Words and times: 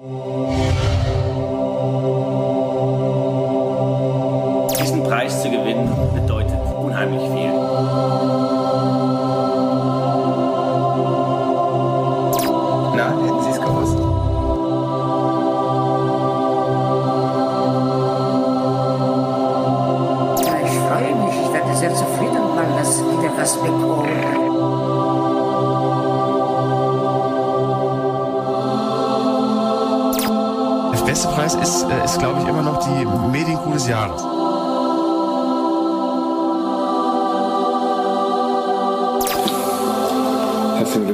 Diesen 0.00 0.27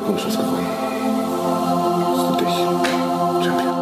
Glückwunsch, 0.05 0.27
hast 0.27 0.39
gewonnen. 0.39 0.67
Für 2.17 2.37
dich, 2.45 2.55
Champion. 3.45 3.75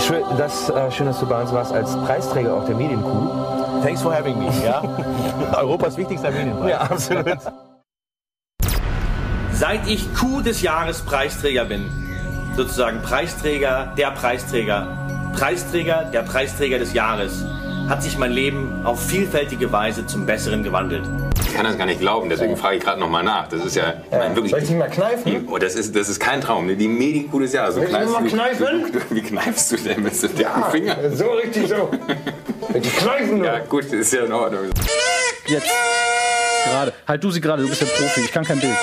Schön, 0.00 0.22
das, 0.38 0.70
äh, 0.70 0.90
schön, 0.92 1.06
dass 1.06 1.18
du 1.18 1.26
bei 1.26 1.40
uns 1.40 1.52
warst 1.52 1.72
als 1.72 1.96
Preisträger 1.96 2.54
auch 2.54 2.64
der 2.64 2.76
Medienkuh. 2.76 3.82
Thanks 3.82 4.00
for 4.02 4.14
having 4.14 4.38
me. 4.38 4.48
Ja? 4.64 4.82
Europas 5.56 5.96
wichtigster 5.96 6.30
Medienpreis. 6.30 6.70
Ja, 6.70 6.80
absolut. 6.82 7.38
Seit 9.52 9.88
ich 9.88 10.14
Kuh 10.14 10.40
des 10.40 10.62
Jahres 10.62 11.02
Preisträger 11.02 11.64
bin, 11.64 11.90
sozusagen 12.54 13.02
Preisträger, 13.02 13.92
der 13.96 14.12
Preisträger, 14.12 15.32
Preisträger, 15.36 16.04
der 16.04 16.22
Preisträger 16.22 16.78
des 16.78 16.92
Jahres, 16.94 17.44
hat 17.88 18.02
sich 18.02 18.18
mein 18.18 18.32
Leben 18.32 18.82
auf 18.84 19.00
vielfältige 19.06 19.72
Weise 19.72 20.06
zum 20.06 20.26
Besseren 20.26 20.62
gewandelt. 20.62 21.04
Ich 21.46 21.54
kann 21.54 21.64
das 21.64 21.78
gar 21.78 21.86
nicht 21.86 22.00
glauben, 22.00 22.28
deswegen 22.28 22.56
frage 22.56 22.76
ich 22.76 22.82
gerade 22.84 23.00
nochmal 23.00 23.24
nach. 23.24 23.48
Das 23.48 23.64
ist 23.64 23.74
ja, 23.76 23.94
ich 24.04 24.10
meine, 24.16 24.34
wirklich. 24.36 24.50
Soll 24.50 24.60
ich 24.60 24.68
dich 24.68 24.76
mal 24.76 24.90
kneifen? 24.90 25.48
Oh, 25.50 25.56
das 25.58 25.74
ist, 25.74 25.96
das 25.96 26.08
ist 26.08 26.20
kein 26.20 26.40
Traum. 26.40 26.68
Die 26.76 26.88
Medienkuh 26.88 27.40
des 27.40 27.52
Jahres. 27.54 27.74
So 27.76 27.80
Willst 27.80 27.94
du 27.94 27.98
kneifst 27.98 28.14
mal 28.14 28.22
du- 28.22 28.28
kneifen? 28.28 28.92
Du, 28.92 28.98
du, 29.10 29.14
wie 29.14 29.22
kneifst 29.22 29.72
du 29.72 29.76
denn 29.76 30.02
mit 30.02 30.14
so 30.14 30.28
dicken 30.28 30.42
Ja, 30.42 30.62
Fingern? 30.70 31.16
so 31.16 31.26
richtig 31.30 31.68
so. 31.68 31.90
Die 32.74 32.80
kneifen 32.90 33.38
nur. 33.38 33.46
Ja, 33.46 33.58
gut, 33.60 33.84
das 33.84 33.92
ist 33.92 34.12
ja 34.12 34.24
in 34.24 34.32
Ordnung. 34.32 34.64
Jetzt. 35.46 35.66
Gerade. 36.66 36.92
Halt 37.06 37.24
du 37.24 37.30
sie 37.30 37.40
gerade, 37.40 37.62
du 37.62 37.68
bist 37.68 37.80
der 37.80 37.86
Profi. 37.86 38.20
Ich 38.20 38.32
kann 38.32 38.44
kein 38.44 38.60
Bild. 38.60 38.74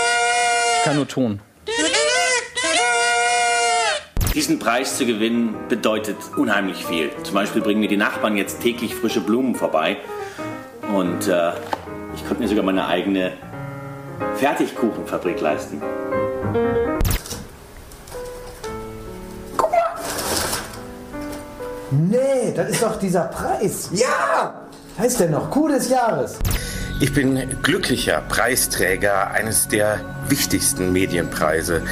Ich 0.80 0.84
kann 0.84 0.96
nur 0.96 1.08
Ton. 1.08 1.40
Diesen 4.36 4.60
Preis 4.60 4.98
zu 4.98 5.06
gewinnen 5.06 5.56
bedeutet 5.70 6.18
unheimlich 6.36 6.86
viel. 6.86 7.10
Zum 7.24 7.36
Beispiel 7.36 7.62
bringen 7.62 7.80
mir 7.80 7.88
die 7.88 7.96
Nachbarn 7.96 8.36
jetzt 8.36 8.60
täglich 8.60 8.94
frische 8.94 9.22
Blumen 9.22 9.56
vorbei. 9.56 9.96
Und 10.94 11.30
äh, 11.30 11.54
ich 12.14 12.28
konnte 12.28 12.44
mir 12.44 12.50
sogar 12.50 12.66
meine 12.66 12.86
eigene 12.86 13.32
Fertigkuchenfabrik 14.36 15.40
leisten. 15.40 15.82
Nee, 21.92 22.52
das 22.54 22.72
ist 22.72 22.84
doch 22.84 23.00
dieser 23.00 23.28
Preis. 23.28 23.90
Ja! 23.94 24.66
Heißt 25.00 25.22
der 25.22 25.30
noch 25.30 25.50
Kuh 25.50 25.70
des 25.70 25.90
Jahres? 25.90 26.40
Ich 27.02 27.12
bin 27.14 27.62
glücklicher 27.62 28.22
Preisträger 28.22 29.32
eines 29.32 29.68
der 29.68 30.00
wichtigsten 30.30 30.94
Medienpreise, 30.94 31.84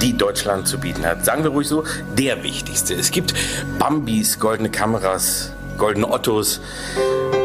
die 0.00 0.16
Deutschland 0.16 0.68
zu 0.68 0.78
bieten 0.78 1.04
hat. 1.04 1.24
Sagen 1.24 1.42
wir 1.42 1.50
ruhig 1.50 1.66
so, 1.66 1.82
der 2.16 2.44
wichtigste. 2.44 2.94
Es 2.94 3.10
gibt 3.10 3.34
Bambis, 3.80 4.38
goldene 4.38 4.70
Kameras, 4.70 5.50
goldene 5.78 6.08
Ottos 6.08 6.60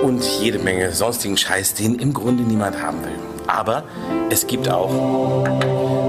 und 0.03 0.23
jede 0.23 0.59
Menge 0.59 0.91
sonstigen 0.91 1.37
Scheiß, 1.37 1.73
den 1.73 1.95
im 1.95 2.13
Grunde 2.13 2.43
niemand 2.43 2.79
haben 2.79 3.03
will. 3.03 3.17
Aber 3.47 3.83
es 4.29 4.45
gibt 4.45 4.69
auch 4.69 5.43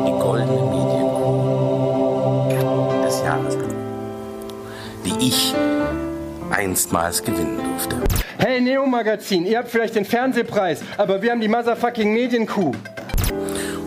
die 0.05 0.13
goldene 0.21 0.53
Medienkuh 0.53 1.73
des 3.07 3.23
Jahres, 3.23 3.57
die 5.07 5.27
ich 5.27 5.55
einstmals 6.51 7.23
gewinnen 7.23 7.57
durfte. 7.57 7.68
Hey 8.39 8.61
Neo 8.61 8.87
Magazin, 8.87 9.45
ihr 9.47 9.59
habt 9.59 9.69
vielleicht 9.69 9.95
den 9.95 10.05
Fernsehpreis, 10.05 10.83
aber 10.97 11.23
wir 11.23 11.31
haben 11.33 11.41
die 11.41 11.49
motherfucking 11.49 12.13
Medienkuh. 12.13 12.73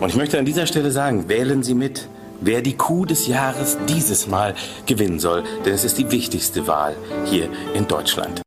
Und 0.00 0.08
ich 0.08 0.16
möchte 0.16 0.38
an 0.38 0.44
dieser 0.44 0.66
Stelle 0.66 0.90
sagen, 0.90 1.28
wählen 1.28 1.62
Sie 1.62 1.74
mit, 1.74 2.08
wer 2.40 2.60
die 2.60 2.76
Kuh 2.76 3.04
des 3.04 3.26
Jahres 3.26 3.78
dieses 3.88 4.26
Mal 4.26 4.54
gewinnen 4.86 5.20
soll, 5.20 5.44
denn 5.64 5.74
es 5.74 5.84
ist 5.84 5.98
die 5.98 6.10
wichtigste 6.10 6.66
Wahl 6.66 6.96
hier 7.24 7.48
in 7.74 7.86
Deutschland. 7.88 8.42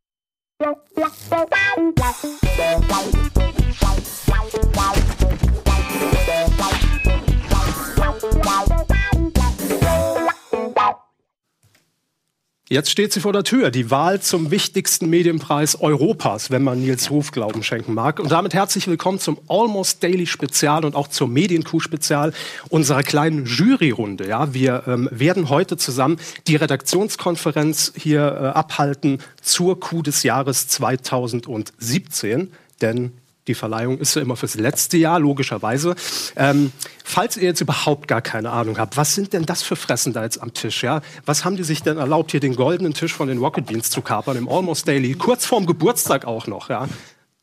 Jetzt 12.68 12.90
steht 12.90 13.12
sie 13.12 13.20
vor 13.20 13.32
der 13.32 13.44
Tür, 13.44 13.70
die 13.70 13.92
Wahl 13.92 14.20
zum 14.20 14.50
wichtigsten 14.50 15.08
Medienpreis 15.08 15.80
Europas, 15.80 16.50
wenn 16.50 16.64
man 16.64 16.80
Nils 16.80 17.12
Ruf 17.12 17.30
Glauben 17.30 17.62
schenken 17.62 17.94
mag. 17.94 18.18
Und 18.18 18.32
damit 18.32 18.54
herzlich 18.54 18.88
willkommen 18.88 19.20
zum 19.20 19.38
Almost 19.46 20.02
Daily 20.02 20.26
Spezial 20.26 20.84
und 20.84 20.96
auch 20.96 21.06
zur 21.06 21.28
Medienkuh 21.28 21.78
Spezial 21.78 22.32
unserer 22.68 23.04
kleinen 23.04 23.46
Juryrunde. 23.46 24.26
Ja, 24.26 24.52
wir 24.52 24.82
ähm, 24.88 25.08
werden 25.12 25.48
heute 25.48 25.76
zusammen 25.76 26.18
die 26.48 26.56
Redaktionskonferenz 26.56 27.92
hier 27.96 28.22
äh, 28.22 28.46
abhalten 28.46 29.20
zur 29.40 29.78
Kuh 29.78 30.02
des 30.02 30.24
Jahres 30.24 30.66
2017, 30.66 32.50
denn 32.80 33.12
die 33.46 33.54
Verleihung 33.54 33.98
ist 33.98 34.14
ja 34.16 34.22
immer 34.22 34.36
fürs 34.36 34.54
letzte 34.54 34.96
Jahr, 34.96 35.20
logischerweise. 35.20 35.94
Ähm, 36.36 36.72
falls 37.04 37.36
ihr 37.36 37.44
jetzt 37.44 37.60
überhaupt 37.60 38.08
gar 38.08 38.22
keine 38.22 38.50
Ahnung 38.50 38.78
habt, 38.78 38.96
was 38.96 39.14
sind 39.14 39.32
denn 39.32 39.46
das 39.46 39.62
für 39.62 39.76
Fressen 39.76 40.12
da 40.12 40.24
jetzt 40.24 40.42
am 40.42 40.52
Tisch? 40.52 40.82
Ja? 40.82 41.00
Was 41.24 41.44
haben 41.44 41.56
die 41.56 41.64
sich 41.64 41.82
denn 41.82 41.98
erlaubt, 41.98 42.32
hier 42.32 42.40
den 42.40 42.56
goldenen 42.56 42.94
Tisch 42.94 43.12
von 43.12 43.28
den 43.28 43.38
Rocket 43.38 43.66
Beans 43.66 43.90
zu 43.90 44.02
kapern, 44.02 44.36
im 44.36 44.48
Almost 44.48 44.88
Daily, 44.88 45.14
kurz 45.14 45.46
vorm 45.46 45.66
Geburtstag 45.66 46.24
auch 46.24 46.46
noch? 46.46 46.68
Ja, 46.68 46.88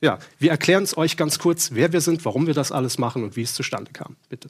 ja 0.01 0.19
wir 0.39 0.51
erklären 0.51 0.83
es 0.83 0.97
euch 0.97 1.17
ganz 1.17 1.39
kurz, 1.39 1.71
wer 1.73 1.93
wir 1.93 2.01
sind, 2.01 2.25
warum 2.25 2.47
wir 2.47 2.53
das 2.53 2.71
alles 2.71 2.97
machen 2.97 3.23
und 3.23 3.35
wie 3.35 3.43
es 3.43 3.53
zustande 3.53 3.91
kam. 3.91 4.15
Bitte. 4.29 4.49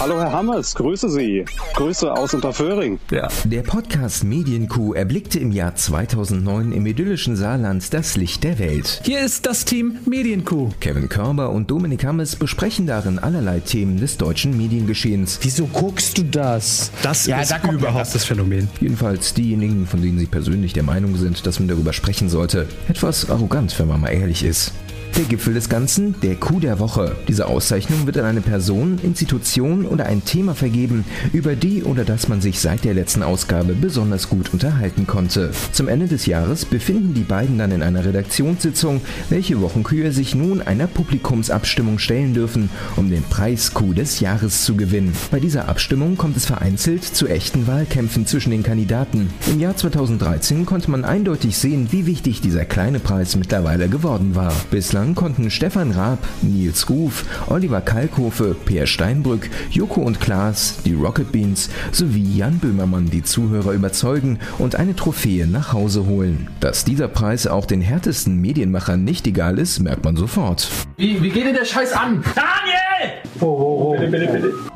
Hallo 0.00 0.18
Herr 0.18 0.32
Hammers, 0.32 0.74
grüße 0.76 1.10
Sie. 1.10 1.44
Grüße 1.74 2.10
aus 2.10 2.32
Unterföhring. 2.32 2.98
Ja. 3.10 3.28
Der 3.44 3.60
Podcast 3.60 4.24
Medienkuh 4.24 4.94
erblickte 4.94 5.38
im 5.38 5.52
Jahr 5.52 5.74
2009 5.74 6.72
im 6.72 6.86
idyllischen 6.86 7.36
Saarland 7.36 7.92
das 7.92 8.16
Licht 8.16 8.42
der 8.42 8.58
Welt. 8.58 9.02
Hier 9.04 9.20
ist 9.20 9.44
das 9.44 9.66
Team 9.66 9.98
Medienkuh. 10.06 10.70
Kevin 10.80 11.10
Körber 11.10 11.50
und 11.50 11.70
Dominik 11.70 12.04
Hammes 12.06 12.34
besprechen 12.36 12.86
darin 12.86 13.18
allerlei 13.18 13.60
Themen 13.60 13.98
des 14.00 14.16
deutschen 14.16 14.56
Mediengeschehens. 14.56 15.38
Wieso 15.42 15.66
guckst 15.66 16.16
du 16.16 16.22
das? 16.24 16.90
Das 17.02 17.26
Ja, 17.26 17.42
ist 17.42 17.50
da 17.52 17.70
überhaupt 17.70 18.00
das. 18.00 18.12
das 18.14 18.24
Phänomen. 18.24 18.68
Jedenfalls 18.80 19.34
diejenigen, 19.34 19.86
von 19.86 20.00
denen 20.00 20.18
sie 20.18 20.26
persönlich 20.26 20.72
der 20.72 20.82
Meinung 20.82 21.16
sind, 21.16 21.44
dass 21.46 21.58
man 21.60 21.68
darüber 21.68 21.92
sprechen 21.92 22.30
sollte. 22.30 22.66
Etwas 22.88 23.28
arrogant, 23.28 23.78
wenn 23.78 23.88
man 23.88 24.00
mal 24.00 24.08
ehrlich 24.08 24.44
ist. 24.44 24.72
Der 25.16 25.24
Gipfel 25.24 25.54
des 25.54 25.68
Ganzen, 25.68 26.14
der 26.22 26.36
Coup 26.36 26.60
der 26.60 26.78
Woche. 26.78 27.16
Diese 27.28 27.46
Auszeichnung 27.46 28.06
wird 28.06 28.16
an 28.16 28.24
eine 28.24 28.40
Person, 28.40 28.98
Institution 29.02 29.84
oder 29.84 30.06
ein 30.06 30.24
Thema 30.24 30.54
vergeben, 30.54 31.04
über 31.32 31.56
die 31.56 31.82
oder 31.82 32.04
das 32.04 32.28
man 32.28 32.40
sich 32.40 32.60
seit 32.60 32.84
der 32.84 32.94
letzten 32.94 33.22
Ausgabe 33.22 33.74
besonders 33.74 34.28
gut 34.28 34.52
unterhalten 34.52 35.06
konnte. 35.06 35.50
Zum 35.72 35.88
Ende 35.88 36.06
des 36.06 36.26
Jahres 36.26 36.64
befinden 36.64 37.12
die 37.12 37.24
beiden 37.24 37.58
dann 37.58 37.72
in 37.72 37.82
einer 37.82 38.04
Redaktionssitzung, 38.04 39.00
welche 39.28 39.60
Wochenkühe 39.60 40.12
sich 40.12 40.34
nun 40.34 40.62
einer 40.62 40.86
Publikumsabstimmung 40.86 41.98
stellen 41.98 42.32
dürfen, 42.32 42.70
um 42.96 43.10
den 43.10 43.22
Preis 43.24 43.74
Coup 43.74 43.94
des 43.94 44.20
Jahres 44.20 44.64
zu 44.64 44.76
gewinnen. 44.76 45.12
Bei 45.30 45.40
dieser 45.40 45.68
Abstimmung 45.68 46.16
kommt 46.16 46.36
es 46.36 46.46
vereinzelt 46.46 47.04
zu 47.04 47.26
echten 47.26 47.66
Wahlkämpfen 47.66 48.26
zwischen 48.26 48.50
den 48.50 48.62
Kandidaten. 48.62 49.30
Im 49.50 49.60
Jahr 49.60 49.76
2013 49.76 50.64
konnte 50.66 50.90
man 50.90 51.04
eindeutig 51.04 51.58
sehen, 51.58 51.88
wie 51.90 52.06
wichtig 52.06 52.40
dieser 52.40 52.64
kleine 52.64 53.00
Preis 53.00 53.36
mittlerweile 53.36 53.88
geworden 53.88 54.34
war. 54.34 54.54
Bislang 54.70 54.99
konnten 55.14 55.50
Stefan 55.50 55.90
Raab, 55.90 56.18
Nils 56.42 56.88
Ruf, 56.88 57.24
Oliver 57.48 57.80
Kalkofe, 57.80 58.54
Peer 58.54 58.86
Steinbrück, 58.86 59.48
Joko 59.70 60.02
und 60.02 60.20
Klaas, 60.20 60.78
die 60.84 60.94
Rocket 60.94 61.32
Beans 61.32 61.70
sowie 61.90 62.36
Jan 62.36 62.58
Böhmermann 62.58 63.10
die 63.10 63.22
Zuhörer 63.22 63.72
überzeugen 63.72 64.38
und 64.58 64.76
eine 64.76 64.94
Trophäe 64.94 65.46
nach 65.46 65.72
Hause 65.72 66.06
holen. 66.06 66.48
Dass 66.60 66.84
dieser 66.84 67.08
Preis 67.08 67.46
auch 67.46 67.66
den 67.66 67.80
härtesten 67.80 68.40
Medienmachern 68.40 69.02
nicht 69.02 69.26
egal 69.26 69.58
ist, 69.58 69.80
merkt 69.80 70.04
man 70.04 70.16
sofort. 70.16 70.68
Wie, 70.96 71.22
wie 71.22 71.30
geht 71.30 71.46
denn 71.46 71.54
der 71.54 71.64
Scheiß 71.64 71.92
an? 71.92 72.22
Daniel! 72.34 74.10
Mit 74.10 74.70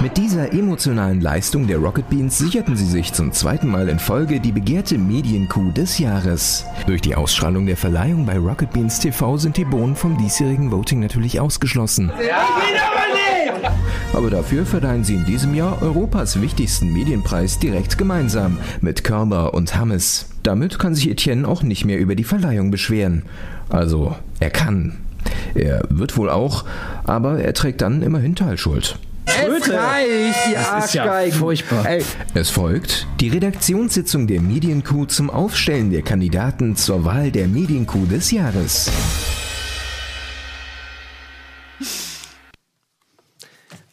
Mit 0.00 0.16
dieser 0.16 0.52
emotionalen 0.52 1.20
Leistung 1.20 1.66
der 1.66 1.78
Rocket 1.78 2.08
Beans 2.08 2.38
sicherten 2.38 2.76
sie 2.76 2.86
sich 2.86 3.12
zum 3.12 3.32
zweiten 3.32 3.68
Mal 3.68 3.88
in 3.88 3.98
Folge 3.98 4.38
die 4.38 4.52
begehrte 4.52 4.96
Medienkuh 4.96 5.72
des 5.72 5.98
Jahres. 5.98 6.64
Durch 6.86 7.00
die 7.00 7.16
Ausstrahlung 7.16 7.66
der 7.66 7.76
Verleihung 7.76 8.24
bei 8.24 8.38
Rocket 8.38 8.72
Beans 8.72 9.00
TV 9.00 9.36
sind 9.36 9.56
die 9.56 9.64
Bohnen 9.64 9.96
vom 9.96 10.16
diesjährigen 10.16 10.70
Voting 10.70 11.00
natürlich 11.00 11.40
ausgeschlossen. 11.40 12.12
Aber 14.12 14.30
dafür 14.30 14.64
verleihen 14.64 15.04
sie 15.04 15.14
in 15.14 15.26
diesem 15.26 15.54
Jahr 15.54 15.82
Europas 15.82 16.40
wichtigsten 16.40 16.92
Medienpreis 16.92 17.58
direkt 17.58 17.98
gemeinsam 17.98 18.58
mit 18.80 19.04
Körber 19.04 19.52
und 19.52 19.76
Hammes. 19.76 20.26
Damit 20.42 20.78
kann 20.78 20.94
sich 20.94 21.10
Etienne 21.10 21.46
auch 21.46 21.62
nicht 21.62 21.84
mehr 21.84 21.98
über 21.98 22.14
die 22.14 22.24
Verleihung 22.24 22.70
beschweren. 22.70 23.24
Also, 23.68 24.14
er 24.40 24.50
kann. 24.50 24.98
Er 25.58 25.82
wird 25.90 26.16
wohl 26.16 26.30
auch, 26.30 26.64
aber 27.04 27.40
er 27.40 27.52
trägt 27.52 27.80
dann 27.80 28.02
immerhin 28.02 28.36
Teilschuld. 28.36 28.98
Es 29.26 29.68
reicht, 29.68 30.46
ihr 30.50 30.78
ist 30.78 30.94
ja 30.94 31.02
Arschgeigen. 31.04 31.38
furchtbar. 31.38 31.84
Ey, 31.86 32.02
Es 32.34 32.48
folgt 32.50 33.06
die 33.20 33.28
Redaktionssitzung 33.28 34.26
der 34.26 34.40
Medienkuh 34.40 35.04
zum 35.06 35.28
Aufstellen 35.30 35.90
der 35.90 36.02
Kandidaten 36.02 36.76
zur 36.76 37.04
Wahl 37.04 37.30
der 37.30 37.46
Medienkuh 37.46 38.06
des 38.06 38.30
Jahres. 38.30 38.90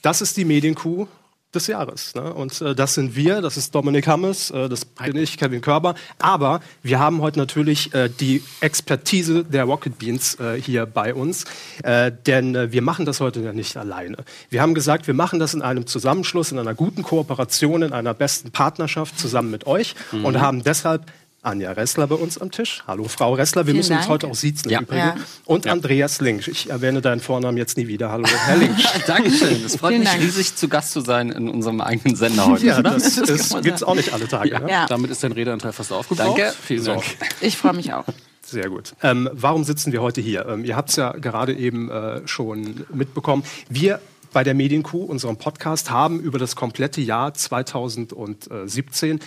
Das 0.01 0.21
ist 0.21 0.37
die 0.37 0.45
Medienkuh 0.45 1.07
des 1.55 1.67
Jahres. 1.67 2.13
Ne? 2.15 2.33
Und 2.33 2.61
äh, 2.61 2.75
das 2.75 2.93
sind 2.93 3.15
wir, 3.15 3.41
das 3.41 3.57
ist 3.57 3.73
Dominik 3.73 4.07
Hammes, 4.07 4.51
äh, 4.51 4.69
das 4.69 4.85
bin 4.85 5.15
ich, 5.15 5.37
Kevin 5.37 5.61
Körber. 5.61 5.95
Aber 6.19 6.59
wir 6.83 6.99
haben 6.99 7.21
heute 7.21 7.39
natürlich 7.39 7.93
äh, 7.93 8.09
die 8.09 8.43
Expertise 8.59 9.43
der 9.43 9.63
Rocket 9.63 9.97
Beans 9.97 10.35
äh, 10.39 10.61
hier 10.61 10.85
bei 10.85 11.13
uns. 11.13 11.45
Äh, 11.83 12.11
denn 12.25 12.55
äh, 12.55 12.71
wir 12.71 12.81
machen 12.81 13.05
das 13.05 13.19
heute 13.21 13.41
ja 13.41 13.53
nicht 13.53 13.77
alleine. 13.77 14.17
Wir 14.49 14.61
haben 14.61 14.73
gesagt, 14.73 15.07
wir 15.07 15.13
machen 15.13 15.39
das 15.39 15.53
in 15.53 15.61
einem 15.61 15.87
Zusammenschluss, 15.87 16.51
in 16.51 16.59
einer 16.59 16.73
guten 16.75 17.01
Kooperation, 17.03 17.81
in 17.81 17.93
einer 17.93 18.13
besten 18.13 18.51
Partnerschaft 18.51 19.17
zusammen 19.17 19.51
mit 19.51 19.65
euch 19.65 19.95
Mhm. 20.11 20.25
und 20.25 20.41
haben 20.41 20.63
deshalb 20.63 21.05
Anja 21.45 21.71
Ressler 21.71 22.07
bei 22.07 22.15
uns 22.15 22.37
am 22.39 22.51
Tisch. 22.51 22.83
Hallo 22.87 23.05
Frau 23.05 23.33
Ressler, 23.33 23.61
wir 23.61 23.65
Vielen 23.71 23.77
müssen 23.77 23.93
uns 23.93 24.01
Dank. 24.01 24.09
heute 24.09 24.27
auch 24.27 24.35
siezen 24.35 24.69
Ja. 24.71 24.81
Ja. 24.91 25.15
Und 25.45 25.67
Andreas 25.67 26.19
Link. 26.21 26.47
Ich 26.47 26.69
erwähne 26.69 27.01
deinen 27.01 27.21
Vornamen 27.21 27.57
jetzt 27.57 27.77
nie 27.77 27.87
wieder. 27.87 28.11
Hallo, 28.11 28.25
Herr 28.27 28.57
Link. 28.57 28.75
Dankeschön. 29.07 29.63
Es 29.65 29.75
freut 29.75 29.89
Vielen 29.91 30.01
mich 30.01 30.09
Dank. 30.09 30.21
riesig, 30.23 30.55
zu 30.55 30.67
Gast 30.67 30.91
zu 30.91 31.01
sein 31.01 31.29
in 31.29 31.47
unserem 31.47 31.81
eigenen 31.81 32.15
Sender 32.15 32.47
heute. 32.47 32.65
Ja, 32.65 32.79
oder? 32.79 32.91
das, 32.91 33.15
das 33.15 33.61
gibt's 33.61 33.81
sagen. 33.81 33.91
auch 33.91 33.95
nicht 33.95 34.11
alle 34.13 34.27
Tage. 34.27 34.49
Ja. 34.51 34.59
ne? 34.59 34.69
Ja. 34.71 34.85
Damit 34.87 35.11
ist 35.11 35.23
dein 35.23 35.31
Redeanteil 35.33 35.71
fast 35.71 35.91
aufgebraucht. 35.91 36.39
Danke. 36.39 36.53
Vielen 36.63 36.81
So. 36.83 36.91
Dank. 36.93 37.03
Ich 37.41 37.57
freue 37.57 37.73
mich 37.73 37.93
auch. 37.93 38.05
Sehr 38.41 38.69
gut. 38.69 38.93
Ähm, 39.03 39.29
warum 39.31 39.63
sitzen 39.63 39.91
wir 39.91 40.01
heute 40.01 40.21
hier? 40.21 40.45
Ähm, 40.47 40.65
ihr 40.65 40.75
habt 40.75 40.89
es 40.89 40.95
ja 40.95 41.11
gerade 41.11 41.53
eben 41.53 41.89
äh, 41.91 42.27
schon 42.27 42.85
mitbekommen. 42.93 43.43
Wir 43.69 43.99
bei 44.33 44.43
der 44.43 44.53
Medienkuh, 44.53 45.03
unserem 45.03 45.37
Podcast, 45.37 45.89
haben 45.91 46.19
über 46.19 46.39
das 46.39 46.55
komplette 46.55 47.01
Jahr 47.01 47.33
2017 47.33 49.19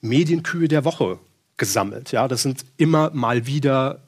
Medienkühe 0.00 0.68
der 0.68 0.84
Woche 0.84 1.18
gesammelt. 1.62 2.10
Ja, 2.10 2.26
das 2.26 2.42
sind 2.42 2.64
immer 2.76 3.10
mal 3.14 3.46
wieder 3.46 4.00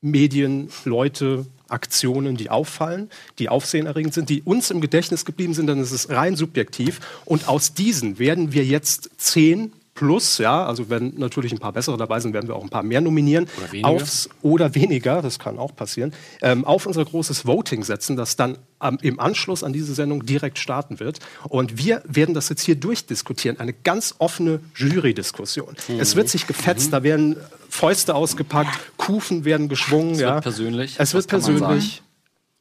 Medien, 0.00 0.70
Leute, 0.86 1.44
Aktionen, 1.68 2.38
die 2.38 2.48
auffallen, 2.48 3.10
die 3.38 3.50
aufsehenerregend 3.50 4.14
sind, 4.14 4.30
die 4.30 4.40
uns 4.40 4.70
im 4.70 4.80
Gedächtnis 4.80 5.26
geblieben 5.26 5.52
sind, 5.52 5.66
dann 5.66 5.78
ist 5.78 5.92
es 5.92 6.08
rein 6.08 6.36
subjektiv. 6.36 7.00
Und 7.26 7.48
aus 7.48 7.74
diesen 7.74 8.18
werden 8.18 8.54
wir 8.54 8.64
jetzt 8.64 9.10
zehn 9.18 9.74
plus, 9.98 10.38
ja, 10.38 10.64
also 10.64 10.90
wenn 10.90 11.14
natürlich 11.16 11.50
ein 11.50 11.58
paar 11.58 11.72
bessere 11.72 11.96
dabei 11.96 12.20
sind, 12.20 12.32
werden 12.32 12.46
wir 12.46 12.54
auch 12.54 12.62
ein 12.62 12.68
paar 12.68 12.84
mehr 12.84 13.00
nominieren. 13.00 13.48
Oder 13.58 13.72
weniger. 13.72 13.88
Aufs, 13.88 14.28
oder 14.42 14.74
weniger, 14.76 15.22
das 15.22 15.40
kann 15.40 15.58
auch 15.58 15.74
passieren, 15.74 16.12
ähm, 16.40 16.64
auf 16.64 16.86
unser 16.86 17.04
großes 17.04 17.46
Voting 17.46 17.82
setzen, 17.82 18.16
das 18.16 18.36
dann 18.36 18.58
ähm, 18.80 18.98
im 19.02 19.18
Anschluss 19.18 19.64
an 19.64 19.72
diese 19.72 19.94
Sendung 19.94 20.24
direkt 20.24 20.60
starten 20.60 21.00
wird. 21.00 21.18
Und 21.48 21.78
wir 21.78 22.00
werden 22.06 22.32
das 22.32 22.48
jetzt 22.48 22.62
hier 22.62 22.76
durchdiskutieren. 22.76 23.58
Eine 23.58 23.72
ganz 23.72 24.14
offene 24.18 24.60
Jury-Diskussion. 24.76 25.74
Mhm. 25.88 25.98
Es 25.98 26.14
wird 26.14 26.28
sich 26.28 26.46
gefetzt, 26.46 26.92
da 26.92 27.02
werden 27.02 27.34
Fäuste 27.68 28.14
ausgepackt, 28.14 28.78
Kufen 28.98 29.44
werden 29.44 29.68
geschwungen. 29.68 30.12
Es 30.12 30.20
ja. 30.20 30.34
wird 30.34 30.42
persönlich, 30.44 30.94
Es 30.98 31.12
wird 31.12 31.26
persönlich. 31.26 32.02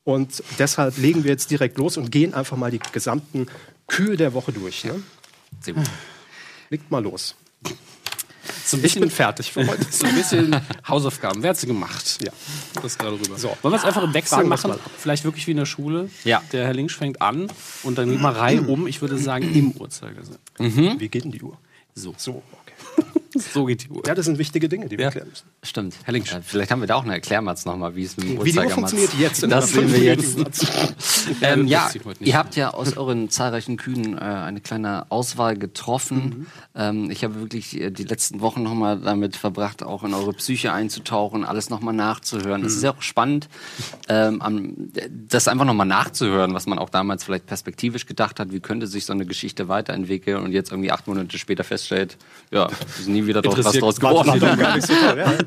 Und 0.03 0.41
deshalb 0.57 0.97
legen 0.97 1.23
wir 1.23 1.29
jetzt 1.29 1.51
direkt 1.51 1.77
los 1.77 1.97
und 1.97 2.11
gehen 2.11 2.33
einfach 2.33 2.57
mal 2.57 2.71
die 2.71 2.79
gesamten 2.91 3.45
Kühe 3.85 4.17
der 4.17 4.33
Woche 4.33 4.53
durch. 4.53 4.85
Ne? 4.85 4.95
Sehr 5.61 5.75
gut. 5.75 5.85
Legt 6.69 6.89
mal 6.91 7.03
los. 7.03 7.35
So 8.65 8.75
ein 8.75 8.79
ich 8.79 8.83
bisschen- 8.83 9.01
bin 9.01 9.09
fertig 9.11 9.51
für 9.51 9.65
heute. 9.65 9.85
So 9.91 10.05
ein 10.05 10.15
bisschen 10.15 10.59
Hausaufgaben. 10.87 11.41
Wer 11.41 11.51
hat 11.51 11.57
sie 11.57 11.67
gemacht? 11.67 12.19
Ja. 12.21 12.31
Das 12.81 12.97
gerade 12.97 13.13
rüber. 13.19 13.37
So. 13.37 13.55
Wollen 13.61 13.73
wir 13.73 13.77
es 13.77 13.85
einfach 13.85 14.03
im 14.03 14.13
Wechsel 14.13 14.43
machen? 14.43 14.73
Vielleicht 14.97 15.23
wirklich 15.23 15.47
wie 15.47 15.51
in 15.51 15.57
der 15.57 15.65
Schule. 15.65 16.09
Ja. 16.25 16.41
Der 16.51 16.65
Herr 16.65 16.73
Links 16.73 16.93
fängt 16.93 17.21
an 17.21 17.47
und 17.83 17.97
dann 17.97 18.19
mal 18.21 18.33
Reihe 18.33 18.61
um. 18.61 18.87
Ich 18.87 19.01
würde 19.01 19.17
sagen, 19.17 19.53
im 19.53 19.71
Uhrzeigersinn. 19.71 20.37
Wie 20.57 21.07
geht 21.09 21.23
denn 21.23 21.31
die 21.31 21.41
Uhr? 21.41 21.57
So. 21.95 22.13
So. 22.17 22.43
So 23.53 23.65
geht 23.65 23.83
die 23.85 23.89
Uhr. 23.89 24.03
Ja, 24.05 24.15
das 24.15 24.25
sind 24.25 24.37
wichtige 24.37 24.69
Dinge, 24.69 24.87
die 24.87 24.97
wir 24.97 25.05
Ja. 25.05 25.11
klären 25.11 25.29
müssen. 25.29 25.45
Stimmt. 25.63 25.95
Herr 26.03 26.13
Link, 26.13 26.27
vielleicht 26.43 26.71
haben 26.71 26.81
wir 26.81 26.87
da 26.87 26.95
auch 26.95 27.03
eine 27.03 27.13
Erklärmatz 27.13 27.65
nochmal, 27.65 27.95
wie 27.95 28.03
es 28.03 28.17
mit 28.17 28.27
dem 28.27 28.43
Wie 28.43 28.51
die 28.51 28.57
Uhr 28.57 28.63
Uhrzeigermatz- 28.65 28.73
funktioniert 28.73 29.13
jetzt 29.19 29.43
in 29.43 29.49
Das 29.49 29.69
sehen 29.71 29.91
wir 29.91 29.99
jetzt. 30.03 30.37
ähm, 31.41 31.67
ja, 31.67 31.89
ihr 32.19 32.37
habt 32.37 32.55
ja 32.55 32.73
aus 32.73 32.95
euren 32.97 33.29
zahlreichen 33.29 33.77
Kühen 33.77 34.17
äh, 34.17 34.21
eine 34.21 34.61
kleine 34.61 35.09
Auswahl 35.11 35.57
getroffen. 35.57 36.47
Ähm, 36.77 37.09
ich 37.09 37.23
habe 37.23 37.39
wirklich 37.41 37.79
äh, 37.81 37.89
die 37.89 38.03
letzten 38.03 38.39
Wochen 38.39 38.61
nochmal 38.61 38.99
damit 38.99 39.35
verbracht, 39.35 39.81
auch 39.81 40.03
in 40.03 40.13
eure 40.13 40.33
Psyche 40.33 40.71
einzutauchen, 40.71 41.43
alles 41.43 41.71
nochmal 41.71 41.95
nachzuhören. 41.95 42.63
Es 42.63 42.75
ist 42.75 42.83
ja 42.83 42.91
auch 42.91 43.01
spannend, 43.01 43.49
ähm, 44.07 44.91
das 45.27 45.47
einfach 45.47 45.65
nochmal 45.65 45.87
nachzuhören, 45.87 46.53
was 46.53 46.67
man 46.67 46.77
auch 46.77 46.89
damals 46.89 47.23
vielleicht 47.23 47.47
perspektivisch 47.47 48.05
gedacht 48.05 48.39
hat, 48.39 48.51
wie 48.51 48.59
könnte 48.59 48.85
sich 48.85 49.05
so 49.05 49.13
eine 49.13 49.25
Geschichte 49.25 49.67
weiterentwickeln 49.67 50.43
und 50.43 50.51
jetzt 50.51 50.71
irgendwie 50.71 50.91
acht 50.91 51.07
Monate 51.07 51.37
später 51.39 51.63
feststellt, 51.63 52.17
ja, 52.51 52.69
ist 52.99 53.07
nie 53.07 53.25
wieder 53.25 53.41
draus, 53.41 53.65
was 53.65 53.77
draus 53.77 53.99
geworden. 53.99 54.39
doch 54.39 54.57
gar 54.57 54.75
nicht 54.75 54.87
so. 54.87 54.93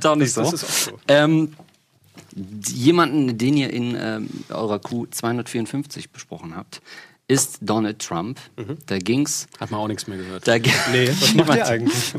Doch. 0.01 0.11
Das 0.21 0.29
ist 0.29 0.39
auch 0.39 0.57
so. 0.57 0.99
Ähm, 1.09 1.55
jemanden, 2.69 3.39
den 3.39 3.57
ihr 3.57 3.71
in 3.73 3.97
ähm, 3.99 4.29
eurer 4.49 4.79
Q 4.79 5.07
254 5.07 6.11
besprochen 6.11 6.57
habt, 6.57 6.83
ist 7.31 7.59
Donald 7.63 8.01
Trump. 8.01 8.41
Da 8.87 8.99
ging's. 8.99 9.47
Hat 9.61 9.71
man 9.71 9.81
auch 9.81 9.87
nichts 9.89 10.09
mehr 10.09 10.19
gehört. 10.19 10.49
Da, 10.49 10.59
Nee, 10.59 11.09
was 11.21 11.35
macht 11.35 11.55
der 11.55 11.69
eigentlich? 11.69 12.13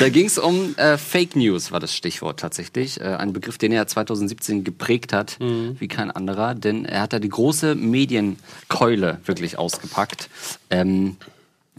da 0.00 0.08
ging 0.08 0.26
es 0.26 0.38
um 0.38 0.74
äh, 0.78 0.96
Fake 0.96 1.36
News, 1.36 1.70
war 1.72 1.78
das 1.80 1.94
Stichwort 1.94 2.40
tatsächlich. 2.40 3.00
Äh, 3.00 3.04
ein 3.04 3.32
Begriff, 3.34 3.58
den 3.58 3.70
er 3.72 3.86
2017 3.86 4.64
geprägt 4.64 5.12
hat, 5.12 5.38
wie 5.40 5.88
kein 5.88 6.10
anderer. 6.10 6.54
Denn 6.54 6.86
er 6.86 7.02
hat 7.02 7.12
da 7.12 7.18
die 7.18 7.28
große 7.28 7.74
Medienkeule 7.74 9.20
wirklich 9.26 9.58
ausgepackt. 9.58 10.30
Ähm, 10.70 11.16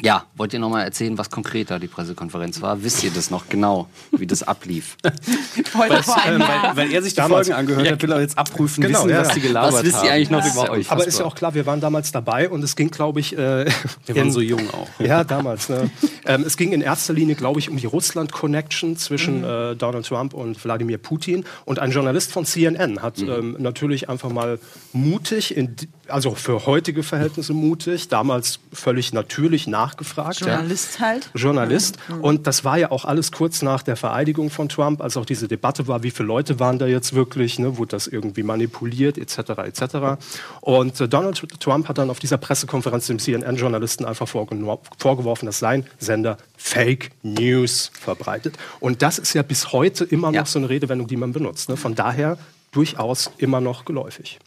ja, 0.02 0.24
wollt 0.36 0.54
ihr 0.54 0.60
nochmal 0.60 0.84
erzählen, 0.86 1.18
was 1.18 1.30
konkreter 1.30 1.80
die 1.80 1.88
Pressekonferenz 1.88 2.62
war? 2.62 2.84
Wisst 2.84 3.04
ihr 3.04 3.12
das 3.12 3.30
noch 3.30 3.50
genau, 3.50 3.88
wie 4.12 4.26
das 4.28 4.44
ablief? 4.44 4.98
Vor 5.72 5.84
einem 5.84 6.42
Weil, 6.42 6.76
weil 6.76 6.92
er 6.94 7.02
sich 7.02 7.14
die 7.14 7.18
Damals- 7.18 7.48
Folgen 7.48 7.60
angehört 7.60 7.92
hat, 7.92 8.02
will 8.02 8.12
er 8.12 8.22
jetzt 8.22 8.38
abprüfen, 8.38 8.82
Genau, 8.84 9.00
wissen, 9.00 9.10
ja, 9.10 9.22
was 9.22 9.34
die 9.34 9.42
gelabert 9.42 9.74
Was 9.74 9.84
wisst 9.84 9.94
ihr 9.96 10.00
haben. 10.02 10.10
eigentlich 10.10 10.30
noch 10.30 10.44
Das 10.44 10.54
über 10.54 10.70
euch? 10.72 10.92
Aber 10.92 11.06
ist 11.08 11.20
ja 11.20 11.26
auch 11.26 11.36
klar, 11.36 11.54
wir 11.54 11.66
waren 11.66 11.82
damals 11.82 12.12
dabei 12.12 12.50
und 12.50 12.64
es 12.64 12.76
ging, 12.76 12.90
glaube 12.92 13.20
ich. 13.20 13.38
Äh, 13.38 13.66
Wir 14.06 14.16
waren 14.16 14.28
in- 14.28 14.32
so 14.32 14.42
jung 14.42 14.70
auch. 14.72 14.88
Ja, 15.00 15.24
damals. 15.24 15.70
Ne? 15.70 15.90
ähm, 16.26 16.44
es 16.46 16.58
ging 16.58 16.72
in 16.72 16.82
erster 16.82 17.14
Linie, 17.14 17.36
glaube 17.36 17.60
ich, 17.60 17.70
um 17.70 17.78
die 17.78 17.86
Russland-Connection 17.86 18.98
zwischen 18.98 19.44
äh, 19.44 19.76
Donald 19.76 20.06
Trump 20.06 20.34
und 20.34 20.64
Wladimir 20.64 20.98
Putin. 20.98 21.46
Und 21.66 21.80
ein 21.80 21.92
Journalist 21.92 22.32
von 22.32 22.46
CNN 22.46 23.02
hat 23.02 23.20
ähm, 23.20 23.56
natürlich 23.60 24.10
einfach 24.10 24.30
mal 24.30 24.60
mutig, 24.94 25.56
in, 25.56 25.76
die- 25.76 25.90
also 26.12 26.36
für 26.36 26.66
heutige 26.66 27.04
Verhältnisse 27.04 27.54
mutig, 27.54 28.08
damals 28.08 28.60
völlig 28.74 29.14
natürlich 29.14 29.68
nachgefragt. 29.68 30.42
ja. 30.42 30.48
Journalist 30.48 31.00
halt. 31.00 31.30
Journalist. 31.34 31.98
Und 32.22 32.48
das 32.48 32.64
war 32.66 32.78
ja 32.78 32.92
auch 32.92 33.06
alles 33.06 33.32
kurz 33.32 33.62
nach 33.62 33.84
der 33.84 33.96
Vereidigung 33.96 34.50
von 34.50 34.70
Trump, 34.70 35.02
als 35.02 35.18
auch 35.18 35.26
diese 35.26 35.48
Debatte 35.48 35.88
war, 35.88 36.04
wie 36.04 36.12
viele 36.12 36.28
Leute 36.28 36.60
waren 36.60 36.80
da 36.80 36.88
jetzt 36.88 37.14
wirklich, 37.14 37.60
ne, 37.60 37.78
wurde 37.78 37.92
das 37.92 38.08
irgendwie 38.08 38.44
manipuliert, 38.44 39.18
etc. 39.18 39.38
etc. 39.66 40.22
Und 40.62 41.00
äh, 41.02 41.08
Donald 41.08 41.42
Trump 41.60 41.88
hat 41.88 41.98
dann 41.98 42.10
auf 42.10 42.20
dieser 42.20 42.38
Pressekonferenz 42.38 43.08
dem 43.08 43.20
CNN-Journalisten 43.20 44.06
einfach 44.06 44.28
vorgeworfen, 44.28 45.46
dass 45.46 45.60
sein 45.60 45.86
Sender 46.00 46.38
Fake 46.58 47.12
News 47.24 47.92
verbreitet. 48.00 48.58
Und 48.80 49.02
das 49.02 49.20
ist 49.20 49.34
ja 49.34 49.42
bis 49.44 49.72
heute 49.72 50.04
immer 50.06 50.28
noch 50.28 50.36
Ja. 50.36 50.46
so 50.46 50.60
eine 50.60 50.70
Redewendung, 50.70 51.08
die 51.08 51.18
man 51.18 51.34
benutzt. 51.34 51.70
Ne? 51.70 51.78
Von 51.78 51.96
daher 51.96 52.38
durchaus 52.72 53.32
immer 53.38 53.62
noch 53.62 53.86
geläufig. 53.86 54.40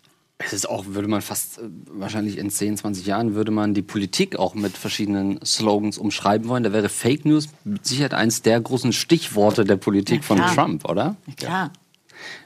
Es 0.45 0.53
ist 0.53 0.69
auch, 0.69 0.85
würde 0.87 1.09
man 1.09 1.23
fast, 1.23 1.59
äh, 1.59 1.63
wahrscheinlich 1.93 2.39
in 2.39 2.51
10, 2.51 2.77
20 2.77 3.07
Jahren, 3.07 3.35
würde 3.35 3.51
man 3.51 3.75
die 3.75 3.83
Politik 3.83 4.37
auch 4.37 4.55
mit 4.55 4.77
verschiedenen 4.77 5.39
Slogans 5.45 5.99
umschreiben 5.99 6.49
wollen. 6.49 6.63
Da 6.63 6.73
wäre 6.73 6.89
Fake 6.89 7.25
News 7.25 7.49
mit 7.65 7.87
Sicherheit 7.87 8.15
eins 8.15 8.43
der 8.43 8.61
großen 8.61 8.93
Stichworte 8.93 9.65
der 9.65 9.77
Politik 9.77 10.21
Ja, 10.21 10.23
von. 10.23 10.39
Trump, 10.55 10.89
oder? 10.89 11.17
Klar. 11.37 11.73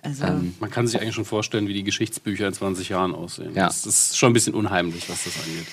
Also, 0.02 0.24
Ähm, 0.24 0.54
Man 0.60 0.70
kann 0.70 0.86
sich 0.86 1.00
eigentlich 1.00 1.14
schon 1.14 1.24
vorstellen, 1.26 1.68
wie 1.68 1.74
die 1.74 1.84
Geschichtsbücher 1.84 2.46
in 2.48 2.54
20 2.54 2.88
Jahren 2.88 3.14
aussehen. 3.14 3.54
Ja. 3.54 3.66
Das 3.66 3.84
ist 3.86 4.16
schon 4.16 4.30
ein 4.30 4.32
bisschen 4.32 4.54
unheimlich, 4.54 5.08
was 5.10 5.24
das 5.24 5.34
angeht. 5.44 5.66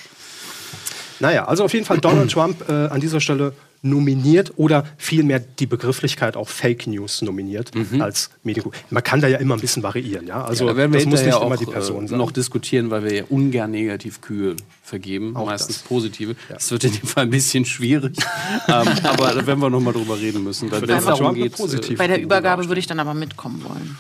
Naja, 1.20 1.46
also 1.46 1.64
auf 1.64 1.74
jeden 1.74 1.86
Fall 1.86 2.00
Donald 2.00 2.32
Trump 2.34 2.68
äh, 2.70 2.88
an 2.88 3.00
dieser 3.00 3.22
Stelle 3.22 3.54
nominiert 3.84 4.54
oder 4.56 4.86
vielmehr 4.98 5.40
die 5.40 5.66
Begrifflichkeit 5.68 6.36
auch 6.38 6.48
Fake 6.50 6.88
News 6.88 7.22
nominiert 7.22 7.70
als 8.00 8.32
Medienkuh. 8.44 8.72
Man 8.90 9.04
kann 9.04 9.22
da 9.22 9.28
ja 9.28 9.38
immer 9.38 9.56
ein 9.56 9.60
bisschen 9.62 9.84
variieren, 9.84 10.26
ja. 10.26 10.44
Also 10.44 10.64
Mhm. 10.64 10.68
ja, 10.70 10.74
da 10.74 10.78
werden 10.78 10.94
wir 10.94 11.00
das 11.02 11.06
muss 11.06 11.20
nicht 11.20 11.24
hinterher 11.26 11.46
immer 11.46 11.56
auch, 11.56 11.60
die 11.60 11.66
Person 11.66 12.06
äh, 12.06 12.08
sein. 12.08 12.18
noch 12.18 12.32
diskutieren, 12.32 12.90
weil 12.90 13.04
wir 13.04 13.14
ja 13.14 13.24
ungern 13.30 13.72
Negativkühe 13.72 14.56
vergeben, 14.84 15.36
Auch 15.36 15.46
meistens 15.46 15.80
das. 15.80 15.84
positive. 15.88 16.36
Das 16.50 16.72
wird 16.72 16.86
in 16.86 16.94
dem 16.94 17.08
Fall 17.08 17.24
ein 17.26 17.30
bisschen 17.30 17.66
schwierig, 17.66 18.16
ähm, 18.70 18.88
aber 19.04 19.34
da 19.34 19.46
werden 19.46 19.60
wir 19.60 19.70
noch 19.70 19.82
mal 19.82 19.92
drüber 19.94 20.18
reden 20.18 20.44
müssen. 20.44 20.72
Wenn 20.72 20.82
es 20.84 20.88
den 20.90 21.06
darum 21.06 21.36
geht, 21.36 21.60
äh, 21.60 21.96
Bei 21.96 22.08
der 22.08 22.22
Übergabe 22.22 22.68
würde 22.70 22.80
ich 22.80 22.88
dann 22.88 23.00
aber 23.00 23.14
mitkommen 23.14 23.64
wollen. 23.68 23.98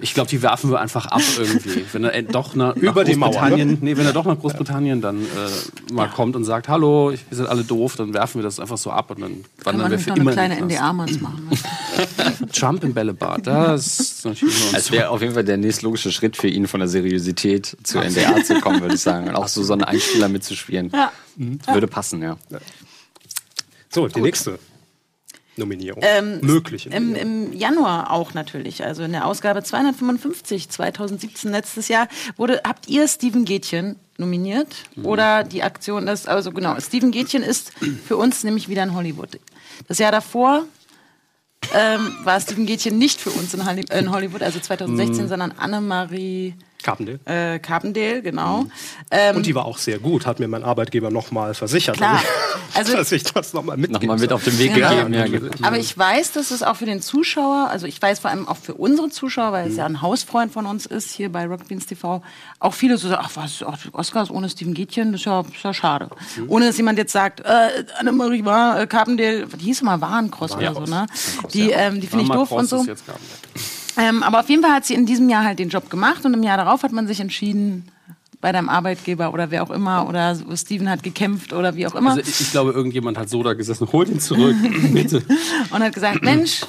Ich 0.00 0.14
glaube, 0.14 0.28
die 0.28 0.42
werfen 0.42 0.70
wir 0.70 0.80
einfach 0.80 1.06
ab 1.06 1.22
irgendwie. 1.38 1.84
Wenn 1.92 2.04
er 2.04 2.14
äh, 2.14 2.22
doch 2.22 2.54
nach, 2.54 2.76
Über 2.76 3.02
nach 3.02 3.10
die 3.10 3.16
Mauer, 3.16 3.30
Großbritannien, 3.30 3.68
ne? 3.68 3.78
nee, 3.80 3.96
wenn 3.96 4.06
er 4.06 4.12
doch 4.12 4.24
nach 4.24 4.38
Großbritannien 4.38 5.00
dann 5.00 5.22
äh, 5.22 5.92
mal 5.92 6.08
kommt 6.08 6.36
und 6.36 6.44
sagt, 6.44 6.68
hallo, 6.68 7.12
wir 7.12 7.36
sind 7.36 7.46
alle 7.46 7.64
doof, 7.64 7.96
dann 7.96 8.14
werfen 8.14 8.38
wir 8.38 8.42
das 8.42 8.60
einfach 8.60 8.78
so 8.78 8.90
ab 8.90 9.10
und 9.10 9.20
dann 9.20 9.30
Kann 9.30 9.74
wandern 9.74 9.82
man 9.82 9.90
wir 9.92 9.98
für 9.98 10.10
noch 10.10 10.16
eine 10.16 10.22
immer 10.22 10.32
kleine 10.32 10.58
in 10.58 10.68
den 10.68 10.78
Knast. 10.78 10.80
NDA 10.80 10.92
mal 10.92 11.10
machen. 11.20 11.50
Trump 12.52 12.84
im 12.84 12.94
Bällebad, 12.94 13.46
das 13.46 14.24
Es 14.72 14.90
wäre 14.90 15.10
auf 15.10 15.20
jeden 15.20 15.34
Fall 15.34 15.44
der 15.44 15.56
nächstlogische 15.56 16.12
Schritt 16.12 16.36
für 16.36 16.48
ihn, 16.48 16.66
von 16.66 16.80
der 16.80 16.88
Seriosität 16.88 17.76
zur 17.82 18.02
NDR 18.02 18.42
zu 18.44 18.60
kommen, 18.60 18.80
würde 18.80 18.94
ich 18.94 19.00
sagen. 19.00 19.28
Und 19.28 19.36
auch 19.36 19.48
so, 19.48 19.62
so 19.62 19.72
einen 19.72 19.84
Einspieler 19.84 20.28
mitzuspielen. 20.28 20.90
Ja. 20.92 21.12
Würde 21.72 21.86
passen, 21.86 22.22
ja. 22.22 22.36
So, 23.88 24.08
die 24.08 24.20
nächste 24.20 24.58
Nominierung. 25.60 26.02
Ähm, 26.04 26.40
Mögliche. 26.40 26.88
Im, 26.90 27.14
Im 27.14 27.52
Januar 27.52 28.10
auch 28.10 28.34
natürlich, 28.34 28.82
also 28.84 29.04
in 29.04 29.12
der 29.12 29.26
Ausgabe 29.26 29.62
255 29.62 30.68
2017 30.68 31.52
letztes 31.52 31.86
Jahr 31.88 32.08
wurde 32.36 32.60
habt 32.66 32.88
ihr 32.88 33.06
Steven 33.06 33.44
Gätchen 33.44 33.96
nominiert 34.18 34.68
oder 35.02 35.44
die 35.44 35.62
Aktion 35.62 36.04
das 36.06 36.26
also 36.26 36.50
genau 36.52 36.78
Steven 36.80 37.10
Gätchen 37.12 37.42
ist 37.42 37.72
für 38.06 38.16
uns 38.16 38.42
nämlich 38.44 38.68
wieder 38.68 38.82
in 38.82 38.94
Hollywood. 38.94 39.38
Das 39.88 39.98
Jahr 39.98 40.12
davor 40.12 40.64
ähm, 41.74 42.16
war 42.24 42.40
Steven 42.40 42.66
Gätchen 42.66 42.98
nicht 42.98 43.20
für 43.20 43.30
uns 43.30 43.54
in 43.54 44.10
Hollywood, 44.12 44.42
also 44.42 44.58
2016, 44.60 45.24
Mhm. 45.24 45.28
sondern 45.28 45.52
Annemarie 45.52 46.54
Carpendale. 46.82 47.20
äh, 47.24 47.58
Carpendale, 47.58 48.22
genau. 48.22 48.66
Ähm, 49.10 49.36
Und 49.36 49.46
die 49.46 49.54
war 49.54 49.64
auch 49.64 49.78
sehr 49.78 49.98
gut, 49.98 50.26
hat 50.26 50.40
mir 50.40 50.48
mein 50.48 50.62
Arbeitgeber 50.64 51.10
nochmal 51.10 51.54
versichert. 51.54 51.96
Klar. 51.96 52.20
Also- 52.72 52.96
dass 52.96 53.10
ich 53.10 53.24
das 53.24 53.52
nochmal 53.52 53.76
mitgeben 53.76 54.00
Nochmal 54.06 54.18
mit 54.18 54.32
auf 54.32 54.44
den 54.44 54.56
Weg 54.60 54.72
Genau. 54.74 54.90
gegeben. 54.90 55.12
Ja, 55.12 55.26
ge- 55.26 55.50
Aber 55.62 55.76
ich 55.78 55.98
weiß, 55.98 56.30
dass 56.30 56.52
es 56.52 56.62
auch 56.62 56.76
für 56.76 56.86
den 56.86 57.02
Zuschauer, 57.02 57.66
also 57.68 57.84
ich 57.88 58.00
weiß 58.00 58.20
vor 58.20 58.30
allem 58.30 58.46
auch 58.46 58.56
für 58.58 58.74
unsere 58.74 59.10
Zuschauer, 59.10 59.50
weil 59.50 59.68
es 59.68 59.76
ja 59.76 59.86
ein 59.86 60.00
Hausfreund 60.02 60.52
von 60.52 60.66
uns 60.66 60.86
ist, 60.86 61.10
hier 61.10 61.32
bei 61.32 61.46
Rockbeans 61.46 61.86
TV, 61.86 62.22
auch 62.60 62.72
viele 62.74 62.96
so 62.96 63.08
sagen, 63.08 63.22
ach 63.26 63.32
was, 63.34 63.64
ach, 63.66 63.76
Oscars 63.92 64.30
ohne 64.30 64.48
Steven 64.48 64.72
Gätchen, 64.72 65.10
das 65.10 65.22
ist 65.22 65.24
ja, 65.24 65.40
ist 65.40 65.64
ja 65.64 65.74
schade. 65.74 66.10
Ohne 66.46 66.66
dass 66.66 66.76
jemand 66.76 66.96
jetzt 66.96 67.10
sagt, 67.12 67.40
äh, 67.40 67.84
Annemarie 67.98 68.44
war, 68.44 68.80
äh, 68.82 68.86
Carpendale, 68.86 69.48
die 69.48 69.64
hieß 69.64 69.80
immer 69.80 70.00
Warenkross 70.00 70.52
oder 70.56 70.72
so, 70.72 70.82
ne? 70.82 71.06
Die, 71.52 71.70
ähm, 71.70 72.00
die 72.00 72.06
finde 72.06 72.24
ich 72.26 72.30
doof 72.30 72.50
Cross 72.50 72.72
und 72.72 72.86
so. 72.86 72.94
Ähm, 74.00 74.22
aber 74.22 74.40
auf 74.40 74.48
jeden 74.48 74.62
Fall 74.62 74.72
hat 74.72 74.86
sie 74.86 74.94
in 74.94 75.04
diesem 75.04 75.28
Jahr 75.28 75.44
halt 75.44 75.58
den 75.58 75.68
Job 75.68 75.90
gemacht 75.90 76.24
und 76.24 76.32
im 76.32 76.42
Jahr 76.42 76.56
darauf 76.56 76.82
hat 76.82 76.92
man 76.92 77.06
sich 77.06 77.20
entschieden, 77.20 77.88
bei 78.40 78.52
deinem 78.52 78.68
Arbeitgeber 78.68 79.34
oder 79.34 79.50
wer 79.50 79.62
auch 79.62 79.70
immer 79.70 80.08
oder 80.08 80.34
Steven 80.56 80.88
hat 80.88 81.02
gekämpft 81.02 81.52
oder 81.52 81.76
wie 81.76 81.86
auch 81.86 81.94
immer. 81.94 82.10
Also 82.10 82.22
ich, 82.22 82.40
ich 82.40 82.50
glaube, 82.50 82.72
irgendjemand 82.72 83.18
hat 83.18 83.28
so 83.28 83.42
da 83.42 83.52
gesessen, 83.52 83.86
holt 83.92 84.08
ihn 84.08 84.20
zurück, 84.20 84.56
bitte. 84.92 85.22
und 85.70 85.82
hat 85.82 85.92
gesagt, 85.92 86.22
Mensch, 86.22 86.62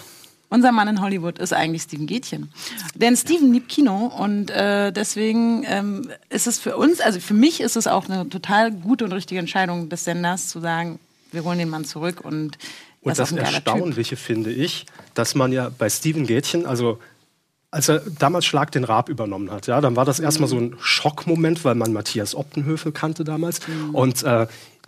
unser 0.50 0.74
Mann 0.74 0.90
in 0.90 1.02
Hollywood 1.02 1.40
ist 1.40 1.54
eigentlich 1.54 1.84
Steven 1.84 2.08
Gätchen. 2.08 2.52
Denn 2.96 3.16
Steven 3.16 3.54
liebt 3.54 3.70
Kino 3.70 4.08
und 4.08 4.52
äh, 4.52 4.92
deswegen 4.92 5.64
ähm, 5.66 6.10
ist 6.30 6.46
es 6.46 6.60
für 6.60 6.76
uns, 6.76 7.00
also 7.00 7.22
für 7.22 7.34
mich 7.34 7.62
ist 7.62 7.78
es 7.78 7.88
auch 7.88 8.10
eine 8.10 8.28
total 8.28 8.72
gute 8.72 9.06
und 9.06 9.14
richtige 9.14 9.40
Entscheidung 9.40 9.88
des 9.88 10.04
Senders 10.04 10.50
zu 10.50 10.60
sagen, 10.60 11.00
wir 11.32 11.46
holen 11.46 11.58
den 11.58 11.70
Mann 11.70 11.86
zurück 11.86 12.20
und 12.22 12.58
er 13.02 13.06
Und 13.06 13.12
ist 13.14 13.20
auch 13.20 13.24
das 13.24 13.32
ein 13.32 13.38
geiler 13.38 13.48
Typ. 13.50 13.68
Erstaunliche 13.68 14.18
finde 14.18 14.52
ich, 14.52 14.86
dass 15.14 15.36
man 15.36 15.54
ja 15.54 15.72
bei 15.76 15.90
Steven 15.90 16.28
Gätchen, 16.28 16.66
also 16.66 17.00
als 17.72 17.88
er 17.88 18.02
damals 18.20 18.46
Schlag 18.46 18.72
den 18.72 18.84
Raab 18.84 19.08
übernommen 19.08 19.50
hat, 19.50 19.68
ja, 19.68 19.80
dann 19.80 19.96
war 19.96 20.04
das 20.04 20.20
erstmal 20.20 20.50
so 20.50 20.58
ein 20.58 20.76
Schockmoment, 20.80 21.64
weil 21.64 21.76
man 21.76 21.94
Matthias 21.94 22.36
Optenhöfel 22.36 22.92
kannte 22.92 23.24
damals. 23.24 23.62
Und 23.94 24.24
äh, 24.24 24.48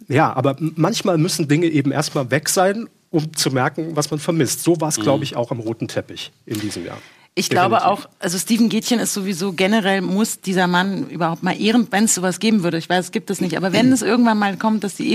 ja, 0.10 0.34
aber 0.34 0.58
manchmal 0.60 1.18
müssen 1.18 1.48
Dinge 1.48 1.68
eben 1.68 1.92
erstmal 1.92 2.30
weg 2.30 2.50
sein, 2.50 2.88
um 3.10 3.34
zu 3.36 3.52
merken, 3.52 3.96
was 3.96 4.12
man 4.12 4.20
vermisst. 4.20 4.64
So 4.64 4.82
war 4.82 4.90
es, 4.90 5.00
glaube 5.00 5.24
ich, 5.24 5.36
auch 5.36 5.52
am 5.52 5.60
roten 5.60 5.88
Teppich 5.88 6.32
in 6.46 6.60
diesem 6.60 6.86
Jahr. 6.86 6.98
Ich 7.36 7.50
glaube 7.50 7.76
Definitiv. 7.76 8.06
auch, 8.06 8.10
also 8.20 8.38
Steven 8.38 8.70
Gätchen 8.70 9.00
ist 9.00 9.14
sowieso 9.14 9.54
generell, 9.54 10.02
muss 10.02 10.42
dieser 10.42 10.68
Mann 10.68 11.08
überhaupt 11.10 11.42
mal 11.42 11.60
Ehren, 11.60 11.88
wenn 11.90 12.04
es 12.04 12.14
sowas 12.14 12.40
geben 12.40 12.64
würde. 12.64 12.78
Ich 12.78 12.90
weiß, 12.90 13.06
es 13.06 13.12
gibt 13.12 13.32
es 13.32 13.42
nicht, 13.42 13.58
aber 13.58 13.74
wenn 13.74 13.92
es 13.92 14.02
irgendwann 14.02 14.38
mal 14.38 14.58
kommt, 14.58 14.84
dass 14.84 14.96
die 14.96 15.12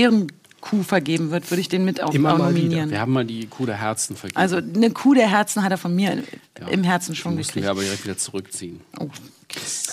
Ehrenkuh 0.61 0.83
vergeben 0.83 1.31
wird, 1.31 1.49
würde 1.51 1.61
ich 1.61 1.69
den 1.69 1.85
mit 1.85 2.01
auch, 2.03 2.13
Immer 2.13 2.33
auch 2.33 2.37
mal 2.37 2.49
wieder. 2.53 2.63
nominieren. 2.63 2.89
Wir 2.91 2.99
haben 2.99 3.11
mal 3.13 3.25
die 3.25 3.47
Kuh 3.47 3.65
der 3.65 3.75
Herzen 3.79 4.15
vergeben. 4.15 4.37
Also 4.39 4.57
eine 4.57 4.91
Kuh 4.91 5.13
der 5.13 5.29
Herzen 5.29 5.63
hat 5.63 5.71
er 5.71 5.77
von 5.77 5.95
mir 5.95 6.23
im 6.69 6.83
Herzen 6.83 7.15
schon 7.15 7.37
gekriegt. 7.37 7.55
wir 7.63 7.69
aber 7.71 7.81
direkt 7.81 8.03
wieder 8.03 8.17
zurückziehen. 8.17 8.81
Oh. 8.99 9.07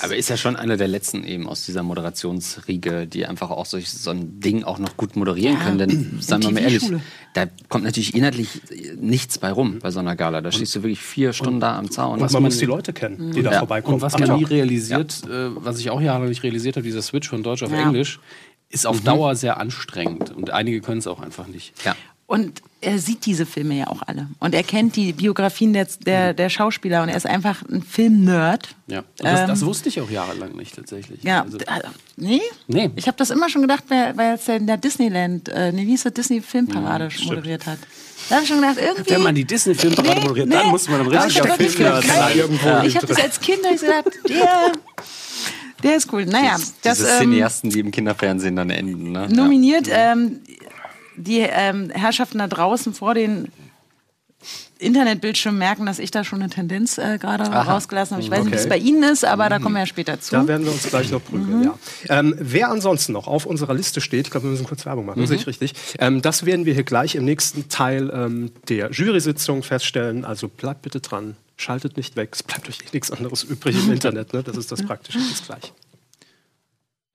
Aber 0.02 0.14
ist 0.16 0.28
ja 0.28 0.36
schon 0.36 0.54
einer 0.54 0.76
der 0.76 0.86
letzten 0.88 1.24
eben 1.24 1.48
aus 1.48 1.64
dieser 1.64 1.82
Moderationsriege, 1.82 3.06
die 3.06 3.24
einfach 3.24 3.50
auch 3.50 3.64
solch, 3.64 3.88
so 3.90 4.10
ein 4.10 4.38
Ding 4.38 4.64
auch 4.64 4.78
noch 4.78 4.98
gut 4.98 5.16
moderieren 5.16 5.54
Ja, 5.56 5.64
können. 5.64 5.78
Denn, 5.78 6.18
seien 6.20 6.42
wir 6.42 6.50
mal 6.50 6.60
ehrlich, 6.60 6.82
da 7.32 7.46
kommt 7.70 7.84
natürlich 7.84 8.14
inhaltlich 8.14 8.60
nichts 9.00 9.38
bei 9.38 9.50
rum 9.50 9.78
bei 9.80 9.90
so 9.90 10.00
einer 10.00 10.14
Gala. 10.14 10.42
Da 10.42 10.52
stehst 10.52 10.74
du 10.76 10.82
wirklich 10.82 11.00
vier 11.00 11.32
Stunden 11.32 11.60
da 11.60 11.78
am 11.78 11.90
Zaun. 11.90 12.20
Und 12.20 12.30
man 12.30 12.42
muss 12.42 12.58
die 12.58 12.66
Leute 12.66 12.92
kennen, 12.92 13.32
die 13.32 13.42
da 13.42 13.52
Ja. 13.52 13.58
vorbeikommen. 13.60 13.94
Und 13.94 14.00
was 14.02 14.18
man 14.18 14.36
nie 14.38 14.44
realisiert, 14.44 15.22
äh, 15.24 15.48
was 15.56 15.78
ich 15.78 15.88
auch 15.88 16.02
jahrelang 16.02 16.28
nicht 16.28 16.42
realisiert 16.42 16.76
habe, 16.76 16.84
dieser 16.84 17.00
Switch 17.00 17.28
von 17.28 17.42
Deutsch 17.42 17.62
auf 17.62 17.72
Ja. 17.72 17.80
Englisch, 17.80 18.20
ist 18.70 18.86
auf 18.86 19.00
Mhm. 19.00 19.04
Dauer 19.04 19.36
sehr 19.36 19.58
anstrengend. 19.58 20.30
Und 20.30 20.50
einige 20.50 20.80
können 20.80 20.98
es 20.98 21.06
auch 21.06 21.20
einfach 21.20 21.46
nicht. 21.46 21.72
Ja. 21.84 21.94
Und 22.28 22.60
er 22.80 22.98
sieht 22.98 23.24
diese 23.24 23.46
Filme 23.46 23.74
ja 23.78 23.86
auch 23.86 24.02
alle. 24.04 24.26
Und 24.40 24.52
er 24.52 24.64
kennt 24.64 24.96
die 24.96 25.12
Biografien 25.12 25.72
der, 25.72 25.86
der, 26.04 26.34
der 26.34 26.48
Schauspieler 26.50 27.04
und 27.04 27.08
er 27.08 27.16
ist 27.16 27.24
einfach 27.26 27.62
ein 27.70 27.82
Film-Nerd. 27.84 28.68
Ja. 28.88 28.98
Und 29.00 29.06
das, 29.18 29.40
Ähm, 29.42 29.46
das 29.48 29.64
wusste 29.64 29.88
ich 29.88 30.00
auch 30.00 30.10
jahrelang 30.10 30.56
nicht 30.56 30.74
tatsächlich. 30.74 31.22
Ja, 31.22 31.42
Also, 31.42 31.58
äh, 31.58 31.62
nee? 32.16 32.40
Nee. 32.66 32.90
Ich 32.96 33.06
habe 33.06 33.16
das 33.16 33.30
immer 33.30 33.48
schon 33.48 33.62
gedacht, 33.62 33.84
weil 33.88 34.16
weil 34.16 34.34
es 34.34 34.46
ja 34.48 34.54
in 34.56 34.66
der 34.66 34.76
Disneyland, 34.76 35.48
äh, 35.50 35.70
nee, 35.70 35.82
wie 35.86 35.90
hieß 35.90 36.02
das, 36.02 36.14
Disney 36.14 36.40
Filmparade 36.40 37.04
Mhm, 37.04 37.10
stimmt. 37.10 37.28
moderiert 37.30 37.66
hat. 37.66 37.78
Da 38.28 38.34
habe 38.36 38.42
ich 38.42 38.48
schon 38.48 38.60
gedacht, 38.60 38.78
irgendwie. 38.80 39.10
wenn 39.14 39.22
man 39.22 39.34
die 39.36 39.44
Disney-Filmparade 39.44 40.14
Nee, 40.16 40.20
moderiert, 40.22 40.48
nee. 40.48 40.54
dann 40.56 40.66
muss 40.70 40.88
man 40.88 41.00
ein 41.02 41.10
Da 41.10 41.20
richtiger 41.22 41.48
hab 41.48 41.60
ich 41.60 41.70
Filmnerd 41.70 42.04
sein. 42.06 42.36
irgendwo 42.36 42.66
Ja. 42.68 42.82
Ich 42.82 42.96
habe 42.96 43.06
das 43.06 43.20
als 43.20 43.40
Kind 43.40 43.60
ich 43.72 43.80
gedacht, 43.80 44.06
der, 44.28 44.72
der 45.86 45.96
ist 45.96 46.12
cool. 46.12 46.26
Naja, 46.26 46.56
das 46.82 46.98
Diese 46.98 47.08
ähm, 47.10 47.18
Cineasten, 47.18 47.70
die 47.70 47.80
im 47.80 47.90
Kinderfernsehen 47.90 48.56
dann 48.56 48.70
enden. 48.70 49.12
Ne? 49.12 49.28
nominiert 49.28 49.88
ähm, 49.90 50.40
die 51.16 51.40
ähm, 51.40 51.90
Herrschaften 51.90 52.38
da 52.38 52.46
draußen 52.46 52.92
vor 52.92 53.14
den 53.14 53.48
Internetbildschirmen 54.78 55.58
merken, 55.58 55.86
dass 55.86 55.98
ich 55.98 56.10
da 56.10 56.24
schon 56.24 56.40
eine 56.42 56.50
Tendenz 56.50 56.98
äh, 56.98 57.18
gerade 57.18 57.44
rausgelassen 57.44 58.16
habe. 58.16 58.24
Ich 58.24 58.30
weiß 58.30 58.44
nicht, 58.44 58.52
wie 58.52 58.56
es 58.56 58.62
Okay. 58.66 58.70
bei 58.70 58.78
Ihnen 58.78 59.02
ist, 59.04 59.24
aber 59.24 59.48
da 59.48 59.58
kommen 59.58 59.74
wir 59.74 59.80
ja 59.80 59.86
später 59.86 60.20
zu. 60.20 60.32
Da 60.32 60.46
werden 60.46 60.64
wir 60.66 60.72
uns 60.72 60.86
gleich 60.88 61.10
noch 61.10 61.24
prügeln, 61.24 61.58
Mhm. 61.60 61.64
ja. 61.64 61.78
Ähm, 62.08 62.34
wer 62.38 62.70
ansonsten 62.70 63.12
noch 63.12 63.26
auf 63.26 63.46
unserer 63.46 63.74
Liste 63.74 64.00
steht, 64.00 64.26
ich 64.26 64.30
glaube, 64.30 64.46
wir 64.46 64.50
müssen 64.50 64.66
kurz 64.66 64.84
Werbung 64.84 65.06
machen, 65.06 65.20
Mhm. 65.22 65.26
sehe 65.26 65.36
ich 65.38 65.46
richtig. 65.46 65.72
Ähm, 65.98 66.20
das 66.22 66.44
werden 66.46 66.66
wir 66.66 66.74
hier 66.74 66.84
gleich 66.84 67.14
im 67.14 67.24
nächsten 67.24 67.68
Teil 67.68 68.10
ähm, 68.14 68.50
der 68.68 68.90
Jury-Sitzung 68.90 69.62
feststellen. 69.62 70.24
Also 70.24 70.48
bleibt 70.48 70.82
bitte 70.82 71.00
dran, 71.00 71.36
schaltet 71.56 71.96
nicht 71.96 72.16
weg. 72.16 72.30
Es 72.34 72.42
bleibt 72.42 72.68
euch 72.68 72.78
eh 72.80 72.84
nichts 72.92 73.10
anderes 73.10 73.44
übrig 73.44 73.76
im 73.86 73.92
Internet. 73.92 74.32
Ne? 74.34 74.42
Das 74.42 74.56
ist 74.56 74.70
das 74.72 74.82
Praktische. 74.82 75.18
Bis 75.18 75.42
gleich. 75.46 75.72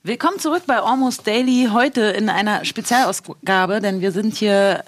Willkommen 0.04 0.40
zurück 0.40 0.64
bei 0.68 0.82
Almost 0.82 1.26
Daily. 1.26 1.70
Heute 1.72 2.02
in 2.02 2.28
einer 2.28 2.66
Spezialausgabe, 2.66 3.80
denn 3.80 4.02
wir 4.02 4.12
sind 4.12 4.36
hier 4.36 4.84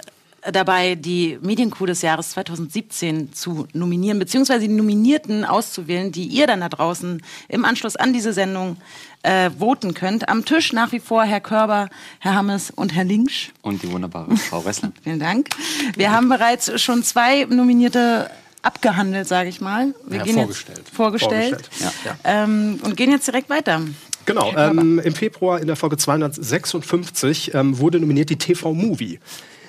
dabei, 0.52 0.96
die 0.96 1.40
Medienkuh 1.42 1.86
des 1.86 2.02
Jahres 2.02 2.32
2017 2.32 3.32
zu 3.32 3.68
nominieren, 3.72 4.20
beziehungsweise 4.20 4.68
die 4.68 4.74
Nominierten 4.74 5.46
auszuwählen, 5.46 6.12
die 6.12 6.26
ihr 6.26 6.48
dann 6.48 6.60
da 6.60 6.68
draußen 6.68 7.22
im 7.48 7.64
Anschluss 7.64 7.96
an 7.96 8.12
diese 8.12 8.34
Sendung 8.34 8.76
äh, 9.24 9.50
voten 9.50 9.94
könnt. 9.94 10.28
Am 10.28 10.44
Tisch 10.44 10.74
nach 10.74 10.92
wie 10.92 11.00
vor 11.00 11.24
Herr 11.24 11.40
Körber, 11.40 11.88
Herr 12.20 12.36
Hammes 12.36 12.72
und 12.72 12.94
Herr 12.94 13.06
Linksch. 13.06 13.52
Und 13.62 13.84
die 13.84 13.92
wunderbare 13.92 14.36
Frau 14.36 14.60
Ressler. 14.60 14.92
Vielen 15.04 15.22
Dank. 15.22 15.48
Wir 15.96 16.12
haben 16.12 16.28
bereits 16.28 16.82
schon 16.82 17.04
zwei 17.04 17.46
Nominierte 17.46 18.30
abgehandelt, 18.62 19.28
sage 19.28 19.50
ich 19.50 19.62
mal. 19.62 19.94
Wir 20.06 20.20
Ja, 20.20 20.24
gehen 20.24 20.36
vorgestellt. 20.36 20.78
Jetzt 20.80 20.96
vorgestellt. 20.96 21.70
Vorgestellt, 21.70 21.94
ja. 22.06 22.44
Ähm, 22.44 22.80
und 22.84 22.96
gehen 22.98 23.12
jetzt 23.12 23.28
direkt 23.28 23.50
weiter. 23.50 23.82
Genau, 24.26 24.54
ähm, 24.58 25.00
im 25.00 25.16
Februar 25.16 25.62
in 25.62 25.68
der 25.68 25.78
Folge 25.78 25.96
256 25.98 27.54
ähm, 27.54 27.78
wurde 27.78 28.00
nominiert 28.00 28.30
die 28.30 28.38
TV-Movie. 28.38 29.20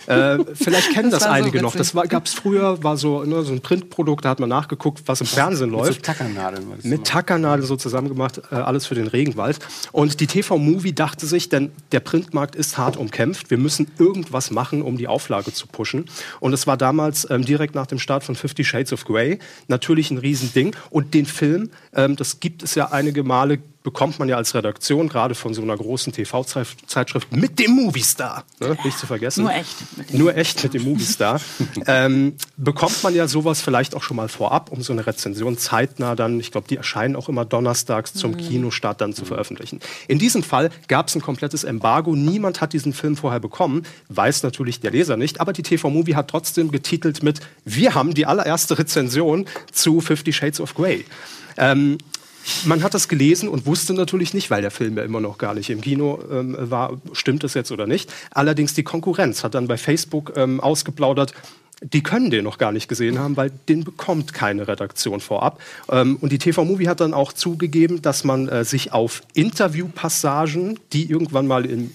Äh, 0.09 0.39
vielleicht 0.55 0.93
kennen 0.93 1.11
Das 1.11 1.21
das, 1.21 1.29
war 1.29 1.37
so 1.37 1.43
einige 1.43 1.63
noch. 1.63 1.77
Das 1.77 1.93
gab 1.93 2.27
es 2.27 2.33
früher, 2.33 2.83
war 2.83 2.97
so, 2.97 3.25
ne, 3.25 3.43
so 3.43 3.53
ein 3.53 3.61
Printprodukt, 3.61 4.25
da 4.25 4.31
hat 4.31 4.41
man 4.41 4.49
nachgeguckt, 4.49 5.03
was 5.07 5.21
im 5.21 5.27
Fernsehen 5.27 5.71
Mit 5.71 5.81
so 5.81 5.85
läuft. 5.85 6.03
Tackernadeln. 6.03 6.67
Mit 6.83 7.05
Tackernadeln 7.05 7.67
so 7.67 7.77
zusammengemacht, 7.77 8.41
äh, 8.51 8.55
alles 8.55 8.87
für 8.87 8.95
den 8.95 9.07
Regenwald. 9.07 9.59
Und 9.93 10.21
die 10.21 10.27
TV-Movie 10.27 10.95
dachte 10.95 11.27
sich, 11.27 11.51
denn 11.51 11.73
der 11.93 12.01
Printmarkt 12.01 12.57
ist 12.57 12.79
hart 12.79 12.97
umkämpft, 12.97 13.51
wir 13.51 13.59
müssen 13.59 13.91
irgendwas 13.99 14.51
machen, 14.51 14.81
um 14.81 14.97
die 14.97 15.09
Auflage 15.09 15.53
zu 15.53 15.67
pushen. 15.67 16.07
Und 16.41 16.55
es 16.55 16.67
war 16.67 16.79
damals 16.79 17.29
ähm, 17.31 17.45
direkt 17.45 17.75
nach 17.75 17.87
dem 17.87 17.99
Start 17.99 18.25
von 18.25 18.35
Fifty 18.35 18.65
Shades 18.65 18.95
of 18.95 19.05
Grey 19.05 19.39
natürlich 19.69 20.11
ein 20.11 20.19
Riesending. 20.19 20.75
Und 20.89 21.13
den 21.13 21.27
Film, 21.27 21.71
ähm, 21.95 22.17
das 22.17 22.41
gibt 22.41 22.63
es 22.63 22.75
ja 22.75 22.93
einige 22.93 23.25
Male, 23.25 23.59
bekommt 23.89 24.19
man 24.19 24.29
ja 24.29 24.37
als 24.37 24.55
Redaktion, 24.55 25.09
gerade 25.09 25.35
von 25.35 25.55
so 25.55 25.63
einer 25.63 25.75
großen 25.75 26.13
TV-Zeitschrift, 26.13 27.33
mit 27.33 27.59
dem 27.59 27.71
Moviestar, 27.71 28.45
ne, 28.61 28.77
nicht 28.85 28.99
zu 28.99 29.07
vergessen. 29.07 29.45
Nur 29.45 29.55
echt. 29.55 29.77
Nur 30.13 30.37
echt 30.37 30.63
mit 30.63 30.75
dem 30.75 30.83
Moviestar. 30.83 31.41
ähm, 31.87 32.35
bekommt 32.59 33.03
man 33.03 33.15
ja 33.15 33.27
sowas 33.27 33.63
vielleicht 33.63 33.95
auch 33.95 34.03
schon 34.03 34.19
mal 34.19 34.29
vorab, 34.29 34.71
um 34.71 34.83
so 34.83 34.93
eine 34.93 35.07
Rezension 35.07 35.57
zeitnah 35.57 36.15
dann, 36.15 36.39
ich 36.39 36.51
glaube, 36.51 36.69
die 36.69 36.77
erscheinen 36.77 37.17
auch 37.17 37.31
immer 37.31 37.47
donnerstags 37.47 38.13
zum 38.13 38.33
Mhm. 38.33 38.37
Kinostart 38.37 39.01
dann 39.01 39.15
zu 39.15 39.25
veröffentlichen. 39.25 39.81
In 40.07 40.19
diesem 40.19 40.43
Fall 40.43 40.69
gab 40.87 41.09
es 41.09 41.15
ein 41.15 41.23
komplettes 41.23 41.65
Embargo. 41.65 42.15
Niemand 42.15 42.61
hat 42.61 42.75
diesen 42.75 42.93
Film 42.93 43.17
vorher 43.17 43.41
bekommen, 43.41 43.85
weiß 44.11 44.43
natürlich 44.43 44.81
der 44.81 44.91
Leser 44.91 45.17
nicht, 45.17 45.41
aber 45.41 45.55
die 45.55 45.63
TV-Movie 45.63 46.15
hat 46.15 46.29
trotzdem 46.29 46.71
getitelt 46.71 47.23
mit 47.23 47.41
Wir 47.65 47.95
haben 47.95 48.13
die 48.13 48.27
allererste 48.27 48.79
Rezension 48.79 49.47
zu 49.73 50.03
Fifty 50.03 50.35
Shades 50.35 50.61
of 50.61 50.75
Grey. 50.75 51.07
Ähm, 51.57 51.97
man 52.65 52.83
hat 52.83 52.95
das 52.95 53.09
gelesen 53.09 53.49
und 53.49 53.67
wusste 53.67 53.95
natürlich 53.95 54.35
nicht, 54.35 54.51
weil 54.51 54.63
der 54.63 54.71
Film 54.71 54.97
ja 54.97 55.05
immer 55.05 55.21
noch 55.21 55.39
gar 55.39 55.55
nicht 55.55 55.71
im 55.71 55.81
Kino 55.81 56.21
ähm, 56.31 56.57
war, 56.59 57.01
stimmt 57.13 57.45
das 57.45 57.55
jetzt 57.55 57.73
oder 57.73 57.87
nicht. 57.87 58.13
Allerdings 58.31 58.75
die 58.75 58.83
Konkurrenz 58.83 59.45
hat 59.45 59.55
dann 59.55 59.69
bei 59.69 59.77
Facebook 59.77 60.33
ähm, 60.37 60.61
ausgeplaudert, 60.61 61.35
die 61.81 62.03
können 62.03 62.31
den 62.31 62.45
noch 62.45 62.59
gar 62.59 62.73
nicht 62.73 62.89
gesehen 62.89 63.19
haben, 63.19 63.37
weil 63.37 63.53
den 63.69 63.85
bekommt 63.85 64.35
keine 64.35 64.67
Redaktion 64.67 65.21
vorab. 65.21 65.61
Ähm, 65.89 66.17
und 66.21 66.33
die 66.33 66.39
TV-Movie 66.39 66.89
hat 66.89 67.01
dann 67.01 67.15
auch 67.15 67.33
zugegeben, 67.33 68.03
dass 68.03 68.25
man 68.25 68.49
äh, 68.49 68.65
sich 68.65 68.93
auf 68.93 69.23
Interviewpassagen, 69.35 70.79
die 70.93 71.09
irgendwann 71.09 71.47
mal 71.47 71.65
im 71.67 71.93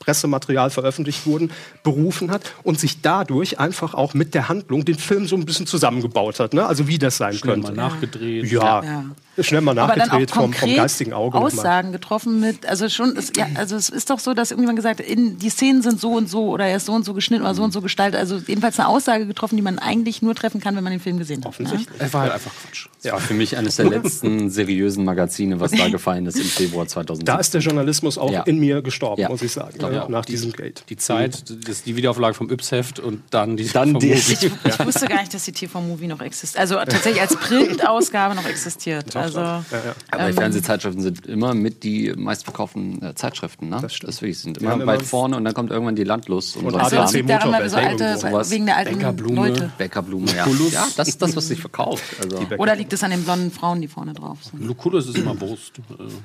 Pressematerial 0.00 0.70
veröffentlicht 0.70 1.26
wurden, 1.26 1.50
berufen 1.82 2.30
hat 2.30 2.52
und 2.62 2.80
sich 2.80 3.02
dadurch 3.02 3.58
einfach 3.58 3.94
auch 3.94 4.14
mit 4.14 4.34
der 4.34 4.48
Handlung 4.48 4.84
den 4.84 4.96
Film 4.96 5.26
so 5.26 5.36
ein 5.36 5.44
bisschen 5.44 5.66
zusammengebaut 5.66 6.40
hat. 6.40 6.54
Ne? 6.54 6.66
Also 6.66 6.88
wie 6.88 6.98
das 6.98 7.16
sein 7.16 7.34
Schnell 7.34 7.54
könnte. 7.54 7.72
mal 7.72 7.76
nachgedreht. 7.76 8.50
Ja, 8.50 8.82
Ja. 8.82 9.04
Schnell 9.42 9.60
mal 9.60 9.78
Aber 9.78 9.94
dann 9.94 10.02
auch 10.02 10.06
nachgedreht 10.12 10.30
vom, 10.30 10.52
vom 10.52 10.74
geistigen 10.74 11.12
Auge. 11.12 11.38
Aussagen 11.38 11.92
getroffen 11.92 12.40
mit, 12.40 12.66
also 12.66 12.88
schon, 12.88 13.16
ist, 13.16 13.36
ja, 13.36 13.46
also 13.54 13.76
es 13.76 13.88
ist 13.88 14.10
doch 14.10 14.18
so, 14.18 14.34
dass 14.34 14.50
irgendjemand 14.50 14.76
gesagt 14.76 15.00
hat, 15.00 15.06
in, 15.06 15.38
die 15.38 15.50
Szenen 15.50 15.82
sind 15.82 16.00
so 16.00 16.12
und 16.12 16.28
so 16.28 16.48
oder 16.48 16.66
er 16.66 16.76
ist 16.76 16.86
so 16.86 16.92
und 16.92 17.04
so 17.04 17.14
geschnitten 17.14 17.42
oder 17.44 17.54
so 17.54 17.62
und 17.62 17.72
so 17.72 17.80
gestaltet. 17.80 18.18
Also 18.20 18.36
jedenfalls 18.46 18.78
eine 18.78 18.88
Aussage 18.88 19.26
getroffen, 19.26 19.56
die 19.56 19.62
man 19.62 19.78
eigentlich 19.78 20.22
nur 20.22 20.34
treffen 20.34 20.60
kann, 20.60 20.76
wenn 20.76 20.84
man 20.84 20.92
den 20.92 21.00
Film 21.00 21.18
gesehen 21.18 21.40
hat. 21.40 21.46
Offensichtlich. 21.46 21.88
Es 21.98 22.12
war 22.12 22.22
halt 22.22 22.32
einfach 22.32 22.52
Quatsch. 22.62 22.86
Das 23.02 23.12
war 23.12 23.20
für 23.20 23.34
mich 23.34 23.56
eines 23.56 23.76
der 23.76 23.86
letzten 23.88 24.50
seriösen 24.50 25.04
Magazine, 25.04 25.58
was 25.60 25.70
da 25.72 25.88
gefallen 25.90 26.26
ist 26.26 26.36
im 26.38 26.44
Februar 26.44 26.86
2017. 26.86 27.24
Da 27.24 27.40
ist 27.40 27.54
der 27.54 27.60
Journalismus 27.60 28.18
auch 28.18 28.30
Ja. 28.30 28.42
in 28.42 28.58
mir 28.58 28.82
gestorben, 28.82 29.22
Ja. 29.22 29.28
muss 29.28 29.42
ich 29.42 29.52
sagen, 29.52 29.76
Ja. 29.80 29.90
ja. 29.90 30.08
nach 30.08 30.24
diesem 30.24 30.52
Gate. 30.52 30.84
Die 30.88 30.96
Zeit, 30.96 31.44
das, 31.66 31.82
die 31.82 31.96
Wiederauflage 31.96 32.34
vom 32.34 32.50
Yps-Heft 32.50 32.98
und 33.00 33.22
dann 33.30 33.56
die 33.56 33.68
Dann 33.68 33.92
vom 33.92 34.00
die- 34.00 34.08
Movie. 34.10 34.50
Ich 34.64 34.86
wusste 34.86 35.06
gar 35.06 35.20
nicht, 35.20 35.32
dass 35.32 35.44
die 35.44 35.52
TV-Movie 35.52 36.06
noch 36.08 36.20
existiert. 36.20 36.60
Also 36.60 36.74
tatsächlich 36.76 37.20
als 37.22 37.36
Printausgabe 37.36 38.34
noch 38.34 38.46
existiert. 38.46 39.14
Also, 39.36 39.88
Aber 40.10 40.22
die 40.24 40.30
ähm, 40.30 40.34
Fernsehzeitschriften 40.34 41.02
sind 41.02 41.26
immer 41.26 41.54
mit 41.54 41.82
die 41.82 42.12
meistverkauften 42.16 43.02
äh, 43.02 43.14
Zeitschriften. 43.14 43.68
Ne? 43.68 43.78
Das, 43.80 43.94
stimmt. 43.94 44.20
wirklich, 44.20 44.38
sind 44.38 44.58
immer 44.58 44.86
weit 44.86 45.02
vorne 45.02 45.36
und 45.36 45.44
dann 45.44 45.54
kommt 45.54 45.70
irgendwann 45.70 45.96
die 45.96 46.04
Landlust. 46.04 46.56
Und, 46.56 46.66
Und 46.66 46.72
so 46.72 46.78
ADAC 46.78 46.90
Kram. 46.90 47.02
das 47.02 47.12
liegt 47.12 47.30
daran, 47.30 47.52
weil 47.52 47.62
wir 47.62 47.70
so 47.70 47.76
alte, 47.76 48.18
sowas. 48.18 48.50
wegen 48.50 48.66
der 48.66 48.76
alten 48.76 48.94
Bäckerblume. 48.96 49.48
Leute. 49.48 49.72
Bäckerblume, 49.78 50.26
ja. 50.36 50.46
Ja, 50.72 50.86
das 50.96 51.08
ist 51.08 51.22
das, 51.22 51.34
was 51.36 51.48
sich 51.48 51.60
verkauft. 51.60 52.04
Also. 52.22 52.38
Oder 52.58 52.76
liegt 52.76 52.92
es 52.92 53.02
an 53.02 53.10
den 53.10 53.22
blonden 53.24 53.50
Frauen, 53.50 53.80
die 53.80 53.88
vorne 53.88 54.12
drauf 54.12 54.38
sind? 54.42 54.64
Lucullus 54.64 55.08
ist 55.08 55.18
immer 55.18 55.40
Wurst. 55.40 55.72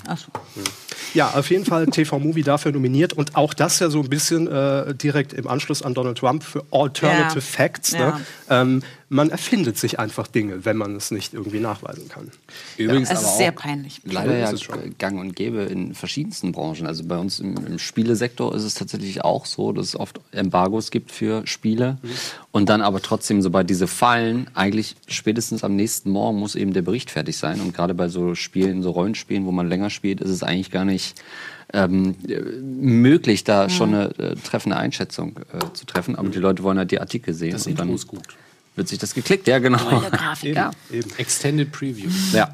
Ach 0.08 0.18
so. 0.18 0.28
Ja, 1.14 1.32
auf 1.34 1.50
jeden 1.50 1.66
Fall 1.66 1.86
TV-Movie 1.86 2.44
dafür 2.44 2.72
nominiert 2.72 3.14
und 3.14 3.36
auch 3.36 3.54
das 3.54 3.80
ja 3.80 3.90
so 3.90 4.02
ein 4.02 4.10
bisschen 4.10 4.48
äh, 4.48 4.94
direkt 4.96 5.34
im 5.34 5.48
Anschluss 5.48 5.82
an 5.82 5.94
Donald 5.94 6.18
Trump 6.18 6.44
für 6.44 6.66
Alternative 6.72 7.40
Ja. 7.40 7.42
Facts. 7.42 7.94
Ne? 7.94 8.00
Ja. 8.00 8.62
Ähm, 8.62 8.84
man 9.08 9.30
erfindet 9.30 9.78
sich 9.78 10.00
einfach 10.00 10.26
Dinge, 10.28 10.66
wenn 10.66 10.78
man 10.78 10.96
es 10.96 11.12
nicht 11.12 11.34
irgendwie 11.34 11.60
nachweisen 11.60 12.10
kann. 12.10 12.32
Übrigens 12.78 13.12
Es 13.12 13.18
aber 13.18 13.26
ist 13.26 13.34
auch 13.34 13.38
sehr 13.38 13.52
peinlich. 13.52 14.02
Leider 14.04 14.36
ja 14.36 14.46
ist 14.46 14.54
es 14.54 14.62
schon. 14.64 14.96
gang 14.98 15.20
und 15.20 15.36
gäbe 15.36 15.62
in 15.62 15.94
verschiedensten 15.94 16.52
Branchen. 16.52 16.88
Also 16.88 17.04
bei 17.04 17.18
uns 17.18 17.40
im, 17.40 17.56
im 17.68 17.78
Spielesektor 17.78 18.54
ist 18.56 18.64
es 18.64 18.74
tatsächlich 18.74 19.24
auch 19.24 19.46
so, 19.46 19.72
dass 19.74 19.90
es 19.90 19.96
oft 19.96 20.20
Embargos 20.32 20.90
gibt 20.90 21.12
für 21.12 21.46
Spiele. 21.46 21.98
Und 22.52 22.70
dann 22.70 22.82
aber 22.82 23.00
trotzdem, 23.02 23.44
sobald 23.44 23.70
diese 23.70 23.88
fallen, 23.88 24.50
eigentlich 24.56 24.96
spätestens 25.08 25.64
am 25.64 25.76
nächsten 25.76 26.10
Morgen 26.10 26.40
muss 26.40 26.56
eben 26.56 26.74
der 26.74 26.82
Bericht 26.82 27.12
fertig 27.12 27.38
sein. 27.38 27.62
Und 27.62 27.76
gerade 27.76 27.94
bei 27.94 28.10
so 28.10 28.34
Spielen, 28.34 28.82
so 28.82 28.90
Rollenspielen, 28.90 29.46
wo 29.46 29.52
man 29.52 29.70
länger 29.70 29.92
spielt, 29.92 30.20
ist 30.20 30.32
es 30.32 30.42
eigentlich 30.42 30.72
gar 30.72 30.86
nicht 30.86 31.22
ähm, 31.74 32.16
äh, 32.28 32.40
möglich, 32.40 33.44
da 33.44 33.70
schon 33.70 33.94
eine 33.94 34.18
äh, 34.18 34.36
treffende 34.36 34.78
Einschätzung 34.78 35.36
äh, 35.54 35.74
zu 35.74 35.86
treffen. 35.86 36.16
Aber 36.16 36.30
die 36.30 36.40
Leute 36.40 36.64
wollen 36.64 36.80
halt 36.80 36.90
die 36.90 37.00
Artikel 37.00 37.36
sehen. 37.36 37.52
Das 37.52 37.68
und 37.68 37.72
Intro 37.72 37.86
dann 37.86 37.94
ist 37.94 38.08
gut. 38.08 38.24
Wird 38.76 38.88
sich 38.88 39.00
das 39.00 39.14
geklickt. 39.14 39.48
Ja, 39.48 39.60
genau. 39.60 40.02
Grafiker. 40.12 40.72
Eben. 40.92 41.12
Extended 41.18 41.72
Preview. 41.72 42.10
Ja. 42.34 42.54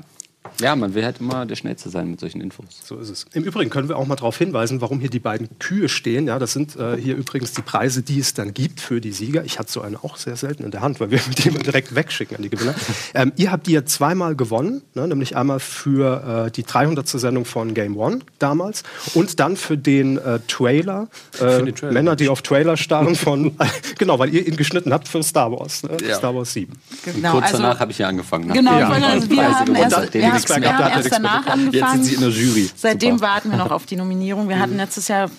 Ja, 0.60 0.76
man 0.76 0.94
will 0.96 1.04
halt 1.06 1.20
immer 1.20 1.46
der 1.46 1.56
Schnellste 1.56 1.90
sein 1.90 2.10
mit 2.10 2.20
solchen 2.20 2.42
Infos. 2.42 2.66
So 2.84 2.98
ist 2.98 3.10
es. 3.10 3.26
Im 3.34 3.44
Übrigen 3.44 3.70
können 3.70 3.90
wir 3.90 3.98
auch 3.98 4.06
mal 4.08 4.16
darauf 4.16 4.38
hinweisen, 4.38 4.82
warum 4.82 5.00
hier 5.00 5.10
die 5.10 5.20
beiden 5.20 5.48
Kühe 5.60 5.88
stehen. 5.88 6.28
Ja, 6.28 6.40
das 6.40 6.54
sind 6.54 6.76
äh, 6.76 6.98
hier 6.98 7.16
übrigens 7.16 7.54
die 7.54 7.62
Preise, 7.62 8.02
die 8.02 8.20
es 8.20 8.34
dann 8.34 8.54
gibt 8.54 8.80
für 8.80 9.02
die 9.02 9.12
Sieger. 9.12 9.44
Ich 9.46 9.60
hatte 9.60 9.72
so 9.72 9.82
eine 9.82 10.04
auch 10.04 10.18
sehr 10.18 10.36
selten 10.36 10.64
in 10.64 10.72
der 10.72 10.82
Hand, 10.82 11.00
weil 11.00 11.10
wir 11.12 11.20
die 11.38 11.48
immer 11.48 11.60
direkt 11.60 11.96
wegschicken 11.96 12.38
an 12.38 12.44
die 12.44 12.50
Gewinner. 12.50 12.76
Ähm, 13.14 13.32
ihr 13.38 13.52
habt 13.52 13.68
die 13.68 13.72
ja 13.72 13.86
zweimal 13.86 14.36
gewonnen, 14.36 14.82
ne, 14.94 15.08
nämlich 15.08 15.36
einmal 15.36 15.60
für 15.60 16.46
äh, 16.48 16.52
die 16.52 16.64
300. 16.64 17.08
Sendung 17.08 17.46
von 17.46 17.74
Game 17.74 17.96
One 17.98 18.20
damals 18.40 18.84
und 19.14 19.40
dann 19.40 19.58
für 19.58 19.78
den 19.78 20.18
äh, 20.18 20.40
Trailer, 20.48 21.08
äh, 21.40 21.64
den 21.64 21.76
Trailer. 21.76 21.94
Männer, 21.94 22.16
die 22.16 22.30
auf 22.30 22.42
Trailer 22.42 22.78
starren 22.78 23.16
von, 23.16 23.56
genau, 23.98 24.18
weil 24.20 24.34
ihr 24.34 24.48
ihn 24.48 24.58
geschnitten 24.58 24.92
habt 24.94 25.08
für 25.08 25.22
Star 25.24 25.52
Wars, 25.52 25.84
ne? 25.84 25.98
Ja. 26.08 26.16
Star 26.16 26.36
Wars 26.36 26.54
7. 26.54 26.74
Genau, 27.06 27.32
Kurz 27.34 27.46
also, 27.46 27.58
danach 27.58 27.80
habe 27.80 27.92
ich 27.92 27.98
ja 28.00 28.08
angefangen. 28.08 28.48
ne? 28.48 28.54
Genau, 28.54 28.78
Ja. 28.78 28.90
also 28.90 29.30
wir 29.30 29.36
Preise 29.38 29.56
haben 29.56 29.66
gewonnen, 29.74 29.92
erst, 29.92 30.16
wir 30.34 30.56
haben 30.56 30.62
gehabt, 30.62 30.80
hat 30.80 30.92
erst 30.92 31.04
nichts 31.04 31.18
danach 31.18 31.44
bekommen. 31.44 31.72
Jetzt 31.72 31.84
angefangen. 31.84 32.04
sind 32.04 32.06
sie 32.06 32.16
in 32.16 32.22
der 32.22 32.30
Jury. 32.30 32.70
Seitdem 32.76 33.18
Super. 33.18 33.28
warten 33.28 33.52
wir 33.52 33.58
noch 33.58 33.72
auf 33.72 33.86
die 33.86 33.96
Nominierung. 33.96 34.50
Wir 34.50 34.60
hatten 34.60 34.78
letztes 34.78 35.08
Jahr 35.08 35.30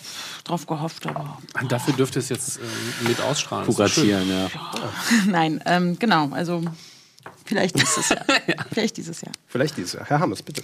drauf 0.44 0.66
gehofft, 0.66 1.06
aber 1.06 1.38
Und 1.60 1.70
dafür 1.70 1.94
dürfte 1.94 2.18
es 2.18 2.28
jetzt 2.28 2.58
äh, 2.58 3.08
mit 3.08 3.20
ausstrahlen. 3.20 3.66
Kuratieren, 3.66 4.28
ja. 4.28 4.50
nein, 5.26 5.62
ähm, 5.66 5.98
genau, 5.98 6.30
also 6.32 6.62
vielleicht 7.44 7.80
dieses 7.80 8.08
Jahr. 8.08 8.24
Vielleicht 8.72 8.96
dieses 8.96 9.20
Jahr. 9.20 9.32
Vielleicht 9.46 9.76
dieses 9.76 9.92
Jahr. 9.92 10.06
Herr 10.06 10.20
Hammers, 10.20 10.42
bitte. 10.42 10.62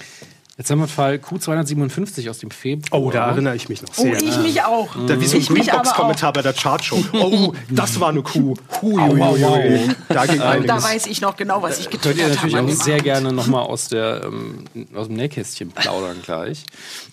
Jetzt 0.59 0.71
haben 0.73 0.81
wir 0.81 0.89
Fall 0.89 1.15
Q257 1.15 2.29
aus 2.29 2.39
dem 2.39 2.51
Februar. 2.51 3.01
Oh, 3.01 3.11
da 3.13 3.29
erinnere 3.31 3.55
ich 3.55 3.69
mich 3.69 3.81
noch 3.81 3.91
Oh, 3.97 4.03
sehr. 4.03 4.21
ich 4.21 4.37
mich 4.39 4.61
auch. 4.65 4.89
Da 5.07 5.21
wie 5.21 5.27
so 5.27 5.37
ein 5.37 5.41
Ich 5.43 5.51
mich 5.51 5.73
aber 5.73 5.83
Greenbox-Kommentar 5.83 6.33
bei 6.33 6.43
der 6.43 6.53
Chartshow. 6.53 7.03
Oh, 7.13 7.55
das 7.71 8.01
war 8.01 8.09
eine 8.09 8.23
Kuh. 8.23 8.55
Hui, 8.83 9.01
Au, 9.01 9.09
hui, 9.11 9.23
au, 9.23 9.35
au. 9.37 9.55
hui. 9.63 9.89
Da 10.09 10.27
ging 10.27 10.39
Da 10.39 10.51
einiges. 10.51 10.83
weiß 10.85 11.07
ich 11.07 11.21
noch 11.21 11.37
genau, 11.37 11.63
was 11.63 11.79
ich 11.79 11.89
Könnt 11.91 12.03
getwittert 12.03 12.19
ihr 12.19 12.25
habe. 12.25 12.51
natürlich 12.51 12.79
auch 12.79 12.85
sehr 12.85 12.95
Abend. 12.95 13.05
gerne 13.05 13.33
nochmal 13.33 13.63
aus, 13.67 13.87
der, 13.87 14.25
ähm, 14.25 14.65
aus 14.97 15.07
dem 15.07 15.15
Nähkästchen 15.17 15.71
plaudern 15.71 16.17
gleich. 16.25 16.65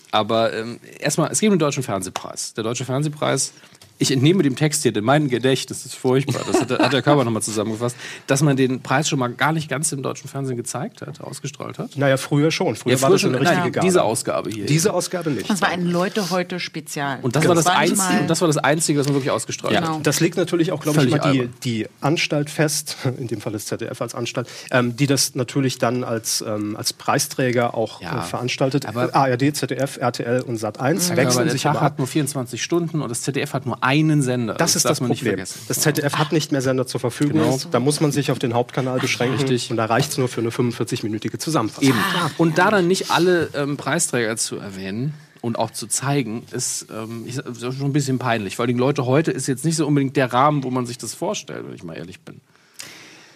Aber 0.09 0.51
ähm, 0.53 0.79
erstmal, 0.99 1.31
es 1.31 1.39
geht 1.39 1.49
um 1.49 1.53
den 1.55 1.59
Deutschen 1.59 1.83
Fernsehpreis. 1.83 2.53
Der 2.55 2.63
Deutsche 2.63 2.85
Fernsehpreis, 2.85 3.53
ich 3.97 4.11
entnehme 4.11 4.43
dem 4.43 4.55
Text 4.55 4.83
hier, 4.83 4.91
denn 4.91 5.03
mein 5.03 5.29
Gedächtnis 5.29 5.85
ist 5.85 5.95
furchtbar, 5.95 6.41
das 6.45 6.59
hat, 6.61 6.69
der- 6.69 6.79
hat 6.79 6.91
der 6.93 7.01
Körper 7.01 7.23
nochmal 7.23 7.41
zusammengefasst, 7.41 7.95
dass 8.27 8.41
man 8.41 8.57
den 8.57 8.81
Preis 8.81 9.07
schon 9.07 9.19
mal 9.19 9.29
gar 9.29 9.53
nicht 9.53 9.69
ganz 9.69 9.91
im 9.91 10.03
deutschen 10.03 10.29
Fernsehen 10.29 10.57
gezeigt 10.57 11.01
hat, 11.01 11.21
ausgestrahlt 11.21 11.79
hat. 11.79 11.95
Naja, 11.97 12.17
früher 12.17 12.51
schon. 12.51 12.75
Früher 12.75 12.93
Ja, 12.95 13.01
war 13.01 13.07
früher 13.09 13.13
das 13.15 13.21
schon, 13.21 13.29
eine 13.31 13.39
richtige 13.41 13.61
nein, 13.61 13.71
Gabe. 13.71 13.85
diese 13.87 14.03
Ausgabe 14.03 14.49
hier. 14.49 14.65
Diese 14.65 14.93
Ausgabe 14.93 15.29
nicht. 15.31 15.49
Das 15.49 15.61
war 15.61 15.69
ein 15.69 15.85
Leute 15.85 16.29
heute 16.29 16.59
Spezial. 16.59 17.19
Und 17.21 17.35
das, 17.35 17.47
war 17.47 17.55
das, 17.55 17.67
Einzige, 17.67 18.19
und 18.21 18.27
das 18.29 18.41
war 18.41 18.47
das 18.47 18.57
Einzige, 18.57 18.99
was 18.99 19.07
man 19.07 19.15
wirklich 19.15 19.31
ausgestrahlt 19.31 19.75
Genau. 19.75 19.95
hat. 19.97 20.07
Das 20.07 20.19
legt 20.19 20.35
natürlich 20.37 20.71
auch, 20.71 20.81
glaube 20.81 21.03
ich, 21.03 21.09
mal 21.11 21.31
die, 21.31 21.47
die 21.63 21.87
Anstalt 22.01 22.49
fest, 22.49 22.97
in 23.17 23.27
dem 23.27 23.39
Fall 23.41 23.53
das 23.53 23.65
ZDF 23.65 24.01
als 24.01 24.13
Anstalt, 24.13 24.47
ähm, 24.71 24.95
die 24.97 25.07
das 25.07 25.35
natürlich 25.35 25.77
dann 25.77 26.03
als, 26.03 26.43
ähm, 26.45 26.75
als 26.75 26.91
Preisträger 26.93 27.75
auch 27.75 28.01
Ja. 28.01 28.19
äh, 28.19 28.21
veranstaltet. 28.23 28.85
Aber- 28.87 29.15
ARD, 29.15 29.53
ZDF, 29.55 29.97
RTL 29.97 30.41
und 30.41 30.57
Sat1 30.59 31.07
Ja, 31.07 31.13
aber 31.13 31.17
wechseln 31.17 31.43
der 31.45 31.51
sich 31.51 31.61
Tag 31.63 31.71
aber 31.71 31.79
ab. 31.79 31.85
hat 31.85 31.97
nur 31.99 32.07
24 32.07 32.61
Stunden 32.61 33.01
und 33.01 33.09
das 33.09 33.21
ZDF 33.21 33.53
hat 33.53 33.65
nur 33.65 33.81
einen 33.85 34.23
Sender. 34.23 34.55
Das 34.55 34.75
ist 34.75 34.83
das 34.83 34.93
darf 34.93 35.01
man 35.01 35.11
nicht 35.11 35.19
Problem. 35.19 35.35
vergessen. 35.35 35.61
Das 35.67 35.79
ZDF 35.81 36.15
hat 36.15 36.31
nicht 36.31 36.51
mehr 36.51 36.61
Sender 36.61 36.87
zur 36.87 36.99
Verfügung. 36.99 37.41
Genau. 37.41 37.59
Da 37.69 37.79
muss 37.79 38.01
man 38.01 38.11
sich 38.11 38.31
auf 38.31 38.39
den 38.39 38.55
Hauptkanal 38.55 38.99
beschränken. 38.99 39.37
Richtig. 39.37 39.69
Und 39.69 39.77
da 39.77 39.85
reicht 39.85 40.11
es 40.11 40.17
nur 40.17 40.27
für 40.27 40.41
eine 40.41 40.49
45-minütige 40.49 41.37
Zusammenfassung. 41.37 41.89
Eben. 41.89 41.99
Und 42.37 42.57
da 42.57 42.71
dann 42.71 42.87
nicht 42.87 43.11
alle 43.11 43.49
ähm, 43.53 43.77
Preisträger 43.77 44.35
zu 44.37 44.57
erwähnen 44.57 45.13
und 45.41 45.59
auch 45.59 45.69
zu 45.69 45.85
zeigen, 45.85 46.43
ist, 46.51 46.87
ähm, 46.91 47.25
ich, 47.27 47.37
ist 47.37 47.61
schon 47.61 47.81
ein 47.81 47.93
bisschen 47.93 48.17
peinlich. 48.17 48.57
Weil 48.57 48.67
die 48.67 48.73
Leute 48.73 49.05
heute 49.05 49.29
ist 49.29 49.45
jetzt 49.45 49.63
nicht 49.63 49.75
so 49.75 49.85
unbedingt 49.85 50.17
der 50.17 50.33
Rahmen, 50.33 50.63
wo 50.63 50.71
man 50.71 50.87
sich 50.87 50.97
das 50.97 51.13
vorstellt, 51.13 51.67
wenn 51.67 51.75
ich 51.75 51.83
mal 51.83 51.95
ehrlich 51.95 52.21
bin. 52.21 52.41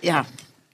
Ja. 0.01 0.25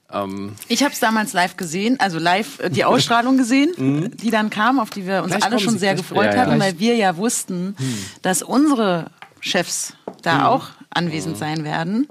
Ähm, 0.10 0.54
Ich 0.70 0.84
habe 0.84 0.94
es 0.94 1.02
damals 1.02 1.34
live 1.34 1.58
gesehen, 1.58 2.00
also 2.00 2.18
live 2.18 2.60
äh, 2.62 2.70
die 2.70 2.86
Ausstrahlung 2.86 3.36
gesehen, 3.38 4.12
die 4.16 4.30
dann 4.32 4.50
kam, 4.50 4.80
auf 4.80 4.90
die 4.90 5.06
wir 5.06 5.24
uns 5.24 5.32
Gleich 5.32 5.44
alle 5.44 5.60
schon 5.60 5.74
sie, 5.74 5.80
sehr 5.80 5.96
gefreut 5.96 6.28
ja, 6.28 6.36
ja. 6.36 6.42
hatten, 6.42 6.60
weil 6.62 6.80
wir 6.80 6.96
ja 6.96 7.18
wussten, 7.18 7.76
dass 8.22 8.42
unsere 8.42 9.12
Chefs 9.46 9.94
da 10.24 10.48
auch 10.48 10.70
anwesend 10.90 11.38
sein 11.38 11.64
werden 11.64 12.08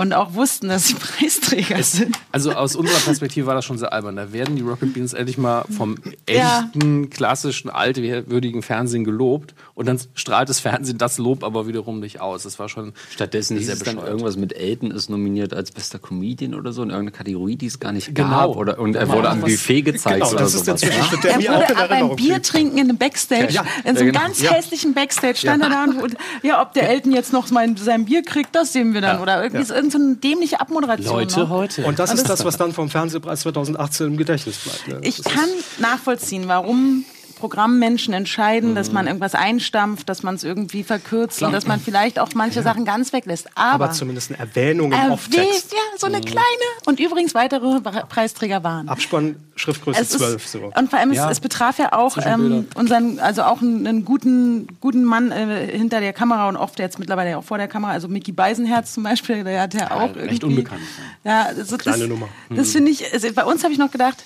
und 0.00 0.14
auch 0.14 0.32
wussten, 0.32 0.68
dass 0.68 0.88
sie 0.88 0.94
Preisträger 0.94 1.82
sind. 1.82 2.16
Also 2.32 2.52
aus 2.52 2.74
unserer 2.74 2.98
Perspektive 3.00 3.46
war 3.46 3.54
das 3.54 3.64
schon 3.66 3.76
sehr 3.76 3.92
albern. 3.92 4.16
Da 4.16 4.32
werden 4.32 4.56
die 4.56 4.62
Rocket 4.62 4.94
Beans 4.94 5.12
endlich 5.12 5.36
mal 5.36 5.64
vom 5.76 5.96
Ja. 6.28 6.70
echten, 6.72 7.10
klassischen, 7.10 7.68
altwürdigen 7.70 8.62
Fernsehen 8.62 9.04
gelobt 9.04 9.54
und 9.74 9.86
dann 9.86 10.00
strahlt 10.14 10.48
das 10.48 10.58
Fernsehen 10.60 10.96
das 10.96 11.18
Lob 11.18 11.44
aber 11.44 11.66
wiederum 11.66 12.00
nicht 12.00 12.20
aus. 12.20 12.44
Das 12.44 12.58
war 12.58 12.68
schon 12.70 12.92
Stattdessen 13.10 13.58
sehr 13.58 13.74
hieß 13.74 13.82
es 13.82 13.94
dann 13.94 13.98
irgendwas 13.98 14.36
mit 14.36 14.54
Elton 14.54 14.90
ist 14.90 15.10
nominiert 15.10 15.52
als 15.52 15.70
bester 15.70 15.98
Comedian 15.98 16.54
oder 16.54 16.72
so 16.72 16.82
in 16.82 16.88
irgendeiner 16.90 17.16
Kategorie, 17.18 17.56
die 17.56 17.66
es 17.66 17.78
gar 17.78 17.92
nicht 17.92 18.14
Genau. 18.14 18.28
gab. 18.48 18.56
Oder, 18.56 18.78
und 18.78 18.96
er 18.96 19.08
wurde 19.08 19.28
am 19.28 19.40
Buffet 19.40 19.82
gezeigt 19.82 20.16
Genau, 20.20 20.30
oder 20.30 20.38
das 20.40 20.54
ist 20.54 20.66
der 20.66 20.78
sowas. 20.78 20.82
ne? 20.82 20.88
Zwischenschritt, 20.96 21.24
der 21.24 21.30
Er 21.32 21.38
mir 21.38 21.50
auch 21.52 21.56
wurde 21.60 21.72
in 21.72 21.78
aber 21.78 21.88
beim 21.88 21.90
Erinnerung 21.90 22.16
Bier 22.16 22.42
trinken 22.42 22.78
in 22.78 22.88
einem 22.88 22.96
Backstage, 22.98 23.52
Ja. 23.52 23.64
in 23.84 23.96
so 23.96 24.00
einem 24.02 24.06
Ja, 24.06 24.12
genau. 24.12 24.20
ganz 24.20 24.40
Ja. 24.40 24.52
hässlichen 24.52 24.94
Backstage 24.94 25.36
stand 25.36 25.62
er 25.62 25.68
da 25.68 25.84
und, 25.84 26.16
ja, 26.42 26.62
ob 26.62 26.72
der 26.72 26.88
Elton 26.88 27.12
jetzt 27.12 27.32
noch 27.32 27.50
mein, 27.50 27.76
sein 27.76 28.06
Bier 28.06 28.22
kriegt, 28.22 28.54
das 28.54 28.72
sehen 28.72 28.94
wir 28.94 29.00
dann. 29.00 29.16
Ja. 29.16 29.22
Oder 29.22 29.42
irgendwie 29.42 29.62
ist 29.62 29.70
irgend 29.90 29.92
so 29.92 29.98
eine 29.98 30.16
dämliche 30.16 30.60
Abmoderation. 30.60 31.14
Leute 31.14 31.40
noch. 31.40 31.48
heute. 31.50 31.84
Und 31.84 31.98
das 31.98 32.12
ist 32.12 32.22
das- 32.22 32.38
das, 32.38 32.44
was 32.44 32.56
dann 32.56 32.72
vom 32.72 32.88
Fernsehpreis 32.88 33.40
2018 33.40 34.06
im 34.08 34.16
Gedächtnis 34.16 34.58
bleibt. 34.58 34.88
Ne? 34.88 34.98
Ich 35.08 35.16
Das 35.22 35.32
kann 35.32 35.48
nachvollziehen, 35.78 36.44
warum 36.46 37.04
Programmmenschen 37.40 38.14
entscheiden, 38.14 38.74
dass 38.74 38.92
man 38.92 39.06
irgendwas 39.06 39.34
einstampft, 39.34 40.08
dass 40.08 40.22
man 40.22 40.34
es 40.34 40.44
irgendwie 40.44 40.84
verkürzt 40.84 41.42
und 41.42 41.52
dass 41.52 41.66
man 41.66 41.80
vielleicht 41.80 42.18
auch 42.18 42.28
manche 42.34 42.62
Sachen 42.62 42.84
ganz 42.84 43.12
weglässt. 43.12 43.48
Aber, 43.56 43.84
aber 43.86 43.90
zumindest 43.92 44.30
eine 44.30 44.38
Erwähnung 44.40 44.88
im 44.92 44.92
erwähnt, 44.92 45.12
Off-Text. 45.12 45.72
ja, 45.72 45.78
so 45.98 46.06
eine 46.06 46.20
kleine 46.20 46.40
und 46.86 47.00
übrigens 47.00 47.34
weitere 47.34 47.80
Pre- 47.80 48.04
Preisträger 48.08 48.62
waren. 48.62 48.88
Abspann, 48.88 49.36
Schriftgröße 49.56 50.00
Es 50.00 50.10
ist- 50.10 50.18
12. 50.18 50.46
So. 50.46 50.70
Und 50.76 50.90
vor 50.90 50.98
allem, 50.98 51.12
Ja. 51.12 51.26
es, 51.26 51.32
es 51.32 51.40
betraf 51.40 51.78
ja 51.78 51.92
auch 51.92 52.16
ähm, 52.24 52.66
unseren, 52.74 53.18
also 53.18 53.42
auch 53.42 53.62
einen, 53.62 54.04
guten, 54.04 54.68
guten 54.80 55.04
Mann 55.04 55.32
äh, 55.32 55.66
hinter 55.76 56.00
der 56.00 56.12
Kamera 56.12 56.48
und 56.48 56.56
oft 56.56 56.78
jetzt 56.78 56.98
mittlerweile 56.98 57.30
ja 57.30 57.38
auch 57.38 57.44
vor 57.44 57.58
der 57.58 57.68
Kamera. 57.68 57.92
Also 57.92 58.08
Mickey 58.08 58.32
Beisenherz 58.32 58.92
zum 58.94 59.02
Beispiel, 59.02 59.42
der 59.44 59.62
hat 59.62 59.74
ja 59.74 59.90
auch 59.92 60.14
recht 60.14 60.42
irgendwie. 60.42 60.44
unbekannt. 60.46 60.82
Ja, 61.24 61.44
also 61.44 61.78
Kleine 61.78 61.98
das, 62.00 62.08
Nummer. 62.08 62.28
Das 62.50 62.72
finde 62.72 62.90
ich. 62.90 63.12
Also 63.12 63.32
bei 63.32 63.44
uns 63.44 63.62
habe 63.64 63.72
ich 63.72 63.78
noch 63.78 63.90
gedacht. 63.90 64.22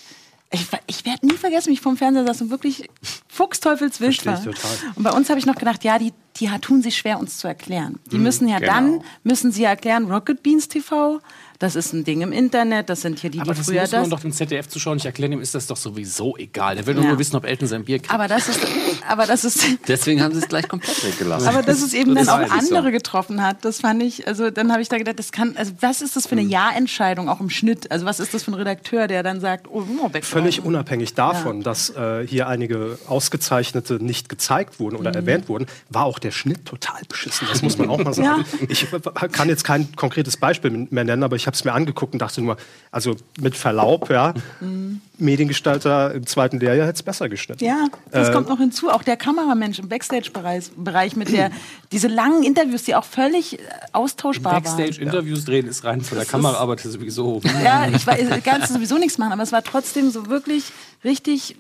Ich, 0.55 0.67
ich 0.87 1.05
werde 1.05 1.27
nie 1.27 1.35
vergessen, 1.37 1.69
wie 1.71 1.75
ich 1.75 1.81
vom 1.81 1.97
Fernseher 1.97 2.27
saß 2.27 2.43
und 2.43 2.51
wirklich 2.51 2.89
fuchsteufelswild 3.29 4.25
war. 4.27 4.39
ich 4.39 4.45
total. 4.45 4.71
Und 4.95 5.03
bei 5.03 5.11
uns 5.11 5.29
habe 5.29 5.39
ich 5.39 5.47
noch 5.47 5.57
gedacht, 5.57 5.85
ja, 5.85 5.99
die, 5.99 6.13
die 6.37 6.49
tun 6.61 6.83
sich 6.83 6.97
schwer, 6.97 7.19
uns 7.19 7.39
zu 7.39 7.49
erklären. 7.49 7.99
Die 8.11 8.19
müssen 8.19 8.49
ja 8.49 8.59
genau. 8.59 8.73
dann, 8.73 9.03
müssen 9.23 9.53
sie 9.53 9.65
erklären, 9.65 10.11
Rocket 10.11 10.43
Beans 10.43 10.69
TV, 10.69 11.21
das 11.59 11.77
ist 11.77 11.93
ein 11.93 12.05
Ding 12.05 12.21
im 12.23 12.33
Internet, 12.33 12.89
das 12.89 13.01
sind 13.03 13.19
hier 13.21 13.31
die, 13.31 13.41
aber 13.41 13.53
die 13.53 13.59
das 13.59 13.67
früher 13.67 13.81
muss 13.83 13.93
man 13.93 14.01
das. 14.03 14.11
doch 14.11 14.21
dem 14.21 14.33
ZDF-Zuschauer 14.33 14.95
nicht 14.95 15.07
erklären, 15.07 15.33
dem 15.33 15.41
ist 15.41 15.55
das 15.55 15.67
doch 15.67 15.77
sowieso 15.77 16.37
egal. 16.37 16.77
Der 16.77 16.87
will 16.87 16.97
Ja. 16.97 17.03
nur 17.03 17.19
wissen, 17.19 17.37
ob 17.37 17.45
Elton 17.45 17.69
sein 17.69 17.85
Bier 17.85 17.99
kriegt. 17.99 18.13
Aber 18.13 18.29
das 18.29 18.49
ist, 18.49 18.61
aber 19.09 19.27
das 19.27 19.45
ist, 19.45 19.65
Deswegen 19.89 20.23
haben 20.23 20.33
sie 20.35 20.41
es 20.41 20.49
gleich 20.49 20.69
komplett 20.69 21.05
weggelassen. 21.05 21.49
aber 21.49 21.63
dass 21.63 21.83
es 21.83 21.95
eben 21.95 22.15
Das 22.15 22.27
dann 22.27 22.35
auch 22.35 22.51
eigentlich 22.51 22.69
so. 22.69 22.77
andere 22.77 22.93
getroffen 22.93 23.43
hat, 23.43 23.65
das 23.65 23.81
fand 23.81 24.03
ich, 24.03 24.27
also 24.29 24.51
dann 24.51 24.71
habe 24.73 24.83
ich 24.83 24.89
da 24.89 24.99
gedacht, 24.99 25.19
das 25.19 25.33
kann, 25.33 25.57
also 25.57 25.73
was 25.81 26.03
ist 26.03 26.17
das 26.17 26.27
für 26.27 26.33
eine 26.33 26.43
Hm. 26.43 26.51
Ja-Entscheidung 26.51 27.29
auch 27.29 27.41
im 27.41 27.51
Schnitt? 27.51 27.91
Also 27.91 28.07
was 28.07 28.21
ist 28.21 28.35
das 28.35 28.45
für 28.45 28.51
ein 28.53 28.55
Redakteur, 28.55 29.07
der 29.07 29.23
dann 29.23 29.41
sagt, 29.41 29.67
oh, 29.69 29.85
oh 30.03 30.13
weg. 30.13 30.25
Völlig 30.25 30.65
unabhängig 30.65 31.15
davon, 31.15 31.63
dass 31.63 31.91
äh, 31.91 32.27
hier 32.27 32.49
einige 32.49 32.99
ausgezeichnete 33.07 33.95
nicht 34.03 34.29
gezeigt 34.29 34.81
wurden 34.81 34.95
Mhm. 34.95 35.01
oder 35.01 35.15
erwähnt 35.15 35.49
wurden, 35.49 35.67
war 35.91 36.05
auch 36.05 36.19
der 36.19 36.31
Schnitt 36.31 36.65
total 36.67 37.01
beschissen. 37.09 37.47
Das 37.51 37.63
muss 37.63 37.79
man 37.79 37.89
auch 37.91 37.99
mal 38.03 38.13
sagen. 38.15 38.45
Ich 38.69 38.93
äh, 38.93 39.29
kann 39.31 39.49
jetzt 39.49 39.65
kein 39.65 39.95
konkretes 39.97 40.37
Beispiel 40.37 40.87
mehr 40.91 41.05
nennen, 41.05 41.23
aber 41.23 41.37
ich 41.37 41.47
habe 41.47 41.55
es 41.55 41.65
mir 41.65 41.73
angeguckt 41.73 42.13
und 42.13 42.19
dachte 42.21 42.41
nur, 42.43 42.57
also 42.91 43.17
mit 43.41 43.57
Verlaub, 43.57 44.11
ja, 44.11 44.35
Mhm. 44.61 45.01
Mediengestalter 45.19 46.13
im 46.15 46.27
zweiten 46.27 46.59
Lehrjahr 46.61 46.87
hätte 46.87 46.97
es 46.97 47.03
besser 47.03 47.29
geschnitten. 47.29 47.65
Ja, 47.65 47.87
das 48.11 48.29
Äh, 48.29 48.33
kommt 48.33 48.49
noch 48.49 48.59
hinzu. 48.59 48.91
Auch 48.95 49.03
der 49.03 49.17
Kameramensch 49.17 49.79
im 49.79 49.89
Backstage-Bereich 49.89 50.71
Bereich 50.77 51.17
mit 51.17 51.33
der, 51.33 51.51
diese 51.93 52.09
langen 52.09 52.45
Interviews, 52.45 52.85
die 52.85 52.95
auch 52.95 53.05
völlig 53.05 53.59
äh, 53.59 53.63
austauschbar 53.93 54.53
waren. 54.53 54.63
Backstage-Interviews 54.63 55.45
drehen 55.45 55.67
ist 55.67 55.85
rein 55.85 56.01
von 56.01 56.17
der 56.17 56.25
Das 56.25 56.33
Kameraarbeit 56.33 56.81
sowieso. 56.81 57.41
Ja, 57.65 57.89
ich 57.89 58.05
kann 58.45 58.65
sowieso 58.67 58.99
nichts 58.99 59.19
machen, 59.19 59.33
aber 59.33 59.43
es 59.43 59.53
war 59.53 59.63
trotzdem 59.65 60.11
so 60.11 60.29
wirklich 60.29 60.65
richtig 61.03 61.57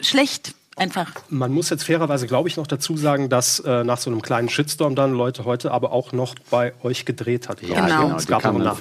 schlecht 0.00 0.54
einfach. 0.76 1.12
Man 1.28 1.52
muss 1.52 1.70
jetzt 1.70 1.84
fairerweise, 1.84 2.26
glaube 2.26 2.48
ich, 2.48 2.56
noch 2.56 2.66
dazu 2.66 2.96
sagen, 2.96 3.28
dass 3.28 3.60
äh, 3.60 3.84
nach 3.84 3.98
so 3.98 4.10
einem 4.10 4.22
kleinen 4.22 4.48
Shitstorm 4.48 4.94
dann 4.94 5.12
Leute 5.12 5.44
heute 5.44 5.70
aber 5.72 5.92
auch 5.92 6.12
noch 6.12 6.34
bei 6.50 6.72
euch 6.82 7.04
gedreht 7.04 7.48
hat. 7.48 7.62
Ja, 7.62 7.68
ich. 7.68 7.74
genau. 7.74 8.16
Es 8.16 8.24
Die 8.24 8.30
gab 8.30 8.42
kamen 8.42 8.62
noch 8.62 8.80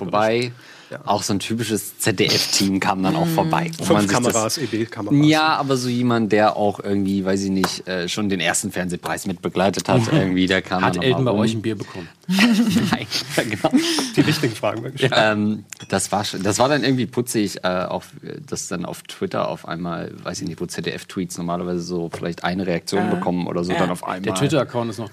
Auch 1.05 1.23
so 1.23 1.33
ein 1.33 1.39
typisches 1.39 1.97
ZDF-Team 1.99 2.79
kam 2.79 3.03
dann 3.03 3.15
auch 3.15 3.25
Mhm. 3.25 3.35
vorbei. 3.35 3.71
Fünf 3.81 4.07
Kameras, 4.07 4.57
EB-Kameras. 4.57 5.27
Ja, 5.27 5.55
aber 5.57 5.77
so 5.77 5.87
jemand, 5.89 6.31
der 6.31 6.55
auch 6.55 6.79
irgendwie, 6.79 7.23
weiß 7.23 7.43
ich 7.43 7.49
nicht, 7.51 7.87
äh, 7.87 8.07
schon 8.09 8.29
den 8.29 8.39
ersten 8.39 8.71
Fernsehpreis 8.71 9.27
mit 9.27 9.41
begleitet 9.41 9.87
hat, 9.89 10.01
irgendwie, 10.11 10.47
der 10.47 10.61
kam 10.61 10.83
Hat 10.83 10.97
Elton 11.03 11.25
bei 11.25 11.31
rum. 11.31 11.39
euch 11.41 11.53
ein 11.53 11.61
Bier 11.61 11.75
bekommen? 11.77 12.07
Nein, 12.27 13.07
ja, 13.37 13.43
genau. 13.43 13.71
Die 14.15 14.21
richtigen 14.21 14.53
Fragen 14.55 14.83
wirklich. 14.83 15.09
Ähm, 15.15 15.63
das, 15.89 16.11
war, 16.11 16.23
schon- 16.25 16.43
das 16.43 16.59
war 16.59 16.69
dann 16.69 16.83
irgendwie 16.83 17.05
putzig, 17.07 17.63
äh, 17.63 17.67
auch 17.67 18.03
äh, 18.23 18.39
dass 18.47 18.67
dann 18.67 18.85
auf 18.85 19.01
Twitter 19.03 19.47
auf 19.47 19.67
einmal, 19.67 20.11
weiß 20.23 20.41
ich 20.41 20.47
nicht, 20.47 20.61
wo 20.61 20.65
ZDF-Tweets 20.65 21.37
normalerweise 21.37 21.81
so 21.81 22.09
vielleicht 22.15 22.43
eine 22.43 22.67
Reaktion 22.67 23.05
Ja. 23.05 23.09
bekommen 23.15 23.47
oder 23.47 23.63
so, 23.63 23.73
dann 23.73 23.89
auf 23.89 24.03
einmal. 24.03 24.21
Der 24.21 24.35
Twitter-Account 24.35 24.91
ist 24.91 24.99
noch 24.99 25.09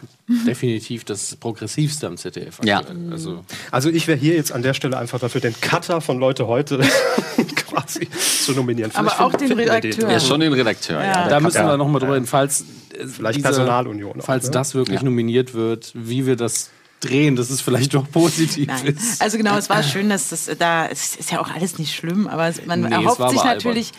definitiv 0.47 1.05
das 1.05 1.37
progressivste 1.37 2.07
am 2.07 2.17
ZDF. 2.17 2.61
Ja. 2.65 2.83
Also, 3.11 3.45
Also 3.71 3.89
ich 3.91 4.07
wäre 4.09 4.19
hier 4.19 4.35
jetzt 4.35 4.53
an 4.53 4.62
der 4.62 4.75
Stelle 4.75 4.99
einfach 4.99 5.19
dafür, 5.19 5.41
den 5.41 5.55
Cutter 5.69 6.01
von 6.01 6.19
Leute 6.19 6.47
heute 6.47 6.79
quasi 7.57 8.09
zu 8.45 8.53
nominieren. 8.53 8.91
Aber 8.95 9.11
Vielleicht 9.11 9.21
auch 9.23 9.31
finden- 9.39 9.49
den 9.49 9.59
Redakteur. 9.71 10.11
Ja, 10.11 10.21
schon 10.21 10.41
den 10.41 10.53
Redakteur. 10.53 11.01
Ja. 11.01 11.07
Ja. 11.23 11.29
da 11.29 11.41
müssen 11.41 11.67
wir 11.67 11.77
noch 11.77 11.89
mal 11.89 11.99
drüber 11.99 12.15
reden, 12.15 12.27
falls 12.27 12.63
äh, 12.63 13.07
Vielleicht 13.07 13.39
dieser- 13.39 13.49
Personalunion 13.51 14.21
auch, 14.21 14.25
falls 14.25 14.45
ne? 14.47 14.51
das 14.53 14.75
wirklich 14.75 15.01
Ja. 15.01 15.05
nominiert 15.05 15.55
wird, 15.55 15.93
wie 15.95 16.27
wir 16.27 16.37
das 16.37 16.71
drehen, 17.01 17.37
dass 17.37 17.51
es 17.51 17.61
vielleicht 17.61 17.93
doch 17.95 18.11
positiv 18.11 18.69
Nein. 18.69 18.87
ist. 18.87 19.21
Also 19.21 19.37
genau, 19.37 19.57
es 19.59 19.69
war 19.69 19.83
schön, 19.83 20.09
dass 20.09 20.31
das 20.31 20.49
äh, 20.49 20.57
da, 20.57 20.87
es 20.87 21.15
ist 21.17 21.31
ja 21.31 21.41
auch 21.41 21.51
alles 21.55 21.79
nicht 21.79 21.95
schlimm, 21.95 22.27
aber 22.27 22.51
man 22.65 22.81
Nee, 22.83 22.91
erhofft 22.91 23.17
sich 23.31 23.41
aber 23.41 23.55
natürlich 23.55 23.93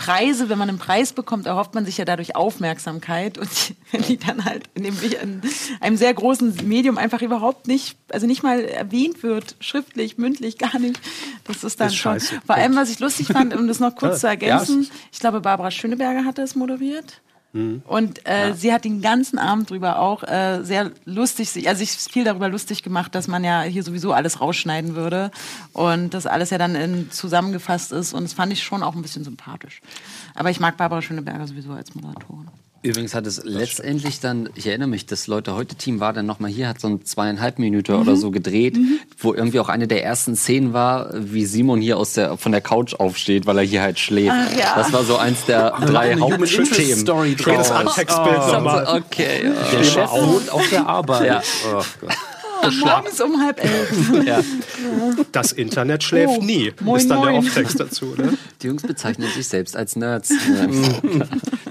Preise, 0.00 0.48
wenn 0.48 0.56
man 0.56 0.70
einen 0.70 0.78
Preis 0.78 1.12
bekommt, 1.12 1.44
erhofft 1.46 1.74
man 1.74 1.84
sich 1.84 1.98
ja 1.98 2.06
dadurch 2.06 2.34
Aufmerksamkeit 2.34 3.36
und 3.36 3.50
wenn 3.92 4.00
die 4.00 4.16
dann 4.16 4.46
halt 4.46 4.64
in, 4.74 4.84
dem, 4.84 4.96
in 5.02 5.42
einem 5.80 5.96
sehr 5.98 6.14
großen 6.14 6.66
Medium 6.66 6.96
einfach 6.96 7.20
überhaupt 7.20 7.68
nicht, 7.68 7.98
also 8.10 8.26
nicht 8.26 8.42
mal 8.42 8.64
erwähnt 8.64 9.22
wird, 9.22 9.56
schriftlich, 9.60 10.16
mündlich, 10.16 10.56
gar 10.56 10.78
nicht, 10.78 10.98
das 11.44 11.64
ist 11.64 11.80
dann 11.80 11.88
Ist 11.88 11.96
schon. 11.96 12.12
scheiße. 12.14 12.40
Vor 12.46 12.54
allem, 12.54 12.76
was 12.76 12.90
ich 12.90 12.98
lustig 12.98 13.26
fand, 13.26 13.54
um 13.54 13.68
das 13.68 13.78
noch 13.78 13.94
kurz 13.96 14.14
Ja. 14.14 14.18
zu 14.20 14.26
ergänzen, 14.28 14.88
ich 15.12 15.20
glaube, 15.20 15.42
Barbara 15.42 15.70
Schöneberger 15.70 16.24
hatte 16.24 16.40
es 16.40 16.54
moderiert. 16.54 17.20
Mhm. 17.52 17.82
Und 17.86 18.26
äh, 18.28 18.54
sie 18.54 18.72
hat 18.72 18.84
den 18.84 19.00
ganzen 19.02 19.38
Abend 19.38 19.70
drüber 19.70 19.98
auch 19.98 20.22
äh, 20.22 20.62
sehr 20.62 20.92
lustig, 21.04 21.50
sich- 21.50 21.68
also 21.68 21.80
sich 21.80 21.90
viel 21.90 22.24
darüber 22.24 22.48
lustig 22.48 22.82
gemacht, 22.84 23.14
dass 23.14 23.26
man 23.26 23.42
ja 23.42 23.62
hier 23.62 23.82
sowieso 23.82 24.12
alles 24.12 24.40
rausschneiden 24.40 24.94
würde 24.94 25.30
und 25.72 26.14
das 26.14 26.26
alles 26.26 26.50
ja 26.50 26.58
dann 26.58 26.74
in, 26.76 27.10
zusammengefasst 27.10 27.90
ist. 27.92 28.12
Und 28.12 28.22
das 28.22 28.34
fand 28.34 28.52
ich 28.52 28.62
schon 28.62 28.82
auch 28.84 28.94
ein 28.94 29.02
bisschen 29.02 29.24
sympathisch. 29.24 29.80
Aber 30.34 30.50
ich 30.50 30.60
mag 30.60 30.76
Barbara 30.76 31.02
Schöneberger 31.02 31.46
sowieso 31.48 31.72
als 31.72 31.94
Moderatorin. 31.94 32.48
Übrigens 32.82 33.14
hat 33.14 33.26
es 33.26 33.42
letztendlich 33.44 34.20
dann, 34.20 34.48
ich 34.54 34.66
erinnere 34.66 34.88
mich, 34.88 35.04
das 35.04 35.26
Leute 35.26 35.54
heute 35.54 35.74
Team 35.74 36.00
war 36.00 36.14
dann 36.14 36.24
nochmal 36.24 36.50
hier, 36.50 36.66
hat 36.66 36.80
so 36.80 36.88
ein 36.88 37.04
zweieinhalb 37.04 37.58
Minuten 37.58 37.92
oder 37.92 38.16
so 38.16 38.30
gedreht, 38.30 38.78
wo 39.18 39.34
irgendwie 39.34 39.60
auch 39.60 39.68
eine 39.68 39.86
der 39.86 40.02
ersten 40.02 40.34
Szenen 40.34 40.72
war, 40.72 41.10
wie 41.14 41.44
Simon 41.44 41.82
hier 41.82 41.98
aus 41.98 42.14
der, 42.14 42.38
von 42.38 42.52
der 42.52 42.62
Couch 42.62 42.94
aufsteht, 42.94 43.44
weil 43.44 43.58
er 43.58 43.64
hier 43.64 43.82
halt 43.82 43.98
schläft. 43.98 44.32
Ach 44.34 44.56
ja. 44.58 44.72
Das 44.76 44.94
war 44.94 45.04
so 45.04 45.16
eins 45.18 45.44
der 45.44 45.72
drei 45.72 46.14
Human 46.14 46.40
Interest 46.40 46.58
Hauptthemen. 46.70 46.98
Story 47.00 47.34
draus. 47.36 47.70
Antextbild 47.70 48.38
Oh. 48.48 48.52
nochmal. 48.52 49.02
Okay, 49.04 49.44
ja. 49.44 49.52
Der 49.78 49.84
Chef 49.84 50.10
wohnt 50.12 50.50
auf 50.50 50.66
der 50.70 50.86
Arbeit. 50.86 51.26
Ja. 51.26 51.42
Oh 51.74 51.82
Gott. 52.00 52.72
morgens 52.82 53.20
um 53.20 53.42
halb 53.42 53.62
elf. 53.62 54.10
Ja. 54.26 54.40
Das 55.32 55.52
Internet 55.52 56.02
schläft 56.02 56.32
Oh, 56.38 56.42
nie. 56.42 56.72
moin, 56.80 56.98
ist 57.00 57.10
dann 57.10 57.20
der 57.22 57.32
moin. 57.32 57.46
Off-Text 57.46 57.78
dazu. 57.78 58.14
Ne? 58.16 58.38
Die 58.62 58.66
Jungs 58.68 58.82
bezeichnen 58.82 59.28
sich 59.34 59.48
selbst 59.48 59.76
als 59.76 59.96
Nerds. 59.96 60.30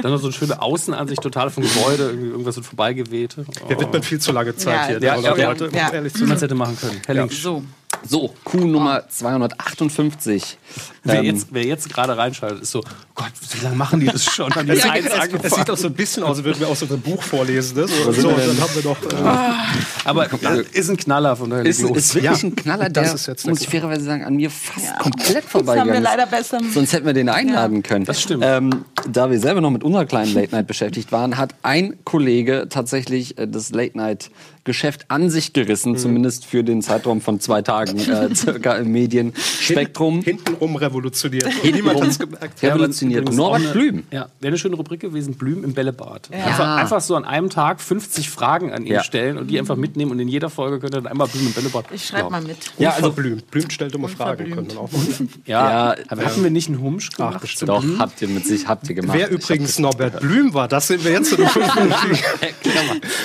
Dann 0.02 0.12
noch 0.12 0.20
so 0.20 0.28
eine 0.28 0.34
schöne 0.34 0.62
Außenansicht 0.62 1.22
total 1.22 1.50
vom 1.50 1.64
Gebäude, 1.64 2.04
irgendwie 2.10 2.30
irgendwas 2.30 2.56
wird 2.56 2.66
vorbeigeweht. 2.66 3.36
Oh. 3.38 3.70
Wir 3.70 3.80
widmen 3.80 4.02
viel 4.04 4.20
zu 4.20 4.32
lange 4.32 4.56
Zeit 4.56 4.74
Ja, 4.74 4.86
hier. 4.86 4.94
ja, 4.94 5.00
der 5.22 5.38
ja, 5.38 5.50
Leute, 5.50 5.70
um 5.70 5.76
ja. 5.76 5.92
ehrlich 5.92 6.14
zu 6.14 6.26
man 6.26 6.38
hätte 6.40 6.56
machen 6.56 6.78
können. 6.80 7.02
Herr 7.06 7.16
Link, 7.16 7.34
So. 7.34 7.64
So, 8.08 8.34
Kuh 8.44 8.66
Nummer 8.66 9.08
258. 9.10 10.58
wer, 11.04 11.16
Ähm, 11.20 11.26
jetzt, 11.26 11.48
wer 11.52 11.64
jetzt 11.66 11.90
gerade 11.94 12.18
reinschaltet, 12.18 12.62
ist 12.64 12.72
so, 12.72 12.82
Gott, 13.14 13.32
wie 13.52 13.64
lange 13.64 13.76
machen 13.76 14.00
die 14.00 14.08
das 14.08 14.24
schon? 14.26 14.54
Haben 14.56 14.68
die 14.68 14.74
jetzt 14.74 14.84
sieht, 14.84 14.92
eins 14.92 15.06
es, 15.06 15.44
es 15.52 15.56
sieht 15.56 15.70
auch 15.70 15.78
so 15.78 15.88
ein 15.88 15.94
bisschen 15.94 16.24
aus, 16.24 16.38
als 16.38 16.44
würden 16.46 16.60
wir 16.62 16.68
aus 16.70 16.80
so 16.80 16.86
einem 16.88 17.02
Buch 17.02 17.22
vorlesen. 17.22 17.78
Ne? 17.78 17.88
So, 17.88 18.12
so, 18.12 18.30
dann 18.32 18.60
haben 18.60 18.76
wir 18.76 18.84
noch. 18.84 19.02
Äh, 19.04 20.06
Aber 20.06 20.26
äh, 20.32 20.64
ist 20.72 20.90
ein 20.90 20.98
Knaller 20.98 21.36
von 21.36 21.50
daher. 21.50 21.66
ist, 21.66 21.82
ist 21.82 22.16
wirklich 22.16 22.42
Ja, 22.42 22.48
ein 22.48 22.56
Knaller, 22.56 22.90
das 22.90 23.06
der, 23.08 23.16
ist 23.16 23.28
jetzt 23.28 23.44
der 23.46 23.52
muss 23.52 23.62
ich 23.62 23.68
fairerweise 23.70 24.04
sagen, 24.04 24.24
an 24.24 24.36
mir 24.36 24.50
fast 24.50 24.86
Ja. 24.86 24.98
komplett 24.98 25.28
Das 25.28 25.36
haben 25.36 25.44
wir 25.44 25.50
vorbeigegangen 25.50 26.04
leider 26.04 26.24
ist. 26.24 26.32
besser. 26.32 26.60
Sonst 26.74 26.94
hätten 26.94 27.06
wir 27.06 27.14
den 27.14 27.30
einladen 27.30 27.84
können. 27.84 28.06
Das 28.06 28.22
stimmt. 28.22 28.44
Ähm, 28.46 28.86
da 29.10 29.30
wir 29.30 29.40
selber 29.40 29.62
noch 29.62 29.72
mit 29.72 29.84
unserer 29.84 30.06
kleinen 30.06 30.34
Late 30.34 30.56
Night 30.56 30.68
beschäftigt 30.68 31.12
waren, 31.12 31.38
hat 31.38 31.54
ein 31.64 31.98
Kollege 32.06 32.68
tatsächlich 32.70 33.38
äh, 33.38 33.48
das 33.48 33.72
Late 33.72 33.98
Night 33.98 34.32
Geschäft 34.64 35.06
an 35.10 35.30
sich 35.30 35.54
gerissen, 35.54 35.98
zumindest 35.98 36.46
für 36.46 36.64
den 36.64 36.82
Zeitraum 36.82 37.22
von 37.22 37.40
zwei 37.40 37.62
Tagen. 37.62 37.98
äh, 38.00 38.34
circa 38.36 38.74
im 38.76 38.92
Medienspektrum. 38.92 40.22
Hintenrum 40.22 40.76
revolutioniert. 40.76 41.48
Hintenrum 41.48 42.10
gemerkt. 42.18 42.62
revolutioniert. 42.64 43.34
Norbert 43.34 43.74
Blüm. 43.74 44.04
Ja, 44.12 44.30
wäre 44.40 44.50
eine 44.50 44.58
schöne 44.58 44.76
Rubrik 44.76 45.00
gewesen, 45.00 45.36
Blüm 45.36 45.64
im 45.64 45.74
Bällebad. 45.74 46.30
Ja. 46.32 46.46
Einfach, 46.46 46.78
einfach 46.78 47.02
so 47.02 47.16
an 47.16 47.26
einem 47.26 47.50
Tag 47.50 47.82
50 47.82 48.30
Fragen 48.30 48.72
an 48.72 48.86
ihn 48.86 48.94
Ja. 48.94 49.04
stellen 49.04 49.38
und 49.38 49.48
die 49.50 49.60
einfach 49.60 49.76
mitnehmen 49.76 50.12
und 50.12 50.20
in 50.20 50.28
jeder 50.28 50.50
Folge 50.50 50.80
könnt 50.80 50.94
ihr 50.94 51.02
dann 51.02 51.08
einmal 51.08 51.28
Blüm 51.28 51.48
im 51.48 51.54
Bällebad. 51.54 51.86
Ich 51.94 52.06
schreibe 52.08 52.30
mal 52.30 52.42
mit. 52.42 52.58
Ja, 52.78 52.92
also 52.92 53.12
Blüm. 53.12 53.42
Blüm 53.52 53.70
stellt 53.70 53.96
immer 53.96 54.08
Fragen, 54.10 54.52
könnte 54.52 54.76
man 54.76 54.86
auch 54.86 54.92
machen. 54.92 55.30
Ja, 55.46 55.90
Ja, 55.92 55.96
aber 56.10 56.26
hatten 56.26 56.44
wir 56.44 56.52
nicht 56.52 56.68
einen 56.70 56.82
Humsch 56.82 57.10
gemacht? 57.12 57.36
Ach, 57.38 57.42
bestimmt. 57.42 57.70
Doch, 57.70 57.84
habt 57.98 58.22
ihr 58.22 58.28
mit 58.28 58.46
sich, 58.46 58.68
habt 58.68 58.88
ihr 58.90 58.96
gemacht. 58.96 59.18
Wer 59.18 59.30
übrigens 59.32 59.80
Norbert 59.80 60.20
Blüm 60.22 60.54
war, 60.54 60.68
das 60.68 60.88
sehen 60.88 61.04
wir 61.04 61.12
jetzt 61.12 61.32
in 61.34 61.38
den. 61.38 61.48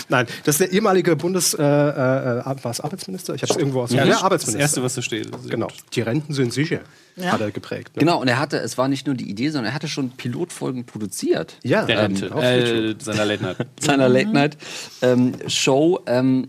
Nein, 0.08 0.26
das 0.44 0.54
ist 0.54 0.60
der 0.60 0.72
ehemalige 0.72 1.10
Bundes... 1.24 1.54
Äh, 1.54 1.62
äh, 1.62 1.64
war 1.64 2.70
es 2.70 2.80
Arbeitsminister? 2.80 3.34
Ich 3.34 3.42
habe 3.42 3.52
es 3.52 3.58
irgendwo 3.58 3.80
aus 3.80 3.90
Ja, 3.92 4.04
ja, 4.04 4.18
Arbeitsminister. 4.18 4.52
das 4.52 4.60
Erste, 4.60 4.82
was 4.82 4.94
da 4.94 5.00
steht. 5.00 5.30
Genau. 5.48 5.68
Die 5.94 6.02
Renten 6.02 6.34
sind 6.34 6.52
sicher. 6.52 6.80
Ja. 7.16 7.32
Hat 7.32 7.40
er 7.40 7.50
geprägt. 7.50 7.96
Ne? 7.96 8.00
Genau, 8.00 8.20
und 8.20 8.28
er 8.28 8.38
hatte, 8.38 8.58
es 8.58 8.76
war 8.76 8.88
nicht 8.88 9.06
nur 9.06 9.14
die 9.14 9.30
Idee, 9.30 9.48
sondern 9.48 9.72
er 9.72 9.74
hatte 9.74 9.88
schon 9.88 10.10
Pilotfolgen 10.10 10.84
produziert. 10.84 11.56
Ja, 11.62 11.86
Der 11.86 11.96
ähm, 11.96 12.12
Rente, 12.12 12.34
auf 12.34 12.42
äh, 12.44 12.94
seiner 12.98 13.24
Late 13.24 13.42
Night. 13.42 13.56
seiner 13.80 14.08
Late 14.10 14.28
Night 14.28 14.58
ähm, 15.00 15.32
Show. 15.46 16.00
Ähm, 16.06 16.48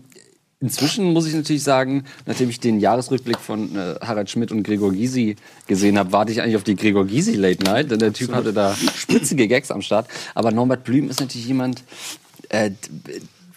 inzwischen 0.60 1.12
muss 1.14 1.26
ich 1.26 1.34
natürlich 1.34 1.62
sagen, 1.62 2.04
nachdem 2.26 2.50
ich 2.50 2.60
den 2.60 2.78
Jahresrückblick 2.78 3.38
von 3.38 3.74
äh, 3.76 3.94
Harald 4.02 4.28
Schmidt 4.28 4.52
und 4.52 4.62
Gregor 4.62 4.92
Gysi 4.92 5.36
gesehen 5.66 5.98
habe, 5.98 6.12
warte 6.12 6.32
ich 6.32 6.42
eigentlich 6.42 6.56
auf 6.56 6.64
die 6.64 6.76
Gregor 6.76 7.06
Gysi 7.06 7.32
Late 7.34 7.64
Night, 7.64 7.90
denn 7.90 7.98
der 7.98 8.12
Typ 8.12 8.34
hatte 8.34 8.52
da 8.52 8.76
spitzige 8.94 9.48
Gags 9.48 9.70
am 9.70 9.80
Start. 9.80 10.06
Aber 10.34 10.50
Norbert 10.52 10.84
Blüm 10.84 11.08
ist 11.08 11.20
natürlich 11.20 11.46
jemand, 11.46 11.82
äh, 12.50 12.72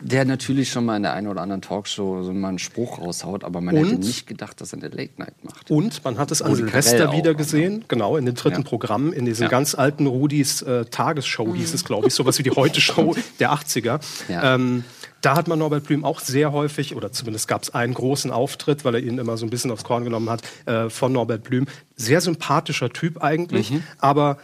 der 0.02 0.26
natürlich 0.26 0.72
schon 0.72 0.86
mal 0.86 0.96
in 0.98 1.04
der 1.04 1.14
einen 1.14 1.28
oder 1.28 1.42
anderen 1.42 1.62
Talkshow 1.62 2.24
so 2.24 2.34
mal 2.34 2.50
einen 2.50 2.60
Spruch 2.60 3.00
raushaut, 3.00 3.44
aber 3.44 3.60
man 3.62 3.76
hätte 3.76 3.90
Und? 3.96 4.00
nicht 4.00 4.28
gedacht, 4.28 4.62
dass 4.62 4.74
er 4.74 4.80
eine 4.80 4.88
Late 4.90 5.12
Night 5.18 5.34
macht. 5.44 5.70
Und 5.70 6.04
man 6.06 6.18
hat 6.18 6.32
es 6.32 6.42
an 6.42 6.52
Und 6.52 6.58
Silvester 6.58 7.12
wieder 7.12 7.32
ne? 7.32 7.36
gesehen, 7.36 7.86
genau, 7.88 8.16
in 8.18 8.26
den 8.26 8.36
dritten 8.36 8.62
Ja. 8.62 8.68
Programm, 8.68 9.12
in 9.12 9.26
diesem 9.26 9.44
Ja. 9.44 9.50
ganz 9.50 9.76
alten 9.76 10.08
Rudis 10.08 10.62
äh, 10.62 10.86
Tagesshow 10.86 11.54
hieß 11.54 11.74
es, 11.74 11.84
glaube 11.84 12.08
ich, 12.08 12.14
sowas 12.14 12.40
wie 12.40 12.44
die 12.44 12.52
Heute-Show 12.52 13.16
der 13.40 13.52
80er. 13.52 14.00
Ja. 14.30 14.56
Ähm, 14.56 14.84
da 15.22 15.36
hat 15.36 15.50
man 15.50 15.60
Norbert 15.60 15.84
Blüm 15.84 16.06
auch 16.06 16.22
sehr 16.22 16.54
häufig, 16.54 16.96
oder 16.96 17.12
zumindest 17.12 17.50
gab 17.50 17.64
es 17.64 17.74
einen 17.74 17.94
großen 17.94 18.32
Auftritt, 18.32 18.86
weil 18.86 18.96
er 18.96 19.02
ihn 19.02 19.18
immer 19.18 19.36
so 19.36 19.46
ein 19.46 19.50
bisschen 19.50 19.70
aufs 19.70 19.84
Korn 19.84 20.06
genommen 20.06 20.30
hat, 20.30 20.44
äh, 20.66 20.90
von 20.90 21.12
Norbert 21.12 21.44
Blüm. 21.44 21.66
Sehr 21.98 22.22
sympathischer 22.22 22.90
Typ 22.92 23.22
eigentlich, 23.22 23.72
Mhm. 23.72 23.84
aber 23.98 24.38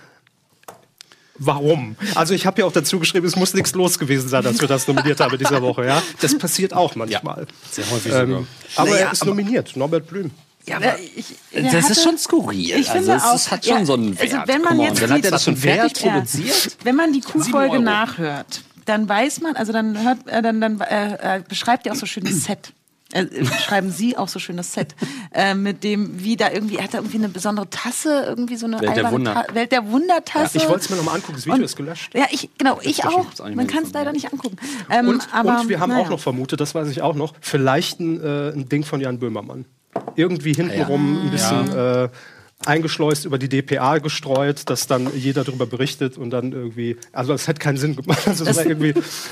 Warum? 1.38 1.96
Also 2.16 2.34
ich 2.34 2.46
habe 2.46 2.62
ja 2.62 2.66
auch 2.66 2.72
dazu 2.72 3.00
geschrieben, 3.00 3.26
es 3.28 3.36
muss 3.36 3.54
nichts 3.54 3.74
los 3.76 4.00
gewesen 4.00 4.30
sein, 4.30 4.46
als 4.46 4.62
wir 4.62 4.68
das 4.68 4.88
nominiert 4.88 5.20
haben 5.20 5.38
dieser 5.38 5.62
Woche. 5.62 5.86
Ja, 5.86 6.02
das 6.22 6.38
passiert 6.38 6.74
auch 6.74 6.96
manchmal. 6.96 7.46
Sehr 7.72 7.90
häufig 7.92 8.12
Ähm, 8.14 8.30
sogar. 8.30 8.44
aber 8.78 8.90
Naja, 8.92 9.06
er 9.08 9.12
ist 9.12 9.22
aber- 9.22 9.32
nominiert, 9.32 9.76
Norbert 9.76 10.08
Blüm. 10.08 10.32
Ja, 10.68 10.80
Ja, 10.80 10.90
aber 10.94 11.00
ich- 11.00 11.26
das 11.52 11.62
der 11.72 11.80
ist 11.80 11.90
hatte- 11.90 12.02
schon 12.02 12.18
skurril. 12.18 12.60
Ich 12.60 12.90
also 12.90 12.92
finde 12.94 13.14
es, 13.18 13.24
auch, 13.24 13.36
es 13.36 13.52
hat 13.52 13.66
schon 13.66 13.78
ja, 13.80 13.86
so 13.86 13.94
einen 13.94 14.18
Wert. 14.20 14.34
Also 14.34 14.48
wenn 14.48 14.62
man 14.62 14.80
jetzt 14.80 15.02
dann 15.02 15.12
hat 15.12 15.18
die- 15.20 15.26
er 15.26 15.32
das 15.32 15.44
schon 15.44 15.58
fertig 15.58 16.02
Ja. 16.04 16.12
produziert. 16.14 16.78
Wenn 16.84 16.96
man 16.96 17.14
die 17.14 17.22
Euro. 17.54 17.80
nachhört, 17.80 18.62
dann 18.86 19.08
weiß 19.08 19.42
man, 19.42 19.56
also 19.56 19.74
dann 19.74 20.02
hört, 20.04 20.28
äh, 20.28 20.42
dann, 20.42 20.62
dann 20.62 20.80
äh, 20.82 21.38
äh, 21.38 21.42
beschreibt 21.48 21.86
er 21.86 21.92
auch 21.94 21.98
so 21.98 22.06
schön 22.06 22.24
das 22.24 22.46
Set. 22.46 22.72
Äh, 23.16 23.46
schreiben 23.46 23.92
Sie 23.92 24.18
auch 24.18 24.28
so 24.28 24.40
schön 24.40 24.58
das 24.58 24.74
Set. 24.74 24.94
Äh, 25.34 25.56
mit 25.56 25.84
dem, 25.84 26.22
wie 26.24 26.36
da 26.36 26.52
irgendwie, 26.52 26.76
er 26.78 26.84
hat 26.84 26.94
da 26.94 26.98
irgendwie 26.98 27.18
eine 27.18 27.30
besondere 27.30 27.70
Tasse, 27.70 28.26
irgendwie 28.28 28.58
so 28.58 28.66
eine 28.66 28.82
Welt 28.82 28.98
der 28.98 29.12
Wunder. 29.12 29.34
Ta 29.34 29.54
Welt 29.56 29.72
der 29.72 29.90
Wundertasse. 29.90 30.58
Ich 30.58 30.68
wollte 30.68 30.82
es 30.82 30.90
mir 30.90 30.98
nochmal 30.98 31.16
angucken, 31.16 31.34
das 31.38 31.46
Video 31.46 31.56
Und- 31.60 31.64
ist 31.64 31.76
gelöscht. 31.78 32.14
Ja, 32.14 32.26
ich, 32.30 32.50
genau, 32.58 32.80
ich 32.82 33.06
auch. 33.06 33.26
Man 33.56 33.68
kann 33.68 33.84
es 33.84 33.94
leider 33.94 34.12
nicht 34.12 34.32
angucken. 34.32 34.58
Ähm, 34.90 35.08
Und, 35.08 35.28
aber, 35.34 35.62
und 35.62 35.70
wir 35.70 35.80
haben 35.80 35.90
naja. 35.92 36.04
auch 36.06 36.10
noch 36.10 36.20
vermutet, 36.20 36.60
das 36.60 36.76
weiß 36.76 36.90
ich 36.90 37.02
auch 37.02 37.16
noch, 37.16 37.34
vielleicht 37.42 38.00
ein, 38.00 38.22
äh, 38.22 38.50
ein 38.50 38.68
Ding 38.70 38.84
von 38.84 39.00
Jan 39.00 39.18
Böhmermann. 39.20 39.66
Irgendwie 40.18 40.54
hintenrum 40.54 41.26
ein 41.26 41.32
bisschen 41.32 41.72
äh, 41.74 42.10
eingeschleust 42.66 43.26
über 43.26 43.38
die 43.38 43.50
DPA 43.50 43.98
gestreut, 44.00 44.70
dass 44.70 44.88
dann 44.88 45.14
jeder 45.16 45.44
darüber 45.44 45.66
berichtet 45.66 46.18
und 46.18 46.30
dann 46.32 46.52
irgendwie, 46.54 46.98
also 47.12 47.34
es 47.34 47.48
hat 47.48 47.60
keinen 47.60 47.78
Sinn 47.78 47.96
gemacht. 47.96 48.20
Also 48.28 48.46
Das- 48.46 48.56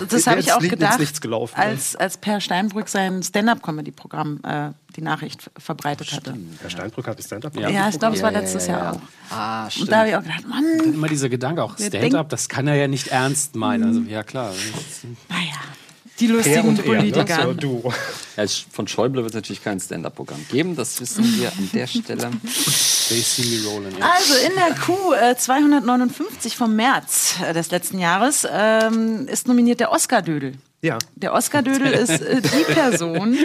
Das 0.09 0.27
habe 0.27 0.39
ich 0.39 0.51
auch 0.53 0.59
gedacht, 0.59 0.99
Nichts 0.99 1.21
gelaufen. 1.21 1.55
als, 1.59 1.95
als 1.95 2.17
Per 2.17 2.41
Steinbrück 2.41 2.89
sein 2.89 3.23
Stand-Up-Comedy-Programm 3.23 4.39
äh, 4.43 4.69
die 4.95 5.01
Nachricht 5.01 5.41
ver- 5.41 5.51
verbreitet 5.57 6.11
hatte. 6.11 6.35
Herr 6.61 6.69
Steinbrück 6.69 7.07
hat 7.07 7.17
ein 7.17 7.23
Stand-up 7.23 7.55
Ja, 7.57 7.89
ich 7.89 7.97
glaube, 7.97 8.15
es 8.15 8.21
war 8.21 8.31
Ja, 8.31 8.37
ja, 8.37 8.43
letztes 8.43 8.67
ja, 8.67 8.73
Jahr 8.73 8.83
ja. 8.83 8.91
auch. 8.91 9.01
Ah, 9.35 9.69
Und 9.79 9.91
da 9.91 9.99
habe 9.99 10.09
ich 10.09 10.15
auch 10.15 10.21
gedacht, 10.21 10.47
Mann, 10.47 10.93
Immer 10.93 11.07
dieser 11.07 11.29
Gedanke, 11.29 11.63
auch 11.63 11.77
Stand-up, 11.79 12.29
das 12.29 12.49
kann 12.49 12.67
er 12.67 12.75
ja 12.75 12.87
nicht 12.87 13.07
ernst 13.07 13.55
meinen. 13.55 13.83
Also, 13.87 14.01
ja, 14.01 14.21
klar. 14.23 14.53
naja, 15.29 15.41
die 16.19 16.27
Er 16.27 16.31
lustigen 16.33 16.67
und 16.67 16.79
er, 16.79 16.85
ne? 16.85 16.97
Politiker. 16.97 17.43
so, 17.43 17.53
du. 17.53 17.93
Ja, 18.37 18.45
von 18.71 18.87
Schäuble 18.87 19.21
wird 19.23 19.31
es 19.31 19.35
natürlich 19.35 19.63
kein 19.63 19.79
Stand-Up-Programm 19.79 20.45
geben, 20.49 20.75
das 20.75 20.99
wissen 21.01 21.23
wir 21.39 21.49
an 21.49 21.69
der 21.73 21.87
Stelle. 21.87 22.31
They 23.09 23.19
see 23.21 23.43
me 23.43 23.69
rolling. 23.69 23.97
Ja. 23.99 24.11
Also 24.11 24.33
in 24.35 24.53
der 24.55 24.75
Q 24.75 25.13
äh, 25.13 25.35
259 25.35 26.55
vom 26.55 26.75
März 26.75 27.35
äh, 27.45 27.53
des 27.53 27.71
letzten 27.71 27.99
Jahres 27.99 28.47
ähm, 28.51 29.27
ist 29.27 29.47
nominiert 29.47 29.79
der 29.79 29.91
Oscar-Dödel. 29.91 30.53
Ja, 30.81 30.97
Der 31.15 31.33
Oscar-Dödel 31.33 31.87
ist 31.93 32.21
äh, 32.21 32.41
die 32.41 32.73
Person, 32.73 33.37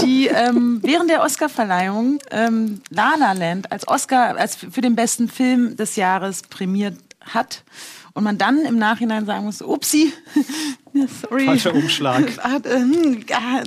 die 0.00 0.28
ähm, 0.28 0.78
während 0.82 1.10
der 1.10 1.22
Oscarverleihung 1.22 2.20
ähm, 2.30 2.80
La 2.90 3.14
La 3.18 3.32
Land 3.32 3.72
als 3.72 3.88
Oscar 3.88 4.36
als 4.36 4.54
für 4.56 4.80
den 4.80 4.94
besten 4.94 5.28
Film 5.28 5.76
des 5.76 5.96
Jahres 5.96 6.42
prämiert 6.42 6.96
hat 7.20 7.64
und 8.16 8.24
man 8.24 8.38
dann 8.38 8.64
im 8.64 8.78
Nachhinein 8.78 9.26
sagen 9.26 9.44
muss, 9.44 9.60
upsi, 9.60 10.10
sorry. 11.22 11.44
Falscher 11.44 11.74
Umschlag. 11.74 12.24
Äh, 12.64 12.78
hm, 12.78 13.24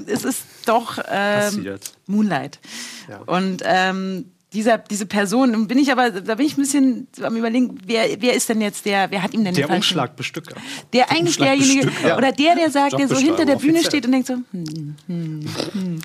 es 0.08 0.26
ist 0.26 0.44
doch 0.66 0.98
ähm. 1.10 1.78
Moonlight. 2.08 2.60
Ja. 3.08 3.20
Und 3.28 3.62
ähm, 3.64 4.26
dieser, 4.54 4.80
diese 4.80 5.06
Person, 5.06 5.68
bin 5.68 5.78
ich 5.78 5.92
aber, 5.92 6.10
da 6.10 6.36
bin 6.36 6.46
ich 6.48 6.58
ein 6.58 6.62
bisschen 6.62 7.08
am 7.22 7.36
überlegen, 7.36 7.78
wer, 7.86 8.20
wer 8.20 8.34
ist 8.34 8.50
denn 8.50 8.62
jetzt 8.62 8.86
der, 8.86 9.12
wer 9.12 9.22
hat 9.22 9.34
ihm 9.36 9.44
denn 9.44 9.54
den 9.54 9.62
Der 9.62 9.68
falschen- 9.68 9.78
Umschlagbestücker. 9.78 10.56
Der 10.92 11.12
eigentlich 11.12 11.38
derjenige, 11.38 11.82
Umschlagbestücker. 11.88 12.18
oder 12.18 12.32
der, 12.32 12.56
der 12.56 12.72
sagt, 12.72 12.98
der 12.98 13.08
so 13.08 13.18
hinter 13.18 13.46
der 13.46 13.58
Bühne 13.58 13.74
offiziell. 13.74 13.86
steht 13.92 14.06
und 14.06 14.12
denkt 14.12 14.28
so, 14.28 14.34
hm, 14.34 14.96
hm, 15.06 15.46
hm. 15.74 16.02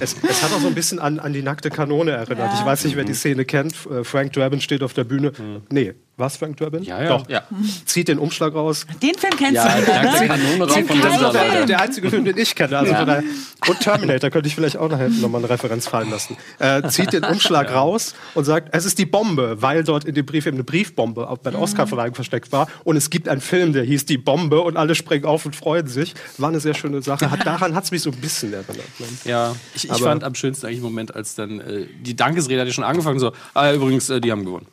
Es, 0.00 0.16
es 0.28 0.42
hat 0.42 0.52
auch 0.52 0.60
so 0.60 0.66
ein 0.66 0.74
bisschen 0.74 0.98
an, 0.98 1.20
an 1.20 1.32
die 1.32 1.42
nackte 1.42 1.70
Kanone 1.70 2.10
erinnert. 2.10 2.52
Ja. 2.52 2.58
Ich 2.58 2.66
weiß 2.66 2.84
nicht, 2.84 2.96
wer 2.96 3.04
die 3.04 3.14
Szene 3.14 3.44
kennt. 3.44 3.74
Äh, 3.86 4.02
Frank 4.02 4.32
Durbin 4.32 4.60
steht 4.60 4.82
auf 4.82 4.92
der 4.94 5.04
Bühne. 5.04 5.32
Nee, 5.70 5.94
was 6.22 6.36
Frank 6.38 6.56
Durbin? 6.56 6.82
Ja, 6.84 7.02
ja. 7.02 7.08
Doch. 7.08 7.28
Ja. 7.28 7.42
Zieht 7.84 8.08
den 8.08 8.18
Umschlag 8.18 8.54
raus. 8.54 8.86
Den 9.02 9.14
Film 9.16 9.34
kennst 9.36 9.54
Ja, 9.54 9.76
du 9.76 9.82
wieder, 9.82 10.02
ne? 10.02 10.26
Kanone 10.28 10.64
rauf 10.64 10.74
Kennt 10.74 10.88
von. 10.88 11.00
Film. 11.00 11.66
der 11.66 11.80
einzige 11.80 12.08
Film, 12.10 12.24
den 12.24 12.38
ich 12.38 12.54
kenne. 12.54 12.78
Also 12.78 12.92
daher, 12.92 13.22
und 13.68 13.80
Terminator 13.80 14.30
könnte 14.30 14.48
ich 14.48 14.54
vielleicht 14.54 14.76
auch 14.76 14.88
noch, 14.88 14.98
noch 14.98 15.28
mal 15.28 15.38
eine 15.38 15.50
Referenz 15.50 15.86
fallen 15.88 16.10
lassen. 16.10 16.36
Äh, 16.58 16.88
zieht 16.88 17.12
den 17.12 17.24
Umschlag 17.24 17.72
raus 17.74 18.14
und 18.34 18.44
sagt, 18.44 18.68
es 18.72 18.84
ist 18.84 18.98
die 18.98 19.06
Bombe, 19.06 19.60
weil 19.60 19.84
dort 19.84 20.04
in 20.04 20.14
dem 20.14 20.24
Brief 20.24 20.46
eben 20.46 20.56
eine 20.56 20.64
Briefbombe 20.64 21.28
auch 21.28 21.38
bei 21.38 21.50
der 21.50 21.60
Oscarverleihung 21.60 22.14
versteckt 22.14 22.52
war. 22.52 22.68
Und 22.84 22.96
es 22.96 23.10
gibt 23.10 23.28
einen 23.28 23.40
Film, 23.40 23.72
der 23.72 23.84
hieß 23.84 24.06
Die 24.06 24.18
Bombe 24.18 24.60
und 24.62 24.76
alle 24.76 24.94
springen 24.94 25.24
auf 25.24 25.44
und 25.44 25.54
freuen 25.56 25.86
sich. 25.88 26.14
War 26.38 26.48
eine 26.48 26.60
sehr 26.60 26.74
schöne 26.74 27.02
Sache. 27.02 27.30
Hat, 27.30 27.44
daran 27.46 27.74
hat 27.74 27.84
es 27.84 27.90
mich 27.90 28.02
so 28.02 28.10
ein 28.10 28.16
bisschen 28.16 28.52
erinnert. 28.52 28.76
Ne? 28.76 29.06
Ja, 29.24 29.54
ich, 29.74 29.84
ich 29.84 29.90
Aber- 29.90 30.04
fand 30.04 30.24
am 30.24 30.34
schönsten 30.34 30.66
eigentlich 30.66 30.78
im 30.78 30.84
Moment, 30.84 31.14
als 31.14 31.34
dann 31.34 31.60
äh, 31.60 31.86
die 32.00 32.14
Dankesrede 32.14 32.60
hat 32.60 32.68
ja 32.68 32.72
schon 32.72 32.84
angefangen, 32.84 33.18
so, 33.18 33.32
ah, 33.54 33.66
ja, 33.66 33.74
übrigens, 33.74 34.08
äh, 34.10 34.20
die 34.20 34.30
haben 34.30 34.44
gewonnen. 34.44 34.66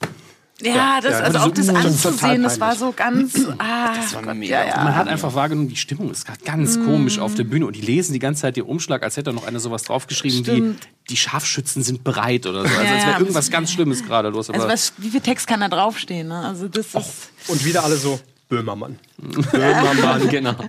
Ja, 0.62 1.00
das, 1.02 1.14
Ja, 1.14 1.20
also 1.22 1.40
auch 1.40 1.52
das 1.52 1.70
anzusehen, 1.70 2.44
das 2.44 2.60
war 2.60 2.76
so 2.76 2.92
ganz, 2.94 3.34
ah, 3.60 3.94
Gott, 4.22 4.36
ja, 4.44 4.66
ja. 4.66 4.84
Man 4.84 4.96
hat 4.96 5.08
einfach 5.08 5.34
wahrgenommen, 5.34 5.70
die 5.70 5.76
Stimmung 5.78 6.12
ist 6.12 6.26
gerade 6.26 6.40
ganz 6.44 6.78
Mm. 6.78 6.86
komisch 6.86 7.18
auf 7.20 7.36
der 7.36 7.46
Bühne 7.46 7.66
und 7.66 7.76
die 7.78 7.82
lesen 7.82 8.12
die 8.14 8.20
ganze 8.20 8.42
Zeit 8.42 8.58
den 8.58 8.64
Umschlag, 8.66 9.02
als 9.04 9.16
hätte 9.18 9.32
noch 9.32 9.48
einer 9.48 9.60
sowas 9.60 9.84
draufgeschrieben 9.84 10.40
wie 10.40 10.52
Stimmt. 10.52 10.88
die 11.10 11.16
Scharfschützen 11.18 11.82
sind 11.84 12.04
bereit 12.04 12.46
oder 12.46 12.64
so. 12.64 12.68
Also 12.68 12.82
Ja, 12.84 12.92
als 12.94 13.04
ja. 13.04 13.10
wäre 13.10 13.20
irgendwas 13.20 13.50
ganz 13.52 13.72
Schlimmes 13.72 14.04
gerade 14.06 14.30
los. 14.30 14.50
Aber 14.50 14.58
Also 14.60 14.68
was, 14.70 14.94
wie 14.98 15.10
viel 15.10 15.22
Text 15.22 15.48
kann 15.48 15.62
da 15.62 15.70
draufstehen? 15.70 16.28
Ne? 16.28 16.40
Also 16.46 16.68
das 16.68 16.88
ist, 16.88 17.30
Und 17.48 17.64
wieder 17.64 17.84
alle 17.86 17.96
so, 17.96 18.20
Böhmermann. 18.50 18.98
Böhmermann, 19.52 20.28
genau. 20.30 20.56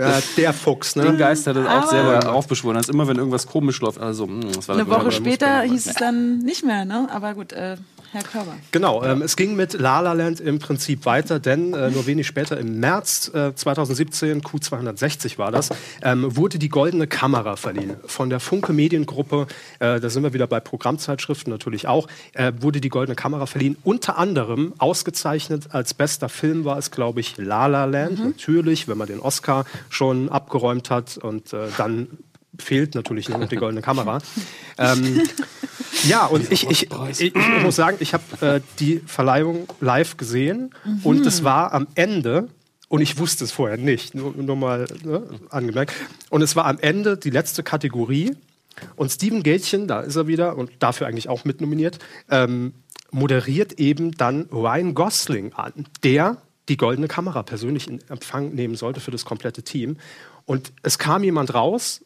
Ja, 0.00 0.20
der 0.38 0.54
Fuchs, 0.54 0.96
ne? 0.96 1.02
den 1.04 1.18
Geist 1.18 1.46
hat 1.46 1.56
er 1.56 1.66
auch 1.66 1.82
Aber- 1.82 1.86
selber 1.88 2.32
aufbeschworen. 2.32 2.78
Also 2.78 2.92
immer 2.94 3.06
wenn 3.08 3.18
irgendwas 3.18 3.46
komisch 3.46 3.78
läuft, 3.82 3.98
also, 4.00 4.26
mh, 4.26 4.52
das 4.54 4.68
war 4.68 4.76
eine 4.76 4.88
Woche 4.88 5.12
später 5.12 5.60
hieß 5.62 5.86
es 5.86 5.94
dann 5.96 6.38
nicht 6.38 6.64
mehr, 6.64 6.86
ne? 6.86 7.06
Aber 7.12 7.34
gut, 7.34 7.52
äh, 7.52 7.76
Herr 8.12 8.22
Körber. 8.22 8.54
Genau, 8.72 9.02
ähm, 9.02 9.22
es 9.22 9.36
ging 9.36 9.56
mit 9.56 9.74
La 9.74 10.00
La 10.00 10.12
Land 10.12 10.40
im 10.40 10.58
Prinzip 10.58 11.04
weiter, 11.06 11.38
denn 11.38 11.74
äh, 11.74 11.90
nur 11.90 12.06
wenig 12.06 12.26
später 12.26 12.58
im 12.58 12.80
März 12.80 13.30
äh, 13.34 13.54
2017, 13.54 14.42
Q260 14.42 15.38
war 15.38 15.50
das, 15.50 15.70
ähm, 16.02 16.36
wurde 16.36 16.58
die 16.58 16.68
Goldene 16.68 17.06
Kamera 17.06 17.56
verliehen. 17.56 17.96
Von 18.06 18.30
der 18.30 18.40
Funke 18.40 18.72
Mediengruppe, 18.72 19.46
äh, 19.78 20.00
da 20.00 20.10
sind 20.10 20.22
wir 20.22 20.32
wieder 20.32 20.46
bei 20.46 20.60
Programmzeitschriften 20.60 21.50
natürlich 21.50 21.88
auch, 21.88 22.08
äh, 22.32 22.52
wurde 22.60 22.80
die 22.80 22.88
Goldene 22.88 23.16
Kamera 23.16 23.46
verliehen. 23.46 23.76
Unter 23.84 24.18
anderem 24.18 24.72
ausgezeichnet 24.78 25.68
als 25.70 25.94
bester 25.94 26.28
Film 26.28 26.64
war 26.64 26.78
es, 26.78 26.90
glaube 26.90 27.20
ich, 27.20 27.36
La 27.36 27.66
La 27.66 27.84
Land. 27.84 28.24
Natürlich, 28.24 28.88
wenn 28.88 28.98
man 28.98 29.08
den 29.08 29.20
Oscar 29.20 29.64
schon 29.88 30.28
abgeräumt 30.28 30.90
hat 30.90 31.18
und 31.18 31.52
äh, 31.52 31.68
dann 31.76 32.08
fehlt 32.58 32.94
natürlich 32.94 33.28
nur 33.28 33.38
noch 33.38 33.48
die 33.48 33.56
Goldene 33.56 33.82
Kamera. 33.82 34.18
ähm, 34.78 35.22
ja, 36.04 36.26
und 36.26 36.50
ich, 36.52 36.68
ich, 36.68 36.88
ich, 37.10 37.20
ich 37.34 37.62
muss 37.62 37.76
sagen, 37.76 37.96
ich 38.00 38.14
habe 38.14 38.46
äh, 38.46 38.60
die 38.78 39.00
Verleihung 39.06 39.68
live 39.80 40.16
gesehen 40.16 40.74
und 41.02 41.26
es 41.26 41.44
war 41.44 41.72
am 41.72 41.86
Ende, 41.94 42.48
und 42.88 43.00
ich 43.00 43.18
wusste 43.18 43.44
es 43.44 43.52
vorher 43.52 43.76
nicht, 43.76 44.14
nur, 44.14 44.34
nur 44.36 44.56
mal 44.56 44.86
ne, 45.04 45.22
angemerkt, 45.50 45.94
und 46.30 46.42
es 46.42 46.56
war 46.56 46.66
am 46.66 46.78
Ende 46.78 47.16
die 47.16 47.30
letzte 47.30 47.62
Kategorie 47.62 48.36
Und 48.96 49.10
Steven 49.10 49.42
Gätchen, 49.42 49.88
da 49.88 50.00
ist 50.00 50.16
er 50.16 50.26
wieder 50.26 50.56
und 50.56 50.70
dafür 50.78 51.06
eigentlich 51.06 51.28
auch 51.28 51.44
mitnominiert, 51.44 51.98
ähm, 52.30 52.74
moderiert 53.10 53.74
eben 53.74 54.12
dann 54.12 54.48
Ryan 54.52 54.94
Gosling 54.94 55.52
an, 55.54 55.86
der 56.02 56.38
die 56.68 56.76
goldene 56.76 57.08
Kamera 57.08 57.42
persönlich 57.42 57.88
in 57.88 58.00
Empfang 58.08 58.54
nehmen 58.54 58.74
sollte 58.74 59.00
für 59.00 59.10
das 59.10 59.24
komplette 59.24 59.62
Team. 59.62 59.96
Und 60.44 60.72
es 60.82 60.98
kam 60.98 61.22
jemand 61.22 61.54
raus, 61.54 62.04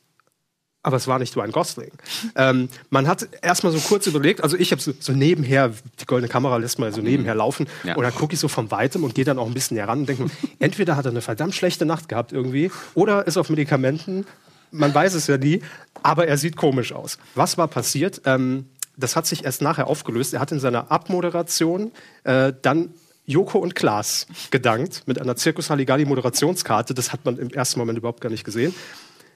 aber 0.83 0.97
es 0.97 1.07
war 1.07 1.19
nicht 1.19 1.37
Ryan 1.37 1.53
Gosling. 1.53 1.91
Ähm, 2.37 2.69
man 2.89 3.07
hat 3.07 3.29
erstmal 3.43 3.73
so 3.73 3.79
kurz 3.81 4.07
überlegt, 4.07 4.43
also 4.43 4.57
ich 4.57 4.73
habe 4.73 4.81
so, 4.81 4.93
so 4.99 5.13
nebenher, 5.13 5.73
die 6.01 6.07
goldene 6.07 6.29
Kamera 6.33 6.57
lässt 6.57 6.79
mal 6.79 6.93
so 6.93 7.03
nebenher 7.03 7.35
laufen 7.35 7.67
Ja. 7.85 7.97
und 7.97 8.03
dann 8.03 8.15
gucke 8.15 8.35
ich 8.35 8.41
so 8.41 8.49
von 8.49 8.71
weitem 8.71 9.05
und 9.05 9.15
gehe 9.15 9.25
dann 9.25 9.39
auch 9.39 9.47
ein 9.47 9.55
bisschen 9.55 9.77
näher 9.77 9.89
ran 9.89 10.01
und 10.01 10.09
denke, 10.09 10.27
entweder 10.59 10.97
hat 10.97 11.05
er 11.05 11.11
eine 11.11 11.21
verdammt 11.21 11.55
schlechte 11.55 11.85
Nacht 11.85 12.09
gehabt 12.09 12.33
irgendwie 12.33 12.71
oder 12.95 13.27
ist 13.27 13.37
auf 13.37 13.51
Medikamenten, 13.51 14.25
man 14.71 14.95
weiß 14.95 15.15
es 15.15 15.27
ja 15.27 15.37
nie, 15.37 15.63
aber 16.03 16.27
er 16.29 16.39
sieht 16.39 16.57
komisch 16.57 16.93
aus. 16.93 17.19
Was 17.35 17.59
war 17.59 17.69
passiert? 17.69 18.23
Ähm, 18.25 18.67
das 18.97 19.17
hat 19.17 19.27
sich 19.27 19.45
erst 19.45 19.63
nachher 19.63 19.87
aufgelöst. 19.87 20.33
Er 20.35 20.41
hat 20.41 20.53
in 20.53 20.61
seiner 20.61 20.91
Abmoderation 20.91 21.91
äh, 22.25 22.53
dann 22.63 22.95
Joko 23.27 23.59
und 23.59 23.75
Klaas 23.75 24.27
gedankt 24.51 25.03
mit 25.07 25.21
einer 25.21 25.37
Circus 25.37 25.71
Halligalli 25.71 26.05
Moderationskarte. 26.05 26.95
Das 26.95 27.13
hat 27.13 27.25
man 27.25 27.39
im 27.39 27.51
ersten 27.51 27.79
Moment 27.79 27.99
überhaupt 27.99 28.21
gar 28.21 28.29
nicht 28.31 28.45
gesehen. 28.45 28.75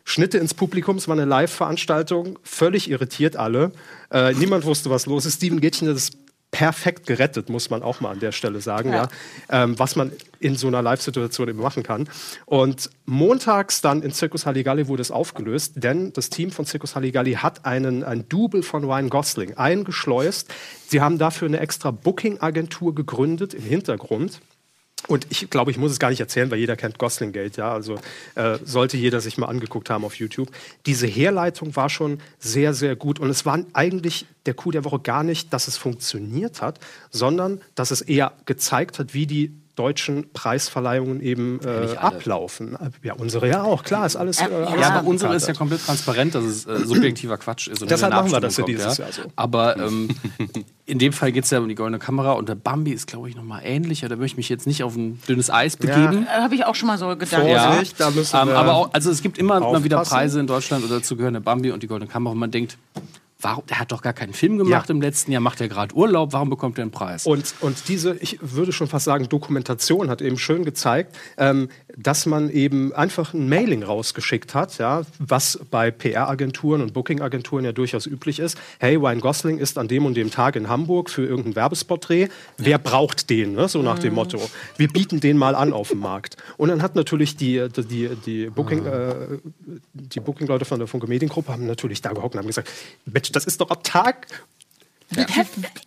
Schnitte 0.04 0.38
ins 0.38 0.54
Publikum, 0.54 0.96
es 0.96 1.08
war 1.08 1.14
eine 1.14 1.24
Live-Veranstaltung, 1.24 2.38
völlig 2.42 2.90
irritiert 2.90 3.36
alle. 3.36 3.72
Äh, 4.10 4.34
niemand 4.34 4.64
wusste, 4.64 4.90
was 4.90 5.06
los 5.06 5.24
ist. 5.24 5.36
Steven 5.36 5.60
Gätchen 5.60 5.88
hat 5.88 5.96
es 5.96 6.12
perfekt 6.54 7.08
gerettet, 7.08 7.48
muss 7.48 7.68
man 7.68 7.82
auch 7.82 8.00
mal 8.00 8.12
an 8.12 8.20
der 8.20 8.30
Stelle 8.30 8.60
sagen, 8.60 8.90
ja. 8.90 9.08
Ja. 9.50 9.64
Ähm, 9.64 9.76
was 9.76 9.96
man 9.96 10.12
in 10.38 10.54
so 10.54 10.68
einer 10.68 10.82
Live-Situation 10.82 11.48
eben 11.48 11.58
machen 11.58 11.82
kann. 11.82 12.08
Und 12.46 12.90
montags 13.06 13.80
dann 13.80 14.02
in 14.02 14.12
Circus 14.12 14.46
Halligalli 14.46 14.86
wurde 14.86 15.02
es 15.02 15.10
aufgelöst, 15.10 15.72
denn 15.76 16.12
das 16.12 16.30
Team 16.30 16.52
von 16.52 16.64
Circus 16.64 16.94
Halligalli 16.94 17.32
hat 17.32 17.64
einen, 17.64 18.04
ein 18.04 18.28
Double 18.28 18.62
von 18.62 18.84
Ryan 18.84 19.10
Gosling 19.10 19.54
eingeschleust. 19.56 20.54
Sie 20.86 21.00
haben 21.00 21.18
dafür 21.18 21.48
eine 21.48 21.58
extra 21.58 21.90
Booking-Agentur 21.90 22.94
gegründet 22.94 23.52
im 23.52 23.64
Hintergrund. 23.64 24.40
Und 25.06 25.26
ich 25.30 25.50
glaube, 25.50 25.70
ich 25.70 25.76
muss 25.76 25.92
es 25.92 25.98
gar 25.98 26.10
nicht 26.10 26.20
erzählen, 26.20 26.50
weil 26.50 26.58
jeder 26.58 26.76
kennt 26.76 26.98
Gosling 26.98 27.32
Gate, 27.32 27.56
ja. 27.56 27.72
Also 27.72 27.98
äh, 28.36 28.58
sollte 28.64 28.96
jeder 28.96 29.20
sich 29.20 29.36
mal 29.36 29.46
angeguckt 29.46 29.90
haben 29.90 30.04
auf 30.04 30.14
YouTube. 30.14 30.50
Diese 30.86 31.06
Herleitung 31.06 31.76
war 31.76 31.90
schon 31.90 32.20
sehr, 32.38 32.72
sehr 32.72 32.96
gut. 32.96 33.18
Und 33.18 33.28
es 33.28 33.44
war 33.44 33.58
eigentlich 33.74 34.26
der 34.46 34.54
Coup 34.54 34.72
der 34.72 34.84
Woche 34.84 35.00
gar 35.00 35.22
nicht, 35.22 35.52
dass 35.52 35.68
es 35.68 35.76
funktioniert 35.76 36.62
hat, 36.62 36.80
sondern 37.10 37.60
dass 37.74 37.90
es 37.90 38.00
eher 38.00 38.32
gezeigt 38.46 38.98
hat, 38.98 39.12
wie 39.14 39.26
die 39.26 39.52
deutschen 39.76 40.32
Preisverleihungen 40.32 41.20
eben 41.20 41.60
äh, 41.64 41.96
ablaufen. 41.96 42.76
Ja, 43.02 43.14
unsere 43.14 43.48
ja 43.48 43.62
auch, 43.62 43.82
klar, 43.82 44.06
ist 44.06 44.16
alles. 44.16 44.40
Äh, 44.40 44.44
alles 44.44 44.80
Ja, 44.80 44.90
aber 44.90 45.08
unsere 45.08 45.34
ist 45.34 45.48
ja 45.48 45.54
komplett 45.54 45.84
transparent, 45.84 46.34
dass 46.34 46.44
es 46.44 46.66
äh, 46.66 46.78
subjektiver 46.86 47.38
Quatsch 47.38 47.68
ist. 47.72 47.82
und 47.82 47.90
Deshalb 47.90 48.12
machen 48.12 48.30
wir 48.30 48.40
das 48.40 48.56
ja 48.56 48.64
dieses 48.64 48.98
Jahr 48.98 49.10
so. 49.10 49.22
Aber 49.34 49.76
ähm, 49.76 50.08
in 50.86 50.98
dem 50.98 51.12
Fall 51.12 51.32
geht 51.32 51.44
es 51.44 51.50
ja 51.50 51.58
um 51.58 51.68
die 51.68 51.74
goldene 51.74 51.98
Kamera 51.98 52.32
und 52.32 52.48
der 52.48 52.54
Bambi 52.54 52.92
ist, 52.92 53.06
glaube 53.06 53.28
ich, 53.28 53.36
noch 53.36 53.42
mal 53.42 53.62
ähnlicher. 53.64 54.08
Da 54.08 54.16
möchte 54.16 54.34
ich 54.34 54.36
mich 54.36 54.48
jetzt 54.48 54.66
nicht 54.66 54.84
auf 54.84 54.94
ein 54.94 55.20
dünnes 55.28 55.50
Eis 55.50 55.76
begeben. 55.76 56.26
Äh, 56.26 56.40
Habe 56.40 56.54
ich 56.54 56.64
auch 56.64 56.74
schon 56.74 56.86
mal 56.86 56.98
so 56.98 57.08
gedacht. 57.08 57.32
Ja, 57.32 57.82
da 57.98 58.10
müssen 58.10 58.36
ähm, 58.36 58.48
wir 58.48 58.56
aber 58.56 58.74
auch, 58.74 58.92
also 58.92 59.10
es 59.10 59.22
gibt 59.22 59.38
immer 59.38 59.60
mal 59.60 59.82
wieder. 59.82 60.02
Preise 60.04 60.38
in 60.38 60.46
Deutschland 60.46 60.84
oder 60.84 60.96
dazu 60.96 61.16
gehören 61.16 61.34
der 61.34 61.40
Bambi 61.40 61.70
und 61.70 61.82
die 61.82 61.86
Goldene 61.86 62.10
Kamera 62.10 62.32
und 62.32 62.38
man 62.38 62.50
denkt, 62.50 62.76
warum, 63.44 63.64
der 63.66 63.78
hat 63.78 63.92
doch 63.92 64.02
gar 64.02 64.12
keinen 64.12 64.32
Film 64.32 64.58
gemacht 64.58 64.88
Ja. 64.88 64.94
im 64.94 65.00
letzten 65.00 65.30
Jahr, 65.32 65.40
macht 65.40 65.60
er 65.60 65.68
gerade 65.68 65.94
Urlaub, 65.94 66.32
warum 66.32 66.50
bekommt 66.50 66.78
er 66.78 66.82
einen 66.82 66.90
Preis? 66.90 67.26
Und, 67.26 67.54
und 67.60 67.88
diese, 67.88 68.16
ich 68.16 68.38
würde 68.40 68.72
schon 68.72 68.86
fast 68.88 69.04
sagen, 69.04 69.28
Dokumentation 69.28 70.08
hat 70.10 70.22
eben 70.22 70.38
schön 70.38 70.64
gezeigt, 70.64 71.16
ähm, 71.38 71.68
dass 71.96 72.26
man 72.26 72.50
eben 72.50 72.92
einfach 72.92 73.34
ein 73.34 73.48
Mailing 73.48 73.82
rausgeschickt 73.82 74.54
hat, 74.54 74.78
ja, 74.78 75.02
was 75.18 75.60
bei 75.70 75.90
PR-Agenturen 75.90 76.80
und 76.82 76.92
Booking-Agenturen 76.92 77.64
ja 77.64 77.72
durchaus 77.72 78.06
üblich 78.06 78.38
ist. 78.38 78.58
Hey, 78.78 78.96
Ryan 78.96 79.20
Gosling 79.20 79.58
ist 79.58 79.78
an 79.78 79.88
dem 79.88 80.06
und 80.06 80.14
dem 80.14 80.30
Tag 80.30 80.56
in 80.56 80.68
Hamburg 80.68 81.10
für 81.10 81.24
irgendein 81.24 81.56
Werbespot-Dreh. 81.56 82.28
Wer 82.58 82.78
braucht 82.78 83.30
den? 83.30 83.52
Ne? 83.52 83.68
So 83.68 83.82
nach 83.82 83.98
dem 83.98 84.14
Motto. 84.14 84.40
Wir 84.76 84.88
bieten 84.88 85.20
den 85.20 85.36
mal 85.36 85.54
an 85.54 85.72
auf 85.72 85.88
dem 85.90 86.00
Markt. 86.00 86.36
Und 86.56 86.68
dann 86.68 86.82
hat 86.82 86.94
natürlich 86.94 87.36
die, 87.36 87.68
die, 87.76 88.10
die, 88.26 88.50
Booking, 88.50 88.86
äh, 88.86 89.14
die 89.92 90.20
Booking-Leute 90.20 90.64
von 90.64 90.78
der 90.78 90.88
Funke 90.88 91.06
Mediengruppe 91.06 91.52
haben 91.52 91.66
natürlich 91.66 92.02
da 92.02 92.12
gehockt 92.12 92.34
und 92.34 92.40
haben 92.40 92.46
gesagt, 92.46 92.70
Mensch, 93.06 93.30
das 93.32 93.44
ist 93.44 93.60
doch 93.60 93.70
am 93.70 93.82
Tag 93.82 94.26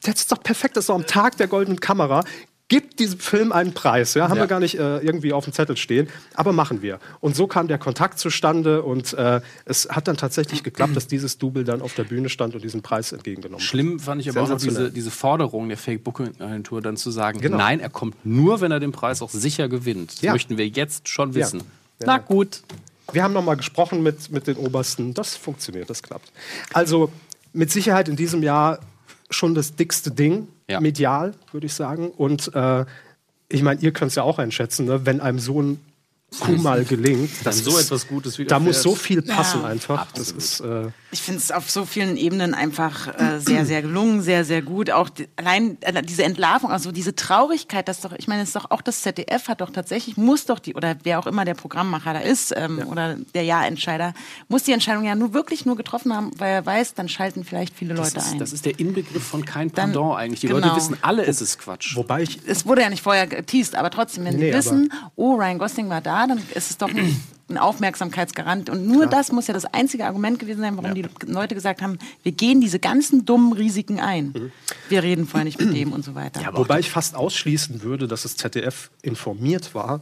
das 0.04 0.16
ist 0.16 0.32
doch 0.32 0.42
perfekt, 0.42 0.78
das 0.78 0.84
ist 0.84 0.90
doch 0.90 0.96
am 0.96 1.06
Tag 1.06 1.38
der 1.38 1.48
goldenen 1.48 1.80
Kamera. 1.80 2.24
Gibt 2.70 3.00
diesem 3.00 3.20
Film 3.20 3.54
einen 3.54 3.74
Preis, 3.74 4.14
ja? 4.14 4.28
Haben 4.28 4.36
Ja. 4.36 4.44
wir 4.44 4.48
gar 4.48 4.60
nicht 4.60 4.78
äh, 4.78 4.98
irgendwie 4.98 5.32
auf 5.32 5.46
dem 5.46 5.54
Zettel 5.54 5.78
stehen, 5.78 6.10
aber 6.34 6.52
machen 6.52 6.82
wir. 6.82 7.00
Und 7.22 7.34
so 7.34 7.48
kam 7.48 7.70
der 7.70 7.78
Kontakt 7.78 8.20
zustande 8.20 8.82
und 8.84 9.14
äh, 9.14 9.40
es 9.64 9.88
hat 9.90 10.10
dann 10.10 10.18
tatsächlich 10.18 10.64
geklappt, 10.64 10.94
dass 10.94 11.08
dieses 11.08 11.38
Double 11.38 11.64
dann 11.64 11.82
auf 11.82 11.94
der 11.94 12.04
Bühne 12.04 12.28
stand 12.28 12.56
und 12.56 12.64
diesen 12.66 12.82
Preis 12.82 13.14
entgegengenommen 13.14 13.62
hat. 13.62 13.66
Schlimm 13.66 14.00
fand 14.02 14.20
ich 14.20 14.30
aber 14.30 14.42
auch 14.42 14.50
noch 14.50 14.58
diese, 14.58 14.92
diese 14.92 15.12
Forderung 15.12 15.70
der 15.70 15.78
Fake-Booking-Agentur 15.78 16.82
dann 16.82 16.98
zu 16.98 17.10
sagen, 17.10 17.40
Genau. 17.40 17.56
nein, 17.58 17.80
er 17.80 17.90
kommt 17.90 18.26
nur, 18.26 18.60
wenn 18.60 18.72
er 18.74 18.82
den 18.82 18.92
Preis 18.92 19.22
auch 19.22 19.30
sicher 19.30 19.70
gewinnt. 19.70 20.16
Das 20.16 20.22
Ja. 20.22 20.34
möchten 20.34 20.58
wir 20.58 20.68
jetzt 20.68 21.08
schon 21.08 21.36
wissen. 21.36 21.60
Ja. 22.02 22.06
Na 22.06 22.18
gut. 22.18 22.64
Wir 23.14 23.24
haben 23.24 23.34
noch 23.34 23.46
mal 23.46 23.56
gesprochen 23.56 24.04
mit, 24.04 24.30
mit 24.30 24.46
den 24.48 24.58
Obersten. 24.58 25.14
Das 25.14 25.38
funktioniert, 25.38 25.90
das 25.90 26.04
klappt. 26.04 26.34
Also 26.74 27.10
mit 27.54 27.72
Sicherheit 27.72 28.10
in 28.10 28.18
diesem 28.18 28.44
Jahr 28.44 28.80
schon 29.30 29.56
das 29.56 29.76
dickste 29.78 30.12
Ding, 30.12 30.50
Ja. 30.70 30.80
medial, 30.82 31.34
würde 31.52 31.66
ich 31.66 31.74
sagen. 31.74 32.10
Und 32.10 32.54
äh, 32.54 32.86
ich 33.50 33.64
meine, 33.64 33.80
ihr 33.82 33.94
könnt 33.94 34.10
es 34.10 34.16
ja 34.16 34.24
auch 34.24 34.40
einschätzen, 34.40 34.86
ne? 34.86 35.06
wenn 35.06 35.22
einem 35.22 35.40
so 35.40 35.62
ein 35.62 35.80
Coup 36.40 36.58
mal 36.62 36.84
gelingt. 36.84 37.30
Dann 37.46 37.54
so 37.54 37.78
etwas 37.80 38.06
Gutes 38.08 38.34
Da 38.34 38.40
widerfährt. 38.40 38.64
muss 38.64 38.82
so 38.84 38.96
viel 38.96 39.22
passen 39.22 39.62
Ja. 39.62 39.68
einfach. 39.70 40.08
Das 40.12 40.30
ist, 40.32 40.60
äh, 40.60 40.90
Ich 41.12 41.22
finde 41.22 41.40
es 41.40 41.52
auf 41.54 41.72
so 41.72 41.86
vielen 41.86 42.18
Ebenen 42.18 42.54
einfach 42.54 43.08
äh, 43.18 43.40
sehr, 43.40 43.66
sehr 43.66 43.82
gelungen, 43.82 44.22
sehr, 44.22 44.44
sehr 44.44 44.62
gut. 44.62 44.92
Auch 44.92 45.08
die, 45.08 45.30
allein 45.38 45.78
äh, 45.82 46.04
diese 46.04 46.26
Entlarvung, 46.26 46.70
also 46.70 46.92
diese 46.92 47.16
Traurigkeit, 47.16 47.88
das 47.88 48.02
doch, 48.02 48.12
ich 48.12 48.28
meine, 48.28 48.42
es 48.42 48.50
ist 48.50 48.56
doch 48.58 48.70
auch 48.72 48.82
das 48.82 49.02
ZDF 49.04 49.48
hat 49.48 49.62
doch 49.62 49.70
tatsächlich, 49.70 50.18
muss 50.18 50.46
doch 50.46 50.60
die, 50.60 50.76
oder 50.76 50.98
wer 51.04 51.18
auch 51.20 51.28
immer 51.28 51.46
der 51.46 51.54
Programmmacher 51.54 52.12
da 52.14 52.20
ist, 52.20 52.54
ähm, 52.58 52.84
oder 52.88 53.16
der 53.34 53.44
Ja-Entscheider, 53.44 54.14
muss 54.50 54.64
die 54.64 54.74
Entscheidung 54.74 55.06
ja 55.06 55.16
nur 55.16 55.34
wirklich 55.34 55.66
nur 55.66 55.78
getroffen 55.78 56.14
haben, 56.14 56.32
weil 56.38 56.52
er 56.52 56.66
weiß, 56.66 56.94
dann 56.94 57.08
schalten 57.08 57.46
vielleicht 57.46 57.74
viele 57.74 57.94
Das 57.96 58.14
Leute 58.14 58.26
ist, 58.26 58.34
ein. 58.34 58.40
das 58.40 58.52
ist 58.52 58.66
der 58.66 58.78
Inbegriff 58.80 59.24
von 59.26 59.46
kein 59.46 59.72
Dann- 59.72 59.94
Pardon 59.94 60.18
eigentlich. 60.18 60.42
Die 60.42 60.48
genau. 60.48 60.60
Leute 60.60 60.76
wissen 60.76 60.98
alle, 61.02 61.26
es 61.26 61.40
ist 61.42 61.58
Quatsch. 61.58 61.96
Wobei 61.96 62.24
ich. 62.24 62.42
es 62.46 62.66
wurde 62.66 62.82
ja 62.82 62.90
nicht 62.90 63.02
vorher 63.02 63.28
geteased, 63.28 63.76
aber 63.76 63.90
trotzdem, 63.92 64.26
wenn 64.26 64.36
Nee, 64.36 64.52
sie 64.52 64.58
wissen, 64.58 64.92
oh, 65.16 65.36
Ryan 65.36 65.58
Gosling 65.58 65.88
war 65.90 66.02
da, 66.02 66.17
dann 66.26 66.40
ist 66.56 66.72
es 66.72 66.78
doch 66.78 66.90
ein, 66.90 67.22
ein 67.50 67.58
Aufmerksamkeitsgarant. 67.58 68.70
Und 68.70 68.88
nur 68.88 69.06
das 69.06 69.32
muss 69.32 69.48
ja 69.48 69.54
das 69.54 69.66
einzige 69.66 70.06
Argument 70.06 70.40
gewesen 70.40 70.62
sein, 70.62 70.78
warum 70.78 70.96
die 70.96 71.06
Leute 71.26 71.54
gesagt 71.54 71.82
haben, 71.82 72.00
wir 72.24 72.32
gehen 72.32 72.62
diese 72.62 72.80
ganzen 72.80 73.26
dummen 73.26 73.54
Risiken 73.54 74.00
ein. 74.00 74.28
Mhm. 74.28 74.52
Wir 74.90 75.04
reden 75.04 75.28
vorher 75.28 75.46
nicht 75.46 75.60
mit 75.60 75.76
dem 75.76 75.92
und 75.94 76.04
so 76.04 76.16
weiter. 76.16 76.42
Wobei 76.54 76.80
ich 76.80 76.90
fast 76.90 77.16
ausschließen 77.16 77.84
würde, 77.84 78.08
dass 78.08 78.24
das 78.24 78.38
ZDF 78.38 78.90
informiert 79.02 79.76
war 79.76 80.02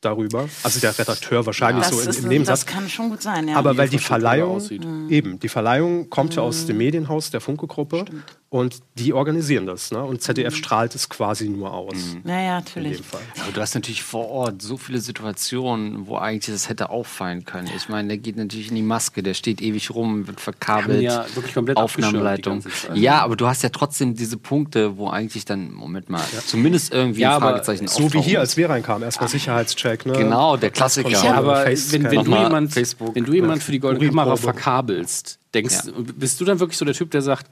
darüber. 0.00 0.48
Also 0.62 0.80
der 0.80 0.96
Redakteur 0.96 1.46
wahrscheinlich 1.46 1.86
das, 1.86 2.14
so 2.14 2.22
im 2.22 2.28
Nebensatz. 2.28 2.64
das 2.64 2.74
kann 2.74 2.88
schon 2.88 3.10
gut 3.10 3.22
sein, 3.22 3.48
ja. 3.48 3.56
Aber 3.56 3.76
weil 3.76 3.88
die 3.88 3.98
Verleihung, 3.98 4.56
aussieht. 4.56 4.86
eben, 5.08 5.40
die 5.40 5.48
Verleihung 5.48 6.10
kommt 6.10 6.34
ja 6.36 6.42
aus 6.42 6.66
dem 6.66 6.78
Medienhaus 6.78 7.30
der 7.30 7.40
Funke-Gruppe 7.40 8.04
und 8.48 8.78
die 8.96 9.12
organisieren 9.12 9.66
das. 9.66 9.90
Ne? 9.90 10.02
Und 10.02 10.22
ZDF 10.22 10.54
strahlt 10.54 10.94
es 10.94 11.08
quasi 11.08 11.48
nur 11.48 11.74
aus. 11.74 12.16
Ja, 12.24 12.40
ja, 12.40 12.58
In 12.58 12.64
natürlich. 12.64 12.98
dem 12.98 13.04
Fall. 13.04 13.20
Aber 13.42 13.52
du 13.52 13.60
hast 13.60 13.74
natürlich 13.74 14.04
vor 14.04 14.28
Ort 14.28 14.62
so 14.62 14.76
viele 14.76 15.00
Situationen, 15.00 16.06
wo 16.06 16.16
eigentlich 16.16 16.54
das 16.54 16.68
hätte 16.68 16.90
auffallen 16.90 17.44
können. 17.44 17.68
Ich 17.76 17.88
meine, 17.88 18.06
der 18.08 18.18
geht 18.18 18.36
natürlich 18.36 18.68
in 18.68 18.76
die 18.76 18.82
Maske, 18.82 19.24
der 19.24 19.34
steht 19.34 19.60
ewig 19.60 19.90
rum, 19.90 20.28
wird 20.28 20.40
verkabelt, 20.40 21.02
ja 21.02 21.26
wirklich 21.34 21.54
komplett 21.54 21.76
Aufnahmeleitung. 21.76 22.62
Zeit. 22.62 22.96
Ja, 22.96 23.20
aber 23.22 23.34
du 23.34 23.48
hast 23.48 23.62
ja 23.62 23.68
trotzdem 23.68 24.14
diese 24.14 24.36
Punkte, 24.36 24.96
wo 24.96 25.08
eigentlich 25.08 25.44
dann, 25.44 25.72
Moment 25.74 26.08
mal, 26.08 26.22
zumindest 26.46 26.94
irgendwie 26.94 27.22
Ja, 27.22 27.30
ein 27.30 27.42
aber 27.42 27.50
Fragezeichen 27.50 27.88
So 27.88 28.12
wie 28.12 28.20
hier, 28.20 28.38
als 28.38 28.56
wir 28.56 28.70
reinkamen. 28.70 29.02
Erstmal 29.02 29.28
Sicherheitscheck. 29.28 30.06
Ne? 30.06 30.12
Genau, 30.12 30.56
der 30.56 30.70
Klassiker. 30.70 31.10
Passkontrolle, 31.10 31.36
aber 31.36 31.66
wenn, 31.66 32.04
wenn, 32.04 32.24
du 32.24 32.36
jemand, 32.36 32.72
Facebook. 32.72 33.14
wenn 33.16 33.24
du 33.24 33.32
jemand 33.32 33.62
für 33.62 33.72
die 33.72 33.80
goldene. 33.80 34.06
Kamera 34.08 34.36
verkabelst, 34.36 35.40
denkst, 35.52 35.82
bist 36.16 36.40
du 36.40 36.44
dann 36.44 36.60
wirklich 36.60 36.78
so 36.78 36.84
der 36.84 36.94
Typ, 36.94 37.10
der 37.10 37.22
sagt, 37.22 37.48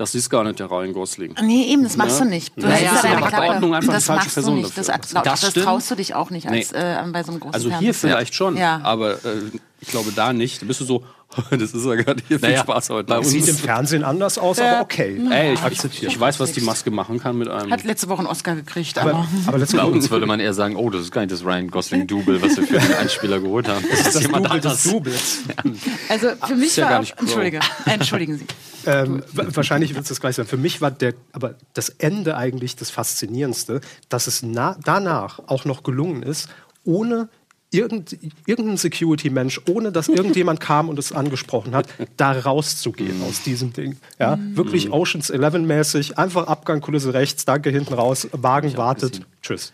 das 0.00 0.14
ist 0.14 0.30
gar 0.30 0.42
nicht 0.44 0.58
der 0.58 0.70
Ryan 0.70 0.92
Gosling? 0.92 1.34
Nee, 1.42 1.64
eben, 1.72 1.82
das 1.82 1.96
machst 1.96 2.18
Ja. 2.18 2.24
du 2.24 2.30
nicht. 2.30 2.52
Du 2.56 2.62
Ja, 2.66 2.70
ja, 2.78 3.02
ja 3.04 3.16
aber. 3.26 3.48
Ordnung 3.48 3.74
einfach 3.74 3.92
das 3.92 4.04
die 4.04 4.06
falsche 4.08 4.24
machst 4.24 4.36
du 4.36 4.40
Person 4.40 4.54
nicht. 4.56 4.68
dafür. 4.78 4.84
Das, 4.84 5.12
das, 5.24 5.40
Das 5.40 5.54
traust 5.54 5.90
du 5.90 5.94
dich 5.96 6.14
auch 6.14 6.30
nicht 6.30 6.48
als, 6.48 6.72
Nee. 6.72 6.78
äh, 6.78 7.02
bei 7.12 7.22
so 7.22 7.32
einem 7.32 7.40
großen 7.40 7.54
Also 7.54 7.68
hier 7.68 7.78
Fernsehsender. 7.78 8.16
vielleicht 8.16 8.34
schon, 8.34 8.56
Ja. 8.56 8.80
aber 8.82 9.24
äh, 9.24 9.42
ich 9.80 9.88
glaube 9.88 10.10
da 10.12 10.32
nicht. 10.32 10.62
Da 10.62 10.66
bist 10.66 10.80
du 10.80 10.84
so, 10.84 11.04
das 11.50 11.72
ist 11.72 11.84
ja 11.86 11.94
gar 11.94 12.14
nicht 12.14 12.26
viel 12.26 12.38
Naja, 12.40 12.60
Spaß 12.60 12.90
heute. 12.90 13.04
bei 13.06 13.18
uns- 13.18 13.30
Sieht 13.30 13.46
im 13.48 13.56
Fernsehen 13.56 14.02
anders 14.04 14.36
aus, 14.38 14.58
aber 14.58 14.80
okay. 14.80 15.20
Ey, 15.30 15.54
ich, 15.54 15.60
Akzeptiert. 15.62 16.10
ich 16.12 16.18
weiß, 16.18 16.40
was 16.40 16.52
die 16.52 16.60
Maske 16.60 16.90
machen 16.90 17.20
kann 17.20 17.38
mit 17.38 17.48
einem. 17.48 17.70
Hat 17.70 17.84
letzte 17.84 18.08
Woche 18.08 18.18
einen 18.18 18.26
Oscar 18.28 18.56
gekriegt, 18.56 18.98
aber, 18.98 19.10
Aber, 19.10 19.28
aber 19.46 19.58
letztes 19.58 19.78
Bei 19.78 19.84
uns 19.86 20.10
würde 20.10 20.26
man 20.26 20.40
eher 20.40 20.54
sagen, 20.54 20.74
oh, 20.76 20.90
das 20.90 21.02
ist 21.02 21.12
gar 21.12 21.20
nicht 21.20 21.30
das 21.32 21.44
Ryan 21.44 21.68
Gosling-Double, 21.70 22.42
was 22.42 22.56
wir 22.56 22.66
für 22.66 22.78
den 22.80 22.94
Einspieler 22.94 23.38
geholt 23.40 23.68
haben. 23.68 23.84
Das 23.90 24.00
ist 24.00 24.16
das 24.16 24.22
jemand 24.22 24.46
Double 24.46 24.60
des 24.60 24.86
anderes. 24.88 25.38
Doubles. 25.44 25.84
also 26.08 26.28
für 26.46 26.54
mich 26.56 26.66
ist 26.68 26.76
ja 26.76 26.84
war 26.84 26.90
gar 26.90 27.00
auch. 27.02 27.18
Entschuldige, 27.20 27.60
entschuldigen 27.86 28.38
Sie. 28.38 28.46
Ähm, 28.86 29.22
wa- 29.32 29.44
wahrscheinlich 29.48 29.94
wird 29.94 30.02
es 30.02 30.08
das 30.08 30.20
gleich 30.20 30.36
sein. 30.36 30.46
Für 30.46 30.56
mich 30.56 30.80
war 30.80 30.90
der, 30.90 31.14
aber 31.32 31.54
das 31.74 31.90
Ende 31.90 32.36
eigentlich 32.36 32.76
das 32.76 32.90
Faszinierendste, 32.90 33.80
dass 34.08 34.26
es 34.26 34.42
na, 34.42 34.76
danach 34.84 35.38
auch 35.46 35.64
noch 35.64 35.82
gelungen 35.82 36.22
ist, 36.22 36.48
ohne 36.84 37.28
irgend, 37.72 38.16
irgendein 38.46 38.76
Security-Mensch, 38.76 39.60
ohne 39.68 39.92
dass 39.92 40.08
irgendjemand 40.08 40.60
kam 40.60 40.88
und 40.88 40.98
es 40.98 41.12
angesprochen 41.12 41.74
hat, 41.74 41.86
da 42.16 42.32
rauszugehen 42.32 43.22
aus 43.22 43.42
diesem 43.42 43.72
Ding. 43.72 43.96
Ja, 44.18 44.38
wirklich 44.54 44.90
Oceans 44.92 45.32
11-mäßig, 45.32 46.14
einfach 46.18 46.46
Abgang, 46.46 46.80
Kulisse 46.80 47.14
rechts, 47.14 47.44
danke, 47.44 47.70
hinten 47.70 47.94
raus, 47.94 48.28
Wagen 48.32 48.76
wartet, 48.76 49.20
tschüss. 49.42 49.72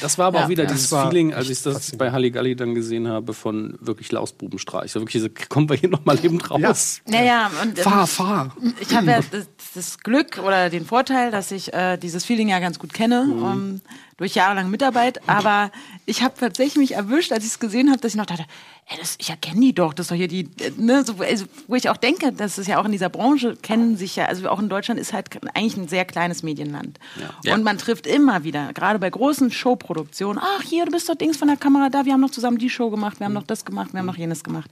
Das 0.00 0.18
war 0.18 0.26
aber 0.26 0.38
Ja. 0.40 0.44
auch 0.44 0.48
wieder 0.48 0.64
Ja. 0.64 0.70
dieses 0.70 0.88
Feeling, 0.88 1.34
als 1.34 1.48
ich 1.50 1.62
das 1.62 1.92
bei 1.96 2.10
Halligalli 2.12 2.56
dann 2.56 2.74
gesehen 2.74 3.08
habe, 3.08 3.34
von 3.34 3.76
wirklich 3.80 4.10
Lausbubenstreich. 4.12 4.90
So 4.92 5.00
wirklich, 5.00 5.12
diese, 5.14 5.30
kommen 5.48 5.68
wir 5.68 5.76
hier 5.76 5.88
noch 5.90 6.04
mal 6.04 6.16
lebend 6.18 6.50
raus. 6.50 7.00
Naja, 7.06 7.50
und 7.62 7.78
ähm, 7.78 7.84
Fahr, 7.84 8.06
fahr. 8.06 8.56
ich 8.80 8.94
habe 8.94 9.06
ja 9.10 9.20
das, 9.74 9.86
das 9.86 9.98
Glück 9.98 10.38
oder 10.38 10.70
den 10.70 10.86
Vorteil, 10.86 11.30
dass 11.30 11.50
ich 11.50 11.72
äh, 11.72 11.96
dieses 11.96 12.24
Feeling 12.24 12.48
ja 12.48 12.58
ganz 12.58 12.78
gut 12.78 12.92
kenne. 12.92 13.24
Mhm. 13.24 13.44
ähm, 13.44 13.80
durch 14.16 14.34
jahrelange 14.34 14.68
Mitarbeit, 14.68 15.28
aber 15.28 15.70
ich 16.06 16.22
habe 16.22 16.34
tatsächlich 16.38 16.76
mich 16.76 16.92
erwischt, 16.94 17.32
als 17.32 17.44
ich 17.44 17.50
es 17.50 17.58
gesehen 17.58 17.90
habe, 17.90 18.00
dass 18.00 18.12
ich 18.12 18.16
noch 18.16 18.26
dachte, 18.26 18.44
ey, 18.86 18.96
das, 19.00 19.16
ich 19.18 19.30
erkenne 19.30 19.60
die 19.60 19.74
doch, 19.74 19.92
das 19.92 20.04
ist 20.04 20.10
doch 20.12 20.16
hier 20.16 20.28
die, 20.28 20.42
äh, 20.60 20.70
ne, 20.76 21.04
so, 21.04 21.14
also, 21.18 21.46
wo 21.66 21.74
ich 21.74 21.88
auch 21.88 21.96
denke, 21.96 22.32
dass 22.32 22.58
es 22.58 22.66
ja 22.66 22.80
auch 22.80 22.84
in 22.84 22.92
dieser 22.92 23.08
Branche 23.08 23.56
kennen 23.56 23.96
sich 23.96 24.14
ja, 24.16 24.26
also 24.26 24.48
auch 24.48 24.60
in 24.60 24.68
Deutschland 24.68 25.00
ist 25.00 25.12
halt 25.12 25.30
eigentlich 25.54 25.76
ein 25.76 25.88
sehr 25.88 26.04
kleines 26.04 26.42
Medienland. 26.42 26.98
Ja. 27.42 27.54
Und 27.54 27.64
man 27.64 27.78
trifft 27.78 28.06
immer 28.06 28.44
wieder, 28.44 28.72
gerade 28.72 28.98
bei 28.98 29.10
großen 29.10 29.50
Showproduktionen, 29.50 30.40
ach 30.40 30.62
hier, 30.62 30.84
du 30.84 30.92
bist 30.92 31.08
doch 31.08 31.16
Dings 31.16 31.36
von 31.36 31.48
der 31.48 31.56
Kamera 31.56 31.88
da, 31.90 32.04
wir 32.04 32.12
haben 32.12 32.20
noch 32.20 32.30
zusammen 32.30 32.58
die 32.58 32.70
Show 32.70 32.90
gemacht, 32.90 33.18
wir 33.18 33.26
haben 33.26 33.32
noch 33.32 33.42
das 33.42 33.64
gemacht, 33.64 33.92
wir 33.92 33.98
haben 33.98 34.06
noch 34.06 34.16
jenes 34.16 34.44
gemacht. 34.44 34.70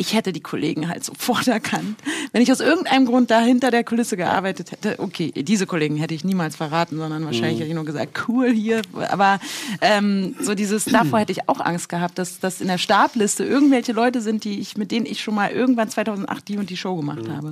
Ich 0.00 0.14
hätte 0.14 0.32
die 0.32 0.40
Kollegen 0.40 0.88
halt 0.88 1.04
sofort 1.04 1.46
erkannt. 1.48 1.98
Wenn 2.32 2.40
ich 2.40 2.52
aus 2.52 2.60
irgendeinem 2.60 3.04
Grund 3.06 3.30
da 3.30 3.40
hinter 3.40 3.70
der 3.70 3.82
Kulisse 3.84 4.16
gearbeitet 4.16 4.70
hätte, 4.72 4.98
okay, 4.98 5.32
diese 5.32 5.66
Kollegen 5.66 5.96
hätte 5.96 6.14
ich 6.14 6.24
niemals 6.24 6.54
verraten, 6.56 6.96
sondern 6.98 7.24
wahrscheinlich 7.24 7.56
Mhm. 7.56 7.58
hätte 7.62 7.68
ich 7.68 7.74
nur 7.74 7.84
gesagt, 7.84 8.24
cool 8.28 8.50
hier. 8.52 8.82
Aber 9.10 9.40
ähm, 9.80 10.36
so 10.40 10.54
dieses, 10.54 10.84
davor 10.98 11.18
hätte 11.20 11.32
ich 11.32 11.48
auch 11.48 11.60
Angst 11.60 11.88
gehabt, 11.88 12.18
dass, 12.18 12.38
dass 12.38 12.60
in 12.60 12.68
der 12.68 12.78
Startliste 12.78 13.44
irgendwelche 13.44 13.92
Leute 13.92 14.20
sind, 14.20 14.44
die 14.44 14.60
ich, 14.60 14.76
mit 14.76 14.92
denen 14.92 15.04
ich 15.06 15.20
schon 15.22 15.34
mal 15.34 15.50
irgendwann 15.50 15.88
2008 15.90 16.46
die 16.48 16.58
und 16.58 16.70
die 16.70 16.76
Show 16.76 16.94
gemacht 16.96 17.24
Mhm. 17.24 17.32
habe. 17.36 17.50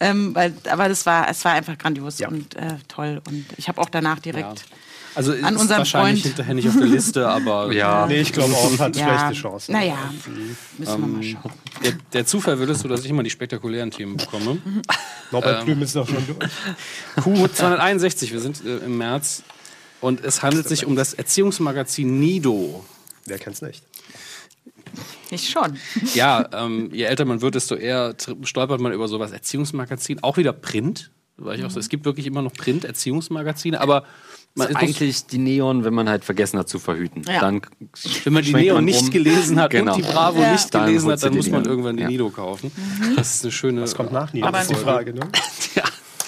Ähm, 0.00 0.34
weil, 0.34 0.54
aber 0.70 0.88
das 0.88 1.04
war, 1.06 1.28
es 1.28 1.44
war 1.44 1.52
einfach 1.52 1.76
grandios 1.76 2.20
und 2.22 2.54
äh, 2.56 2.76
toll. 2.88 3.20
Und 3.28 3.44
ich 3.58 3.68
habe 3.68 3.80
auch 3.80 3.90
danach 3.90 4.18
direkt 4.20 4.64
Also 5.14 5.32
an 5.32 5.54
ist 5.54 5.60
unserem 5.60 5.78
wahrscheinlich 5.78 6.22
Freund 6.22 6.34
hinterher 6.34 6.54
nicht 6.54 6.68
auf 6.68 6.76
der 6.76 6.86
Liste, 6.86 7.28
aber 7.28 7.72
Ja. 7.72 8.06
Nee, 8.06 8.20
ich 8.20 8.32
glaube 8.32 8.52
auch, 8.54 8.78
hat 8.78 8.96
Ja. 8.96 9.18
schlechte 9.28 9.42
Chancen. 9.42 9.72
Naja, 9.72 9.96
müssen 10.78 10.92
wir 10.92 10.98
mal 11.06 11.22
Ähm, 11.24 11.36
schauen. 11.42 11.52
der, 11.84 11.92
der 12.12 12.26
Zufall 12.26 12.58
will 12.58 12.68
es 12.70 12.80
so, 12.80 12.88
dass 12.88 13.04
ich 13.04 13.10
immer 13.10 13.22
die 13.22 13.30
spektakulären 13.30 13.90
Themen 13.90 14.16
bekomme. 14.16 14.58
Norbert 15.30 15.60
Ähm, 15.60 15.64
Blüm 15.66 15.82
ist 15.82 15.94
doch 15.96 16.08
schon 16.08 16.24
durch. 16.26 16.50
Q261, 17.50 18.32
wir 18.32 18.40
sind 18.40 18.64
äh, 18.64 18.78
im 18.78 18.98
März 18.98 19.42
und 20.00 20.24
es 20.24 20.42
handelt 20.42 20.68
sich 20.68 20.84
um 20.86 20.96
das 20.96 21.14
Erziehungsmagazin 21.14 22.18
Nido. 22.18 22.84
Wer 23.26 23.38
kennt's 23.38 23.62
nicht? 23.62 23.82
Ich 25.30 25.48
schon. 25.50 25.78
Ja, 26.14 26.48
ähm, 26.52 26.90
je 26.92 27.04
älter 27.04 27.24
man 27.24 27.40
wird, 27.40 27.54
desto 27.54 27.74
eher 27.74 28.14
stolpert 28.42 28.80
man 28.80 28.92
über 28.92 29.08
sowas. 29.08 29.32
Erziehungsmagazin, 29.32 30.22
auch 30.22 30.36
wieder 30.36 30.52
Print. 30.52 31.10
Weil 31.36 31.58
ich 31.58 31.64
auch 31.64 31.70
so, 31.70 31.80
es 31.80 31.88
gibt 31.88 32.04
wirklich 32.04 32.26
immer 32.26 32.42
noch 32.42 32.52
Print-Erziehungsmagazine, 32.52 33.80
aber 33.80 34.04
man 34.54 34.68
ist 34.68 34.76
eigentlich 34.76 35.26
die 35.26 35.38
Neon, 35.38 35.84
wenn 35.84 35.94
man 35.94 36.08
halt 36.08 36.24
vergessen 36.24 36.58
hat 36.58 36.68
zu 36.68 36.78
verhüten. 36.78 37.22
Ja. 37.28 37.40
Dann 37.40 37.60
Wenn 38.24 38.32
man 38.32 38.42
die 38.44 38.52
Neon 38.54 38.76
man 38.76 38.84
nicht 38.84 39.02
um. 39.02 39.10
gelesen 39.10 39.60
hat 39.60 39.70
Genau. 39.72 39.94
und 39.94 39.98
die 40.04 40.08
Bravo 40.10 40.40
Ja. 40.40 40.52
nicht 40.52 40.72
Dann 40.74 40.86
gelesen 40.86 41.10
hat, 41.10 41.22
dann 41.22 41.34
muss 41.34 41.48
man 41.50 41.62
Neon. 41.62 41.70
irgendwann 41.70 41.96
die 41.96 42.02
Ja. 42.02 42.08
Nido 42.08 42.30
kaufen. 42.30 42.70
Das 43.16 43.34
ist 43.36 43.44
eine 43.44 43.52
schöne. 43.52 43.82
Was 43.82 43.94
kommt 43.94 44.12
nach 44.12 44.32
Nido? 44.32 44.46
Aber 44.46 44.60
ist 44.60 44.70
die 44.70 44.74
nur- 44.74 44.82
Frage, 44.82 45.12
ne? 45.14 45.20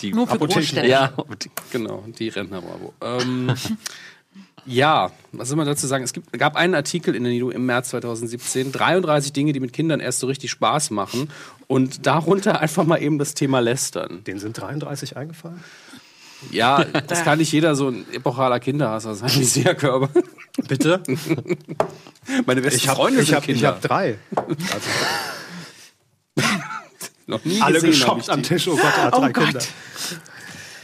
Die 0.02 0.12
Nur 0.12 0.26
für 0.26 0.34
Apotheken. 0.34 0.60
Großstädte. 0.60 0.88
Ja, 0.88 1.10
genau, 1.72 2.04
die 2.18 2.28
Rentner 2.28 2.60
Bravo. 2.60 2.92
Ähm, 3.00 3.54
ja, 4.66 5.10
was 5.32 5.48
soll 5.48 5.56
man 5.56 5.66
dazu 5.66 5.86
sagen? 5.86 6.04
Es 6.04 6.12
gibt, 6.12 6.30
gab 6.38 6.54
einen 6.54 6.74
Artikel 6.74 7.14
in 7.14 7.22
der 7.24 7.32
Nido 7.32 7.48
im 7.50 7.64
März 7.64 7.88
2017, 7.90 8.72
33 8.72 9.32
Dinge, 9.32 9.54
die 9.54 9.60
mit 9.60 9.72
Kindern 9.72 10.00
erst 10.00 10.18
so 10.18 10.26
richtig 10.26 10.50
Spaß 10.50 10.90
machen 10.90 11.30
und 11.66 12.06
darunter 12.06 12.60
einfach 12.60 12.84
mal 12.84 13.00
eben 13.02 13.18
das 13.18 13.32
Thema 13.32 13.60
Lästern. 13.60 14.22
Den 14.24 14.38
sind 14.38 14.60
33 14.60 15.16
eingefallen? 15.16 15.64
Ja, 16.50 16.84
das 17.06 17.24
kann 17.24 17.38
nicht 17.38 17.52
jeder 17.52 17.74
so 17.74 17.88
ein 17.88 18.04
epochaler 18.12 18.60
Kinderhasser 18.60 19.14
sein, 19.14 19.30
wie 19.34 19.44
Seherkörper. 19.44 20.08
Bitte? 20.68 21.02
Meine 22.46 22.60
besten 22.60 22.76
Ich 22.78 22.88
habe 22.88 22.96
Freunde 22.96 23.20
ich 23.20 23.26
sind 23.28 23.36
hab, 23.36 23.42
ich 23.48 23.54
Kinder. 23.54 23.68
hab 23.68 23.80
drei. 23.80 24.18
Noch 27.26 27.44
nie 27.44 27.60
Alle 27.60 27.74
gesehen, 27.80 27.90
hab 27.90 27.98
geschockt 28.16 28.22
ich 28.22 28.30
am. 28.32 28.42
Tisch. 28.42 28.68
Oh 28.68 28.76
Gott, 28.76 28.92
er 28.96 29.02
hat 29.04 29.14
Oh 29.14 29.20
drei 29.20 29.32
Gott. 29.32 29.44
Kinder. 29.46 29.60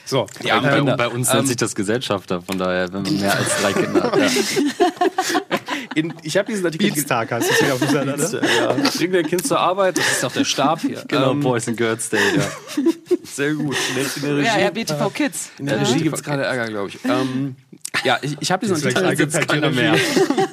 So, 0.04 0.26
Ja, 0.42 0.60
bei, 0.60 0.76
Kinder. 0.76 0.96
bei 0.96 1.08
uns 1.08 1.28
Ähm, 1.30 1.36
nennt 1.36 1.48
sich 1.48 1.56
das 1.56 1.74
Gesellschafter, 1.74 2.42
von 2.42 2.58
daher, 2.58 2.92
wenn 2.92 3.02
man 3.02 3.18
mehr 3.20 3.34
als 3.36 3.60
drei 3.62 3.72
Kinder 3.72 4.02
hat. 4.02 4.16
Ja. 4.18 4.28
In, 5.94 6.14
ich 6.22 6.36
habe 6.36 6.50
diesen 6.50 6.64
Artikel 6.64 6.90
Dienstag 6.90 7.30
heißt 7.30 7.50
es 7.50 7.58
hier 7.58 7.74
auf 7.74 7.80
dem 7.80 7.88
Sender, 7.90 8.16
ne? 8.16 8.40
Ja, 8.58 8.72
bringt 8.72 9.14
dein 9.14 9.26
Kind 9.26 9.46
zur 9.46 9.58
Arbeit, 9.60 9.98
das 9.98 10.10
ist 10.12 10.22
doch 10.22 10.32
der 10.32 10.44
Stab 10.44 10.80
hier. 10.80 11.02
Genau, 11.08 11.32
Ähm, 11.32 11.40
Boys 11.40 11.68
and 11.68 11.76
Girls 11.76 12.08
Day, 12.08 12.20
ja. 12.36 12.42
Sehr 13.24 13.54
gut. 13.54 13.76
In 13.90 13.94
der, 13.96 14.04
in 14.16 14.22
der 14.22 14.36
Regie, 14.36 14.46
Ja, 14.46 14.58
ja, 14.60 14.70
BTV 14.70 15.10
Kids. 15.14 15.50
in 15.58 15.66
der 15.66 15.80
Regie 15.80 16.00
gibt 16.02 16.16
es 16.16 16.22
gerade 16.22 16.44
Ärger, 16.44 16.66
glaube 16.68 16.88
ich. 16.90 16.98
Ähm, 17.04 17.56
ja, 18.04 18.18
ich, 18.22 18.36
ich 18.40 18.50
habe 18.50 18.66
diesen 18.66 18.76
Artikel 18.82 19.04
eingepennt, 19.04 19.48
keiner 19.48 19.70
mehr. 19.70 19.94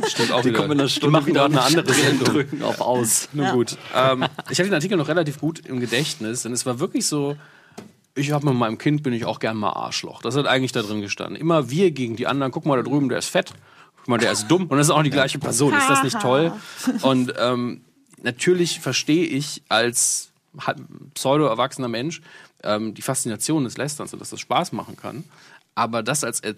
Stimmt 0.07 0.31
auch 0.31 0.41
Die 0.41 0.49
wieder. 0.49 0.57
kommen 0.59 0.71
in 0.73 0.79
einer 0.79 0.87
Die 0.87 0.93
Stunde 0.93 1.11
machen 1.11 1.27
wieder 1.27 1.41
gerade 1.47 1.53
eine 1.53 1.63
andere 1.63 1.93
Sendung. 1.93 2.33
drücken 2.33 2.63
auf 2.63 2.81
Aus. 2.81 3.29
Nun 3.33 3.49
gut. 3.51 3.77
Ähm, 3.95 4.25
ich 4.49 4.59
habe 4.59 4.69
den 4.69 4.73
Artikel 4.73 4.97
noch 4.97 5.07
relativ 5.07 5.39
gut 5.39 5.59
im 5.65 5.79
Gedächtnis, 5.79 6.43
denn 6.43 6.51
es 6.53 6.65
war 6.65 6.79
wirklich 6.79 7.05
so. 7.05 7.35
Ich 8.15 8.31
habe 8.31 8.45
mit 8.47 8.55
meinem 8.55 8.77
Kind 8.77 9.03
bin 9.03 9.13
ich 9.13 9.23
auch 9.25 9.39
gern 9.39 9.55
mal 9.55 9.69
Arschloch. 9.71 10.21
Das 10.21 10.35
hat 10.35 10.45
eigentlich 10.47 10.73
da 10.73 10.81
drin 10.81 10.99
gestanden. 11.01 11.35
Immer 11.37 11.69
wir 11.69 11.91
gegen 11.91 12.15
die 12.17 12.27
anderen. 12.27 12.51
Guck 12.51 12.65
mal 12.65 12.75
da 12.75 12.83
drüben, 12.83 13.07
der 13.07 13.19
ist 13.19 13.29
fett. 13.29 13.51
Guck 14.09 14.17
mal, 14.17 14.23
der 14.23 14.31
ist 14.31 14.47
dumm. 14.47 14.63
Und 14.65 14.75
das 14.79 14.87
ist 14.87 14.91
auch 14.91 15.03
die 15.03 15.11
gleiche 15.11 15.37
Person. 15.37 15.71
Ist 15.71 15.87
das 15.87 16.01
nicht 16.01 16.19
toll? 16.19 16.51
Und 17.03 17.31
ähm, 17.37 17.81
natürlich 18.23 18.79
verstehe 18.79 19.23
ich 19.25 19.61
als 19.69 20.31
halb- 20.57 20.81
pseudo-erwachsener 21.13 21.89
Mensch 21.89 22.21
ähm, 22.63 22.95
die 22.95 23.03
Faszination 23.03 23.65
des 23.65 23.77
Lästerns 23.77 24.11
und 24.11 24.19
dass 24.19 24.31
das 24.31 24.39
Spaß 24.39 24.71
machen 24.71 24.97
kann. 24.97 25.25
Aber 25.75 26.01
das 26.01 26.23
als, 26.23 26.39
Er- 26.39 26.55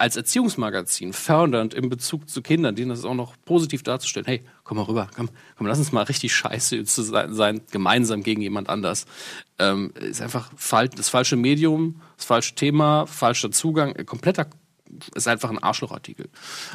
als 0.00 0.16
Erziehungsmagazin 0.16 1.12
fördernd 1.12 1.72
in 1.72 1.88
Bezug 1.88 2.28
zu 2.28 2.42
Kindern, 2.42 2.74
denen 2.74 2.88
das 2.88 3.04
auch 3.04 3.14
noch 3.14 3.34
positiv 3.44 3.84
darzustellen, 3.84 4.26
hey, 4.26 4.42
komm 4.64 4.78
mal 4.78 4.82
rüber, 4.82 5.08
komm, 5.14 5.28
komm 5.56 5.68
lass 5.68 5.78
uns 5.78 5.92
mal 5.92 6.02
richtig 6.02 6.34
scheiße 6.34 6.82
zu 6.82 7.02
sein, 7.02 7.32
sein 7.32 7.60
gemeinsam 7.70 8.24
gegen 8.24 8.42
jemand 8.42 8.68
anders, 8.68 9.06
ähm, 9.60 9.92
ist 10.00 10.20
einfach 10.20 10.50
fal 10.56 10.88
das 10.88 11.10
falsche 11.10 11.36
Medium, 11.36 12.00
das 12.16 12.24
falsche 12.26 12.56
Thema, 12.56 13.06
falscher 13.06 13.52
Zugang, 13.52 13.94
äh, 13.94 14.02
kompletter, 14.02 14.48
ist 15.14 15.28
einfach 15.28 15.50
ein 15.50 15.58
Arschlochartikel. 15.58 16.28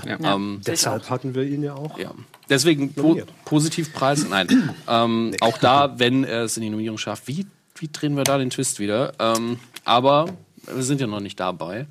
Ja. 0.06 0.36
Ähm, 0.36 0.62
Deshalb 0.66 1.10
hatten 1.10 1.36
wir 1.36 1.44
ihn 1.44 1.64
ja 1.64 1.76
auch. 1.76 1.98
ja. 1.98 2.12
Deswegen 2.50 2.94
po. 2.94 3.20
Positivpreis. 3.46 4.28
Nein. 4.30 4.74
ähm, 4.88 5.34
auch 5.42 5.58
da, 5.58 6.00
wenn 6.00 6.24
er 6.24 6.44
es 6.44 6.58
in 6.58 6.64
die 6.64 6.70
Nominierung 6.70 6.98
schafft, 6.98 7.28
wie, 7.28 7.46
wie 7.76 7.90
drehen 7.92 8.16
wir 8.16 8.24
da 8.24 8.38
den 8.38 8.50
Twist 8.50 8.80
wieder? 8.80 9.14
Ähm, 9.20 9.60
aber 9.86 10.28
wir 10.66 10.84
sind 10.84 11.02
ja 11.02 11.08
noch 11.08 11.20
nicht 11.20 11.40
dabei. 11.40 11.88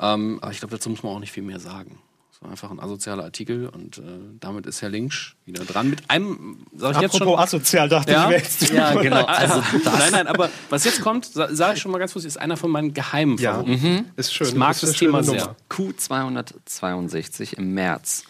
Ähm, 0.00 0.38
aber 0.40 0.50
ich 0.50 0.58
glaube, 0.58 0.74
dazu 0.74 0.90
muss 0.90 1.02
man 1.02 1.12
auch 1.12 1.20
nicht 1.20 1.32
viel 1.32 1.42
mehr 1.42 1.60
sagen. 1.60 1.98
War 2.40 2.50
einfach 2.50 2.70
ein 2.70 2.78
asozialer 2.80 3.24
Artikel 3.24 3.68
und 3.68 3.96
äh, 3.98 4.02
damit 4.40 4.66
ist 4.66 4.82
Herr 4.82 4.90
Linksch 4.90 5.34
wieder 5.46 5.64
dran 5.64 5.88
mit 5.88 6.10
einem, 6.10 6.66
sag 6.76 6.96
ich 6.96 7.00
jetzt 7.00 7.14
Apropos 7.14 7.34
schon. 7.34 7.42
asozial, 7.60 7.88
dachte 7.88 8.12
Ja? 8.12 8.30
ich, 8.30 8.36
jetzt 8.42 8.70
Ja, 8.70 8.92
genau. 8.94 9.24
Also, 9.26 9.62
nein, 9.84 10.12
nein, 10.12 10.26
aber 10.26 10.50
was 10.68 10.84
jetzt 10.84 11.00
kommt, 11.00 11.26
sage 11.32 11.74
ich 11.74 11.80
schon 11.80 11.90
mal 11.92 11.98
ganz 11.98 12.12
kurz, 12.12 12.24
ist 12.26 12.36
einer 12.38 12.56
von 12.58 12.70
meinen 12.70 12.92
geheimen 12.92 13.38
Ja, 13.38 13.54
Favoriten. 13.54 14.10
ist 14.16 14.34
schön. 14.34 14.48
Ich 14.48 14.54
mag 14.54 14.72
ist 14.74 14.82
das 14.82 14.96
schöne 14.96 15.12
Thema 15.12 15.22
Nummer. 15.22 15.38
sehr. 15.40 15.56
Q262 15.70 17.54
im 17.54 17.74
März. 17.74 18.24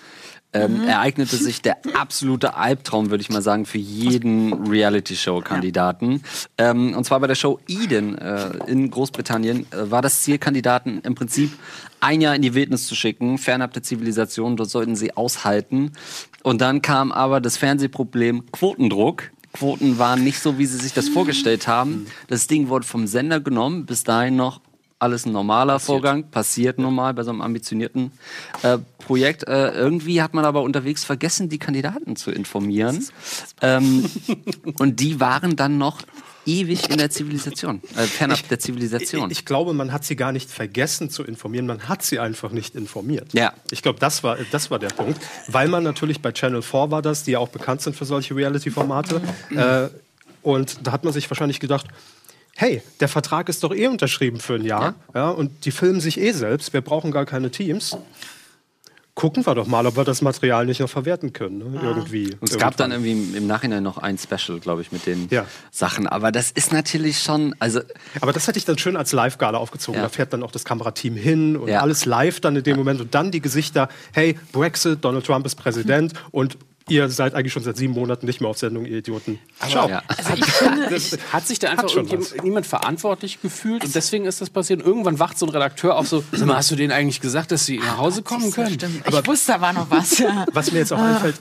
Ähm, 0.52 0.84
ereignete 0.84 1.36
sich 1.36 1.60
der 1.60 1.76
absolute 1.94 2.54
Albtraum, 2.54 3.10
würde 3.10 3.20
ich 3.20 3.28
mal 3.28 3.42
sagen, 3.42 3.66
für 3.66 3.78
jeden 3.78 4.66
Reality-Show-Kandidaten. 4.68 6.22
Ähm, 6.56 6.94
und 6.96 7.04
zwar 7.04 7.20
bei 7.20 7.26
der 7.26 7.34
Show 7.34 7.58
Eden 7.68 8.16
äh, 8.16 8.50
in 8.66 8.90
Großbritannien 8.90 9.66
äh, 9.72 9.90
war 9.90 10.00
das 10.00 10.22
Ziel, 10.22 10.38
Kandidaten 10.38 11.00
im 11.02 11.14
Prinzip 11.14 11.52
ein 12.00 12.20
Jahr 12.20 12.34
in 12.34 12.42
die 12.42 12.54
Wildnis 12.54 12.86
zu 12.86 12.94
schicken, 12.94 13.38
fernab 13.38 13.72
der 13.74 13.82
Zivilisation. 13.82 14.56
Dort 14.56 14.70
sollten 14.70 14.96
sie 14.96 15.16
aushalten. 15.16 15.92
Und 16.42 16.60
dann 16.60 16.80
kam 16.80 17.12
aber 17.12 17.40
das 17.40 17.56
Fernsehproblem 17.56 18.50
Quotendruck. 18.52 19.30
Quoten 19.52 19.98
waren 19.98 20.22
nicht 20.22 20.38
so, 20.38 20.58
wie 20.58 20.66
sie 20.66 20.78
sich 20.78 20.92
das 20.92 21.08
vorgestellt 21.08 21.66
haben. 21.66 22.06
Das 22.28 22.46
Ding 22.46 22.68
wurde 22.68 22.86
vom 22.86 23.06
Sender 23.06 23.40
genommen, 23.40 23.86
bis 23.86 24.04
dahin 24.04 24.36
noch 24.36 24.60
alles 24.98 25.26
ein 25.26 25.32
normaler 25.32 25.78
Vorgang, 25.78 26.30
passiert 26.30 26.78
normal 26.78 27.14
bei 27.14 27.22
so 27.22 27.30
einem 27.30 27.42
ambitionierten 27.42 28.12
äh, 28.62 28.78
Projekt. 28.98 29.46
Äh, 29.46 29.72
irgendwie 29.72 30.22
hat 30.22 30.32
man 30.32 30.44
aber 30.44 30.62
unterwegs 30.62 31.04
vergessen, 31.04 31.48
die 31.48 31.58
Kandidaten 31.58 32.16
zu 32.16 32.30
informieren. 32.30 33.06
Ähm, 33.60 34.08
und 34.78 35.00
die 35.00 35.20
waren 35.20 35.56
dann 35.56 35.76
noch 35.76 36.02
ewig 36.46 36.88
in 36.88 36.98
der 36.98 37.10
Zivilisation, 37.10 37.82
äh, 37.96 38.02
fernab 38.04 38.48
der 38.48 38.58
Zivilisation. 38.58 39.30
Ich, 39.30 39.40
ich 39.40 39.44
glaube, 39.44 39.74
man 39.74 39.92
hat 39.92 40.04
sie 40.04 40.16
gar 40.16 40.32
nicht 40.32 40.48
vergessen 40.48 41.10
zu 41.10 41.24
informieren, 41.24 41.66
man 41.66 41.88
hat 41.88 42.02
sie 42.02 42.18
einfach 42.18 42.52
nicht 42.52 42.74
informiert. 42.74 43.34
Ja. 43.34 43.52
Ich 43.70 43.82
glaube, 43.82 43.98
das 43.98 44.22
war, 44.22 44.38
das 44.52 44.70
war 44.70 44.78
der 44.78 44.88
Punkt. 44.88 45.20
Weil 45.48 45.68
man 45.68 45.82
natürlich 45.82 46.22
bei 46.22 46.32
Channel 46.32 46.62
4 46.62 46.90
war 46.90 47.02
das, 47.02 47.24
die 47.24 47.32
ja 47.32 47.40
auch 47.40 47.48
bekannt 47.48 47.82
sind 47.82 47.96
für 47.96 48.04
solche 48.04 48.34
Reality-Formate. 48.34 49.20
Äh, 49.56 49.88
und 50.42 50.86
da 50.86 50.92
hat 50.92 51.02
man 51.02 51.12
sich 51.12 51.28
wahrscheinlich 51.28 51.58
gedacht, 51.58 51.86
hey, 52.56 52.82
der 53.00 53.08
Vertrag 53.08 53.48
ist 53.48 53.62
doch 53.62 53.74
eh 53.74 53.86
unterschrieben 53.86 54.40
für 54.40 54.54
ein 54.54 54.64
Jahr. 54.64 54.94
Ja. 55.14 55.30
und 55.30 55.64
die 55.64 55.70
filmen 55.70 56.00
sich 56.00 56.20
eh 56.20 56.32
selbst, 56.32 56.72
wir 56.72 56.80
brauchen 56.80 57.10
gar 57.12 57.26
keine 57.26 57.50
Teams. 57.50 57.96
gucken 59.14 59.46
wir 59.46 59.54
doch 59.54 59.66
mal, 59.66 59.86
ob 59.86 59.96
wir 59.96 60.04
das 60.04 60.20
Material 60.20 60.66
nicht 60.66 60.80
noch 60.80 60.90
verwerten 60.90 61.32
können. 61.32 61.72
Ne? 61.72 61.80
Irgendwie. 61.82 62.36
Und 62.38 62.50
es 62.50 62.58
gab 62.58 62.76
dann 62.76 62.90
irgendwie 62.92 63.12
im- 63.38 63.46
Nachhinein 63.46 63.82
noch 63.82 63.96
ein 63.96 64.18
Special, 64.18 64.60
glaube 64.60 64.82
ich, 64.82 64.92
mit 64.92 65.06
den 65.06 65.28
Ja. 65.30 65.46
Sachen. 65.70 66.06
Aber 66.06 66.30
das 66.30 66.50
ist 66.50 66.70
natürlich 66.70 67.20
schon, 67.20 67.54
also 67.58 67.80
Aber 68.20 68.34
das 68.34 68.46
hätte 68.46 68.58
ich 68.58 68.66
dann 68.66 68.76
schön 68.76 68.94
als 68.94 69.12
Live-Gala 69.12 69.56
aufgezogen. 69.56 69.96
Ja. 69.98 70.02
Da 70.02 70.10
fährt 70.10 70.34
dann 70.34 70.42
auch 70.42 70.50
das 70.50 70.66
Kamerateam 70.66 71.14
hin 71.16 71.56
und 71.56 71.68
Ja. 71.68 71.80
alles 71.80 72.04
live 72.04 72.40
dann 72.40 72.56
in 72.56 72.62
dem 72.62 72.76
Moment 72.76 73.00
und 73.00 73.14
dann 73.14 73.30
die 73.30 73.40
Gesichter, 73.40 73.88
hey, 74.12 74.38
Brexit, 74.52 75.02
Donald 75.02 75.24
Trump 75.24 75.46
ist 75.46 75.54
Präsident 75.54 76.12
und 76.30 76.58
ihr 76.88 77.08
seid 77.08 77.34
eigentlich 77.34 77.52
schon 77.52 77.62
seit 77.62 77.76
sieben 77.76 77.92
Monaten 77.94 78.26
nicht 78.26 78.40
mehr 78.40 78.48
auf 78.50 78.58
Sendung, 78.58 78.84
ihr 78.86 78.98
Idioten. 78.98 79.38
Ciao. 79.68 79.88
Ja. 79.88 80.02
Also 80.08 80.34
ich 80.34 80.44
finde, 80.44 80.88
Das, 80.90 81.18
hat 81.32 81.46
sich 81.46 81.58
da 81.58 81.70
einfach 81.70 81.88
niemand 82.42 82.66
verantwortlich 82.66 83.40
gefühlt 83.42 83.84
und 83.84 83.94
deswegen 83.94 84.24
ist 84.24 84.40
das 84.40 84.50
passiert. 84.50 84.80
Und 84.82 84.86
irgendwann 84.86 85.18
wacht 85.18 85.38
so 85.38 85.46
ein 85.46 85.50
Redakteur 85.50 85.96
auf 85.96 86.08
so, 86.08 86.22
sag 86.32 86.46
mal, 86.46 86.56
hast 86.56 86.70
du 86.70 86.76
denen 86.76 86.92
eigentlich 86.92 87.20
gesagt, 87.20 87.50
dass 87.52 87.66
sie 87.66 87.78
nach 87.78 87.98
Hause 87.98 88.22
kommen 88.22 88.50
können? 88.52 88.74
stimmt. 88.74 89.02
Ich 89.06 89.26
wusste, 89.26 89.52
da 89.52 89.60
war 89.60 89.72
noch 89.72 89.90
was. 89.90 90.18
Ja. 90.18 90.46
Was 90.52 90.72
mir 90.72 90.78
jetzt 90.78 90.92
auch 90.92 90.98
Ah. 90.98 91.14
einfällt, 91.16 91.36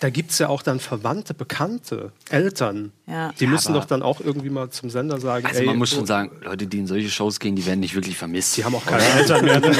da 0.00 0.10
gibt 0.10 0.30
es 0.30 0.38
ja 0.38 0.48
auch 0.48 0.62
dann 0.62 0.78
Verwandte, 0.80 1.34
Bekannte, 1.34 2.12
Eltern. 2.30 2.92
Ja. 3.06 3.32
Die 3.40 3.44
Ja, 3.44 3.50
müssen 3.50 3.72
doch 3.74 3.84
dann 3.86 4.02
auch 4.02 4.20
irgendwie 4.20 4.50
mal 4.50 4.68
zum 4.70 4.90
Sender 4.90 5.18
sagen, 5.18 5.46
Also 5.46 5.60
ey, 5.60 5.66
man 5.66 5.78
muss 5.78 5.90
schon 5.90 6.04
sagen, 6.06 6.30
Leute, 6.44 6.66
die 6.66 6.78
in 6.78 6.86
solche 6.86 7.08
Shows 7.10 7.40
gehen, 7.40 7.56
die 7.56 7.64
werden 7.66 7.80
nicht 7.80 7.94
wirklich 7.94 8.16
vermisst. 8.18 8.56
Die 8.58 8.64
haben 8.64 8.74
auch 8.74 8.84
keine 8.84 9.02
Eltern 9.04 9.44
mehr. 9.44 9.60
ne? 9.60 9.70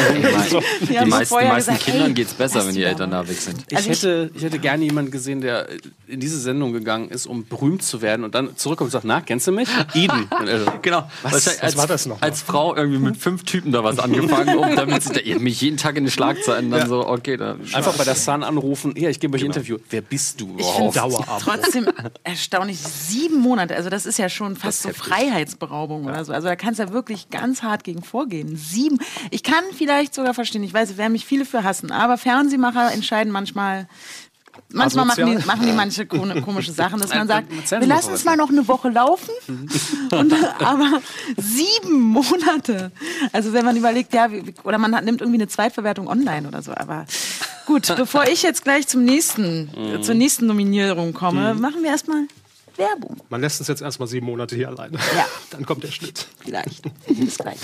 Die 0.81 0.95
meisten, 1.11 1.37
die 1.39 1.45
meisten 1.47 1.73
gesagt, 1.73 1.85
Kindern 1.85 2.09
ey, 2.09 2.15
geht's 2.15 2.33
besser, 2.35 2.67
wenn 2.67 2.75
die 2.75 2.83
Eltern 2.83 3.11
da 3.11 3.29
weg 3.29 3.37
sind. 3.39 3.65
Ich, 3.69 3.77
Also 3.77 3.91
ich- 3.91 3.99
hätte, 3.99 4.31
ich 4.35 4.43
hätte 4.43 4.59
gerne 4.59 4.85
jemanden 4.85 5.11
gesehen, 5.11 5.41
der 5.41 5.69
in 6.07 6.21
diese 6.21 6.39
Sendung 6.41 6.73
gegangen 6.73 7.11
ist, 7.11 7.27
um 7.27 7.47
berühmt 7.47 7.83
zu 7.83 8.01
werden 8.03 8.25
und 8.25 8.35
dann 8.35 8.57
zurückkommt 8.57 8.89
und 8.89 8.93
sagt, 8.93 9.05
na, 9.05 9.21
kennst 9.21 9.47
du 9.47 9.53
mich? 9.53 9.69
Eden. 9.95 10.27
Und 10.41 10.49
er 10.49 10.65
so, 10.65 10.73
Genau. 10.83 11.09
Was- 11.23 11.35
was 11.47 11.61
als, 11.61 11.77
war 11.77 11.87
das 11.87 12.07
noch? 12.07 12.21
Als 12.23 12.41
Frau 12.43 12.75
irgendwie 12.75 12.99
mit 12.99 13.17
fünf 13.17 13.45
Typen 13.45 13.73
da 13.73 13.85
was 13.85 13.99
angefangen, 13.99 14.57
um 14.57 14.75
damit 14.75 15.03
sie 15.03 15.13
da, 15.13 15.39
mich 15.39 15.61
jeden 15.61 15.77
Tag 15.77 15.97
in 15.97 16.05
die 16.05 16.11
Schlagzeilen 16.11 16.71
dann 16.71 16.89
so, 16.89 17.07
okay, 17.07 17.37
da 17.37 17.57
Einfach 17.75 17.95
bei 17.97 18.05
der 18.05 18.15
Sun 18.15 18.43
anrufen, 18.43 18.95
ja, 18.97 19.11
ich 19.11 19.21
gebe 19.21 19.37
euch 19.37 19.43
ein 19.43 19.47
Interview. 19.47 19.77
Wer 19.91 20.01
bist 20.09 20.41
du 20.41 20.55
Ich 20.59 20.67
finde 20.67 20.99
überhaupt? 20.99 21.29
es 21.29 21.43
trotzdem 21.45 21.89
erstaunlich. 22.25 22.79
Sieben 22.79 23.41
Monate, 23.41 23.77
also 23.77 23.91
das 23.91 24.07
ist 24.07 24.19
ja 24.19 24.29
schon 24.29 24.57
fast 24.57 24.83
so 24.83 24.91
Freiheitsberaubung 24.91 26.05
oder 26.07 26.25
so. 26.25 26.33
Also 26.33 26.49
da 26.49 26.57
kannst 26.57 26.81
du 26.81 26.85
ja 26.85 26.93
wirklich 26.93 27.31
ganz 27.31 27.63
hart 27.63 27.85
gegen 27.85 28.03
vorgehen. 28.03 28.57
Sieben. 28.57 28.99
Ich 29.31 29.43
kann 29.43 29.65
vielleicht 29.77 30.15
sogar 30.15 30.35
verstehen, 30.35 30.63
ich 30.63 30.73
weiß, 30.73 30.91
es 30.91 30.97
werden 30.97 31.13
mich 31.13 31.27
viele 31.27 31.45
für 31.45 31.65
hassen, 31.65 31.91
aber 31.93 32.19
Fernsehmacher 32.19 32.93
entscheiden 32.93 33.33
manchmal. 33.33 33.89
Manchmal 34.71 35.07
machen 35.07 35.27
die, 35.27 35.47
machen 35.47 35.67
die 35.67 35.73
manche 35.73 36.05
ko- 36.07 36.27
komische 36.45 36.73
Sachen, 36.73 37.01
dass 37.01 37.15
man 37.15 37.27
sagt, 37.27 37.51
wir 37.71 37.87
lassen 37.87 38.13
es 38.13 38.25
mal 38.25 38.37
noch 38.37 38.51
eine 38.51 38.69
Woche 38.69 38.91
laufen. 38.91 39.31
Und, 40.13 40.35
aber 40.63 41.01
sieben 41.39 42.01
Monate. 42.01 42.93
Also 43.33 43.53
wenn 43.55 43.65
man 43.65 43.77
überlegt, 43.77 44.13
ja, 44.13 44.31
wie- 44.31 44.55
oder 44.65 44.77
man 44.79 44.95
hat, 44.95 45.05
nimmt 45.05 45.21
irgendwie 45.23 45.39
eine 45.41 45.49
Zweitverwertung 45.49 46.07
online 46.07 46.47
oder 46.47 46.61
so. 46.63 46.73
Aber 46.75 47.07
gut, 47.67 47.87
bevor 47.97 48.29
ich 48.29 48.43
jetzt 48.43 48.63
gleich 48.65 48.87
zum 48.89 49.05
nächsten, 49.05 49.71
äh, 49.77 50.01
zur 50.03 50.15
nächsten 50.15 50.47
Nominierung 50.47 51.15
komme, 51.15 51.55
machen 51.55 51.83
wir 51.83 51.91
erstmal 51.91 52.25
Werbung. 52.77 53.17
Man 53.31 53.41
lässt 53.41 53.61
uns 53.61 53.69
jetzt 53.69 53.81
erstmal 53.83 54.07
sieben 54.07 54.27
Monate 54.27 54.55
hier 54.55 54.69
alleine. 54.69 54.99
Ja. 55.17 55.25
Dann 55.51 55.65
kommt 55.65 55.83
der 55.83 55.91
Schnitt. 55.91 56.27
Vielleicht. 56.45 56.83
Bis 57.09 57.39
gleich. 57.39 57.59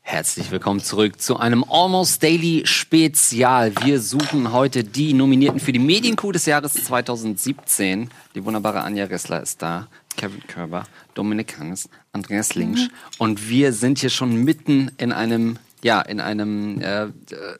Herzlich 0.00 0.50
willkommen 0.50 0.80
zurück 0.80 1.20
zu 1.20 1.36
einem 1.36 1.64
Almost 1.68 2.22
Daily 2.24 2.62
Spezial. 2.64 3.72
Wir 3.84 4.00
suchen 4.00 4.52
heute 4.52 4.82
die 4.82 5.14
Nominierten 5.14 5.60
für 5.60 5.72
die 5.72 5.78
Medienkuh 5.78 6.32
des 6.32 6.46
Jahres 6.46 6.74
2017. 6.74 8.10
Die 8.34 8.44
wunderbare 8.44 8.82
Anja 8.82 9.04
Ressler 9.04 9.40
ist 9.42 9.62
da, 9.62 9.86
Kevin 10.16 10.44
Körber, 10.48 10.84
Dominik 11.14 11.56
Hannes, 11.56 11.88
Andreas 12.12 12.56
Linksch. 12.56 12.88
Und 13.18 13.48
wir 13.48 13.72
sind 13.72 14.00
hier 14.00 14.10
schon 14.10 14.42
mitten 14.42 14.90
in 14.98 15.12
einem, 15.12 15.58
ja, 15.84 16.00
in 16.00 16.20
einem, 16.20 16.80
äh, 16.80 17.08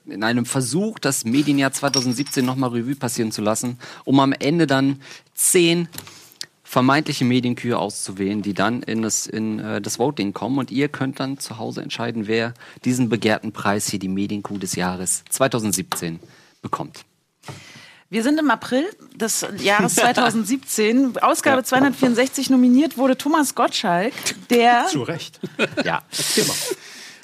in 0.05 0.23
einem 0.23 0.45
Versuch, 0.45 0.99
das 0.99 1.25
Medienjahr 1.25 1.73
2017 1.73 2.45
nochmal 2.45 2.71
Revue 2.71 2.95
passieren 2.95 3.31
zu 3.31 3.41
lassen, 3.41 3.77
um 4.05 4.19
am 4.19 4.33
Ende 4.33 4.67
dann 4.67 5.01
zehn 5.33 5.87
vermeintliche 6.63 7.25
Medienkühe 7.25 7.77
auszuwählen, 7.77 8.41
die 8.41 8.55
dann 8.55 8.81
in 8.81 9.03
das, 9.03 9.27
in, 9.27 9.59
äh, 9.59 9.81
das 9.81 9.99
Voting 9.99 10.33
kommen. 10.33 10.57
Und 10.57 10.71
ihr 10.71 10.87
könnt 10.87 11.19
dann 11.19 11.37
zu 11.37 11.59
Hause 11.59 11.81
entscheiden, 11.81 12.27
wer 12.27 12.53
diesen 12.83 13.09
begehrten 13.09 13.51
Preis 13.51 13.87
hier, 13.89 13.99
die 13.99 14.07
Medienkuh 14.07 14.57
des 14.57 14.75
Jahres 14.75 15.23
2017, 15.29 16.19
bekommt. 16.61 17.05
Wir 18.09 18.23
sind 18.23 18.39
im 18.39 18.49
April 18.51 18.85
des 19.15 19.45
Jahres 19.59 19.95
2017. 19.95 21.17
Ausgabe 21.21 21.63
264 21.63 22.49
nominiert 22.49 22.97
wurde 22.97 23.17
Thomas 23.17 23.53
Gottschalk, 23.53 24.13
der, 24.49 24.85
Zu 24.91 25.03
Recht. 25.03 25.39
Ja. 25.83 26.03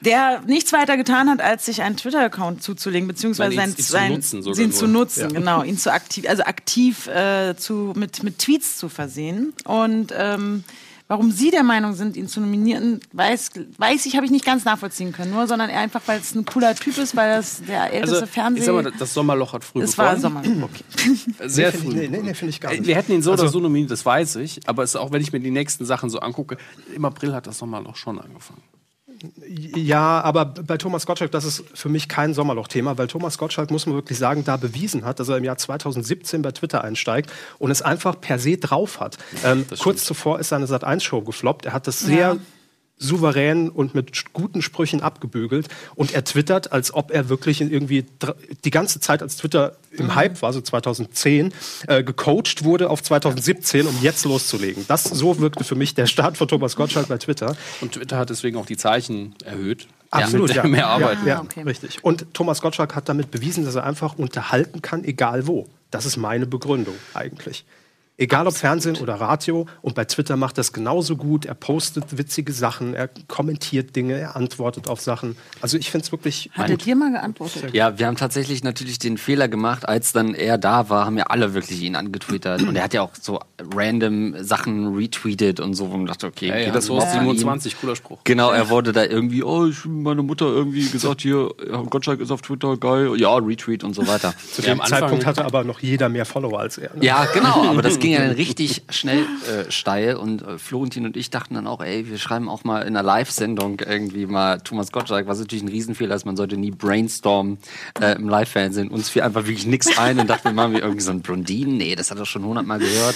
Der 0.05 0.41
nichts 0.47 0.71
weiter 0.73 0.97
getan 0.97 1.29
hat, 1.29 1.41
als 1.41 1.65
sich 1.65 1.81
einen 1.81 1.97
Twitter-Account 1.97 2.63
zuzulegen, 2.63 3.07
beziehungsweise 3.07 3.55
Nein, 3.55 3.69
ihn- 3.69 3.75
sein, 3.77 3.77
ihn 3.77 3.83
zu 3.85 3.91
sein 3.91 4.11
nutzen 4.13 4.43
sogar 4.43 4.59
ihn 4.63 4.71
zu 4.71 4.87
nutzen, 4.87 5.33
genau, 5.33 5.63
ihn 5.63 5.77
zu 5.77 5.91
aktiv, 5.91 6.25
also 6.27 6.43
aktiv 6.43 7.07
äh, 7.07 7.55
zu, 7.57 7.93
mit, 7.95 8.23
mit 8.23 8.39
Tweets 8.39 8.77
zu 8.77 8.87
versehen. 8.89 9.53
Und 9.65 10.13
ähm, 10.17 10.63
warum 11.09 11.31
Sie 11.31 11.49
der 11.51 11.63
Meinung 11.63 11.93
sind, 11.95 12.15
ihn 12.15 12.27
zu 12.27 12.39
nominieren, 12.39 12.99
weiß, 13.13 13.51
weiß 13.77 14.05
ich, 14.05 14.15
habe 14.15 14.25
ich 14.25 14.31
nicht 14.31 14.45
ganz 14.45 14.63
nachvollziehen 14.63 15.11
können, 15.11 15.31
nur, 15.31 15.47
sondern 15.47 15.69
eher 15.69 15.79
einfach, 15.79 16.01
weil 16.05 16.19
es 16.19 16.35
ein 16.35 16.45
cooler 16.45 16.75
Typ 16.75 16.97
ist, 16.99 17.15
weil 17.15 17.35
das 17.37 17.61
der 17.67 17.91
älteste 17.91 18.15
Also, 18.17 18.25
Fernseh... 18.27 18.59
ich 18.59 18.65
sag 18.65 18.75
mal, 18.75 18.91
das 18.97 19.13
Sommerloch 19.13 19.53
hat 19.53 19.63
früh 19.63 19.81
es 19.81 19.97
war 19.97 20.15
begonnen. 20.15 20.43
Sommer. 20.45 20.65
Okay. 20.65 21.15
Sehr 21.49 21.71
Nee, 21.71 21.77
früh. 21.77 21.93
Nee, 21.93 22.07
nee, 22.09 22.21
nee 22.23 22.33
finde 22.35 22.51
ich 22.51 22.61
gar 22.61 22.71
nicht. 22.71 22.85
Wir 22.85 22.95
hätten 22.95 23.11
ihn 23.11 23.21
so 23.23 23.31
Also- 23.31 23.43
oder 23.43 23.51
so 23.51 23.59
nominiert, 23.59 23.89
das 23.91 24.05
weiß 24.05 24.35
ich. 24.37 24.59
Aber 24.67 24.83
es 24.83 24.91
ist 24.91 24.95
auch, 24.97 25.11
wenn 25.11 25.21
ich 25.21 25.33
mir 25.33 25.39
die 25.39 25.51
nächsten 25.51 25.83
Sachen 25.85 26.09
so 26.11 26.19
angucke, 26.19 26.57
im 26.95 27.03
April 27.05 27.33
hat 27.33 27.47
das 27.47 27.57
Sommerloch 27.57 27.95
schon 27.95 28.19
angefangen. 28.19 28.61
Ja, 29.75 30.21
aber 30.21 30.45
bei 30.45 30.77
Thomas 30.77 31.05
Gottschalk, 31.05 31.31
das 31.31 31.45
ist 31.45 31.63
für 31.73 31.89
mich 31.89 32.07
kein 32.07 32.33
Sommerloch-Thema, 32.33 32.97
weil 32.97 33.07
Thomas 33.07 33.37
Gottschalk, 33.37 33.71
muss 33.71 33.85
man 33.85 33.95
wirklich 33.95 34.17
sagen, 34.17 34.43
da 34.43 34.57
bewiesen 34.57 35.05
hat, 35.05 35.19
dass 35.19 35.29
er 35.29 35.37
im 35.37 35.43
Jahr 35.43 35.57
2017 35.57 36.41
bei 36.41 36.51
Twitter 36.51 36.83
einsteigt 36.83 37.31
und 37.57 37.71
es 37.71 37.81
einfach 37.81 38.19
per 38.19 38.39
se 38.39 38.57
drauf 38.57 38.99
hat. 38.99 39.17
Ähm, 39.43 39.65
kurz 39.79 40.05
zuvor 40.05 40.39
ist 40.39 40.49
seine 40.49 40.65
Sat1-Show 40.65 41.21
gefloppt. 41.21 41.65
Er 41.65 41.73
hat 41.73 41.87
das 41.87 41.99
sehr 41.99 42.33
Ja. 42.33 42.37
Souverän 42.99 43.69
und 43.69 43.95
mit 43.95 44.33
guten 44.33 44.61
Sprüchen 44.61 45.01
abgebügelt 45.01 45.67
und 45.95 46.13
er 46.13 46.23
twittert, 46.25 46.71
als 46.71 46.93
ob 46.93 47.11
er 47.11 47.29
wirklich 47.29 47.61
in 47.61 47.71
irgendwie 47.71 48.05
die 48.63 48.69
ganze 48.69 48.99
Zeit, 48.99 49.23
als 49.23 49.37
Twitter 49.37 49.77
im 49.91 50.13
Hype 50.15 50.41
war, 50.41 50.53
so 50.53 50.61
2010, 50.61 51.53
äh, 51.87 52.03
gecoacht 52.03 52.63
wurde 52.63 52.89
auf 52.89 53.01
2017, 53.01 53.87
um 53.87 53.97
jetzt 54.01 54.25
loszulegen. 54.25 54.85
Das 54.87 55.05
so 55.05 55.39
wirkte 55.39 55.63
für 55.63 55.75
mich 55.75 55.95
der 55.95 56.05
Start 56.05 56.37
von 56.37 56.47
Thomas 56.47 56.75
Gottschalk 56.75 57.07
bei 57.07 57.17
Twitter. 57.17 57.55
Und 57.81 57.93
Twitter 57.93 58.17
hat 58.17 58.29
deswegen 58.29 58.57
auch 58.57 58.65
die 58.65 58.77
Zeichen 58.77 59.33
erhöht. 59.43 59.87
Absolut, 60.11 60.53
ja. 60.53 60.63
mehr 60.65 60.87
Arbeit. 60.87 61.19
Ja, 61.21 61.27
ja 61.27 61.41
okay. 61.41 61.61
richtig. 61.63 62.03
Und 62.03 62.33
Thomas 62.33 62.61
Gottschalk 62.61 62.95
hat 62.95 63.09
damit 63.09 63.31
bewiesen, 63.31 63.63
dass 63.63 63.75
er 63.75 63.83
einfach 63.83 64.17
unterhalten 64.17 64.81
kann, 64.81 65.03
egal 65.03 65.47
wo. 65.47 65.67
Das 65.91 66.05
ist 66.05 66.17
meine 66.17 66.45
Begründung 66.45 66.95
eigentlich. 67.13 67.63
Egal 68.19 68.45
ob 68.47 68.53
Fernsehen 68.55 68.97
oder 68.97 69.15
Radio. 69.15 69.65
Und 69.81 69.95
bei 69.95 70.03
Twitter 70.05 70.35
macht 70.35 70.57
er 70.57 70.61
es 70.61 70.73
genauso 70.73 71.15
gut. 71.15 71.45
Er 71.45 71.53
postet 71.55 72.17
witzige 72.17 72.51
Sachen, 72.51 72.93
er 72.93 73.09
kommentiert 73.27 73.95
Dinge, 73.95 74.15
er 74.19 74.35
antwortet 74.35 74.89
auf 74.89 74.99
Sachen. 74.99 75.37
Also 75.61 75.77
ich 75.77 75.89
finde 75.89 76.05
es 76.05 76.11
wirklich 76.11 76.49
Hat 76.53 76.69
er 76.69 76.77
dir 76.77 76.95
mal 76.95 77.11
geantwortet? 77.11 77.73
Ja, 77.73 77.97
wir 77.97 78.07
haben 78.07 78.17
tatsächlich 78.17 78.63
natürlich 78.63 78.99
den 78.99 79.17
Fehler 79.17 79.47
gemacht, 79.47 79.87
als 79.87 80.11
dann 80.11 80.33
er 80.35 80.57
da 80.57 80.89
war, 80.89 81.05
haben 81.05 81.17
ja 81.17 81.27
alle 81.27 81.53
wirklich 81.53 81.81
ihn 81.81 81.95
angetwittert. 81.95 82.61
Und 82.63 82.75
er 82.75 82.83
hat 82.83 82.93
ja 82.93 83.01
auch 83.03 83.11
so 83.19 83.39
random 83.73 84.35
Sachen 84.43 84.95
retweetet 84.95 85.59
und 85.61 85.73
so, 85.75 85.89
wo 85.91 85.97
man 85.97 86.05
dachte, 86.05 86.27
okay, 86.27 86.47
Ja, 86.49 86.55
geht 86.57 86.67
ja, 86.67 86.71
das 86.73 86.89
ihm? 86.89 86.99
27, 86.99 87.79
cooler 87.79 87.95
Spruch. 87.95 88.19
Genau, 88.25 88.51
er 88.51 88.69
wurde 88.69 88.91
da 88.91 89.05
irgendwie, 89.05 89.43
oh, 89.43 89.65
ich, 89.67 89.85
meine 89.85 90.23
Mutter 90.23 90.45
irgendwie 90.45 90.87
gesagt, 90.89 91.21
hier, 91.21 91.51
ja, 91.71 91.77
Gottschalk 91.83 92.19
ist 92.19 92.31
auf 92.31 92.41
Twitter, 92.41 92.75
geil, 92.77 93.13
ja, 93.17 93.33
Retweet 93.35 93.83
und 93.85 93.93
so 93.95 94.05
weiter. 94.07 94.33
Zu 94.53 94.61
Ja, 94.61 94.67
dem 94.69 94.73
am 94.73 94.81
Anfang- 94.81 94.99
Zeitpunkt 94.99 95.25
hatte 95.25 95.45
aber 95.45 95.63
noch 95.63 95.79
jeder 95.79 96.09
mehr 96.09 96.25
Follower 96.25 96.59
als 96.59 96.77
er. 96.77 96.93
ne? 96.95 97.05
Ja, 97.05 97.25
genau, 97.33 97.65
aber 97.69 97.81
das 97.81 97.97
ging 98.09 98.19
ja 98.19 98.27
dann 98.27 98.35
richtig 98.35 98.83
schnell 98.89 99.19
äh, 99.19 99.71
steil 99.71 100.15
und 100.15 100.41
äh, 100.41 100.57
Florentin 100.57 101.05
und 101.05 101.17
ich 101.17 101.29
dachten 101.29 101.55
dann 101.55 101.67
auch, 101.67 101.81
ey, 101.81 102.09
wir 102.09 102.17
schreiben 102.17 102.49
auch 102.49 102.63
mal 102.63 102.81
in 102.81 102.95
einer 102.95 103.03
Live-Sendung 103.03 103.79
irgendwie 103.79 104.25
mal 104.25 104.59
Thomas 104.59 104.91
Gottschalk, 104.91 105.27
was 105.27 105.39
natürlich 105.39 105.63
ein 105.63 105.69
Riesenfehler 105.69 106.15
ist, 106.15 106.25
man 106.25 106.37
sollte 106.37 106.57
nie 106.57 106.71
brainstormen 106.71 107.57
äh, 108.01 108.15
im 108.15 108.29
Live-Fernsehen. 108.29 108.89
Uns 108.89 109.09
fiel 109.09 109.21
einfach 109.21 109.45
wirklich 109.45 109.65
nichts 109.65 109.97
ein 109.97 110.19
und 110.19 110.29
dachten, 110.29 110.45
wir 110.45 110.53
machen 110.53 110.73
wir 110.73 110.81
irgendwie 110.81 111.01
so 111.01 111.11
ein 111.11 111.21
Blondinen, 111.21 111.77
nee, 111.77 111.95
das 111.95 112.11
hat 112.11 112.17
er 112.17 112.25
schon 112.25 112.43
hundertmal 112.43 112.79
gehört. 112.79 113.15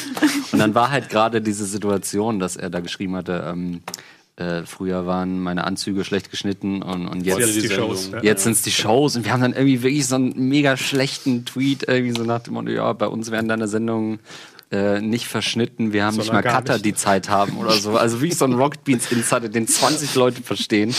Und 0.52 0.60
dann 0.60 0.76
war 0.76 0.92
halt 0.92 1.10
gerade 1.10 1.42
diese 1.42 1.66
Situation, 1.66 2.40
dass 2.40 2.56
er 2.56 2.70
da 2.70 2.80
geschrieben 2.80 3.16
hatte, 3.16 3.44
ähm, 3.48 3.82
äh, 4.36 4.64
früher 4.66 5.06
waren 5.06 5.40
meine 5.40 5.64
Anzüge 5.64 6.04
schlecht 6.04 6.32
geschnitten 6.32 6.82
und, 6.82 7.08
und 7.08 7.24
jetzt, 7.24 7.40
Jetzt 7.40 7.56
die 7.56 7.70
Shows, 7.70 8.10
ja. 8.12 8.24
jetzt 8.24 8.44
sind 8.44 8.54
es 8.54 8.64
die 8.64 8.72
Shows 8.72 9.16
und 9.16 9.26
wir 9.26 9.32
haben 9.32 9.42
dann 9.42 9.54
irgendwie 9.54 9.84
wirklich 9.84 10.08
so 10.08 10.16
einen 10.16 10.50
mega 10.50 10.76
schlechten 10.76 11.46
Tweet 11.46 11.88
irgendwie 11.88 12.16
so 12.18 12.24
nach 12.24 12.40
dem 12.40 12.56
Motto, 12.56 12.72
ja, 12.72 12.94
bei 12.94 13.06
uns 13.06 13.30
werden 13.30 13.48
deine 13.48 13.68
Sendungen 13.68 14.20
äh, 14.74 15.00
nicht 15.00 15.28
verschnitten, 15.28 15.94
wir 15.94 16.04
haben 16.04 16.16
nicht 16.18 16.26
Sondern 16.26 16.44
mal 16.44 16.52
Cutter, 16.52 16.74
nicht. 16.74 16.86
die 16.86 16.94
Zeit 16.96 17.30
haben 17.30 17.58
oder 17.58 17.72
so. 17.72 17.96
Also 17.96 18.22
wie 18.22 18.32
so 18.32 18.46
ein 18.46 18.54
Rocket 18.54 18.84
Beans 18.84 19.12
Insider, 19.12 19.48
den 19.48 19.68
20 19.68 20.16
Leute 20.16 20.42
verstehen. 20.42 20.96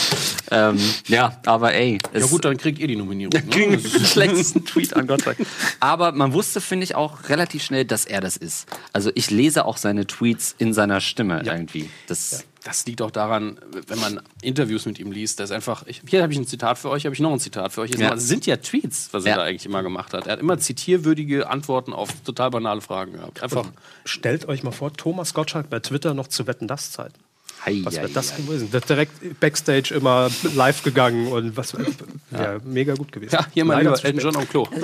Ähm, 0.49 0.79
ja, 1.07 1.39
aber 1.45 1.73
ey. 1.73 1.97
Ja 2.13 2.25
gut, 2.25 2.45
dann 2.45 2.55
kriegt 2.57 2.79
ihr 2.79 2.87
die 2.87 2.95
Nominierung. 2.95 3.33
ne? 3.33 3.43
Kriegen 3.49 3.71
den 3.71 3.81
schlechtesten 4.05 4.63
Tweet 4.65 4.95
an 4.95 5.07
Gott 5.07 5.23
sei. 5.23 5.35
Aber 5.81 6.13
man 6.13 6.31
wusste, 6.33 6.61
finde 6.61 6.85
ich, 6.85 6.95
auch 6.95 7.27
relativ 7.29 7.63
schnell, 7.63 7.83
dass 7.85 8.05
er 8.05 8.21
das 8.21 8.37
ist. 8.37 8.67
Also 8.93 9.11
ich 9.13 9.29
lese 9.29 9.65
auch 9.65 9.77
seine 9.77 10.07
Tweets 10.07 10.55
in 10.57 10.73
seiner 10.73 11.01
Stimme 11.01 11.41
irgendwie. 11.45 11.89
Das, 12.07 12.45
Das 12.65 12.83
liegt 12.87 13.03
auch 13.03 13.11
daran, 13.11 13.59
wenn 13.85 13.99
man 13.99 14.19
Interviews 14.41 14.87
mit 14.87 14.97
ihm 14.97 15.11
liest, 15.11 15.39
dass 15.39 15.51
einfach, 15.51 15.85
ich, 15.85 16.01
hier 16.09 16.23
habe 16.23 16.33
ich 16.33 16.39
ein 16.39 16.47
Zitat 16.47 16.79
für 16.79 16.89
euch, 16.89 17.05
habe 17.05 17.13
ich 17.13 17.21
noch 17.21 17.31
ein 17.31 17.39
Zitat 17.39 17.71
für 17.71 17.81
euch. 17.81 17.91
Es 17.91 17.99
Ja. 17.99 18.17
sind 18.17 18.47
ja 18.47 18.57
Tweets, 18.57 19.09
was 19.11 19.23
er 19.25 19.29
Ja. 19.31 19.37
da 19.37 19.43
eigentlich 19.43 19.67
immer 19.67 19.83
gemacht 19.83 20.15
hat. 20.15 20.25
Er 20.25 20.33
hat 20.33 20.39
immer 20.39 20.57
zitierwürdige 20.57 21.47
Antworten 21.47 21.93
auf 21.93 22.09
total 22.25 22.49
banale 22.49 22.81
Fragen 22.81 23.13
gehabt. 23.13 23.43
Einfach. 23.43 23.67
Stellt 24.03 24.47
euch 24.47 24.63
mal 24.63 24.71
vor, 24.71 24.91
Thomas 24.91 25.35
Gottschalk 25.35 25.69
bei 25.69 25.79
Twitter 25.79 26.15
noch 26.15 26.27
zu 26.27 26.47
Wetten 26.47 26.67
das 26.67 26.91
Zeiten. 26.91 27.13
Hei, 27.65 27.81
Was 27.83 27.95
wäre 27.95 28.09
das 28.09 28.35
gewesen? 28.35 28.71
Wird 28.71 28.87
direkt 28.87 29.39
Backstage 29.39 29.93
immer 29.95 30.29
live 30.53 30.83
gegangen 30.83 31.27
und 31.27 31.57
was 31.57 31.75
wäre 31.75 32.61
mega 32.63 32.93
gut 32.93 33.11
gewesen. 33.11 33.33
Ja, 33.33 33.45
hier 33.53 33.65
mal 33.65 33.79
lieber 33.79 34.03
Elton. 34.03 34.19
John 34.21 34.35
am 34.35 34.47
Klo. 34.47 34.67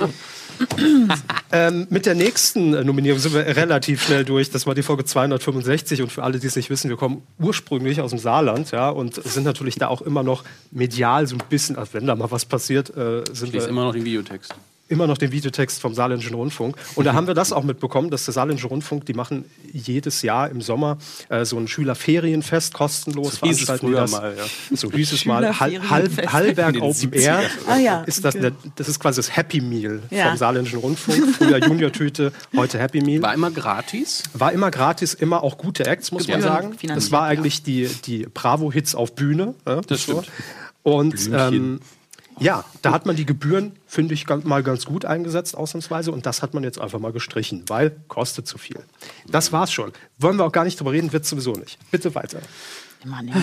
Ähm, 1.54 1.86
mit 1.90 2.06
der 2.06 2.14
nächsten 2.14 2.72
äh, 2.72 2.82
Nominierung 2.82 3.18
sind 3.18 3.34
wir 3.34 3.44
relativ 3.44 4.02
schnell 4.02 4.24
durch. 4.24 4.50
Das 4.50 4.66
war 4.66 4.74
die 4.74 4.82
Folge 4.82 5.04
265 5.04 6.00
und 6.00 6.10
für 6.10 6.22
alle, 6.22 6.38
die 6.38 6.46
es 6.46 6.56
nicht 6.56 6.70
wissen, 6.70 6.88
wir 6.88 6.96
kommen 6.96 7.22
ursprünglich 7.38 8.00
aus 8.00 8.10
dem 8.10 8.18
Saarland, 8.18 8.70
ja, 8.70 8.88
und 8.88 9.22
sind 9.22 9.44
natürlich 9.44 9.74
da 9.74 9.88
auch 9.88 10.00
immer 10.00 10.22
noch 10.22 10.44
medial 10.70 11.26
so 11.26 11.36
ein 11.36 11.42
bisschen, 11.50 11.76
also 11.76 11.92
wenn 11.92 12.06
da 12.06 12.16
mal 12.16 12.30
was 12.30 12.46
passiert, 12.46 12.88
äh, 12.90 13.24
sind 13.32 13.48
Ich 13.48 13.52
wir 13.52 13.60
lese 13.60 13.68
immer 13.68 13.84
noch 13.84 13.92
den 13.92 14.04
Videotext. 14.04 14.54
Immer 14.92 15.06
noch 15.08 15.18
den 15.18 15.32
Videotext 15.32 15.80
vom 15.80 15.94
Saarländischen 15.94 16.34
Rundfunk. 16.34 16.76
Und 16.94 17.04
da 17.06 17.14
haben 17.14 17.26
wir 17.26 17.34
das 17.34 17.52
auch 17.52 17.64
mitbekommen, 17.64 18.10
dass 18.10 18.24
der 18.26 18.34
Saarländische 18.34 18.68
Rundfunk, 18.68 19.06
die 19.06 19.14
machen 19.14 19.44
jedes 19.72 20.22
Jahr 20.22 20.50
im 20.50 20.60
Sommer 20.60 20.98
äh, 21.30 21.44
so 21.44 21.56
ein 21.58 21.66
Schülerferienfest 21.66 22.74
kostenlos. 22.74 23.36
So 23.40 23.46
hieß 23.46 23.68
es 23.68 23.80
früher 23.80 24.00
das. 24.02 24.12
mal, 24.12 24.34
ja. 24.36 24.76
So 24.76 24.92
hieß 24.92 25.12
es 25.12 25.24
mal. 25.24 25.52
Schülerferienfest. 25.54 26.32
Hallberg 26.32 26.76
Open 26.76 26.92
70ern. 26.92 27.18
Air. 27.40 27.50
Ah, 27.66 27.76
ja. 27.78 28.02
Ist 28.02 28.24
das, 28.24 28.34
Okay. 28.34 28.42
der, 28.50 28.52
das 28.76 28.88
ist 28.88 29.00
quasi 29.00 29.16
das 29.20 29.34
Happy 29.36 29.60
Meal 29.60 30.02
Ja. 30.10 30.28
vom 30.28 30.36
Saarländischen 30.36 30.78
Rundfunk. 30.78 31.34
Früher 31.36 31.58
Junior-Tüte, 31.66 32.32
heute 32.56 32.78
Happy 32.78 33.00
Meal. 33.00 33.22
War 33.22 33.34
immer 33.34 33.50
gratis. 33.50 34.22
War 34.34 34.52
immer 34.52 34.70
gratis, 34.70 35.14
immer 35.14 35.42
auch 35.42 35.58
gute 35.58 35.86
Acts, 35.86 36.12
muss 36.12 36.28
man 36.28 36.40
Gebühren 36.40 36.54
sagen. 36.54 36.76
Das 36.94 37.10
war 37.12 37.22
ja. 37.22 37.26
eigentlich 37.38 37.62
die, 37.62 37.88
die 38.06 38.26
Bravo-Hits 38.32 38.94
auf 38.94 39.14
Bühne. 39.14 39.54
Ja, 39.66 39.80
Das 39.80 40.04
so. 40.04 40.22
stimmt. 40.22 40.30
Und 40.82 41.30
ähm, 41.32 41.80
ja, 42.38 42.64
da 42.82 42.92
hat 42.92 43.06
man 43.06 43.16
die 43.16 43.26
Gebühren, 43.26 43.72
finde 43.86 44.14
ich, 44.14 44.26
mal 44.44 44.62
ganz 44.62 44.84
gut 44.86 45.04
eingesetzt, 45.04 45.56
ausnahmsweise. 45.56 46.12
Und 46.12 46.26
das 46.26 46.42
hat 46.42 46.54
man 46.54 46.64
jetzt 46.64 46.80
einfach 46.80 46.98
mal 46.98 47.12
gestrichen, 47.12 47.64
weil 47.68 47.90
kostet 48.08 48.46
zu 48.46 48.58
viel. 48.58 48.80
Das 49.28 49.52
war's 49.52 49.72
schon. 49.72 49.92
Wollen 50.18 50.36
wir 50.38 50.44
auch 50.44 50.52
gar 50.52 50.64
nicht 50.64 50.78
drüber 50.78 50.92
reden, 50.92 51.12
wird 51.12 51.24
sowieso 51.26 51.52
nicht. 51.52 51.78
Bitte 51.90 52.14
weiter. 52.14 52.38
Mann, 53.04 53.26
ja. 53.26 53.34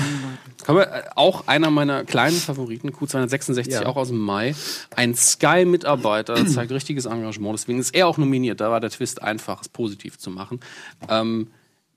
Kommen 0.66 0.80
wir, 0.80 0.88
äh, 0.88 1.04
auch 1.16 1.48
einer 1.48 1.70
meiner 1.70 2.06
kleinen 2.06 2.38
Favoriten, 2.38 2.92
Q266, 2.92 3.70
Ja. 3.72 3.86
auch 3.88 3.98
aus 3.98 4.08
dem 4.08 4.18
Mai. 4.20 4.56
Ein 4.96 5.16
Sky-Mitarbeiter 5.16 6.46
zeigt 6.48 6.72
richtiges 6.72 7.06
Engagement. 7.06 7.60
Deswegen 7.60 7.80
ist 7.80 7.94
er 7.94 8.08
auch 8.08 8.18
nominiert. 8.18 8.62
Da 8.62 8.72
war 8.72 8.80
der 8.80 8.90
Twist 8.90 9.22
einfach, 9.22 9.62
es 9.62 9.68
positiv 9.68 10.18
zu 10.18 10.30
machen. 10.30 10.62
Ähm, 11.10 11.48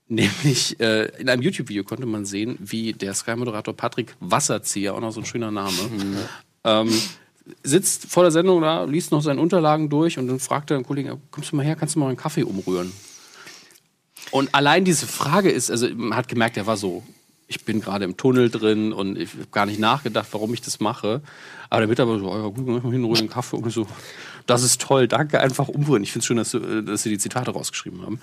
nämlich 0.09 0.77
äh, 0.81 1.05
in 1.19 1.29
einem 1.29 1.41
YouTube-Video 1.41 1.85
konnte 1.85 2.05
man 2.05 2.25
sehen, 2.25 2.57
wie 2.59 2.91
der 2.91 3.13
Sky-Moderator 3.13 3.73
Patrick 3.73 4.15
Wasserzieher, 4.19 4.93
auch 4.93 4.99
noch 4.99 5.11
so 5.11 5.21
ein 5.21 5.25
schöner 5.25 5.51
Name, 5.51 5.71
ähm, 6.63 6.91
sitzt 7.63 8.05
vor 8.05 8.23
der 8.23 8.31
Sendung 8.31 8.61
da, 8.61 8.83
liest 8.85 9.11
noch 9.11 9.21
seine 9.21 9.41
Unterlagen 9.41 9.89
durch 9.89 10.17
und 10.17 10.27
dann 10.27 10.39
fragt 10.39 10.71
er 10.71 10.77
einen 10.77 10.85
Kollegen, 10.85 11.21
kommst 11.31 11.51
du 11.51 11.55
mal 11.55 11.65
her, 11.65 11.75
kannst 11.75 11.95
du 11.95 11.99
mal 11.99 12.07
einen 12.07 12.17
Kaffee 12.17 12.43
umrühren? 12.43 12.91
Und 14.31 14.55
allein 14.55 14.85
diese 14.85 15.05
Frage 15.05 15.51
ist, 15.51 15.69
also 15.69 15.87
man 15.93 16.15
hat 16.15 16.27
gemerkt, 16.27 16.57
er 16.57 16.65
war 16.65 16.77
so, 16.77 17.03
ich 17.47 17.65
bin 17.65 17.81
gerade 17.81 18.05
im 18.05 18.17
Tunnel 18.17 18.49
drin 18.49 18.93
und 18.93 19.17
ich 19.17 19.33
habe 19.33 19.47
gar 19.51 19.65
nicht 19.65 19.79
nachgedacht, 19.79 20.27
warum 20.31 20.53
ich 20.53 20.61
das 20.61 20.79
mache. 20.79 21.21
Aber 21.69 21.81
der 21.81 21.87
Mitarbeiter 21.87 22.19
so, 22.19 22.31
oh 22.31 22.37
ja 22.37 22.47
gut, 22.47 22.65
mach 22.65 22.83
mal 22.83 22.91
hin, 22.91 23.03
ruhig 23.03 23.19
einen 23.19 23.29
Kaffee 23.29 23.57
und 23.57 23.71
so, 23.71 23.85
das 24.45 24.63
ist 24.63 24.81
toll, 24.81 25.07
danke, 25.07 25.39
einfach 25.39 25.67
umrühren. 25.67 26.03
Ich 26.03 26.11
finde 26.11 26.21
es 26.21 26.25
schön, 26.25 26.37
dass, 26.37 26.51
du, 26.51 26.57
äh, 26.59 26.83
dass 26.83 27.03
Sie 27.03 27.09
die 27.09 27.17
Zitate 27.17 27.51
rausgeschrieben 27.51 28.01
haben. 28.01 28.19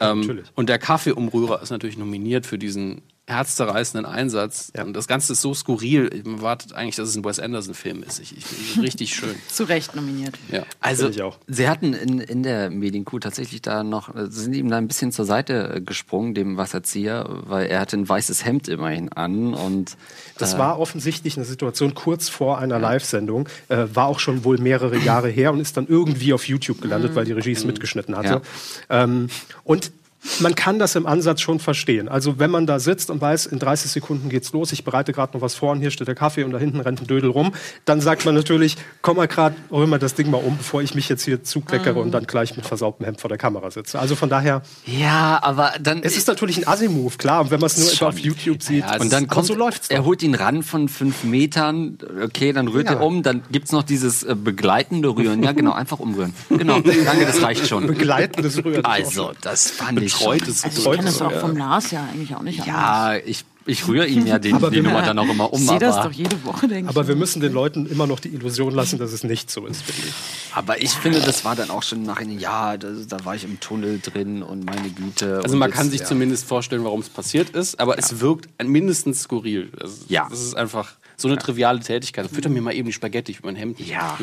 ähm, 0.00 0.20
natürlich. 0.20 0.46
Und 0.54 0.68
der 0.68 0.78
Kaffeeumrührer 0.78 1.62
ist 1.62 1.70
natürlich 1.70 1.98
nominiert 1.98 2.46
für 2.46 2.58
diesen 2.58 3.02
herzzerreißenden 3.30 4.04
Einsatz. 4.04 4.72
Und 4.76 4.94
das 4.94 5.06
Ganze 5.06 5.32
ist 5.32 5.40
so 5.40 5.54
skurril. 5.54 6.22
Man 6.24 6.42
wartet 6.42 6.72
eigentlich, 6.72 6.96
dass 6.96 7.08
es 7.08 7.16
ein 7.16 7.24
Wes 7.24 7.38
Anderson-Film 7.38 8.02
ist. 8.02 8.18
Ich, 8.20 8.36
ich, 8.36 8.82
richtig 8.82 9.14
schön. 9.14 9.34
Zu 9.48 9.64
Recht 9.64 9.94
nominiert. 9.94 10.34
Ja. 10.50 10.64
Also, 10.80 11.04
Finde 11.04 11.16
ich 11.16 11.22
auch. 11.22 11.38
sie 11.46 11.68
hatten 11.68 11.94
in, 11.94 12.18
in 12.18 12.42
der 12.42 12.70
Medienkuh 12.70 13.20
tatsächlich 13.20 13.62
da 13.62 13.84
noch, 13.84 14.10
sind 14.28 14.54
ihm 14.54 14.68
da 14.68 14.76
ein 14.76 14.88
bisschen 14.88 15.12
zur 15.12 15.24
Seite 15.24 15.76
äh, 15.76 15.80
gesprungen, 15.80 16.34
dem 16.34 16.56
Wasserzieher, 16.56 17.26
weil 17.46 17.66
er 17.66 17.80
hatte 17.80 17.96
ein 17.96 18.08
weißes 18.08 18.44
Hemd 18.44 18.68
immerhin 18.68 19.12
an 19.12 19.54
und 19.54 19.96
Das 20.38 20.54
äh, 20.54 20.58
war 20.58 20.78
offensichtlich 20.78 21.36
eine 21.36 21.46
Situation 21.46 21.94
kurz 21.94 22.28
vor 22.28 22.58
einer 22.58 22.78
Live-Sendung, 22.78 23.48
äh, 23.68 23.86
war 23.92 24.06
auch 24.06 24.18
schon 24.18 24.44
wohl 24.44 24.58
mehrere 24.58 24.98
Jahre 24.98 25.28
her 25.28 25.52
und 25.52 25.60
ist 25.60 25.76
dann 25.76 25.86
irgendwie 25.86 26.32
auf 26.32 26.48
YouTube 26.48 26.80
gelandet, 26.80 27.14
weil 27.14 27.24
die 27.24 27.32
Regie 27.32 27.52
es 27.52 27.64
mitgeschnitten 27.64 28.16
hatte. 28.16 28.42
Ähm, 28.88 29.28
und 29.64 29.92
man 30.40 30.54
kann 30.54 30.78
das 30.78 30.96
im 30.96 31.06
Ansatz 31.06 31.40
schon 31.40 31.60
verstehen. 31.60 32.08
Also 32.08 32.38
wenn 32.38 32.50
man 32.50 32.66
da 32.66 32.78
sitzt 32.78 33.10
und 33.10 33.20
weiß, 33.20 33.46
in 33.46 33.58
30 33.58 33.90
Sekunden 33.90 34.28
geht's 34.28 34.52
los, 34.52 34.72
ich 34.72 34.84
bereite 34.84 35.12
gerade 35.12 35.34
noch 35.36 35.40
was 35.42 35.54
vor 35.54 35.72
und 35.72 35.80
hier 35.80 35.90
steht 35.90 36.08
der 36.08 36.14
Kaffee 36.14 36.44
und 36.44 36.50
da 36.52 36.58
hinten 36.58 36.80
rennt 36.80 37.00
ein 37.00 37.06
Dödel 37.06 37.30
rum, 37.30 37.52
dann 37.86 38.00
sagt 38.00 38.24
man 38.24 38.34
natürlich, 38.34 38.76
komm 39.02 39.16
mal 39.16 39.28
gerade, 39.28 39.56
rühr 39.72 39.86
mal 39.86 39.98
das 39.98 40.14
Ding 40.14 40.30
mal 40.30 40.36
um, 40.38 40.56
bevor 40.58 40.82
ich 40.82 40.94
mich 40.94 41.08
jetzt 41.08 41.24
hier 41.24 41.42
zukleckere 41.42 41.98
und 42.00 42.10
dann 42.12 42.24
gleich 42.26 42.56
mit 42.56 42.66
versautem 42.66 43.06
Hemd 43.06 43.20
vor 43.20 43.28
der 43.28 43.38
Kamera 43.38 43.70
sitze. 43.70 43.98
Also 43.98 44.14
von 44.16 44.28
daher, 44.28 44.62
ja, 44.86 45.38
aber 45.42 45.72
dann 45.80 46.02
es 46.02 46.16
ist 46.16 46.28
natürlich 46.28 46.58
ein 46.58 46.68
Assi-Move, 46.68 47.16
klar, 47.16 47.40
und 47.42 47.50
wenn 47.50 47.60
man 47.60 47.68
es 47.68 47.78
nur 47.78 47.88
Schon. 47.90 48.08
auf 48.08 48.18
YouTube 48.18 48.62
sieht, 48.62 48.84
Ja, 48.84 48.96
es 48.96 49.00
und 49.02 49.12
dann 49.12 49.26
kommt, 49.26 49.46
so 49.46 49.54
läuft's 49.54 49.88
er 49.88 49.98
doch. 49.98 50.04
holt 50.06 50.22
ihn 50.22 50.34
ran 50.34 50.62
von 50.62 50.88
fünf 50.88 51.24
Metern, 51.24 51.98
okay, 52.22 52.52
dann 52.52 52.68
rührt 52.68 52.86
Ja. 52.86 52.94
er 52.96 53.00
um, 53.02 53.22
dann 53.22 53.42
gibt's 53.50 53.72
noch 53.72 53.82
dieses 53.82 54.22
äh, 54.22 54.34
begleitende 54.34 55.08
Rühren. 55.08 55.42
Ja, 55.42 55.52
genau, 55.52 55.72
einfach 55.72 55.98
umrühren. 55.98 56.34
Genau, 56.50 56.80
danke, 56.80 57.26
das 57.26 57.42
reicht 57.42 57.66
schon. 57.68 57.86
begleitendes 57.86 58.64
Rühren. 58.64 58.84
Also, 58.84 59.32
das 59.40 59.70
fand 59.70 60.00
ich 60.02 60.09
schon. 60.10 60.32
Betreutes 60.32 60.64
Also 60.64 60.90
ich 60.90 60.96
kenne 60.96 61.06
das 61.10 61.22
auch 61.22 61.32
vom 61.32 61.56
Lars 61.56 61.90
ja 61.90 62.04
eigentlich 62.12 62.34
auch 62.34 62.42
nicht 62.42 62.60
anders. 62.60 62.74
Ja, 62.76 63.16
ich, 63.16 63.44
ich 63.66 63.86
rühre 63.86 64.06
ihm 64.06 64.26
ja 64.26 64.38
den, 64.38 64.54
Aber 64.56 64.70
die 64.70 64.76
wir- 64.76 64.82
Nummer 64.84 65.02
dann 65.02 65.18
auch 65.18 65.28
immer 65.28 65.52
um. 65.52 65.60
ich 65.60 65.68
sehe 65.68 65.78
das 65.78 65.96
aber, 65.96 66.08
doch 66.08 66.12
jede 66.12 66.44
Woche, 66.44 66.66
denke 66.66 66.84
ich. 66.84 66.88
Aber 66.96 67.06
wir 67.08 67.14
müssen 67.16 67.40
den 67.40 67.52
Leuten 67.52 67.86
immer 67.86 68.06
noch 68.06 68.18
die 68.20 68.28
Illusion 68.30 68.74
lassen, 68.74 68.98
dass 68.98 69.12
es 69.12 69.22
nicht 69.24 69.50
so 69.50 69.66
ist, 69.66 69.82
finde 69.82 70.08
ich. 70.08 70.14
aber 70.54 70.80
ich 70.82 70.90
finde, 70.90 71.20
das 71.20 71.44
war 71.44 71.54
dann 71.56 71.70
auch 71.70 71.82
schon 71.82 72.02
nach 72.02 72.18
einem 72.20 72.38
Jahr, 72.38 72.78
da, 72.78 72.88
da 73.08 73.24
war 73.24 73.34
ich 73.34 73.44
im 73.44 73.60
Tunnel 73.60 74.00
drin 74.00 74.42
und 74.42 74.64
meine 74.64 74.88
Güte. 74.90 75.40
Also 75.42 75.56
man 75.56 75.68
jetzt- 75.70 75.76
kann 75.78 75.90
sich 75.90 76.00
ja. 76.00 76.06
zumindest 76.06 76.46
vorstellen, 76.46 76.84
warum 76.84 77.00
es 77.00 77.08
passiert 77.08 77.50
ist, 77.50 77.78
aber 77.78 77.98
es 77.98 78.20
wirkt 78.20 78.48
mindestens 78.62 79.22
skurril. 79.22 79.70
Also 79.80 79.96
Ja. 80.08 80.26
Das 80.30 80.40
ist 80.40 80.54
einfach 80.56 80.92
so 81.20 81.28
eine 81.28 81.38
triviale 81.38 81.80
Tätigkeit. 81.80 82.28
Fütter 82.28 82.48
mir 82.48 82.62
mal 82.62 82.74
eben 82.74 82.86
die 82.86 82.92
Spaghetti 82.92 83.32
über 83.32 83.48
mein 83.48 83.56
Hemd. 83.56 83.80
Ja. 83.80 84.18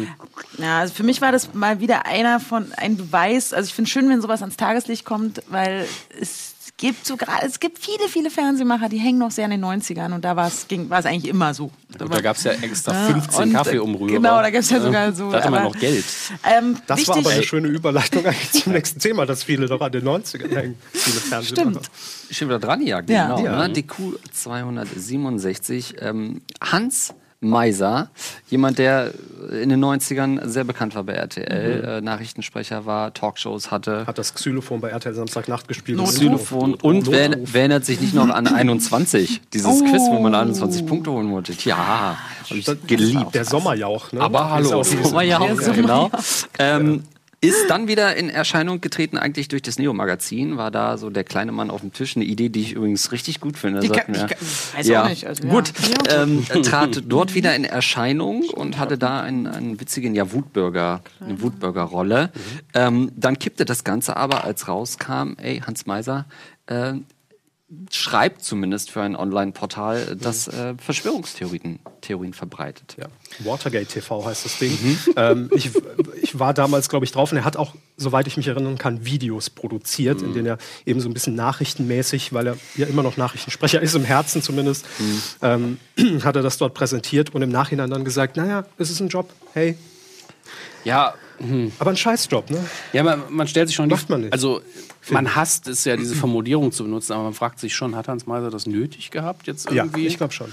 Ja, 0.58 0.80
also 0.80 0.94
für 0.94 1.04
mich 1.04 1.22
war 1.22 1.32
das 1.32 1.54
mal 1.54 1.80
wieder 1.80 2.06
einer 2.06 2.40
von 2.40 2.72
ein 2.74 2.98
Beweis. 2.98 3.54
Also 3.54 3.68
ich 3.68 3.74
finde 3.74 3.90
schön, 3.90 4.10
wenn 4.10 4.22
sowas 4.22 4.42
ans 4.42 4.58
Tageslicht 4.58 5.06
kommt, 5.06 5.42
weil 5.50 5.88
es 6.20 6.56
gibt 6.78 7.06
so 7.08 7.18
gerade, 7.18 7.46
es 7.48 7.60
gibt 7.60 7.80
viele, 7.80 8.08
viele 8.08 8.30
Fernsehmacher, 8.30 8.88
die 8.88 8.98
hängen 9.00 9.18
noch 9.18 9.32
sehr 9.32 9.46
in 9.46 9.52
den 9.52 9.66
90ern 9.66 10.14
und 10.14 10.24
da 10.24 10.36
war 10.36 10.48
es 10.48 10.68
ging- 10.68 10.90
war 10.92 11.00
es 11.00 11.06
eigentlich 11.08 11.28
immer 11.28 11.54
so. 11.56 11.72
Gut, 11.98 12.14
da 12.14 12.22
gab 12.22 12.36
es 12.38 12.44
ja 12.44 12.52
extra 12.52 12.94
Ja, 12.94 13.08
15 13.14 13.44
und, 13.44 13.50
äh, 13.50 13.54
Kaffeeumrührer. 13.54 14.12
genau, 14.14 14.42
da 14.42 14.50
gab's 14.52 14.70
ja 14.70 14.80
sogar 14.80 15.12
so, 15.14 15.32
Da 15.32 15.40
hatte 15.40 15.50
man 15.50 15.62
aber- 15.62 15.70
noch 15.74 15.80
Geld. 15.80 16.06
Ähm, 16.44 16.78
Das 16.86 17.00
wichtig, 17.00 17.10
war 17.16 17.18
aber 17.22 17.30
eine 17.32 17.44
schöne 17.44 17.68
Überleitung 17.68 18.26
eigentlich 18.26 18.64
zum 18.64 18.74
nächsten 18.74 19.00
Thema, 19.00 19.26
dass 19.26 19.44
viele 19.44 19.66
doch 19.68 19.82
an 19.82 19.92
den 19.92 20.04
90ern 20.06 20.56
hängen. 20.56 20.76
Viele 20.94 21.20
Fernsehmacher. 21.20 21.72
Stimmt. 21.82 21.90
Schon 22.30 22.48
wieder 22.50 22.60
dran, 22.60 22.82
ja, 22.82 23.02
Ja. 23.08 23.36
genau. 23.36 23.44
Ja. 23.44 23.68
Ne? 23.68 23.74
DQ 23.74 24.20
267. 24.32 25.96
Ähm, 26.00 26.42
Hans 26.62 27.14
Meiser, 27.40 28.10
jemand, 28.50 28.80
der 28.80 29.12
in 29.62 29.70
den 29.70 29.84
90ern 29.84 30.48
sehr 30.48 30.64
bekannt 30.64 30.96
war 30.96 31.04
bei 31.04 31.14
RTL, 31.14 31.84
äh, 32.00 32.02
Nachrichtensprecher 32.02 32.88
war, 32.88 33.14
Talkshows 33.14 33.70
hatte. 33.70 34.08
Hat 34.08 34.18
das 34.18 34.34
Xylophon 34.34 34.82
bei 34.82 34.90
RTL 34.90 35.14
Samstagnacht 35.14 35.68
gespielt. 35.68 36.00
Notruf. 36.00 36.16
Xylophon 36.16 36.74
und 36.74 37.12
wer, 37.12 37.30
wer 37.44 37.62
erinnert 37.62 37.86
sich 37.86 38.02
nicht 38.02 38.16
noch 38.16 38.28
an 38.30 38.48
21? 38.48 39.42
Dieses 39.54 39.68
Oh. 39.82 39.84
Quiz, 39.84 40.02
wo 40.10 40.20
man 40.20 40.34
21 40.34 40.86
Punkte 40.88 41.12
holen 41.12 41.32
wollte. 41.32 41.54
Ja, 41.64 42.18
hab 42.50 42.52
ich 42.58 42.66
geliebt. 42.88 43.36
Der 43.36 43.46
Sommerjauch, 43.46 44.12
ne? 44.14 44.22
Aber 44.22 44.50
hallo. 44.50 44.82
Sommerjauch. 44.84 45.58
genau. 45.76 46.10
Ähm, 46.60 47.04
ist 47.40 47.70
dann 47.70 47.88
wieder 47.88 48.16
in 48.16 48.30
Erscheinung 48.30 48.82
getreten, 48.82 49.18
eigentlich 49.18 49.48
durch 49.48 49.62
das 49.62 49.78
Neo-Magazin. 49.78 50.58
War 50.58 50.72
da 50.72 50.98
so 50.98 51.10
der 51.12 51.24
kleine 51.24 51.52
Mann 51.52 51.70
auf 51.70 51.82
dem 51.82 51.94
Tisch. 51.94 52.16
Eine 52.16 52.26
Idee, 52.26 52.50
die 52.50 52.62
ich 52.62 52.74
übrigens 52.74 53.12
richtig 53.12 53.40
gut 53.40 53.58
finde. 53.58 53.80
Die 53.82 53.90
kann- 53.90 54.12
ich 54.14 54.20
kann- 54.22 54.38
weiß 54.76 54.92
auch 54.92 55.10
nicht, 55.10 55.28
also 55.28 55.44
ja. 55.44 55.50
gut. 55.54 55.72
Ja. 56.08 56.24
Ähm, 56.24 56.46
trat 56.64 57.04
dort 57.06 57.36
wieder 57.36 57.56
in 57.56 57.64
Erscheinung 57.64 58.44
und 58.50 58.80
hatte 58.80 58.98
da 58.98 59.22
einen, 59.22 59.46
einen 59.46 59.80
witzigen 59.80 60.16
ja, 60.16 60.32
Wutbürger, 60.32 61.02
eine 61.20 61.40
Wutbürgerrolle. 61.42 62.32
Ähm, 62.74 63.12
dann 63.16 63.38
kippte 63.38 63.66
das 63.66 63.84
Ganze 63.84 64.18
aber, 64.18 64.44
als 64.44 64.68
rauskam, 64.68 65.34
ey, 65.38 65.60
Hans 65.60 65.86
Meiser, 65.86 66.26
äh, 66.66 66.94
schreibt 67.92 68.44
zumindest 68.44 68.92
für 68.92 69.02
ein 69.02 69.16
Online-Portal, 69.16 70.16
das 70.20 70.48
äh, 70.48 70.76
Verschwörungstheorien 70.78 71.80
Theorien 72.00 72.34
verbreitet. 72.34 72.96
Ja. 72.98 73.08
Watergate 73.46 73.88
TV 73.88 74.26
heißt 74.26 74.46
das 74.46 74.58
Ding. 74.58 74.78
ähm, 75.18 75.50
ich, 75.54 75.72
ich 76.22 76.40
war 76.40 76.54
damals, 76.54 76.88
glaube 76.88 77.04
ich, 77.06 77.12
drauf 77.12 77.32
und 77.32 77.38
er 77.38 77.44
hat 77.44 77.58
auch, 77.58 77.76
soweit 77.98 78.28
ich 78.28 78.38
mich 78.38 78.48
erinnern 78.48 78.78
kann, 78.78 79.04
Videos 79.06 79.50
produziert, 79.50 80.22
in 80.22 80.34
denen 80.34 80.46
er 80.46 80.58
eben 80.86 81.02
so 81.02 81.10
ein 81.10 81.14
bisschen 81.14 81.36
nachrichtenmäßig, 81.36 82.32
weil 82.32 82.48
er 82.48 82.58
ja 82.76 82.88
immer 82.88 83.04
noch 83.04 83.18
Nachrichtensprecher 83.18 83.82
ist, 83.82 83.96
im 83.96 84.06
Herzen 84.06 84.42
zumindest, 84.42 84.86
ähm, 85.42 85.78
hat 86.24 86.38
er 86.38 86.44
das 86.44 86.58
dort 86.58 86.74
präsentiert 86.74 87.36
und 87.36 87.42
im 87.42 87.50
Nachhinein 87.50 87.90
dann 87.90 88.06
gesagt, 88.06 88.38
naja, 88.38 88.66
es 88.78 88.90
ist 88.90 89.02
ein 89.02 89.10
Job, 89.10 89.30
hey. 89.54 89.78
Ja. 90.86 91.16
Aber 91.80 91.90
ein 91.92 91.98
Scheißjob, 91.98 92.50
ne? 92.50 92.64
Ja, 92.94 93.04
man, 93.04 93.22
man 93.30 93.48
stellt 93.48 93.68
sich 93.68 93.76
schon 93.76 93.90
Macht 93.90 94.10
man 94.10 94.22
nicht. 94.22 94.34
Also 94.34 94.62
man 95.10 95.36
hasst 95.36 95.68
es 95.68 95.86
ja, 95.86 95.96
diese 95.96 96.16
Formulierung 96.16 96.72
zu 96.72 96.84
benutzen, 96.84 97.14
aber 97.14 97.24
man 97.24 97.34
fragt 97.34 97.60
sich 97.60 97.76
schon, 97.76 97.96
hat 97.96 98.08
Hans 98.08 98.26
Meiser 98.26 98.50
das 98.50 98.66
nötig 98.66 99.12
gehabt 99.12 99.48
jetzt 99.48 99.70
Ja, 99.72 99.84
irgendwie? 99.84 100.08
ich 100.08 100.18
glaube 100.18 100.34
schon. 100.34 100.52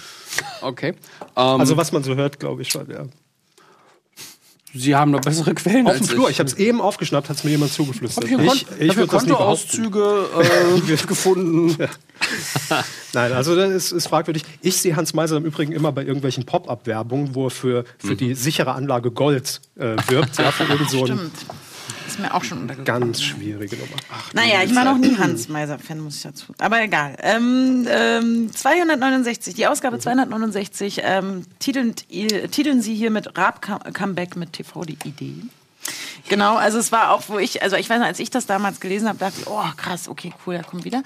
Okay. 0.61 0.95
also 1.35 1.72
Ähm, 1.74 1.78
was 1.78 1.93
man 1.93 2.03
so 2.05 2.14
hört, 2.14 2.39
glaube 2.39 2.62
ich 2.62 2.68
schon, 2.68 2.89
ja. 2.91 3.05
Sie 4.75 4.97
haben 4.97 5.12
noch 5.12 5.20
bessere 5.20 5.55
Quellen 5.55 5.87
Auf 5.87 5.93
als 5.93 6.01
dem 6.01 6.09
Flur, 6.09 6.25
ich. 6.25 6.33
ich 6.33 6.39
habe 6.41 6.51
es 6.51 6.57
eben 6.57 6.81
aufgeschnappt, 6.81 7.29
hat 7.29 7.37
es 7.37 7.45
mir 7.45 7.53
jemand 7.53 7.72
zugeflüstert. 7.72 8.25
Hab 8.25 8.41
ich 8.41 8.47
ich 8.47 8.62
hab 8.62 8.79
hier 8.79 8.97
würd 8.97 9.12
das 9.12 9.22
nie 9.25 9.29
behaupten. 9.29 9.93
Kontoauszüge 9.93 10.93
äh, 10.93 10.97
gefunden. 11.07 11.77
Nein, 13.12 13.33
also 13.33 13.55
das 13.55 13.70
ist, 13.70 13.93
ist 13.93 14.09
fragwürdig. 14.09 14.43
Ich 14.62 14.77
sehe 14.77 14.97
Hans 14.97 15.14
Meiser 15.14 15.37
im 15.37 15.45
Übrigen 15.45 15.72
immer 15.72 15.93
bei 15.93 16.03
irgendwelchen 16.03 16.45
Pop-Up-Werbungen, 16.45 17.35
wo 17.35 17.47
er 17.47 17.51
für, 17.51 17.85
für 17.99 18.16
die 18.16 18.35
sichere 18.35 18.72
Anlage 18.72 19.12
Gold 19.12 19.61
äh, 19.77 19.97
wirbt. 20.09 20.39
Ja, 20.39 20.51
für 20.51 20.64
irgend 20.64 20.91
so 20.91 21.01
ein 21.01 21.07
Stimmt. 21.07 21.33
Ist 22.15 22.21
mir 22.21 22.33
auch 22.33 22.45
schon 22.45 22.59
untergekommen. 22.59 23.01
ganz 23.03 23.23
schwierige 23.23 23.75
Nummer. 23.75 23.97
Naja, 24.35 24.62
ich 24.62 24.73
war 24.77 24.85
noch 24.85 24.99
nie 24.99 25.17
Hans 25.17 25.49
Meiser-Fan, 25.49 25.99
muss 25.99 26.19
ich 26.19 26.23
dazu. 26.23 26.55
Aber 26.59 26.81
egal. 26.81 27.17
Ähm, 27.21 27.89
ähm, 27.91 28.53
269, 28.53 29.55
die 29.55 29.67
Ausgabe 29.67 29.99
269, 29.99 31.01
ähm, 31.03 31.45
titeln, 31.59 31.93
äh, 32.12 32.47
titeln 32.47 32.83
Sie 32.83 32.95
hier 32.95 33.11
mit 33.11 33.37
Raab-Comeback 33.37 34.37
mit 34.37 34.53
TV 34.53 34.85
die 34.85 34.97
Idee. 35.05 35.43
Genau, 36.29 36.55
also 36.55 36.79
es 36.79 36.93
war 36.93 37.11
auch, 37.11 37.23
wo 37.27 37.39
ich, 37.41 37.65
also 37.65 37.75
ich 37.75 37.91
weiß 37.91 37.99
noch, 37.99 38.07
als 38.07 38.21
ich 38.21 38.31
das 38.31 38.47
damals 38.47 38.79
gelesen 38.79 39.09
habe, 39.09 39.19
dachte 39.19 39.41
ich, 39.41 39.49
oh 39.49 39.65
krass, 39.77 40.09
okay, 40.09 40.33
cool, 40.47 40.55
er 40.55 40.62
kommt 40.62 40.85
wieder. 40.85 41.03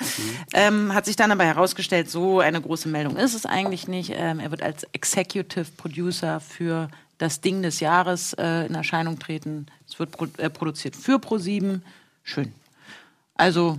Ähm, 0.53 0.93
hat 0.93 1.07
sich 1.07 1.17
dann 1.17 1.33
aber 1.33 1.45
herausgestellt, 1.45 2.11
so 2.11 2.41
eine 2.41 2.61
große 2.61 2.89
Meldung 2.89 3.17
ist 3.17 3.35
es 3.35 3.47
eigentlich 3.47 3.89
nicht. 3.89 4.13
Ähm, 4.15 4.41
er 4.41 4.51
wird 4.51 4.63
als 4.63 4.85
Executive 4.93 5.69
Producer 5.79 6.41
für 6.41 6.91
das 7.19 7.41
Ding 7.41 7.63
des 7.63 7.81
Jahres 7.81 8.33
äh, 8.35 8.67
in 8.67 8.75
Erscheinung 8.75 9.19
treten. 9.19 9.67
Es 9.89 9.99
wird 9.99 10.13
pro 10.13 10.27
äh, 10.39 10.49
produziert 10.51 10.95
für 10.97 11.17
Pro7. 11.17 11.81
Schön. 12.23 12.53
Also, 13.35 13.79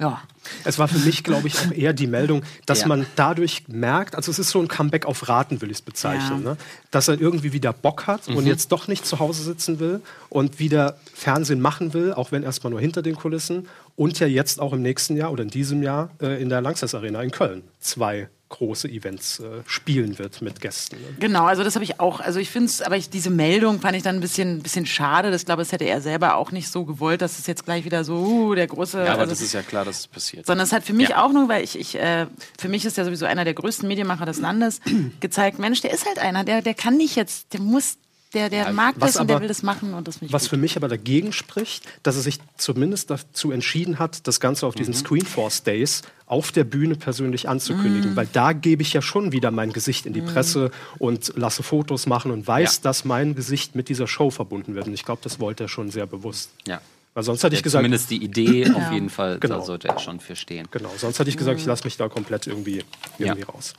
ja. 0.00 0.22
Es 0.64 0.78
war 0.78 0.88
für 0.88 0.98
mich, 0.98 1.22
glaube 1.24 1.46
ich, 1.48 1.58
auch 1.58 1.70
eher 1.72 1.92
die 1.92 2.06
Meldung, 2.06 2.42
dass 2.66 2.80
Ja. 2.80 2.88
man 2.88 3.06
dadurch 3.16 3.68
merkt, 3.68 4.16
also 4.16 4.30
es 4.30 4.38
ist 4.38 4.50
so 4.50 4.60
ein 4.60 4.68
Comeback 4.68 5.06
auf 5.06 5.28
Raten, 5.28 5.60
will 5.62 5.70
ich 5.70 5.78
es 5.78 5.82
bezeichnen, 5.82 6.42
Ja. 6.44 6.50
ne? 6.50 6.56
dass 6.90 7.08
er 7.08 7.18
irgendwie 7.20 7.52
wieder 7.52 7.72
Bock 7.72 8.06
hat 8.06 8.28
und 8.28 8.34
Mhm. 8.42 8.46
jetzt 8.46 8.72
doch 8.72 8.88
nicht 8.88 9.06
zu 9.06 9.18
Hause 9.20 9.42
sitzen 9.44 9.78
will 9.78 10.00
und 10.28 10.58
wieder 10.58 10.98
Fernsehen 11.14 11.60
machen 11.60 11.94
will, 11.94 12.12
auch 12.12 12.32
wenn 12.32 12.42
erstmal 12.42 12.70
nur 12.72 12.80
hinter 12.80 13.02
den 13.02 13.14
Kulissen 13.14 13.68
und 13.96 14.18
ja 14.18 14.26
jetzt 14.26 14.60
auch 14.60 14.72
im 14.72 14.82
nächsten 14.82 15.16
Jahr 15.16 15.30
oder 15.32 15.44
in 15.44 15.50
diesem 15.50 15.82
Jahr 15.82 16.10
äh, 16.20 16.42
in 16.42 16.48
der 16.48 16.60
Langsess 16.60 16.94
Arena 16.94 17.22
in 17.22 17.30
Köln 17.30 17.62
zwei 17.80 18.28
große 18.50 18.88
Events 18.88 19.40
äh, 19.40 19.62
spielen 19.66 20.18
wird 20.18 20.40
mit 20.42 20.60
Gästen. 20.60 20.96
Ne? 20.96 21.06
Genau, 21.18 21.44
also 21.44 21.64
das 21.64 21.74
habe 21.74 21.84
ich 21.84 21.98
auch. 21.98 22.20
Also 22.20 22.38
ich 22.38 22.50
finde 22.50 22.66
es, 22.66 22.82
aber 22.82 22.96
ich, 22.96 23.10
diese 23.10 23.30
Meldung 23.30 23.80
fand 23.80 23.96
ich 23.96 24.02
dann 24.02 24.16
ein 24.16 24.20
bisschen, 24.20 24.62
bisschen 24.62 24.86
schade. 24.86 25.30
Das 25.30 25.44
glaube, 25.44 25.62
das 25.62 25.72
hätte 25.72 25.84
er 25.84 26.00
selber 26.00 26.36
auch 26.36 26.52
nicht 26.52 26.68
so 26.70 26.84
gewollt, 26.84 27.20
dass 27.22 27.38
es 27.38 27.46
jetzt 27.46 27.64
gleich 27.64 27.84
wieder 27.84 28.04
so 28.04 28.14
uh, 28.16 28.54
der 28.54 28.66
große. 28.66 28.98
Ja, 28.98 29.12
aber 29.14 29.22
also, 29.22 29.30
das 29.32 29.40
ist 29.40 29.54
ja 29.54 29.62
klar, 29.62 29.84
dass 29.84 30.00
es 30.00 30.06
passiert. 30.06 30.46
sondern 30.46 30.66
es 30.66 30.72
hat 30.72 30.84
für 30.84 30.92
mich 30.92 31.08
Ja. 31.10 31.24
auch 31.24 31.32
nur, 31.32 31.48
weil 31.48 31.64
ich, 31.64 31.78
ich 31.78 31.96
äh, 31.98 32.26
für 32.58 32.68
mich 32.68 32.84
ist 32.84 32.96
er 32.98 33.04
sowieso 33.04 33.26
einer 33.26 33.44
der 33.44 33.54
größten 33.54 33.88
Medienmacher 33.88 34.26
des 34.26 34.38
Landes, 34.38 34.80
gezeigt, 35.20 35.58
Mensch, 35.58 35.80
der 35.80 35.92
ist 35.92 36.06
halt 36.06 36.18
einer, 36.18 36.44
der, 36.44 36.62
der 36.62 36.74
kann 36.74 36.96
nicht 36.96 37.16
jetzt, 37.16 37.52
der 37.54 37.60
muss, 37.60 37.96
der, 38.34 38.50
der 38.50 38.72
mag 38.72 38.94
was 38.98 39.12
das 39.12 39.20
und 39.20 39.28
der 39.28 39.36
aber- 39.36 39.42
will 39.42 39.48
das 39.48 39.62
machen 39.62 39.94
und 39.94 40.06
das 40.08 40.18
Was 40.30 40.42
gut. 40.42 40.50
für 40.50 40.56
mich 40.56 40.76
aber 40.76 40.88
dagegen 40.88 41.32
spricht, 41.32 41.84
dass 42.02 42.16
er 42.16 42.22
sich 42.22 42.38
zumindest 42.56 43.10
dazu 43.10 43.50
entschieden 43.52 43.98
hat, 43.98 44.26
das 44.26 44.40
Ganze 44.40 44.66
auf 44.66 44.74
diesen 44.74 44.92
Mhm. 44.92 44.98
Screenforce 44.98 45.62
Days 45.62 46.02
auf 46.26 46.52
der 46.52 46.64
Bühne 46.64 46.96
persönlich 46.96 47.48
anzukündigen. 47.48 48.12
Mhm. 48.12 48.16
Weil 48.16 48.28
da 48.32 48.52
gebe 48.52 48.82
ich 48.82 48.92
ja 48.92 49.02
schon 49.02 49.32
wieder 49.32 49.50
mein 49.50 49.72
Gesicht 49.72 50.06
in 50.06 50.12
die 50.12 50.22
Mhm. 50.22 50.26
Presse 50.26 50.70
und 50.98 51.32
lasse 51.36 51.62
Fotos 51.62 52.06
machen 52.06 52.30
und 52.30 52.46
weiß, 52.46 52.76
Ja. 52.76 52.82
dass 52.82 53.04
mein 53.04 53.34
Gesicht 53.34 53.74
mit 53.74 53.88
dieser 53.88 54.06
Show 54.06 54.30
verbunden 54.30 54.74
wird. 54.74 54.86
Und 54.86 54.94
ich 54.94 55.04
glaube, 55.04 55.20
das 55.22 55.38
wollte 55.40 55.64
er 55.64 55.68
schon 55.68 55.90
sehr 55.90 56.06
bewusst. 56.06 56.50
Ja. 56.66 56.80
Weil 57.14 57.22
sonst 57.22 57.44
hätte 57.44 57.54
ich 57.54 57.60
Ja, 57.60 57.62
gesagt. 57.64 57.80
Zumindest 57.82 58.10
die 58.10 58.22
Idee 58.22 58.68
auf 58.70 58.82
Ja. 58.82 58.92
jeden 58.92 59.08
Fall, 59.08 59.38
Genau. 59.38 59.58
da 59.60 59.64
sollte 59.64 59.86
er 59.88 59.98
schon 60.00 60.18
für 60.18 60.34
stehen. 60.34 60.66
Genau, 60.72 60.90
sonst 60.96 61.18
hätte 61.20 61.30
ich 61.30 61.36
gesagt, 61.36 61.56
Mhm. 61.56 61.60
ich 61.60 61.66
lasse 61.66 61.84
mich 61.84 61.96
da 61.96 62.08
komplett 62.08 62.48
irgendwie, 62.48 62.82
irgendwie 63.18 63.42
raus. 63.42 63.74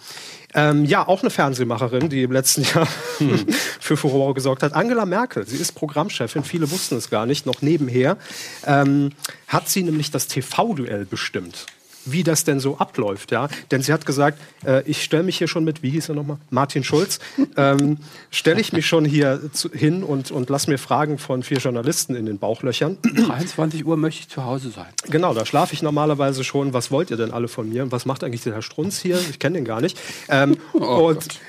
Ähm, 0.53 0.85
ja, 0.85 1.05
auch 1.05 1.19
eine 1.21 1.29
Fernsehmacherin, 1.29 2.07
die 2.07 2.23
im 2.23 2.31
letzten 2.31 2.63
Jahr 2.63 2.87
für 3.81 3.97
Furore 3.97 4.33
gesorgt 4.33 4.63
hat. 4.63 4.71
Angela 4.73 5.05
Merkel, 5.05 5.45
sie 5.45 5.57
ist 5.57 5.73
Programmchefin, 5.73 6.45
viele 6.45 6.71
wussten 6.71 6.95
es 6.95 7.09
gar 7.09 7.25
nicht, 7.25 7.45
noch 7.45 7.61
nebenher, 7.61 8.17
ähm, 8.65 9.11
hat 9.47 9.67
sie 9.67 9.83
nämlich 9.83 10.11
das 10.11 10.27
TV-Duell 10.27 11.05
bestimmt. 11.05 11.65
Wie 12.05 12.23
das 12.23 12.43
denn 12.43 12.59
so 12.59 12.77
abläuft, 12.77 13.31
ja. 13.31 13.47
Denn 13.71 13.81
sie 13.81 13.91
hat 13.91 14.05
gesagt, 14.05 14.39
äh, 14.65 14.83
ich 14.83 15.03
stelle 15.03 15.23
mich 15.23 15.37
hier 15.37 15.47
schon 15.47 15.63
mit, 15.63 15.83
wie 15.83 15.89
hieß 15.89 16.09
er 16.09 16.15
nochmal? 16.15 16.37
Martin 16.49 16.83
Schulz. 16.83 17.19
ähm, 17.57 17.97
stelle 18.31 18.61
ich 18.61 18.73
mich 18.73 18.87
schon 18.87 19.05
hier 19.05 19.41
zu, 19.51 19.71
hin 19.71 20.03
und, 20.03 20.31
und 20.31 20.49
lass 20.49 20.67
mir 20.67 20.77
Fragen 20.77 21.17
von 21.17 21.43
vier 21.43 21.57
Journalisten 21.57 22.15
in 22.15 22.25
den 22.25 22.37
Bauchlöchern. 22.37 22.97
23 23.27 23.85
Uhr 23.85 23.97
möchte 23.97 24.21
ich 24.21 24.29
zu 24.29 24.43
Hause 24.43 24.69
sein. 24.69 24.87
Genau, 25.09 25.33
da 25.33 25.45
schlafe 25.45 25.73
ich 25.73 25.81
normalerweise 25.81 26.43
schon. 26.43 26.73
Was 26.73 26.91
wollt 26.91 27.11
ihr 27.11 27.17
denn 27.17 27.31
alle 27.31 27.47
von 27.47 27.69
mir? 27.69 27.91
Was 27.91 28.05
macht 28.05 28.23
eigentlich 28.23 28.43
der 28.43 28.53
Herr 28.53 28.61
Strunz 28.61 28.99
hier? 28.99 29.19
Ich 29.29 29.39
kenne 29.39 29.57
den 29.57 29.65
gar 29.65 29.81
nicht. 29.81 29.99
Ähm, 30.29 30.57
Oh 30.73 31.09
und 31.09 31.39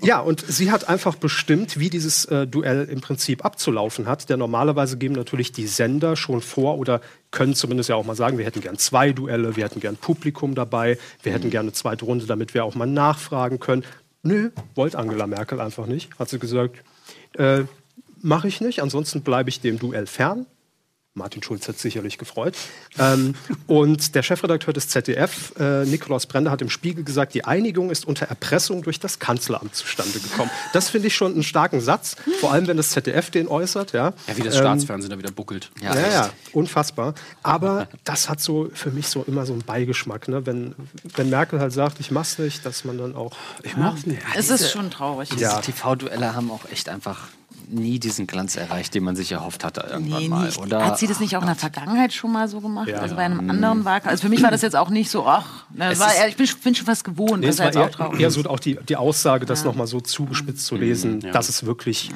ja, 0.00 0.20
und 0.20 0.44
sie 0.46 0.70
hat 0.70 0.88
einfach 0.88 1.16
bestimmt, 1.16 1.80
wie 1.80 1.90
dieses 1.90 2.24
äh, 2.26 2.46
Duell 2.46 2.84
im 2.84 3.00
Prinzip 3.00 3.44
abzulaufen 3.44 4.06
hat. 4.06 4.28
Denn 4.28 4.38
normalerweise 4.38 4.96
geben 4.96 5.14
natürlich 5.14 5.50
die 5.50 5.66
Sender 5.66 6.14
schon 6.14 6.40
vor 6.40 6.78
oder 6.78 7.00
können 7.32 7.54
zumindest 7.54 7.88
ja 7.88 7.96
auch 7.96 8.04
mal 8.04 8.14
sagen, 8.14 8.38
wir 8.38 8.44
hätten 8.44 8.60
gern 8.60 8.78
zwei 8.78 9.12
Duelle, 9.12 9.56
wir 9.56 9.64
hätten 9.64 9.80
gern 9.80 9.96
Publikum 9.96 10.54
dabei, 10.54 10.98
wir 11.22 11.32
hätten 11.32 11.50
gern 11.50 11.64
eine 11.64 11.72
zweite 11.72 12.04
Runde, 12.04 12.26
damit 12.26 12.54
wir 12.54 12.64
auch 12.64 12.76
mal 12.76 12.86
nachfragen 12.86 13.58
können. 13.58 13.84
Nö, 14.22 14.50
wollte 14.76 14.98
Angela 14.98 15.26
Merkel 15.26 15.60
einfach 15.60 15.86
nicht. 15.86 16.16
Hat 16.18 16.28
sie 16.28 16.38
gesagt, 16.38 16.76
äh, 17.36 17.64
mache 18.22 18.46
ich 18.46 18.60
nicht, 18.60 18.82
ansonsten 18.82 19.22
bleibe 19.22 19.50
ich 19.50 19.60
dem 19.60 19.80
Duell 19.80 20.06
fern. 20.06 20.46
Martin 21.18 21.42
Schulz 21.42 21.68
hat 21.68 21.78
sicherlich 21.78 22.16
gefreut. 22.16 22.56
Ähm, 22.98 23.34
und 23.66 24.14
der 24.14 24.22
Chefredakteur 24.22 24.72
des 24.72 24.88
ZDF, 24.88 25.52
äh, 25.58 25.84
Nikolaus 25.84 26.24
Brender, 26.26 26.50
hat 26.50 26.62
im 26.62 26.70
Spiegel 26.70 27.04
gesagt, 27.04 27.34
die 27.34 27.44
Einigung 27.44 27.90
ist 27.90 28.06
unter 28.06 28.26
Erpressung 28.26 28.82
durch 28.82 28.98
das 29.00 29.18
Kanzleramt 29.18 29.74
zustande 29.74 30.18
gekommen. 30.18 30.50
Das 30.72 30.88
finde 30.88 31.08
ich 31.08 31.14
schon 31.16 31.32
einen 31.34 31.42
starken 31.42 31.80
Satz, 31.80 32.16
vor 32.40 32.52
allem 32.52 32.66
wenn 32.66 32.76
das 32.78 32.90
ZDF 32.90 33.30
den 33.30 33.48
äußert. 33.48 33.92
Ja, 33.92 34.14
Ja, 34.26 34.36
wie 34.36 34.42
das 34.42 34.54
Ähm, 34.54 34.60
Staatsfernsehen 34.62 35.10
da 35.10 35.18
wieder 35.18 35.30
buckelt. 35.32 35.70
ja, 35.82 35.94
ja, 35.98 36.30
unfassbar. 36.52 37.14
Aber 37.42 37.88
das 38.04 38.28
hat 38.28 38.40
so 38.40 38.70
für 38.72 38.90
mich 38.90 39.08
so 39.08 39.22
immer 39.26 39.44
so 39.44 39.52
einen 39.52 39.62
Beigeschmack, 39.62 40.28
ne? 40.28 40.46
wenn, 40.46 40.74
wenn 41.16 41.28
Merkel 41.28 41.60
halt 41.60 41.72
sagt, 41.72 42.00
ich 42.00 42.10
mach's 42.10 42.38
nicht, 42.38 42.64
dass 42.64 42.84
man 42.84 42.96
dann 42.98 43.14
auch. 43.16 43.36
Ich 43.62 43.76
mach's 43.76 44.06
nicht. 44.06 44.22
Es 44.36 44.48
ist 44.50 44.70
schon 44.70 44.90
traurig. 44.90 45.28
Diese 45.30 45.42
Ja. 45.42 45.60
TV-Duelle 45.60 46.34
haben 46.34 46.50
auch 46.50 46.64
echt 46.70 46.88
einfach 46.88 47.28
nie 47.70 47.98
diesen 47.98 48.26
Glanz 48.26 48.56
erreicht, 48.56 48.94
den 48.94 49.04
man 49.04 49.14
sich 49.16 49.32
erhofft 49.32 49.64
hatte 49.64 49.86
irgendwann 49.90 50.22
Nee, 50.22 50.28
mal. 50.28 50.46
nicht. 50.46 50.58
Oder? 50.58 50.84
Hat 50.84 50.98
sie 50.98 51.06
das 51.06 51.20
nicht 51.20 51.36
auch 51.36 51.40
in 51.42 51.46
der 51.46 51.56
Vergangenheit 51.56 52.12
schon 52.12 52.32
mal 52.32 52.48
so 52.48 52.60
gemacht? 52.60 52.88
Ja. 52.88 52.98
Also 52.98 53.14
bei 53.16 53.22
einem 53.22 53.48
anderen 53.50 53.84
Wahlkampf? 53.84 54.10
Also 54.10 54.22
für 54.22 54.28
mich 54.28 54.42
war 54.42 54.50
das 54.50 54.62
jetzt 54.62 54.76
auch 54.76 54.90
nicht 54.90 55.10
so, 55.10 55.26
ach, 55.26 55.64
ne, 55.74 55.90
Es 55.92 55.98
war, 55.98 56.14
eher- 56.14 56.28
ich 56.28 56.36
bin, 56.36 56.48
bin 56.64 56.74
schon 56.74 56.86
fast 56.86 57.04
gewohnt. 57.04 57.40
Nee, 57.40 57.46
das 57.48 57.58
war 57.58 57.66
jetzt 57.66 57.76
auch 57.76 57.82
eher, 57.82 57.90
traurig. 57.90 58.20
eher 58.20 58.30
so 58.30 58.42
auch 58.44 58.60
die, 58.60 58.78
die 58.88 58.96
Aussage, 58.96 59.46
das 59.46 59.60
Ja. 59.60 59.66
noch 59.66 59.74
mal 59.74 59.86
so 59.86 60.00
zugespitzt 60.00 60.66
zu 60.66 60.76
lesen, 60.76 61.20
Ja. 61.20 61.32
dass 61.32 61.48
es 61.48 61.64
wirklich 61.66 62.10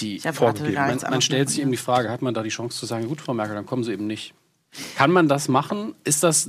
Die 0.00 0.20
vorgegeben 0.20 0.74
man, 0.74 0.98
man 1.10 1.20
stellt 1.20 1.48
sich 1.50 1.60
eben 1.60 1.70
die 1.70 1.76
Frage, 1.76 2.10
hat 2.10 2.22
man 2.22 2.34
da 2.34 2.42
die 2.42 2.50
Chance 2.50 2.78
zu 2.78 2.86
sagen, 2.86 3.08
gut, 3.08 3.20
Frau 3.20 3.34
Merkel, 3.34 3.54
dann 3.54 3.66
kommen 3.66 3.84
Sie 3.84 3.92
eben 3.92 4.06
nicht. 4.06 4.34
Kann 4.96 5.10
man 5.10 5.28
das 5.28 5.48
machen? 5.48 5.94
Ist 6.04 6.22
das, 6.22 6.48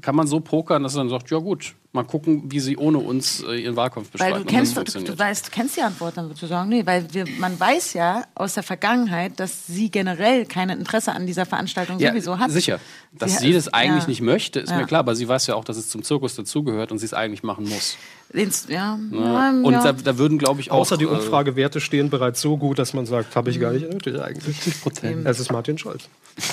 kann 0.00 0.16
man 0.16 0.26
so 0.26 0.40
pokern, 0.40 0.82
dass 0.82 0.94
man 0.94 1.10
sagt, 1.10 1.30
ja 1.30 1.36
gut, 1.38 1.74
mal 1.92 2.04
gucken, 2.04 2.44
wie 2.50 2.58
Sie 2.58 2.78
ohne 2.78 2.96
uns 2.98 3.42
äh, 3.42 3.56
Ihren 3.56 3.76
Wahlkampf 3.76 4.08
Weil 4.14 4.32
bestreiten. 4.32 4.46
du 4.46 4.84
kennst, 4.84 4.94
du, 4.96 5.12
du 5.12 5.18
weißt, 5.18 5.46
du 5.46 5.50
kennst 5.50 5.76
die 5.76 5.82
Antwort 5.82 6.16
dann 6.16 6.28
sozusagen. 6.28 6.70
Nee, 6.70 6.86
weil 6.86 7.12
wir, 7.12 7.26
man 7.38 7.60
weiß 7.60 7.92
ja 7.92 8.24
aus 8.34 8.54
der 8.54 8.62
Vergangenheit, 8.62 9.38
dass 9.40 9.66
sie 9.66 9.90
generell 9.90 10.46
kein 10.46 10.70
Interesse 10.70 11.12
an 11.12 11.26
dieser 11.26 11.44
Veranstaltung 11.44 11.98
ja, 11.98 12.10
sowieso 12.12 12.38
hat. 12.38 12.50
Sicher. 12.50 12.80
Dass 13.12 13.38
Sie 13.40 13.48
sie, 13.48 13.52
das 13.52 13.68
eigentlich 13.68 14.04
ja. 14.04 14.08
nicht 14.08 14.22
möchte, 14.22 14.60
ist 14.60 14.70
Ja. 14.70 14.78
mir 14.78 14.86
klar, 14.86 15.00
aber 15.00 15.14
sie 15.14 15.28
weiß 15.28 15.46
ja 15.48 15.54
auch, 15.54 15.64
dass 15.64 15.76
es 15.76 15.90
zum 15.90 16.02
Zirkus 16.02 16.34
dazugehört 16.36 16.92
und 16.92 16.98
sie 16.98 17.04
es 17.06 17.12
eigentlich 17.12 17.42
machen 17.42 17.68
muss. 17.68 17.98
Den's- 18.32 18.68
ja, 18.70 18.98
Ja. 19.12 19.50
Und 19.50 19.72
ja. 19.72 19.82
da, 19.82 19.92
da 19.92 20.16
würden, 20.16 20.38
glaube 20.38 20.60
ich, 20.62 20.70
auch. 20.70 20.78
Außer 20.78 20.96
die 20.96 21.04
äh, 21.04 21.08
Umfragewerte 21.08 21.80
stehen 21.82 22.08
bereits 22.08 22.40
so 22.40 22.56
gut, 22.56 22.78
dass 22.78 22.94
man 22.94 23.04
sagt, 23.04 23.36
habe 23.36 23.50
ich 23.50 23.60
gar 23.60 23.72
nicht 23.72 23.90
nötig 23.92 24.18
eigentlich. 24.18 24.80
Prozent. 24.80 25.26
Es 25.26 25.40
ist 25.40 25.52
Martin 25.52 25.76
Scholz. 25.76 26.08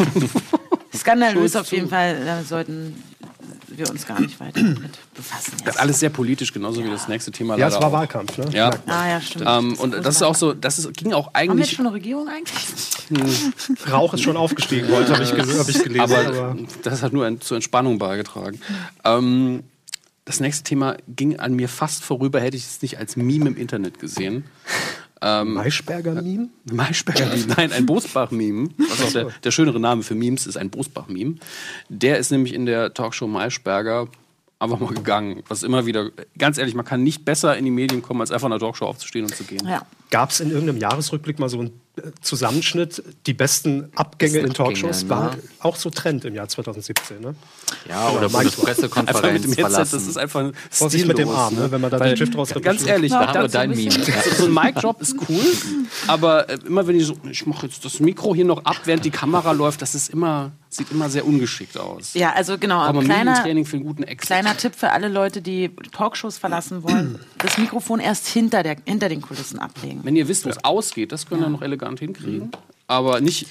Skandalös 1.08 1.56
auf 1.56 1.72
jeden 1.72 1.86
zu. 1.86 1.90
Fall. 1.90 2.26
Da 2.26 2.44
sollten 2.44 3.02
wir 3.70 3.90
uns 3.90 4.06
gar 4.06 4.20
nicht 4.20 4.40
weiter 4.40 4.62
damit 4.62 4.98
befassen. 5.14 5.54
Das 5.64 5.76
ist 5.76 5.82
alles 5.82 6.00
sehr 6.00 6.10
politisch, 6.10 6.52
genauso 6.52 6.84
wie 6.84 6.90
das 6.90 7.08
nächste 7.08 7.32
Thema. 7.32 7.58
Ja, 7.58 7.68
es 7.68 7.76
war 7.76 7.86
auch. 7.86 7.92
Wahlkampf, 7.92 8.38
ne? 8.38 8.46
Ja. 8.52 8.72
Ah 8.88 9.08
ja, 9.08 9.22
stimmt. 9.22 9.46
Ähm, 9.48 9.74
und 9.76 9.92
das 9.94 10.16
ist 10.16 10.24
auch 10.24 10.36
so, 10.36 10.54
das 10.54 10.80
ist, 10.80 10.94
ging 10.96 11.14
auch 11.14 11.28
Haben 11.28 11.34
wir 11.34 11.42
jetzt 11.42 11.52
eigentlich. 11.52 11.72
schon 11.72 11.86
eine 11.86 11.96
Regierung 11.96 12.28
eigentlich? 12.28 13.92
Rauch 13.92 14.14
ist 14.14 14.22
schon 14.22 14.38
aufgestiegen 14.38 14.88
heute, 14.90 15.14
habe 15.14 15.24
ich, 15.24 15.32
hab 15.32 15.70
ich 15.70 15.84
gelesen. 15.84 16.02
aber, 16.02 16.28
Aber, 16.28 16.56
das 16.84 17.04
hat 17.04 17.14
nur 17.14 17.40
zur 17.40 17.56
Entspannung 17.56 18.00
beigetragen. 18.00 18.60
Ähm, 19.04 19.64
das 20.26 20.40
nächste 20.42 20.64
Thema 20.64 20.98
ging 21.08 21.40
an 21.40 21.54
mir 21.54 21.70
fast 21.70 22.04
vorüber, 22.04 22.42
hätte 22.42 22.58
ich 22.58 22.66
es 22.66 22.82
nicht 22.82 22.98
als 22.98 23.16
Meme 23.16 23.48
im 23.48 23.56
Internet 23.56 24.00
gesehen. 24.00 24.44
Ähm, 25.22 25.54
Maischberger-Meme? 25.54 26.50
Maischberger-Meme, 26.72 27.46
nein, 27.58 27.72
ein 27.72 27.86
Bosbach-Meme. 27.86 28.70
Was 28.78 29.02
auch 29.02 29.12
der, 29.12 29.28
der 29.44 29.52
schönere 29.52 29.80
Name 29.80 30.04
für 30.04 30.16
Memes 30.16 30.46
ist, 30.48 30.58
ein 30.58 30.70
Bosbach-Meme. 30.70 31.36
Der 31.90 32.18
ist 32.18 32.32
nämlich 32.32 32.54
in 32.54 32.66
der 32.66 32.94
Talkshow 32.94 33.28
Maischberger 33.28 34.08
einfach 34.60 34.80
mal 34.80 34.94
gegangen. 34.94 35.44
Was 35.48 35.64
immer 35.64 35.86
wieder, 35.86 36.12
ganz 36.38 36.58
ehrlich, 36.58 36.76
man 36.76 36.86
kann 36.86 37.04
nicht 37.04 37.26
besser 37.26 37.58
in 37.58 37.66
die 37.66 37.72
Medien 37.72 38.02
kommen, 38.02 38.22
als 38.22 38.32
einfach 38.32 38.48
in 38.48 38.52
der 38.52 38.60
Talkshow 38.60 38.86
aufzustehen 38.86 39.26
und 39.26 39.36
zu 39.36 39.44
gehen. 39.44 39.68
Ja. 39.68 39.86
Gab 40.10 40.32
es 40.32 40.40
in 40.40 40.52
irgendeinem 40.52 40.80
Jahresrückblick 40.80 41.40
mal 41.40 41.50
so 41.50 41.64
äh, 41.64 41.72
Zusammenschnitt, 42.22 43.04
die 43.26 43.34
besten 43.34 43.90
Abgänge 43.96 44.40
in 44.40 44.54
Talkshows? 44.54 45.04
Abgänge, 45.04 45.10
War 45.10 45.36
ne? 45.36 45.42
auch 45.60 45.76
so 45.76 45.90
Trend 45.90 46.26
im 46.26 46.36
Jahr 46.36 46.48
2017, 46.48 47.22
ne? 47.22 47.36
Ja, 47.90 48.10
oder 48.10 48.30
Mike 48.30 48.52
Drop. 48.52 48.68
Einfach 48.68 49.32
mit 49.32 49.44
dem 49.44 49.54
Headset, 49.54 49.78
das 49.80 49.94
ist 49.94 50.18
einfach 50.18 50.52
Vorsicht 50.70 51.08
mit 51.08 51.18
dem 51.18 51.30
Arm, 51.30 51.56
ne, 51.56 51.72
wenn 51.72 51.82
man 51.82 51.90
da 51.92 52.00
Weil, 52.00 52.10
den 52.10 52.18
Stift 52.18 52.38
raus 52.38 52.54
Ganz 52.62 52.86
ehrlich, 52.86 53.12
Da 53.12 53.22
da 53.22 53.28
haben 53.28 53.42
wir 53.42 53.48
dein 53.50 53.70
Meme. 53.72 53.92
So 54.38 54.46
ein 54.46 54.54
Mic-Drop 54.54 55.02
ist 55.02 55.16
cool, 55.30 55.46
aber 56.08 56.50
äh, 56.50 56.58
immer 56.66 56.86
wenn 56.88 56.96
ich 56.98 57.06
so, 57.06 57.16
ich 57.30 57.46
mache 57.46 57.68
jetzt 57.68 57.84
das 57.86 58.00
Mikro 58.00 58.36
hier 58.36 58.46
noch 58.46 58.66
ab, 58.66 58.82
während 58.86 59.06
die 59.06 59.12
Kamera 59.12 59.52
läuft, 59.52 59.82
das 59.82 59.96
ist 59.96 60.10
immer, 60.10 60.52
sieht 60.70 60.92
immer 60.92 61.10
sehr 61.10 61.26
ungeschickt 61.26 61.78
aus. 61.78 62.14
Ja, 62.14 62.34
also 62.34 62.58
genau. 62.58 62.80
Aber 62.80 63.02
kleiner, 63.02 63.32
Medientraining 63.32 63.66
für 63.66 63.78
einen 63.78 63.86
guten 63.86 64.04
Exit. 64.04 64.28
kleiner 64.28 64.58
Tipp 64.58 64.76
für 64.76 64.92
alle 64.92 65.08
Leute, 65.08 65.42
die 65.42 65.72
Talkshows 65.92 66.38
verlassen 66.38 66.84
wollen: 66.84 67.20
Das 67.40 67.58
Mikrofon 67.58 68.00
erst 68.00 68.28
hinter, 68.28 68.64
der, 68.64 68.78
hinter 68.86 69.10
den 69.10 69.22
Kulissen 69.22 69.60
ablegen. 69.60 70.02
Wenn 70.04 70.16
ihr 70.16 70.28
wisst, 70.28 70.46
wo 70.46 70.50
es 70.50 70.64
ausgeht, 70.64 71.12
das 71.12 71.28
können 71.28 71.42
wir 71.42 71.50
noch 71.50 71.62
elegant 71.62 71.87
hinkriegen. 71.96 72.52
Aber 72.88 73.22
nicht 73.22 73.48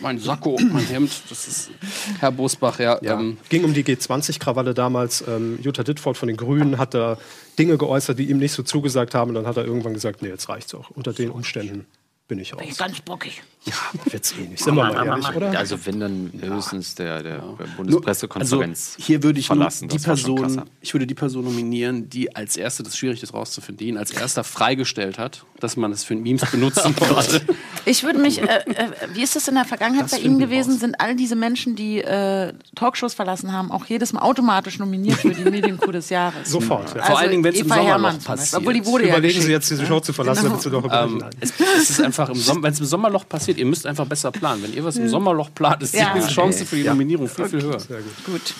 mein 0.00 0.18
Sakko, 0.18 0.58
mein 0.60 0.84
Hemd, 0.84 1.10
das 1.28 1.48
ist 1.48 1.70
Herr 2.18 2.32
Bosbach, 2.32 2.78
ja. 2.80 2.98
Ja. 3.02 3.18
Ähm, 3.18 3.38
Ging 3.48 3.64
um 3.64 3.72
die 3.72 3.84
G20-Krawalle 3.84 4.74
damals. 4.74 5.24
Ähm, 5.26 5.58
Jutta 5.62 5.84
Dittfort 5.84 6.14
von 6.16 6.28
den 6.28 6.36
Grünen 6.36 6.76
hat 6.78 6.94
da 6.94 7.16
Dinge 7.58 7.78
geäußert, 7.78 8.18
die 8.18 8.28
ihm 8.30 8.38
nicht 8.38 8.52
so 8.52 8.62
zugesagt 8.62 9.14
haben. 9.14 9.30
Und 9.30 9.36
dann 9.36 9.46
hat 9.46 9.56
er 9.56 9.64
irgendwann 9.64 9.94
gesagt, 9.94 10.22
nee, 10.22 10.28
jetzt 10.28 10.48
reicht's 10.48 10.74
auch. 10.74 10.90
Unter 10.90 11.12
den 11.12 11.30
Umständen 11.30 11.86
bin 12.28 12.38
ich 12.38 12.54
raus. 12.54 12.78
Ganz 12.78 13.00
bockig. 13.00 13.42
Ja, 13.64 13.74
wird's 14.10 14.32
eh 14.38 14.42
nicht. 14.48 14.64
Sind 14.64 14.74
wir 14.74 14.84
mal 14.84 15.06
ehrlich, 15.06 15.28
oder? 15.36 15.58
Also 15.58 15.76
wenn 15.84 16.00
dann 16.00 16.32
höchstens 16.42 16.94
der, 16.94 17.22
der 17.22 17.42
Bundespressekonferenz 17.76 18.94
Also 18.96 19.06
hier 19.06 19.22
würde 19.22 19.38
ich 19.38 19.46
verlassen. 19.46 19.88
die 19.88 19.98
Person, 19.98 20.62
ich 20.80 20.94
würde 20.94 21.06
die 21.06 21.14
Person 21.14 21.44
nominieren, 21.44 22.08
die 22.08 22.34
als 22.34 22.56
erste, 22.56 22.82
das 22.82 22.92
ist 22.94 22.98
schwierig, 22.98 23.20
das 23.20 23.34
rauszufinden, 23.34 23.78
die 23.84 23.88
ihn 23.90 23.98
als 23.98 24.10
erster 24.12 24.44
freigestellt 24.44 25.18
hat, 25.18 25.44
dass 25.58 25.76
man 25.76 25.92
es 25.92 26.04
für 26.04 26.16
Memes 26.16 26.50
benutzen 26.50 26.94
konnte. 27.08 27.42
Ich 27.84 28.02
würde 28.02 28.18
mich, 28.18 28.40
äh, 28.40 28.46
äh, 28.46 28.88
wie 29.12 29.22
ist 29.22 29.36
das 29.36 29.46
in 29.48 29.54
der 29.56 29.64
Vergangenheit 29.66 30.04
Das 30.04 30.12
bei 30.12 30.18
Ihnen 30.18 30.38
gewesen? 30.38 30.78
Sind 30.78 30.98
all 31.00 31.14
diese 31.14 31.36
Menschen, 31.36 31.76
die 31.76 31.98
äh, 31.98 32.52
Talkshows 32.74 33.12
verlassen 33.14 33.52
haben, 33.52 33.70
auch 33.70 33.84
jedes 33.86 34.12
Mal 34.14 34.22
automatisch 34.22 34.78
nominiert 34.78 35.18
für 35.18 35.34
die 35.34 35.44
Medienkuh 35.50 35.92
des 35.92 36.08
Jahres? 36.08 36.50
Sofort, 36.50 36.94
ja. 36.94 37.02
Vor 37.02 37.18
allen 37.18 37.30
Dingen, 37.30 37.44
wenn 37.44 37.52
es 37.54 37.60
im 37.60 37.70
Herrmann 37.72 38.12
zum 38.20 38.24
Beispiel. 38.24 38.36
passiert. 38.36 38.60
Obwohl 38.60 38.72
die 38.74 38.86
wurde 38.86 39.04
ja 39.04 39.10
Überlegen 39.10 39.32
Sie 39.34 39.38
geschickt, 39.40 39.52
jetzt, 39.52 39.70
diese 39.70 39.82
ne? 39.82 39.88
Show 39.88 40.00
zu 40.00 40.12
verlassen, 40.14 40.44
Genau. 40.44 40.60
damit 40.62 40.62
Sie 40.62 40.70
doch. 40.70 41.04
Ähm, 41.04 41.24
es, 41.40 41.52
es 41.78 41.90
ist 41.90 42.00
einfach 42.00 42.28
im 42.30 42.36
Sommer, 42.36 42.62
wenn 42.62 42.72
es 42.72 42.80
im 42.80 42.86
Sommerloch 42.86 43.28
passiert, 43.28 43.49
ihr 43.58 43.66
müsst 43.66 43.86
einfach 43.86 44.06
besser 44.06 44.30
planen. 44.32 44.62
Wenn 44.62 44.72
ihr 44.74 44.84
was 44.84 44.96
im 44.96 45.08
Sommerloch 45.08 45.50
plant, 45.54 45.82
ist 45.82 45.94
Ja. 45.94 46.14
die 46.14 46.26
Chance 46.32 46.64
für 46.66 46.76
die 46.76 46.82
Ja. 46.82 46.92
Nominierung 46.92 47.28
viel, 47.28 47.48
viel 47.48 47.62
höher. 47.62 47.80
Sehr 47.80 47.98
gut. 48.00 48.24
Gut. 48.26 48.54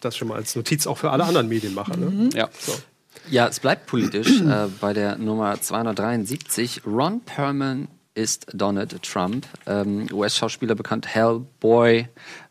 Das 0.00 0.16
schon 0.16 0.28
mal 0.28 0.34
als 0.36 0.54
Notiz 0.54 0.86
auch 0.86 0.98
für 0.98 1.10
alle 1.10 1.24
anderen 1.24 1.48
Medienmacher. 1.48 1.96
Ne? 1.96 2.06
Mhm. 2.06 2.30
Ja. 2.34 2.48
So. 2.58 2.72
Ja, 3.30 3.48
es 3.48 3.58
bleibt 3.60 3.86
politisch 3.86 4.40
äh, 4.40 4.66
bei 4.80 4.92
der 4.92 5.16
Nummer 5.18 5.60
273. 5.60 6.82
Ron 6.86 7.20
Perlman 7.22 7.88
ist 8.14 8.46
Donald 8.52 9.02
Trump. 9.02 9.46
Ähm, 9.66 10.06
US-Schauspieler 10.12 10.74
bekannt, 10.74 11.06
Hellboy. 11.06 12.08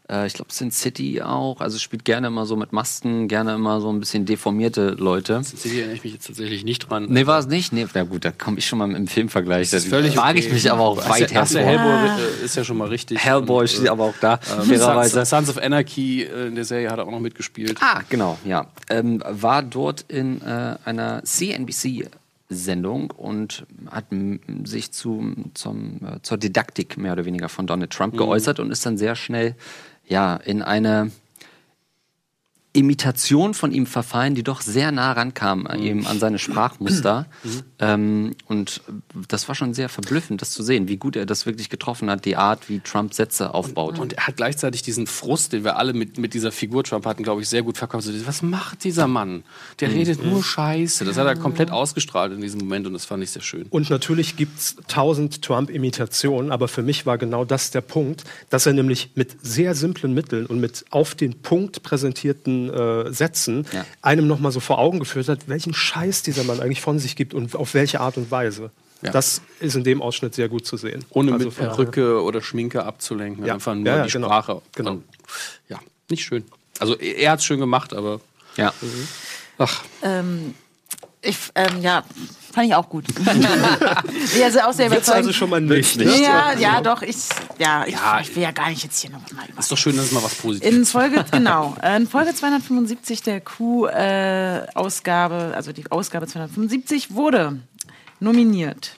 Äh, 0.10 0.28
ich 0.28 0.34
glaube, 0.34 0.52
Sin 0.54 0.72
City 0.72 1.22
auch. 1.22 1.62
Also 1.62 1.78
spielt 1.80 2.06
gerne 2.06 2.28
immer 2.28 2.46
so 2.46 2.56
mit 2.56 2.72
Masken, 2.74 3.28
gerne 3.28 3.56
immer 3.56 3.82
so 3.82 3.90
ein 3.92 4.00
bisschen 4.00 4.26
deformierte 4.26 4.90
Leute. 4.92 5.44
Sin 5.44 5.58
City 5.58 5.78
erinnere 5.80 5.96
ich 5.96 6.04
mich 6.04 6.14
jetzt 6.14 6.28
tatsächlich 6.28 6.64
nicht 6.64 6.90
dran. 6.90 7.08
Nee, 7.10 7.26
war 7.26 7.40
es 7.40 7.48
nicht? 7.48 7.74
Nee, 7.74 7.88
na 7.94 8.04
gut, 8.04 8.26
da 8.26 8.32
komme 8.32 8.60
ich 8.60 8.66
schon 8.68 8.80
mal 8.80 8.92
im 8.92 9.08
Filmvergleich. 9.08 9.70
Da 9.72 9.80
völlig 9.80 10.14
ich 10.14 10.20
okay. 10.20 10.50
mich 10.52 10.72
aber 10.72 10.82
auch 10.82 11.00
Ach, 11.04 11.10
weit 11.10 11.34
hervor. 11.34 11.62
Hellboy 11.62 12.24
äh, 12.42 12.46
ist 12.46 12.56
ja 12.56 12.64
schon 12.64 12.78
mal 12.78 12.88
richtig. 12.88 13.18
Hellboy 13.20 13.62
Und, 13.62 13.70
steht 13.70 13.90
aber 13.90 14.04
auch 14.06 14.16
da, 14.22 14.40
ähm, 14.60 14.64
fairerweise. 14.64 15.26
Sons, 15.26 15.30
Sons 15.30 15.50
of 15.50 15.58
Anarchy 15.58 16.24
äh, 16.24 16.48
in 16.48 16.56
der 16.56 16.66
Serie 16.66 16.90
hat 16.90 17.00
er 17.00 17.08
auch 17.08 17.12
noch 17.12 17.20
mitgespielt. 17.20 17.78
Ah, 17.82 18.02
genau, 18.10 18.38
ja. 18.46 18.68
Ähm, 18.90 19.24
war 19.28 19.64
dort 19.64 20.06
in 20.08 20.42
äh, 20.42 20.78
einer 20.86 21.24
CNBC-Sendung 21.24 23.12
und 23.12 23.66
hat 23.90 24.06
sich 24.66 24.92
zu, 24.92 25.34
zum, 25.54 26.00
äh, 26.06 26.22
zur 26.22 26.38
Didaktik 26.38 26.98
mehr 26.98 27.14
oder 27.14 27.26
weniger 27.26 27.50
von 27.50 27.68
Donald 27.68 27.92
Trump 27.92 28.14
Mhm. 28.14 28.18
geäußert 28.18 28.60
und 28.60 28.72
ist 28.72 28.86
dann 28.86 28.98
sehr 28.98 29.16
schnell 29.16 29.56
ja, 30.08 30.36
in 30.36 30.62
eine 30.62 31.12
Imitation 32.76 33.54
von 33.54 33.72
ihm 33.72 33.86
verfallen, 33.86 34.36
die 34.36 34.44
doch 34.44 34.62
sehr 34.62 34.92
nah 34.92 35.14
rankam 35.14 35.66
an, 35.66 35.82
ihm, 35.82 36.06
an 36.06 36.20
seine 36.20 36.38
Sprachmuster. 36.40 37.26
Ähm, 37.80 38.36
und 38.48 38.82
das 39.28 39.48
war 39.48 39.56
schon 39.56 39.74
sehr 39.74 39.90
verblüffend, 39.90 40.42
das 40.42 40.52
zu 40.52 40.62
sehen, 40.64 40.88
wie 40.88 40.98
gut 40.98 41.16
er 41.16 41.26
das 41.26 41.46
wirklich 41.46 41.70
getroffen 41.70 42.10
hat, 42.10 42.26
die 42.26 42.36
Art, 42.36 42.70
wie 42.70 42.80
Trump 42.80 43.14
Sätze 43.14 43.54
aufbaut. 43.54 44.00
Und 44.00 44.14
er 44.14 44.28
hat 44.28 44.38
gleichzeitig 44.38 44.82
diesen 44.82 45.08
Frust, 45.08 45.54
den 45.54 45.64
wir 45.64 45.78
alle 45.78 45.94
mit, 45.94 46.18
mit 46.18 46.34
dieser 46.34 46.52
Figur 46.52 46.84
Trump 46.84 47.06
hatten, 47.06 47.24
glaube 47.24 47.42
ich, 47.42 47.50
sehr 47.50 47.64
gut 47.64 47.78
verkauft. 47.78 48.08
Was 48.26 48.42
macht 48.42 48.84
dieser 48.84 49.08
Mann? 49.08 49.44
Der 49.80 49.90
Mhm. 49.90 49.96
redet 49.96 50.24
nur 50.24 50.44
Scheiße. 50.44 51.06
Das 51.06 51.18
hat 51.18 51.28
er 51.28 51.36
komplett 51.36 51.72
ausgestrahlt 51.72 52.34
in 52.34 52.42
diesem 52.42 52.60
Moment 52.60 52.88
und 52.88 52.94
das 52.94 53.06
fand 53.06 53.24
ich 53.24 53.32
sehr 53.32 53.42
schön. 53.42 53.66
Und 53.70 53.90
natürlich 53.90 54.36
gibt 54.36 54.60
es 54.60 54.76
tausend 54.88 55.42
Trump-Imitationen, 55.42 56.52
aber 56.52 56.68
für 56.68 56.84
mich 56.84 57.06
war 57.06 57.18
genau 57.18 57.46
das 57.46 57.72
der 57.72 57.82
Punkt, 57.82 58.24
dass 58.50 58.66
er 58.66 58.74
nämlich 58.74 59.12
mit 59.16 59.38
sehr 59.42 59.76
simplen 59.76 60.14
Mitteln 60.14 60.46
und 60.46 60.60
mit 60.60 60.86
auf 60.90 61.16
den 61.16 61.42
Punkt 61.42 61.84
präsentierten 61.84 62.65
äh, 62.70 63.12
Sätzen 63.14 63.66
Ja. 63.72 63.86
einem 64.02 64.28
nochmal 64.28 64.52
so 64.52 64.60
vor 64.60 64.80
Augen 64.80 65.00
geführt 65.00 65.28
hat, 65.30 65.48
welchen 65.48 65.74
Scheiß 65.74 66.24
dieser 66.24 66.44
Mann 66.44 66.60
eigentlich 66.60 66.82
von 66.82 67.00
sich 67.00 67.16
gibt 67.16 67.34
und 67.34 67.56
auf 67.56 67.74
welche 67.74 68.00
Art 68.00 68.18
und 68.18 68.32
Weise. 68.32 68.72
Ja. 69.02 69.12
Das 69.12 69.42
ist 69.60 69.76
in 69.76 69.84
dem 69.84 70.02
Ausschnitt 70.02 70.34
sehr 70.36 70.48
gut 70.50 70.66
zu 70.66 70.78
sehen. 70.78 71.04
Ohne 71.10 71.34
Also 71.34 71.46
mit 71.48 71.56
Perücke 71.58 72.22
oder 72.24 72.42
Schminke 72.42 72.84
abzulenken, 72.86 73.46
Ja. 73.46 73.54
einfach 73.56 73.76
nur 73.76 73.86
Ja, 73.86 73.98
ja, 73.98 74.06
die 74.06 74.12
genau. 74.12 74.28
Sprache. 74.28 74.62
Genau. 74.76 74.92
Und, 74.92 75.04
ja, 75.70 75.80
nicht 76.10 76.24
schön. 76.24 76.44
Also 76.80 76.96
er, 76.98 77.32
hat 77.32 77.40
es 77.40 77.46
schön 77.46 77.60
gemacht, 77.60 77.94
aber 77.94 78.20
Ja. 78.58 78.74
ach, 79.58 79.84
Ähm, 80.02 80.56
ich, 81.22 81.38
ähm, 81.56 81.82
ja, 81.82 82.04
fand 82.56 82.68
ich 82.68 82.74
auch 82.76 82.88
gut. 82.90 83.04
ja, 84.40 84.46
also 84.46 84.60
auch 84.62 84.72
sehr 84.72 84.88
überzeugend. 84.88 85.26
also 85.28 85.34
schon 85.34 85.50
mal 85.50 85.60
nicht. 85.60 85.98
Ja, 85.98 86.06
ne? 86.06 86.22
ja, 86.22 86.54
ja, 86.58 86.82
doch. 86.82 87.02
Ich, 87.02 87.18
ja, 87.60 87.84
ich, 87.86 87.94
Ja. 87.94 88.20
ich 88.22 88.34
will 88.36 88.44
ja 88.44 88.52
gar 88.52 88.70
nicht 88.70 88.82
jetzt 88.84 89.00
hier 89.02 89.10
noch 89.12 89.20
mal 89.34 89.46
über. 89.48 89.60
ist 89.60 89.70
doch 89.72 89.78
schön, 89.78 89.96
dass 89.98 90.06
es 90.06 90.12
mal 90.14 90.24
was 90.24 90.36
Positives 90.36 90.74
In 90.74 90.86
Folge, 90.86 91.26
genau, 91.32 91.76
äh, 91.84 91.98
in 91.98 92.08
Folge 92.08 92.34
275 92.34 93.22
der 93.24 93.42
Q-Ausgabe, 93.42 95.52
also 95.56 95.74
die 95.74 95.92
Ausgabe 95.92 96.28
275, 96.28 97.14
wurde 97.14 97.60
nominiert 98.22 98.98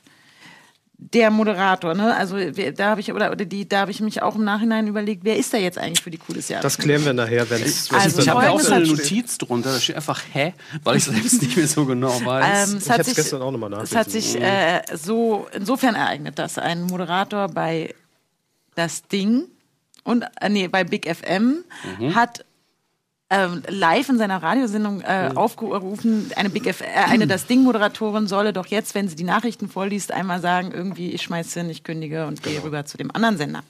der 0.99 1.29
Moderator, 1.29 1.93
ne? 1.93 2.15
Also 2.15 2.35
wer- 2.37 2.71
da 2.71 2.89
habe 2.89 3.01
ich 3.01 3.13
oder, 3.13 3.31
oder 3.31 3.45
die, 3.45 3.69
da 3.69 3.81
habe 3.81 3.91
ich 3.91 3.99
mich 4.01 4.23
auch 4.23 4.35
im 4.35 4.43
Nachhinein 4.43 4.87
überlegt, 4.87 5.23
wer 5.23 5.37
ist 5.37 5.53
da 5.53 5.57
jetzt 5.57 5.77
eigentlich 5.77 6.01
für 6.01 6.09
die 6.09 6.17
des 6.33 6.49
Jahres? 6.49 6.63
Das 6.63 6.77
klären 6.79 7.05
wir 7.05 7.13
nachher, 7.13 7.47
wenn 7.51 7.61
es 7.61 7.91
Also, 7.93 8.19
Ich 8.21 8.27
habe 8.29 8.49
auch 8.49 8.59
so 8.59 8.73
eine 8.73 8.87
Notiz 8.87 9.37
drunter, 9.37 9.73
da 9.73 9.79
steht 9.79 9.95
einfach 9.95 10.19
hä, 10.33 10.53
weil 10.83 10.97
ich 10.97 11.03
selbst 11.05 11.39
nicht 11.41 11.55
mehr 11.55 11.67
so 11.67 11.85
genau 11.85 12.09
weiß. 12.25 12.71
Ähm, 12.71 12.77
es 12.77 12.89
Ich 12.89 13.05
sich, 13.05 13.15
gestern 13.15 13.43
auch 13.43 13.51
noch 13.51 13.59
mal 13.59 13.71
es 13.73 13.95
hat 13.95 14.07
nachgelesen. 14.07 14.31
sich 14.33 14.41
äh, 14.41 14.81
so 14.95 15.47
insofern 15.53 15.93
ereignet, 15.93 16.39
dass 16.39 16.57
ein 16.57 16.81
Moderator 16.83 17.47
bei 17.47 17.93
Das 18.73 19.03
Ding 19.07 19.43
und 20.03 20.25
äh, 20.41 20.49
nee, 20.49 20.67
bei 20.67 20.83
Big 20.83 21.07
FM 21.07 21.63
Mhm. 21.99 22.15
hat 22.15 22.43
ähm, 23.29 23.61
live 23.67 24.07
in 24.09 24.17
seiner 24.17 24.41
Radiosendung 24.41 25.01
äh, 25.01 25.29
Mhm. 25.29 25.37
aufgerufen, 25.37 26.31
eine 26.35 26.49
Big 26.49 26.65
F 26.65 26.81
äh, 26.81 26.85
eine 27.09 27.27
Das 27.27 27.45
Ding 27.45 27.63
Moderatorin 27.63 28.27
solle 28.27 28.53
doch 28.53 28.67
jetzt, 28.67 28.95
wenn 28.95 29.09
sie 29.09 29.15
die 29.15 29.23
Nachrichten 29.25 29.67
vorliest, 29.67 30.11
einmal 30.11 30.39
sagen, 30.39 30.71
irgendwie 30.71 31.11
ich 31.11 31.23
schmeiß 31.23 31.53
hin, 31.53 31.69
ich 31.69 31.83
kündige 31.83 32.25
und 32.25 32.41
gehe 32.41 32.63
rüber 32.63 32.85
zu 32.85 32.97
dem 32.97 33.13
anderen 33.13 33.37
Sender. 33.37 33.63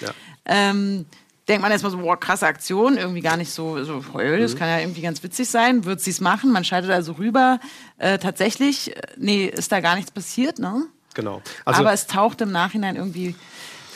Ja. 0.00 0.10
Ähm, 0.46 1.06
denkt 1.46 1.62
man 1.62 1.70
erstmal 1.70 1.92
so, 1.92 1.98
boah, 1.98 2.18
krasse 2.18 2.46
Aktion, 2.46 2.96
irgendwie 2.96 3.20
gar 3.20 3.36
nicht 3.36 3.50
so, 3.52 3.82
so 3.84 4.02
heul, 4.14 4.40
das 4.40 4.56
kann 4.56 4.68
ja 4.68 4.80
irgendwie 4.80 5.02
ganz 5.02 5.22
witzig 5.22 5.48
sein. 5.48 5.84
Wird 5.84 6.00
sie 6.00 6.10
es 6.10 6.20
machen? 6.20 6.50
Man 6.50 6.64
schaltet 6.64 6.90
also 6.90 7.12
rüber. 7.12 7.60
Äh, 7.98 8.18
tatsächlich, 8.18 8.96
äh, 8.96 9.00
nee, 9.16 9.44
ist 9.46 9.70
da 9.70 9.80
gar 9.80 9.94
nichts 9.94 10.10
passiert, 10.10 10.58
ne? 10.58 10.86
Genau. 11.14 11.40
Also 11.64 11.80
Aber 11.82 11.92
es 11.92 12.08
taucht 12.08 12.40
im 12.40 12.50
Nachhinein 12.50 12.96
irgendwie 12.96 13.36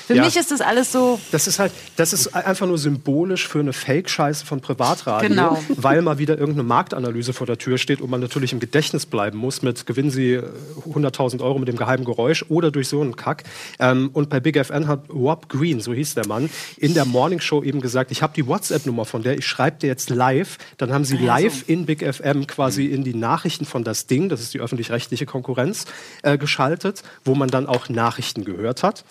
Für 0.09 0.15
Ja. 0.15 0.25
mich 0.25 0.37
ist 0.39 0.51
das 0.51 0.63
alles 0.63 0.91
so. 0.91 1.21
Das 1.33 1.47
ist 1.47 1.59
halt, 1.59 1.71
das 1.97 2.15
ist 2.15 2.35
einfach 2.35 2.67
nur 2.67 2.79
symbolisch 2.79 3.47
für 3.47 3.61
eine 3.61 3.75
Fake-Scheiße 3.75 4.47
von 4.47 4.63
Privatradio, 4.63 5.29
Genau. 5.29 5.59
weil 5.69 6.01
mal 6.01 6.17
wieder 6.17 6.39
irgendeine 6.39 6.67
Marktanalyse 6.67 7.35
vor 7.35 7.47
der 7.47 7.59
Tür 7.59 7.77
steht 7.77 8.01
und 8.01 8.09
man 8.09 8.19
natürlich 8.23 8.55
im 8.55 8.59
Gedächtnis 8.59 9.05
bleiben 9.05 9.37
muss 9.37 9.61
mit 9.61 9.85
gewinnen 9.85 10.11
Sie 10.11 10.33
äh, 10.33 10.43
100.000 10.89 11.43
Euro 11.43 11.59
mit 11.59 11.69
dem 11.69 11.77
geheimen 11.77 12.07
Geräusch 12.07 12.43
oder 12.49 12.71
durch 12.71 12.89
so 12.89 13.03
einen 13.03 13.17
Kack. 13.17 13.45
Ähm, 13.79 14.09
und 14.15 14.31
bei 14.31 14.41
Big 14.41 14.57
FN 14.57 14.89
hat 14.89 15.11
Rob 15.11 15.51
Green, 15.51 15.83
so 15.83 15.93
hieß 15.93 16.15
der 16.15 16.27
Mann, 16.27 16.49
in 16.79 16.95
der 16.95 17.05
Morning 17.05 17.41
Show 17.41 17.63
eben 17.63 17.83
gesagt, 17.83 18.11
ich 18.11 18.23
habe 18.23 18.33
die 18.35 18.47
WhatsApp-Nummer 18.47 19.05
von 19.05 19.23
der, 19.23 19.37
ich 19.37 19.47
schreibe 19.47 19.77
dir 19.79 19.89
jetzt 19.89 20.09
live. 20.09 20.57
Dann 20.79 20.91
haben 20.91 21.05
sie 21.05 21.19
live 21.19 21.69
in 21.69 21.85
Big 21.85 22.03
FM 22.03 22.47
quasi 22.47 22.87
in 22.87 23.05
die 23.05 23.13
Nachrichten 23.15 23.67
von 23.67 23.85
das 23.85 24.07
Ding, 24.07 24.31
das 24.31 24.41
ist 24.41 24.55
die 24.55 24.61
öffentlich-rechtliche 24.61 25.27
Konkurrenz, 25.27 25.85
äh, 26.23 26.39
geschaltet, 26.39 27.03
wo 27.27 27.35
man 27.35 27.51
dann 27.51 27.67
auch 27.67 27.91
Nachrichten 27.91 28.47
gehört 28.47 28.83
hat. 28.83 29.05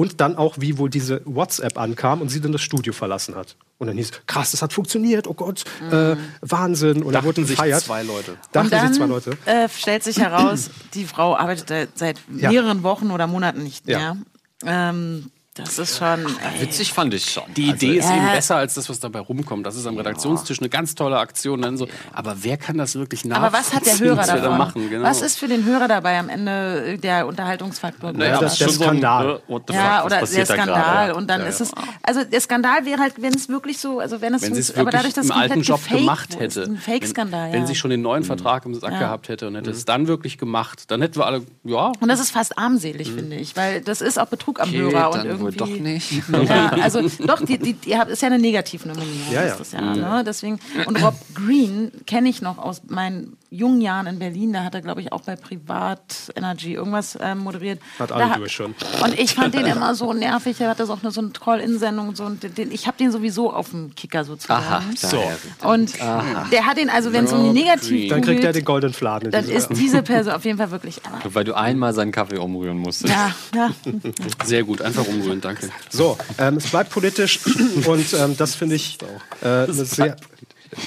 Und 0.00 0.20
dann 0.22 0.36
auch, 0.36 0.54
wie 0.58 0.78
wohl 0.78 0.88
diese 0.88 1.20
WhatsApp 1.26 1.76
ankam 1.76 2.22
und 2.22 2.28
sie 2.30 2.40
dann 2.40 2.52
das 2.52 2.62
Studio 2.62 2.92
verlassen 2.94 3.34
hat. 3.34 3.56
Und 3.78 3.88
dann 3.88 3.96
hieß, 3.98 4.10
krass, 4.26 4.50
das 4.52 4.62
hat 4.62 4.72
funktioniert, 4.72 5.26
oh 5.26 5.34
Gott, 5.34 5.64
äh, 5.90 6.16
Wahnsinn. 6.40 7.02
Und 7.02 7.12
da 7.12 7.22
wurde 7.22 7.34
Dachten 7.42 7.46
sich 7.46 7.56
gefeiert. 7.56 7.82
zwei 7.82 8.02
Leute. 8.02 8.36
Dachten 8.52 8.66
und 8.68 8.72
dann 8.72 8.88
sich 8.88 8.96
zwei 8.98 9.06
Leute. 9.06 9.30
Äh, 9.44 9.68
stellt 9.68 10.02
sich 10.02 10.18
heraus, 10.18 10.70
die 10.94 11.04
Frau 11.04 11.36
arbeitet 11.36 11.68
seit- 11.68 11.98
seit 11.98 12.16
Ja. 12.34 12.50
mehreren 12.50 12.82
Wochen 12.82 13.10
oder 13.10 13.26
Monaten 13.26 13.62
nicht 13.62 13.86
Ja. 13.88 13.98
mehr. 13.98 14.16
Ähm, 14.64 15.30
das 15.54 15.78
ist 15.78 15.98
schon. 15.98 16.20
Ey. 16.26 16.62
Witzig 16.62 16.92
fand 16.92 17.12
ich 17.12 17.24
schon. 17.28 17.42
Die 17.56 17.68
Idee 17.70 17.96
ist 17.98 18.04
Also, 18.06 18.16
eben 18.16 18.28
äh, 18.28 18.32
besser 18.36 18.56
als 18.56 18.74
das, 18.74 18.88
was 18.88 19.00
dabei 19.00 19.18
rumkommt. 19.18 19.66
Das 19.66 19.74
ist 19.76 19.84
am 19.86 19.96
Redaktionstisch 19.96 20.60
eine 20.60 20.68
ganz 20.68 20.94
tolle 20.94 21.18
Aktion. 21.18 21.60
Dann 21.60 21.76
so. 21.76 21.88
Aber 22.12 22.36
wer 22.42 22.56
kann 22.56 22.78
das 22.78 22.94
wirklich 22.94 23.24
nachvollziehen? 23.24 23.46
Aber 23.46 23.58
was 23.58 23.74
hat 23.74 23.84
der 23.86 23.98
Hörer 23.98 24.16
wir 24.18 24.26
da 24.26 24.36
davon? 24.36 24.58
machen? 24.58 24.90
Genau. 24.90 25.02
Was 25.04 25.22
ist 25.22 25.38
für 25.38 25.48
den 25.48 25.64
Hörer 25.64 25.88
dabei 25.88 26.18
am 26.20 26.28
Ende 26.28 26.98
der 26.98 27.26
Unterhaltungsfaktor? 27.26 28.12
Naja, 28.12 28.38
das 28.38 28.54
ist 28.54 28.60
was? 28.60 28.68
schon 28.70 28.78
so 28.78 28.84
ein, 28.84 28.98
Skandal. 28.98 29.42
the 29.48 29.74
ja, 29.74 30.04
oder 30.04 30.20
der 30.24 30.46
Skandal. 30.46 31.08
Ja. 31.08 31.14
Und 31.14 31.28
dann 31.28 31.40
Ja, 31.40 31.46
ist 31.48 31.58
ja. 31.60 31.66
es. 31.66 31.72
Also 32.02 32.24
der 32.24 32.40
Skandal 32.40 32.84
wäre 32.86 33.00
halt, 33.00 33.14
wenn 33.20 33.34
es 33.34 33.48
wirklich 33.48 33.78
so, 33.78 33.98
also 33.98 34.20
wenn 34.20 34.34
es 34.34 34.42
wenn 34.42 34.54
funkt- 34.54 34.70
aber 34.78 34.92
wirklich 34.92 34.92
dadurch, 35.02 35.14
dass 35.14 35.24
im 35.26 35.30
es 35.32 35.36
alten 35.36 35.60
Job 35.62 35.80
gemacht 35.88 36.30
ist 36.34 36.40
hätte, 36.40 36.62
Ein 36.62 36.76
Fake-Skandal, 36.76 37.46
wenn, 37.46 37.52
ja. 37.54 37.58
wenn 37.58 37.66
sie 37.66 37.74
schon 37.74 37.90
den 37.90 38.02
neuen 38.02 38.22
Vertrag 38.22 38.64
im 38.66 38.74
Sack 38.74 38.92
Ja. 38.92 38.98
gehabt 39.00 39.28
hätte 39.28 39.48
und 39.48 39.56
hätte 39.56 39.70
es 39.70 39.84
dann 39.84 40.06
wirklich 40.06 40.38
gemacht, 40.38 40.84
dann 40.92 41.02
hätten 41.02 41.16
wir 41.16 41.26
alle, 41.26 41.42
ja, 41.64 41.90
Und 42.00 42.08
das 42.08 42.20
ist 42.20 42.30
fast 42.30 42.56
armselig, 42.56 43.10
finde 43.12 43.36
ich, 43.36 43.56
weil 43.56 43.80
das 43.80 44.00
ist 44.00 44.18
auch 44.18 44.26
Betrug 44.26 44.60
am 44.60 44.70
Hörer 44.70 45.10
und 45.10 45.39
irgendwie. 45.40 45.60
wohl 45.60 45.68
doch 45.68 45.80
nicht. 45.80 46.22
Ja, 46.50 46.68
also 46.82 47.02
doch, 47.26 47.44
die, 47.44 47.58
die, 47.58 47.74
die 47.74 47.96
habt- 47.96 48.10
ist 48.10 48.22
ja 48.22 48.26
eine 48.28 48.38
Negativnominierung. 48.38 49.32
Ja, 49.32 49.42
ja. 49.44 49.52
Ist 49.52 49.60
das 49.60 49.72
ja, 49.72 49.80
ne? 49.80 50.22
Deswegen, 50.24 50.58
und 50.86 51.02
Rob 51.02 51.14
Green 51.34 51.90
kenne 52.06 52.28
ich 52.28 52.40
noch 52.42 52.58
aus 52.58 52.82
meinen 52.88 53.36
jungen 53.52 53.80
Jahren 53.80 54.06
in 54.06 54.18
Berlin. 54.20 54.52
Da 54.52 54.62
hat 54.64 54.74
er, 54.74 54.80
glaube 54.80 55.00
ich, 55.00 55.12
auch 55.12 55.22
bei 55.22 55.34
Privat 55.36 56.30
Energy 56.36 56.74
irgendwas 56.74 57.18
ähm, 57.20 57.38
moderiert. 57.38 57.80
Hat 57.98 58.10
Da 58.10 58.14
alle 58.14 58.30
hat- 58.30 58.38
durch 58.38 58.52
schon. 58.52 58.74
Und 59.02 59.18
ich 59.18 59.34
fand 59.34 59.54
den 59.54 59.66
immer 59.66 59.94
so 59.94 60.12
nervig. 60.12 60.60
Er 60.60 60.70
hatte 60.70 60.86
so 60.86 60.92
auch 60.94 61.02
eine, 61.02 61.10
so 61.10 61.20
eine 61.20 61.30
Call-In-Sendung. 61.30 62.08
und 62.08 62.16
So, 62.16 62.24
und 62.24 62.56
den, 62.58 62.70
ich 62.70 62.86
habe 62.86 62.96
den 62.96 63.10
sowieso 63.10 63.52
auf 63.52 63.70
dem 63.70 63.94
Kicker 63.96 64.24
sozusagen. 64.24 64.64
Aha, 64.64 64.82
So. 64.96 65.22
Und 65.68 66.00
Aha. 66.00 66.46
der 66.52 66.66
hat 66.66 66.76
den, 66.76 66.90
also 66.90 67.12
wenn 67.12 67.24
es 67.24 67.32
um 67.32 67.42
die 67.52 67.60
Negativ 67.60 68.08
Dann 68.08 68.20
kriegt 68.22 68.44
er 68.44 68.52
den 68.52 68.64
goldenen 68.64 68.94
Fladen. 68.94 69.26
in 69.26 69.30
dann 69.32 69.44
ist 69.48 69.68
diese 69.74 70.02
Person 70.02 70.32
auf 70.34 70.44
jeden 70.44 70.58
Fall 70.58 70.70
wirklich. 70.70 71.00
Weil 71.24 71.44
du 71.44 71.54
einmal 71.54 71.92
seinen 71.92 72.12
Kaffee 72.12 72.38
umrühren 72.38 72.78
musstest. 72.78 73.12
ja, 73.12 73.32
ja. 73.54 73.70
sehr 74.44 74.62
gut, 74.64 74.80
einfach 74.82 75.06
umrühren, 75.06 75.29
danke. 75.38 75.68
So, 75.90 76.18
ähm, 76.38 76.56
es 76.56 76.66
bleibt 76.66 76.90
politisch 76.90 77.40
und 77.86 78.12
ähm, 78.14 78.36
das 78.36 78.54
finde 78.54 78.76
ich 78.76 78.98
äh, 79.42 79.46
eine 79.46 79.72
sehr. 79.72 80.16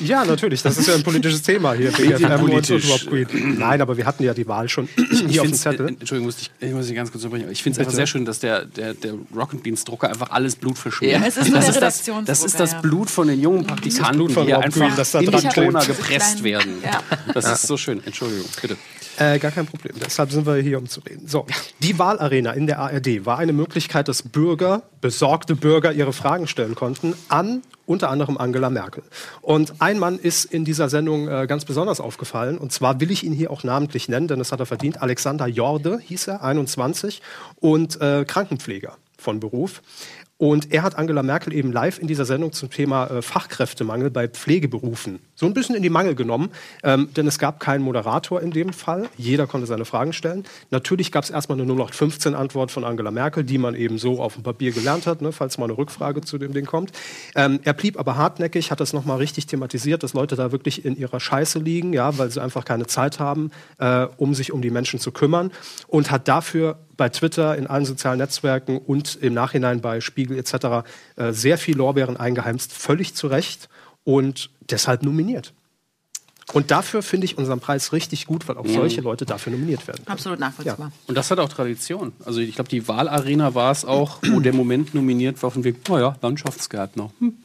Ja, 0.01 0.23
natürlich, 0.23 0.61
das 0.63 0.77
ist 0.77 0.87
ja 0.87 0.95
ein 0.95 1.03
politisches 1.03 1.41
Thema 1.41 1.73
hier. 1.73 1.91
Big 1.91 2.15
FM 2.17 2.43
und. 2.43 3.57
Nein, 3.59 3.81
aber 3.81 3.97
wir 3.97 4.05
hatten 4.05 4.23
ja 4.23 4.33
die 4.33 4.47
Wahl 4.47 4.69
schon 4.69 4.87
hier 4.95 5.05
auf 5.41 5.47
dem 5.47 5.53
find's- 5.53 5.61
Zettel. 5.61 5.87
äh, 5.87 5.89
Entschuldigung, 5.89 6.25
muss 6.27 6.37
ich, 6.39 6.51
ich 6.59 6.73
muss 6.73 6.87
dich 6.87 6.95
ganz 6.95 7.11
kurz 7.11 7.23
unterbrechen. 7.23 7.51
Ich 7.51 7.61
finde 7.63 7.75
es 7.75 7.79
einfach 7.79 7.93
sehr 7.93 8.07
schön, 8.07 8.23
dass 8.25 8.39
der, 8.39 8.65
der, 8.65 8.93
der 8.93 9.13
Rocket 9.35 9.61
Beans 9.63 9.83
Drucker 9.83 10.09
einfach 10.09 10.31
alles 10.31 10.55
Blut 10.55 10.77
verschmiert. 10.77 11.13
Ja, 11.21 11.27
es 11.27 11.37
ist 11.37 11.49
nur 11.49 11.59
das, 11.59 11.65
der 11.77 11.87
ist 11.87 12.07
das, 12.07 12.25
das 12.25 12.43
ist 12.43 12.59
das. 12.59 12.81
Blut 12.81 13.09
von 13.09 13.27
den 13.27 13.41
jungen 13.41 13.65
Praktikanten, 13.65 14.15
Blut 14.17 14.31
von 14.31 14.45
die 14.45 14.53
Rob 14.53 14.63
Green, 14.71 14.83
einfach 14.83 14.95
das 14.97 15.11
da 15.11 15.19
in 15.19 15.31
die. 15.31 15.47
Toner 15.49 15.85
gepresst 15.85 16.43
werden. 16.43 16.81
Ja. 16.83 17.01
Das 17.33 17.45
ist 17.51 17.67
so 17.67 17.77
schön. 17.77 18.01
Entschuldigung, 18.05 18.45
bitte. 18.61 18.77
Äh, 19.17 19.37
gar 19.37 19.51
kein 19.51 19.67
Problem. 19.67 19.93
Deshalb 20.03 20.31
sind 20.31 20.45
wir 20.47 20.55
hier, 20.55 20.79
um 20.79 20.87
zu 20.89 20.99
reden. 21.01 21.27
So, 21.27 21.45
die 21.79 21.99
Wahlarena 21.99 22.51
in 22.53 22.65
der 22.65 22.79
ARD 22.79 23.25
war 23.25 23.37
eine 23.37 23.53
Möglichkeit, 23.53 24.07
dass 24.07 24.23
Bürger, 24.23 24.81
besorgte 25.01 25.55
Bürger, 25.55 25.91
ihre 25.93 26.13
Fragen 26.13 26.47
stellen 26.47 26.73
konnten 26.73 27.13
an 27.29 27.61
unter 27.85 28.09
anderem 28.09 28.37
Angela 28.37 28.69
Merkel. 28.71 29.03
Und 29.41 29.72
ein 29.79 29.99
Mann 29.99 30.19
ist 30.19 30.45
in 30.45 30.65
dieser 30.65 30.89
Sendung 30.89 31.27
äh, 31.27 31.47
ganz 31.47 31.65
besonders 31.65 31.99
aufgefallen. 31.99 32.57
Und 32.57 32.71
zwar 32.71 32.99
will 32.99 33.11
ich 33.11 33.23
ihn 33.23 33.33
hier 33.33 33.51
auch 33.51 33.63
namentlich 33.63 34.09
nennen, 34.09 34.27
denn 34.27 34.39
das 34.39 34.51
hat 34.51 34.59
er 34.59 34.65
verdient. 34.65 35.01
Alexander 35.01 35.47
Jorde 35.47 35.99
hieß 35.99 36.27
er, 36.27 36.43
21 36.43 37.21
und 37.59 37.99
äh, 38.01 38.25
Krankenpfleger 38.25 38.97
von 39.17 39.39
Beruf. 39.39 39.81
Und 40.43 40.73
er 40.73 40.83
hat 40.83 40.97
Angela 40.97 41.23
Merkel 41.23 41.53
eben 41.53 41.71
live 41.71 41.99
in 41.99 42.07
dieser 42.07 42.25
Sendung 42.25 42.51
zum 42.51 42.69
Thema 42.69 43.07
äh, 43.07 43.21
Fachkräftemangel 43.21 44.09
bei 44.09 44.27
Pflegeberufen 44.27 45.21
so 45.35 45.45
ein 45.45 45.53
bisschen 45.53 45.75
in 45.75 45.83
die 45.83 45.89
Mangel 45.89 46.15
genommen, 46.15 46.49
ähm, 46.83 47.09
denn 47.15 47.27
es 47.27 47.39
gab 47.39 47.59
keinen 47.59 47.83
Moderator 47.83 48.41
in 48.41 48.51
dem 48.51 48.71
Fall. 48.71 49.09
Jeder 49.17 49.47
konnte 49.47 49.67
seine 49.67 49.83
Fragen 49.83 50.13
stellen. 50.13 50.45
Natürlich 50.69 51.11
gab 51.11 51.23
es 51.23 51.29
erstmal 51.29 51.59
eine 51.59 51.71
0815-Antwort 51.71 52.71
von 52.71 52.83
Angela 52.83 53.11
Merkel, 53.11 53.43
die 53.43 53.57
man 53.57 53.75
eben 53.75 53.97
so 53.97 54.21
auf 54.21 54.35
dem 54.35 54.43
Papier 54.43 54.71
gelernt 54.71 55.07
hat, 55.07 55.21
ne, 55.21 55.31
falls 55.31 55.57
mal 55.57 55.65
eine 55.65 55.77
Rückfrage 55.77 56.21
zu 56.21 56.37
dem 56.37 56.53
Ding 56.53 56.65
kommt. 56.65 56.91
Ähm, 57.35 57.59
er 57.63 57.73
blieb 57.73 57.97
aber 57.97 58.15
hartnäckig, 58.15 58.71
hat 58.71 58.79
das 58.79 58.93
nochmal 58.93 59.17
richtig 59.17 59.47
thematisiert, 59.47 60.03
dass 60.03 60.13
Leute 60.13 60.35
da 60.35 60.51
wirklich 60.51 60.85
in 60.85 60.95
ihrer 60.95 61.19
Scheiße 61.19 61.59
liegen, 61.59 61.93
ja, 61.93 62.17
weil 62.17 62.31
sie 62.31 62.41
einfach 62.41 62.63
keine 62.63 62.87
Zeit 62.87 63.19
haben, 63.19 63.51
äh, 63.79 64.07
um 64.17 64.33
sich 64.35 64.51
um 64.51 64.61
die 64.61 64.71
Menschen 64.71 64.99
zu 64.99 65.11
kümmern 65.11 65.51
und 65.87 66.11
hat 66.11 66.27
dafür 66.27 66.79
bei 66.97 67.09
Twitter, 67.09 67.57
in 67.57 67.67
allen 67.67 67.85
sozialen 67.85 68.19
Netzwerken 68.19 68.77
und 68.77 69.15
im 69.15 69.33
Nachhinein 69.33 69.81
bei 69.81 70.01
Spiegel 70.01 70.37
etc. 70.37 70.85
Äh, 71.15 71.31
sehr 71.31 71.57
viel 71.57 71.75
Lorbeeren 71.77 72.17
eingeheimst, 72.17 72.71
völlig 72.73 73.15
zu 73.15 73.27
Recht 73.27 73.69
und 74.03 74.49
deshalb 74.69 75.03
nominiert. 75.03 75.53
Und 76.51 76.71
dafür 76.71 77.01
finde 77.01 77.25
ich 77.25 77.37
unseren 77.37 77.61
Preis 77.61 77.93
richtig 77.93 78.25
gut, 78.27 78.47
weil 78.47 78.57
auch 78.57 78.65
Mhm. 78.65 78.73
solche 78.73 79.01
Leute 79.01 79.25
dafür 79.25 79.53
nominiert 79.53 79.87
werden. 79.87 80.03
Absolut 80.07 80.39
nachvollziehbar. 80.39 80.91
Und 81.07 81.15
das 81.15 81.31
hat 81.31 81.39
auch 81.39 81.47
Tradition. 81.49 82.11
Also 82.25 82.41
ich 82.41 82.55
glaube, 82.55 82.69
die 82.69 82.85
Wahlarena 82.87 83.55
war 83.55 83.71
es 83.71 83.85
auch, 83.85 84.19
wo 84.29 84.39
der 84.41 84.53
Moment 84.53 84.93
nominiert 84.93 85.41
war 85.41 85.51
von 85.51 85.63
wegen, 85.63 85.79
naja, 85.87 86.17
Landschaftsgärtner. 86.21 87.11
Hm. 87.19 87.37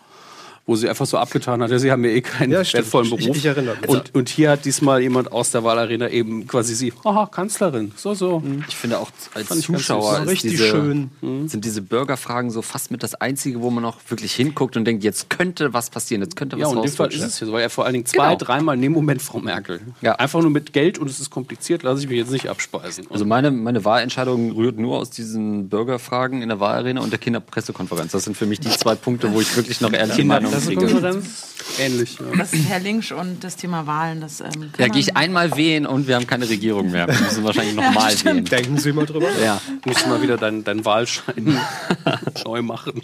Wo 0.69 0.77
sie 0.77 0.87
einfach 0.87 1.07
so 1.07 1.17
abgetan 1.17 1.63
hat, 1.63 1.71
ja, 1.71 1.79
sie 1.79 1.91
haben 1.91 2.05
ja 2.05 2.11
eh 2.11 2.21
keinen 2.21 2.53
Ja, 2.53 2.59
wertvollen 2.59 3.11
Ich- 3.15 3.25
Beruf. 3.25 3.37
ich 3.39 3.47
erinnere 3.47 3.77
mich. 3.81 3.89
und, 3.89 4.15
und 4.15 4.29
hier 4.29 4.51
hat 4.51 4.67
diesmal 4.67 5.01
jemand 5.01 5.33
aus 5.33 5.51
der 5.51 5.65
Wahlarena 5.65 6.11
eben 6.11 6.47
quasi 6.47 6.75
sie, 6.75 6.93
haha, 7.07 7.25
Kanzlerin, 7.25 7.93
so, 7.97 8.13
so. 8.13 8.43
Ich 8.69 8.77
finde 8.77 8.99
auch 8.99 9.11
als 9.35 9.51
ich 9.51 9.65
Zuschauer 9.65 10.27
Richtig 10.27 10.51
diese, 10.53 10.69
schön. 10.69 11.11
sind 11.47 11.65
diese 11.65 11.81
Bürgerfragen 11.81 12.51
so 12.51 12.61
fast 12.61 12.91
mit 12.91 13.03
das 13.03 13.15
Einzige, 13.15 13.63
wo 13.63 13.71
man 13.71 13.83
noch 13.83 13.97
wirklich 14.09 14.35
hinguckt 14.35 14.77
und 14.77 14.85
denkt, 14.85 15.03
jetzt 15.05 15.31
könnte 15.31 15.73
was 15.73 15.89
passieren, 15.89 16.21
jetzt 16.21 16.37
könnte 16.37 16.57
was 16.57 16.61
Ja, 16.61 16.67
und 16.69 16.77
in 16.77 16.83
dem 16.83 16.93
Fall 16.93 17.09
ist 17.15 17.23
es 17.23 17.41
ja 17.41 17.47
so, 17.47 17.53
weil 17.55 17.63
er 17.63 17.71
vor 17.71 17.85
allen 17.87 17.95
Dingen 17.95 18.05
zwei, 18.05 18.27
Genau. 18.35 18.37
dreimal 18.37 18.75
in 18.77 18.83
dem 18.83 18.93
Moment 18.93 19.23
Frau 19.23 19.39
Merkel. 19.41 19.81
Ja. 20.03 20.17
Einfach 20.17 20.43
nur 20.43 20.51
mit 20.51 20.75
Geld 20.75 20.99
und 20.99 21.09
es 21.09 21.19
ist 21.19 21.31
kompliziert, 21.31 21.83
lasse 21.83 22.03
ich 22.03 22.09
mich 22.11 22.19
jetzt 22.19 22.31
nicht 22.31 22.47
abspeisen. 22.51 23.07
Also 23.09 23.25
meine, 23.25 23.51
meine 23.51 23.87
Wahlentscheidung 23.87 24.53
rührt 24.53 24.79
nur 24.79 24.99
aus 24.99 25.09
diesen 25.09 25.71
Bürgerfragen 25.71 26.43
in 26.43 26.51
der 26.51 26.61
Wahlarena 26.61 27.01
und 27.01 27.11
der 27.11 27.19
Kinderpressekonferenz. 27.19 28.13
Das 28.13 28.25
sind 28.25 28.37
für 28.37 28.45
mich 28.45 28.61
die 28.61 28.69
zwei 28.69 28.95
Punkte, 28.97 29.33
wo 29.33 29.41
ich 29.41 29.57
wirklich 29.57 29.81
noch 29.81 29.95
ehrliche 29.95 30.25
Meinung 30.25 30.53
kriege. 30.67 30.87
Kinderpressekonferenz, 30.87 31.79
ähnlich. 31.79 32.19
Ja. 32.19 32.37
Das 32.37 32.53
ist 32.53 32.69
Herr 32.69 32.81
Links 32.81 33.13
und 33.13 33.43
das 33.45 33.57
Thema 33.57 33.87
Wahlen. 33.87 34.21
Das, 34.21 34.41
ähm, 34.41 34.71
Da 34.77 34.89
gehe 34.89 35.01
ich 35.01 35.17
einmal 35.17 35.57
wählen 35.57 35.87
und 35.87 36.07
wir 36.09 36.17
haben 36.17 36.27
keine 36.27 36.49
Regierung 36.49 36.91
mehr. 36.91 37.07
Wir 37.09 37.19
müssen 37.21 37.45
wahrscheinlich 37.45 37.75
nochmal 37.75 38.13
Ja, 38.15 38.25
wählen. 38.25 38.45
Denken 38.45 38.79
Sie 38.79 38.93
mal 38.93 39.07
drüber. 39.07 39.29
Ja. 39.43 39.61
Musst 39.85 40.05
du 40.05 40.09
mal 40.09 40.23
wieder 40.23 40.37
deinen 40.37 40.65
dein 40.65 40.85
Wahlschein 40.85 41.59
neu 42.45 42.63
machen. 42.63 43.01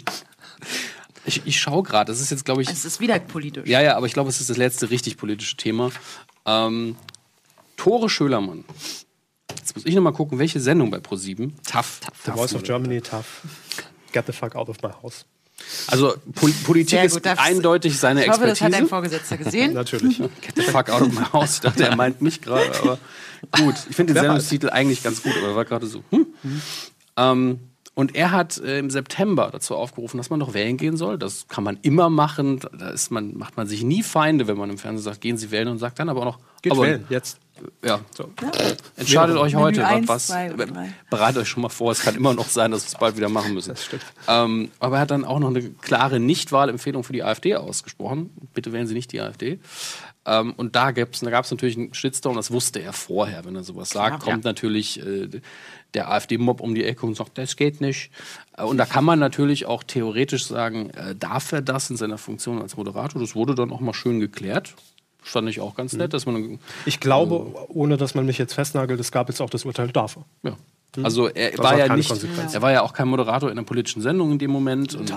Ich, 1.25 1.41
ich 1.45 1.59
schaue 1.59 1.83
gerade, 1.83 2.11
das 2.11 2.21
ist 2.21 2.29
jetzt, 2.29 2.45
glaube 2.45 2.61
ich, 2.61 2.69
Es 2.69 2.85
ist 2.85 2.99
wieder 2.99 3.17
politisch. 3.19 3.67
Ja, 3.67 3.81
ja, 3.81 3.97
aber 3.97 4.05
ich 4.05 4.13
glaube, 4.13 4.29
es 4.29 4.39
ist 4.41 4.49
das 4.49 4.57
letzte 4.57 4.89
richtig 4.91 5.17
politische 5.17 5.57
Thema. 5.57 5.89
Ähm, 6.45 6.95
Tore 7.77 8.09
Schölermann. 8.09 8.63
Jetzt 9.57 9.75
muss 9.75 9.85
ich 9.85 9.95
noch 9.95 10.03
mal 10.03 10.11
gucken, 10.13 10.37
welche 10.37 10.59
Sendung 10.59 10.91
bei 10.91 10.99
ProSieben. 10.99 11.53
Tough. 11.69 12.01
The 12.25 12.31
Voice 12.31 12.53
of 12.53 12.61
Germany, 12.63 13.01
tough. 13.01 13.41
Get 14.11 14.25
the 14.27 14.33
fuck 14.33 14.55
out 14.55 14.69
of 14.69 14.77
my 14.83 14.89
house. 15.01 15.25
Also 15.87 16.15
Pol 16.33 16.51
Politik 16.63 17.03
ist 17.03 17.13
gut, 17.15 17.25
das- 17.25 17.39
eindeutig 17.39 17.97
seine 17.99 18.23
Ich 18.23 18.29
hoffe, 18.29 18.41
das 18.41 18.51
Expertise. 18.51 18.65
hat 18.65 18.81
dein 18.81 18.87
Vorgesetzter 18.89 19.37
gesehen. 19.37 19.73
Natürlich. 19.73 20.17
Get 20.17 20.55
the 20.55 20.61
fuck 20.63 20.89
out 20.89 21.01
of 21.01 21.11
my 21.11 21.25
house. 21.33 21.55
Ich 21.55 21.59
dachte, 21.61 21.83
er 21.85 21.95
meint 21.95 22.21
mich 22.21 22.41
gerade, 22.41 22.71
aber 22.81 22.97
gut. 23.51 23.75
Ich 23.89 23.95
finde 23.95 24.13
den. 24.13 24.21
Sendungstitel 24.21 24.69
eigentlich 24.69 25.03
ganz 25.03 25.21
gut, 25.21 25.33
aber 25.37 25.49
er 25.49 25.55
war 25.55 25.65
gerade 25.65 25.87
so. 25.87 26.03
Hm? 26.11 26.27
Ähm, 27.17 27.59
und 27.95 28.13
er 28.13 28.31
hat 28.31 28.57
äh, 28.57 28.77
im 28.77 28.89
September 28.89 29.49
dazu 29.51 29.73
aufgerufen, 29.75 30.17
dass 30.17 30.29
man 30.29 30.41
doch 30.41 30.53
wählen 30.53 30.75
gehen 30.75 30.97
soll. 30.97 31.17
Das 31.17 31.47
kann 31.47 31.63
man 31.63 31.79
immer 31.81 32.09
machen. 32.09 32.59
Da 32.77 32.89
ist 32.89 33.09
man, 33.09 33.37
macht 33.37 33.55
man 33.55 33.67
sich 33.67 33.83
nie 33.83 34.03
Feinde, 34.03 34.47
wenn 34.47 34.57
man 34.57 34.69
im 34.69 34.77
Fernsehen 34.77 35.03
sagt, 35.03 35.21
gehen 35.21 35.37
Sie 35.37 35.49
wählen 35.49 35.69
und 35.69 35.77
sagt 35.77 35.97
dann 35.97 36.09
aber 36.09 36.19
auch 36.19 36.25
noch. 36.25 36.39
Geht 36.61 36.73
aber, 36.73 36.83
wählen, 36.83 37.05
jetzt. 37.09 37.39
Ja. 37.85 38.01
Entscheidet 38.97 39.37
euch 39.37 39.53
Menü 39.53 39.63
heute, 39.63 39.87
eins, 39.87 40.09
was. 40.09 40.27
zwei. 40.27 40.51
Bereitet 41.09 41.41
euch 41.43 41.47
schon 41.47 41.63
mal 41.63 41.69
vor, 41.69 41.91
es 41.93 42.01
kann 42.01 42.15
immer 42.15 42.33
noch 42.33 42.49
sein, 42.49 42.71
dass 42.71 42.83
wir 42.83 42.87
es 42.87 42.95
bald 42.95 43.15
wieder 43.15 43.29
machen 43.29 43.53
müssen. 43.53 43.73
Ähm, 44.27 44.71
aber 44.79 44.97
er 44.97 45.01
hat 45.01 45.11
dann 45.11 45.23
auch 45.23 45.39
noch 45.39 45.47
eine 45.47 45.61
klare 45.69 46.19
Nichtwahlempfehlung 46.19 47.05
für 47.05 47.13
die 47.13 47.23
AfD 47.23 47.55
ausgesprochen. 47.55 48.29
Bitte 48.53 48.73
wählen 48.73 48.87
Sie 48.87 48.93
nicht 48.93 49.13
die 49.13 49.21
AfD. 49.21 49.59
Ähm, 50.25 50.53
und 50.57 50.75
da 50.75 50.91
gab 50.91 51.13
es 51.13 51.19
da 51.19 51.29
natürlich 51.29 51.77
einen 51.77 51.93
Shitstorm, 51.93 52.35
das 52.35 52.51
wusste 52.51 52.81
er 52.81 52.93
vorher. 52.93 53.45
Wenn 53.45 53.55
er 53.55 53.63
sowas 53.63 53.89
sagt, 53.89 54.23
Klar, 54.23 54.33
kommt 54.33 54.43
natürlich 54.43 54.99
äh, 55.05 55.29
der 55.93 56.11
AfD-Mob 56.11 56.61
um 56.61 56.75
die 56.75 56.83
Ecke 56.83 57.05
und 57.05 57.15
sagt, 57.15 57.37
das 57.37 57.55
geht 57.55 57.81
nicht. 57.81 58.11
Äh, 58.57 58.63
Und 58.63 58.77
da 58.77 58.85
kann 58.85 59.05
man 59.05 59.19
natürlich 59.19 59.65
auch 59.65 59.83
theoretisch 59.83 60.45
sagen, 60.45 60.89
äh, 60.91 61.15
darf 61.15 61.51
er 61.51 61.61
das 61.61 61.89
in 61.89 61.97
seiner 61.97 62.17
Funktion 62.17 62.61
als 62.61 62.75
Moderator? 62.75 63.21
Das 63.21 63.35
wurde 63.35 63.55
dann 63.55 63.71
auch 63.71 63.79
mal 63.79 63.93
schön 63.93 64.19
geklärt. 64.19 64.75
Fand 65.21 65.49
ich 65.49 65.59
auch 65.59 65.75
ganz 65.75 65.93
nett, 65.93 66.13
dass 66.13 66.27
man. 66.27 66.59
Ich 66.85 66.99
glaube, 66.99 67.55
ohne 67.69 67.97
dass 67.97 68.13
man 68.13 68.27
mich 68.27 68.37
jetzt 68.37 68.53
festnagelt, 68.53 68.99
es 68.99 69.11
gab 69.11 69.27
jetzt 69.27 69.41
auch 69.41 69.49
das 69.49 69.65
Urteil 69.65 69.87
dafür. 69.87 70.23
Ja. 70.43 70.55
Also 71.01 71.27
er 71.27 71.51
Das 71.51 71.59
war 71.59 71.77
ja 71.77 71.87
keine 71.87 71.97
nicht, 71.97 72.25
er 72.53 72.61
war 72.61 72.71
ja 72.71 72.81
auch 72.81 72.93
kein 72.93 73.07
Moderator 73.07 73.49
in 73.51 73.57
einer 73.57 73.65
politischen 73.65 74.01
Sendung 74.01 74.31
in 74.33 74.39
dem 74.39 74.51
Moment. 74.51 74.93
Und, 74.95 75.09
äh, 75.09 75.15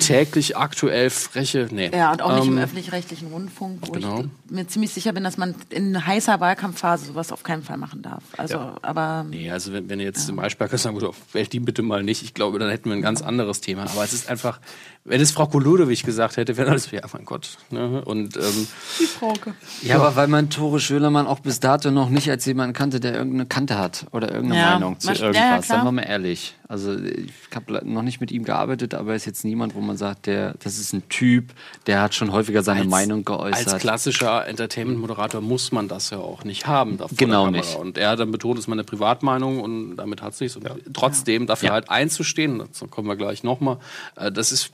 täglich 0.00 0.56
aktuell 0.56 1.10
freche, 1.10 1.68
nee. 1.70 1.90
Ja, 1.94 2.12
und 2.12 2.22
auch 2.22 2.36
nicht 2.36 2.46
im 2.46 2.58
Ähm, 2.58 2.64
öffentlich-rechtlichen 2.64 3.28
Rundfunk, 3.28 3.86
wo 3.86 3.92
genau. 3.92 4.20
ich 4.20 4.50
mir 4.50 4.66
ziemlich 4.66 4.92
sicher 4.92 5.12
bin, 5.12 5.24
dass 5.24 5.36
man 5.36 5.54
in 5.70 6.06
heißer 6.06 6.40
Wahlkampfphase 6.40 7.06
sowas 7.06 7.32
auf 7.32 7.42
keinen 7.42 7.62
Fall 7.62 7.76
machen 7.76 8.02
darf. 8.02 8.22
Also, 8.36 8.54
Ja. 8.54 8.76
aber 8.82 9.24
Nee, 9.28 9.50
also 9.50 9.72
wenn, 9.72 9.88
wenn 9.88 10.00
ihr 10.00 10.06
jetzt 10.06 10.28
im 10.28 10.38
Eisberger 10.38 10.78
sagen 10.78 11.00
würde, 11.00 11.12
wählt 11.32 11.52
die 11.52 11.60
bitte 11.60 11.82
mal 11.82 12.02
nicht, 12.02 12.22
ich 12.22 12.34
glaube, 12.34 12.58
dann 12.58 12.70
hätten 12.70 12.88
wir 12.90 12.96
ein 12.96 13.02
ganz 13.02 13.22
anderes 13.22 13.60
Thema. 13.60 13.82
Aber 13.82 14.04
es 14.04 14.12
ist 14.12 14.28
einfach, 14.28 14.60
wenn 15.08 15.20
es 15.20 15.30
Frau 15.32 15.46
Koludowich 15.46 16.02
gesagt 16.02 16.36
hätte, 16.36 16.56
wäre 16.56 16.70
alles, 16.70 16.90
ja, 16.90 17.00
mein 17.12 17.24
Gott. 17.24 17.56
Ne? 17.70 18.02
Und 18.04 18.36
ähm, 18.36 18.66
die 19.00 19.04
Frauke. 19.06 19.54
Ja, 19.82 19.96
aber 19.96 20.16
weil 20.16 20.28
man 20.28 20.50
Tore 20.50 20.80
Schölermann 20.80 21.26
auch 21.26 21.40
bis 21.40 21.60
dato 21.60 21.90
noch 21.90 22.08
nicht 22.10 22.30
als 22.30 22.44
jemanden 22.46 22.72
kannte, 22.74 23.00
der 23.00 23.14
irgendeine 23.14 23.46
Kante 23.46 23.78
hat 23.78 24.06
oder 24.12 24.32
irgendeine 24.32 24.60
Ja, 24.62 24.70
Meinung 24.74 24.98
zu 25.00 25.08
ja, 25.12 25.14
irgendwas. 25.14 25.68
ja. 25.68 25.76
Seien 25.76 25.84
wir 25.84 25.92
mal 25.92 26.02
ehrlich. 26.02 26.54
Also 26.68 26.96
ich 26.98 27.32
habe 27.54 27.80
noch 27.88 28.02
nicht 28.02 28.20
mit 28.20 28.30
ihm 28.30 28.44
gearbeitet, 28.44 28.92
aber 28.94 29.10
er 29.10 29.16
ist 29.16 29.24
jetzt 29.24 29.42
niemand, 29.44 29.74
wo 29.74 29.80
man 29.80 29.96
sagt, 29.96 30.26
der, 30.26 30.54
das 30.62 30.78
ist 30.78 30.92
ein 30.92 31.08
Typ, 31.08 31.52
der 31.86 32.02
hat 32.02 32.14
schon 32.14 32.30
häufiger 32.30 32.62
seine 32.62 32.80
Als- 32.80 32.90
Meinung 32.90 33.24
geäußert. 33.24 33.68
als 33.72 33.80
klassischer 33.80 34.46
Entertainment-Moderator 34.46 35.40
muss 35.40 35.72
man 35.72 35.88
das 35.88 36.10
ja 36.10 36.18
auch 36.18 36.44
nicht 36.44 36.66
haben. 36.66 36.98
Genau 37.16 37.50
nicht. 37.50 37.74
Und 37.76 37.96
er 37.96 38.10
hat 38.10 38.20
dann 38.20 38.30
betont, 38.30 38.58
es 38.58 38.64
ist 38.64 38.68
meine 38.68 38.84
Privatmeinung 38.84 39.60
und 39.60 39.96
damit 39.96 40.20
hat 40.20 40.34
sich's. 40.34 40.56
Und 40.56 40.68
trotzdem 40.92 41.46
dafür 41.46 41.68
Ja. 41.68 41.72
halt 41.72 41.88
einzustehen, 41.88 42.58
dazu 42.58 42.86
kommen 42.86 43.08
wir 43.08 43.16
gleich 43.16 43.42
nochmal, 43.44 43.78
äh, 44.16 44.30
das 44.30 44.52
ist 44.52 44.70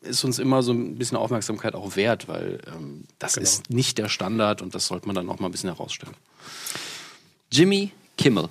ist 0.00 0.24
uns 0.24 0.38
immer 0.38 0.62
so 0.62 0.72
ein 0.72 0.96
bisschen 0.96 1.16
Aufmerksamkeit 1.18 1.74
auch 1.74 1.96
wert, 1.96 2.28
weil 2.28 2.60
ähm, 2.66 3.04
das 3.18 3.34
Genau. 3.34 3.44
ist 3.44 3.70
nicht 3.70 3.98
der 3.98 4.08
Standard 4.08 4.62
und 4.62 4.74
das 4.74 4.86
sollte 4.86 5.06
man 5.06 5.14
dann 5.16 5.26
noch 5.26 5.40
mal 5.40 5.48
ein 5.48 5.52
bisschen 5.52 5.70
herausstellen. 5.70 6.14
Jimmy 7.50 7.90
Kimmel. 8.16 8.48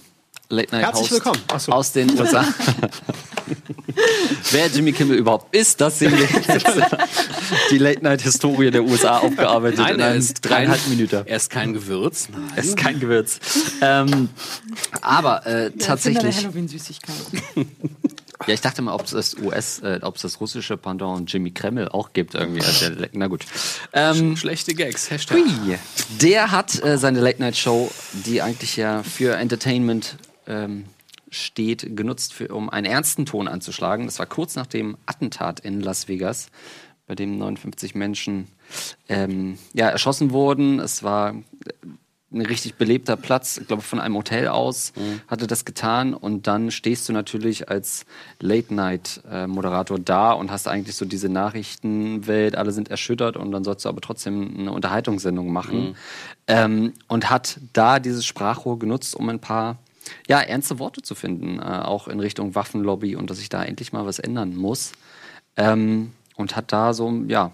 Late 0.49 0.73
Night 0.73 0.85
Herzlich 0.85 1.11
Host 1.11 1.25
willkommen. 1.25 1.41
So. 1.59 1.71
aus 1.73 1.91
den 1.91 2.17
USA. 2.17 2.45
Wer 4.51 4.67
Jimmy 4.67 4.93
Kimmel 4.93 5.17
überhaupt 5.17 5.53
ist, 5.53 5.79
das 5.81 5.99
sehen 5.99 6.13
wir 6.13 6.21
jetzt. 6.25 6.65
Die 7.71 7.77
Late 7.77 8.01
Night 8.01 8.21
Historie 8.21 8.71
der 8.71 8.83
USA 8.83 9.17
aufgearbeitet 9.19 9.79
in 9.79 9.99
er 9.99 10.07
einem 10.07 10.19
ist 10.19 10.41
dreieinhalb 10.41 10.79
kein, 10.81 10.89
Minuten. 10.89 11.23
Er 11.25 11.35
ist 11.35 11.49
kein 11.49 11.73
Gewürz. 11.73 12.29
Nein. 12.31 12.51
Es 12.55 12.67
ist 12.67 12.77
kein 12.77 12.99
Gewürz. 12.99 13.39
Ähm, 13.81 14.29
aber 15.01 15.45
äh, 15.45 15.49
Ja, 15.49 15.55
Erfinder 15.55 15.75
der 15.75 15.87
tatsächlich. 15.87 16.47
Ja, 18.45 18.53
ich 18.53 18.61
dachte 18.61 18.81
mal, 18.81 18.93
ob 18.93 19.03
es 19.05 19.11
das 19.11 19.35
US, 19.35 19.79
äh, 19.79 19.99
ob 20.03 20.15
es 20.15 20.21
das 20.21 20.39
russische 20.39 20.77
Pendant 20.77 21.31
Jimmy 21.31 21.51
Kremmel 21.51 21.89
auch 21.89 22.13
gibt 22.13 22.35
irgendwie. 22.35 22.61
Also 22.61 22.91
na 23.13 23.27
gut. 23.27 23.45
Ähm, 23.93 24.37
Schlechte 24.37 24.75
Gags. 24.75 25.09
Hashtag. 25.09 25.37
Hui. 25.37 25.77
Der 26.21 26.51
hat 26.51 26.83
äh, 26.83 26.97
seine 26.97 27.19
Late 27.19 27.41
Night 27.41 27.57
Show, 27.57 27.91
die 28.13 28.41
eigentlich 28.41 28.77
ja 28.77 29.01
für 29.03 29.35
Entertainment 29.35 30.17
ähm, 30.45 30.85
steht, 31.29 31.95
genutzt, 31.95 32.33
für, 32.33 32.49
um 32.49 32.69
einen 32.69 32.85
ernsten 32.85 33.25
Ton 33.25 33.47
anzuschlagen. 33.47 34.05
Das 34.05 34.19
war 34.19 34.25
kurz 34.25 34.55
nach 34.55 34.67
dem 34.67 34.97
Attentat 35.05 35.59
in 35.59 35.81
Las 35.81 36.07
Vegas, 36.07 36.49
bei 37.07 37.15
dem 37.15 37.37
59 37.37 37.95
Menschen 37.95 38.47
ähm, 39.09 39.57
ja, 39.73 39.89
erschossen 39.89 40.31
wurden. 40.31 40.79
Es 40.79 41.03
war 41.03 41.35
ein 42.37 42.45
richtig 42.45 42.75
belebter 42.75 43.17
Platz, 43.17 43.57
ich 43.57 43.67
glaube 43.67 43.81
von 43.81 43.99
einem 43.99 44.15
Hotel 44.15 44.47
aus, 44.47 44.93
hatte 45.27 45.47
das 45.47 45.65
getan. 45.65 46.13
Und 46.13 46.47
dann 46.47 46.71
stehst 46.71 47.07
du 47.09 47.13
natürlich 47.13 47.69
als 47.69 48.05
Late-Night-Moderator 48.39 49.99
da 49.99 50.31
und 50.31 50.51
hast 50.51 50.67
eigentlich 50.67 50.95
so 50.95 51.05
diese 51.05 51.29
Nachrichtenwelt, 51.29 52.55
alle 52.55 52.71
sind 52.71 52.89
erschüttert 52.89 53.37
und 53.37 53.51
dann 53.51 53.63
sollst 53.63 53.85
du 53.85 53.89
aber 53.89 54.01
trotzdem 54.01 54.55
eine 54.57 54.71
Unterhaltungssendung 54.71 55.51
machen. 55.51 55.95
Ähm, 56.47 56.93
und 57.07 57.29
hat 57.29 57.59
da 57.73 57.99
dieses 57.99 58.25
Sprachrohr 58.25 58.79
genutzt, 58.79 59.15
um 59.15 59.27
ein 59.29 59.39
paar 59.39 59.77
ja, 60.27 60.39
ernste 60.39 60.79
Worte 60.79 61.01
zu 61.01 61.15
finden, 61.15 61.59
äh, 61.59 61.63
auch 61.63 62.07
in 62.07 62.19
Richtung 62.19 62.55
Waffenlobby 62.55 63.15
und 63.15 63.29
dass 63.29 63.37
sich 63.37 63.49
da 63.49 63.63
endlich 63.63 63.91
mal 63.91 64.05
was 64.05 64.19
ändern 64.19 64.55
muss. 64.55 64.93
Ähm, 65.57 66.13
und 66.35 66.55
hat 66.55 66.71
da 66.71 66.93
so, 66.93 67.11
ja, 67.27 67.51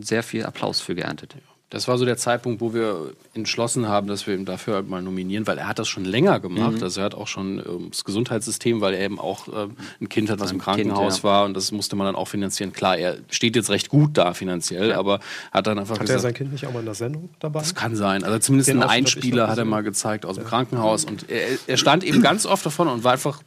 sehr 0.00 0.22
viel 0.22 0.44
Applaus 0.44 0.80
für 0.80 0.94
geerntet. 0.94 1.36
Das 1.70 1.86
war 1.86 1.96
so 1.98 2.04
der 2.04 2.16
Zeitpunkt, 2.16 2.60
wo 2.60 2.74
wir 2.74 3.12
entschlossen 3.32 3.86
haben, 3.86 4.08
dass 4.08 4.26
wir 4.26 4.34
ihn 4.34 4.44
dafür 4.44 4.74
halt 4.74 4.88
mal 4.88 5.00
nominieren, 5.00 5.46
weil 5.46 5.56
er 5.56 5.68
hat 5.68 5.78
das 5.78 5.88
schon 5.88 6.04
länger 6.04 6.40
gemacht. 6.40 6.78
Mhm. 6.78 6.82
Also 6.82 7.00
er 7.00 7.04
hat 7.04 7.14
auch 7.14 7.28
schon 7.28 7.58
ähm, 7.58 7.86
das 7.90 8.04
Gesundheitssystem, 8.04 8.80
weil 8.80 8.94
er 8.94 9.04
eben 9.04 9.20
auch 9.20 9.46
ähm, 9.46 9.76
ein 10.00 10.08
Kind 10.08 10.30
hat, 10.30 10.40
was 10.40 10.50
Ein 10.50 10.56
im 10.56 10.60
Krankenhaus 10.60 11.14
Kind, 11.14 11.24
ja. 11.24 11.30
war 11.30 11.44
und 11.44 11.54
das 11.54 11.70
musste 11.70 11.94
man 11.94 12.06
dann 12.06 12.16
auch 12.16 12.26
finanzieren. 12.26 12.72
Klar, 12.72 12.98
er 12.98 13.18
steht 13.30 13.54
jetzt 13.54 13.70
recht 13.70 13.88
gut 13.88 14.18
da 14.18 14.34
finanziell, 14.34 14.92
aber 14.92 15.20
hat 15.52 15.68
dann 15.68 15.78
einfach 15.78 15.94
Hat 15.94 16.00
er 16.00 16.06
gesagt, 16.06 16.22
sein 16.22 16.34
Kind 16.34 16.52
nicht 16.52 16.66
auch 16.66 16.72
mal 16.72 16.80
in 16.80 16.86
der 16.86 16.94
Sendung 16.94 17.30
dabei? 17.38 17.60
das 17.60 17.76
kann 17.76 17.94
sein. 17.94 18.24
Also 18.24 18.40
zumindest 18.40 18.68
Den 18.68 18.82
einen 18.82 18.90
Einspieler 18.90 19.48
hat 19.48 19.56
er 19.56 19.64
mal 19.64 19.84
gezeigt 19.84 20.26
aus 20.26 20.36
dem 20.36 20.44
Krankenhaus 20.44 21.04
und 21.04 21.30
er, 21.30 21.56
er 21.68 21.76
stand 21.76 22.02
eben 22.02 22.20
ganz 22.20 22.46
oft 22.46 22.66
davon 22.66 22.88
und 22.88 23.04
war 23.04 23.12
einfach 23.12 23.42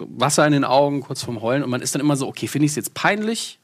Wasser 0.00 0.44
in 0.46 0.52
den 0.52 0.64
Augen, 0.64 1.00
kurz 1.00 1.22
vorm 1.22 1.42
Heulen 1.42 1.62
und 1.62 1.70
man 1.70 1.80
ist 1.80 1.94
dann 1.94 2.00
immer 2.00 2.16
so, 2.16 2.26
okay, 2.26 2.48
finde 2.48 2.66
ich 2.66 2.72
es 2.72 2.76
jetzt 2.76 2.94
peinlich? 2.94 3.59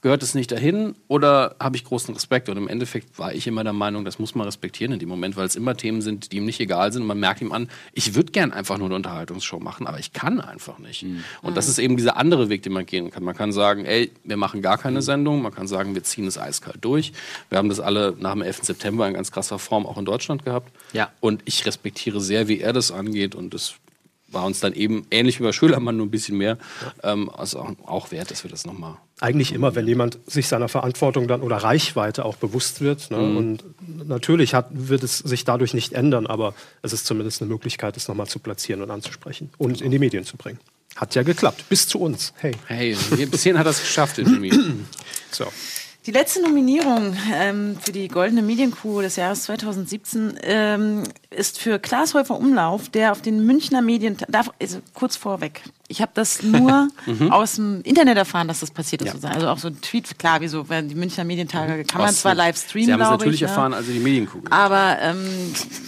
Gehört 0.00 0.22
es 0.22 0.36
nicht 0.36 0.52
dahin 0.52 0.94
oder 1.08 1.56
habe 1.58 1.76
ich 1.76 1.82
großen 1.82 2.14
Respekt? 2.14 2.48
Und 2.48 2.56
im 2.56 2.68
Endeffekt 2.68 3.18
war 3.18 3.34
ich 3.34 3.48
immer 3.48 3.64
der 3.64 3.72
Meinung, 3.72 4.04
das 4.04 4.20
muss 4.20 4.36
man 4.36 4.46
respektieren 4.46 4.92
in 4.92 5.00
dem 5.00 5.08
Moment, 5.08 5.36
weil 5.36 5.44
es 5.44 5.56
immer 5.56 5.76
Themen 5.76 6.02
sind, 6.02 6.30
die 6.30 6.36
ihm 6.36 6.44
nicht 6.44 6.60
egal 6.60 6.92
sind. 6.92 7.02
Und 7.02 7.08
man 7.08 7.18
merkt 7.18 7.40
ihm 7.40 7.50
an, 7.50 7.68
ich 7.92 8.14
würde 8.14 8.30
gern 8.30 8.52
einfach 8.52 8.78
nur 8.78 8.86
eine 8.86 8.94
Unterhaltungsshow 8.94 9.58
machen, 9.58 9.88
aber 9.88 9.98
ich 9.98 10.12
kann 10.12 10.40
einfach 10.40 10.78
nicht. 10.78 11.04
Und 11.42 11.56
das 11.56 11.68
ist 11.68 11.80
eben 11.80 11.96
dieser 11.96 12.16
andere 12.16 12.48
Weg, 12.48 12.62
den 12.62 12.74
man 12.74 12.86
gehen 12.86 13.10
kann. 13.10 13.24
Man 13.24 13.36
kann 13.36 13.50
sagen, 13.50 13.86
ey, 13.86 14.12
wir 14.22 14.36
machen 14.36 14.62
gar 14.62 14.78
keine 14.78 15.02
Sendung. 15.02 15.42
Man 15.42 15.52
kann 15.52 15.66
sagen, 15.66 15.96
wir 15.96 16.04
ziehen 16.04 16.28
es 16.28 16.38
eiskalt 16.38 16.78
durch. 16.82 17.12
Wir 17.48 17.58
haben 17.58 17.68
das 17.68 17.80
alle 17.80 18.14
nach 18.20 18.34
dem 18.34 18.42
11. 18.42 18.62
September 18.62 19.08
in 19.08 19.14
ganz 19.14 19.32
krasser 19.32 19.58
Form 19.58 19.84
auch 19.84 19.98
in 19.98 20.04
Deutschland 20.04 20.44
gehabt. 20.44 20.72
Ja. 20.92 21.10
Und 21.18 21.42
ich 21.44 21.66
respektiere 21.66 22.20
sehr, 22.20 22.46
wie 22.46 22.60
er 22.60 22.72
das 22.72 22.92
angeht. 22.92 23.34
Und 23.34 23.52
das 23.52 23.74
war 24.30 24.44
uns 24.44 24.60
dann 24.60 24.74
eben 24.74 25.06
ähnlich 25.10 25.40
wie 25.40 25.44
bei 25.44 25.52
Schölermann 25.52 25.96
nur 25.96 26.06
ein 26.06 26.10
bisschen 26.10 26.36
mehr. 26.36 26.58
Ähm, 27.02 27.30
also 27.30 27.60
auch, 27.60 27.72
auch 27.86 28.10
wert, 28.10 28.30
dass 28.30 28.44
wir 28.44 28.50
das 28.50 28.66
nochmal 28.66 28.96
Eigentlich 29.20 29.52
immer, 29.52 29.74
wenn 29.74 29.86
jemand 29.86 30.18
sich 30.26 30.48
seiner 30.48 30.68
Verantwortung 30.68 31.26
dann 31.26 31.40
oder 31.40 31.56
Reichweite 31.56 32.24
auch 32.24 32.36
bewusst 32.36 32.80
wird. 32.80 33.10
Ne? 33.10 33.18
Mhm. 33.18 33.36
Und 33.36 33.64
natürlich 34.06 34.54
hat, 34.54 34.68
wird 34.70 35.02
es 35.02 35.18
sich 35.18 35.44
dadurch 35.44 35.74
nicht 35.74 35.92
ändern, 35.92 36.26
aber 36.26 36.54
es 36.82 36.92
ist 36.92 37.06
zumindest 37.06 37.42
eine 37.42 37.50
Möglichkeit, 37.50 37.96
es 37.96 38.08
nochmal 38.08 38.26
zu 38.26 38.38
platzieren 38.38 38.82
und 38.82 38.90
anzusprechen 38.90 39.50
und 39.58 39.80
in 39.80 39.90
die 39.90 39.98
Medien 39.98 40.24
zu 40.24 40.36
bringen. 40.36 40.60
Hat 40.94 41.14
ja 41.14 41.22
geklappt, 41.22 41.64
bis 41.68 41.86
zu 41.88 41.98
uns. 42.00 42.32
Hey. 42.36 42.52
Hey, 42.66 42.96
bis 43.30 43.42
hierhin 43.42 43.58
hat 43.58 43.66
er 43.66 43.70
es 43.70 43.80
geschafft, 43.80 44.18
Jimmy. 44.18 44.52
So. 45.30 45.44
Die 46.08 46.14
letzte 46.14 46.40
Nominierung 46.40 47.14
ähm, 47.34 47.76
für 47.78 47.92
die 47.92 48.08
Goldene 48.08 48.40
Medienkuh 48.40 49.02
des 49.02 49.16
Jahres 49.16 49.42
2017 49.42 50.38
ähm, 50.42 51.02
ist 51.28 51.58
für 51.58 51.78
Klaas 51.78 52.14
Häufer 52.14 52.38
Umlauf, 52.38 52.88
der 52.88 53.12
auf 53.12 53.20
den 53.20 53.44
Münchner 53.44 53.82
Medien... 53.82 54.16
Darf, 54.26 54.50
also 54.58 54.78
kurz 54.94 55.18
vorweg. 55.18 55.60
Ich 55.90 56.02
habe 56.02 56.10
das 56.14 56.42
nur 56.42 56.88
Mhm. 57.06 57.32
aus 57.32 57.54
dem 57.54 57.80
Internet 57.82 58.18
erfahren, 58.18 58.46
dass 58.48 58.60
das 58.60 58.70
passiert 58.70 59.00
ist. 59.02 59.22
Ja. 59.24 59.30
Also 59.30 59.48
auch 59.48 59.56
so 59.58 59.68
ein 59.68 59.80
Tweet, 59.80 60.18
klar, 60.18 60.40
wie 60.42 60.48
so, 60.48 60.68
wenn 60.68 60.88
die 60.90 60.94
Münchner 60.94 61.24
Medientage 61.24 61.82
kann 61.84 62.02
man 62.02 62.12
zwar 62.12 62.34
live 62.34 62.58
streamen, 62.58 62.86
Sie 62.86 62.92
haben 62.92 63.00
es 63.00 63.06
glaube 63.08 63.18
natürlich 63.24 63.36
ich, 63.40 63.46
ne? 63.46 63.48
erfahren, 63.48 63.72
als 63.72 63.86
Sie 63.86 63.94
die 63.94 64.00
Medienkugel. 64.00 64.52
Aber 64.52 64.98
ähm, 65.00 65.16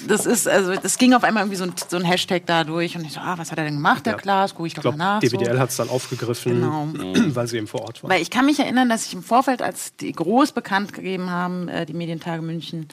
das 0.09 0.24
ist, 0.24 0.48
also 0.48 0.74
das 0.76 0.96
ging 0.96 1.12
auf 1.12 1.22
einmal 1.22 1.42
irgendwie 1.42 1.59
so 1.59 1.64
ein, 1.64 1.74
so 1.88 1.98
ein 1.98 2.05
Hashtag 2.05 2.46
da 2.46 2.64
durch 2.64 2.96
und 2.96 3.05
ich 3.05 3.12
so, 3.12 3.20
ah, 3.20 3.34
was 3.36 3.51
hat 3.53 3.59
er 3.59 3.64
denn 3.64 3.74
gemacht, 3.74 4.07
der 4.07 4.14
Ja. 4.14 4.18
Klaas? 4.18 4.55
Gucke 4.55 4.66
ich 4.68 4.70
Ich 4.70 4.74
doch 4.76 4.82
glaube, 4.82 4.96
mal 4.96 5.14
nach. 5.16 5.20
DWDL 5.20 5.55
so. 5.57 5.61
hat 5.61 5.68
es 5.70 5.76
dann 5.76 5.90
aufgegriffen, 5.90 6.53
Genau. 6.62 6.88
weil 7.34 7.46
sie 7.46 7.59
eben 7.59 7.66
vor 7.66 7.82
Ort 7.82 8.03
war. 8.03 8.09
Weil 8.11 8.22
ich 8.22 8.30
kann 8.30 8.46
mich 8.46 8.59
erinnern, 8.59 8.88
dass 8.88 9.05
ich 9.05 9.12
im 9.12 9.22
Vorfeld, 9.22 9.61
als 9.61 9.94
die 9.96 10.12
groß 10.12 10.53
bekannt 10.53 10.94
gegeben 10.94 11.28
haben, 11.28 11.68
äh, 11.68 11.84
die 11.84 11.92
Medientage 11.94 12.40
München, 12.40 12.88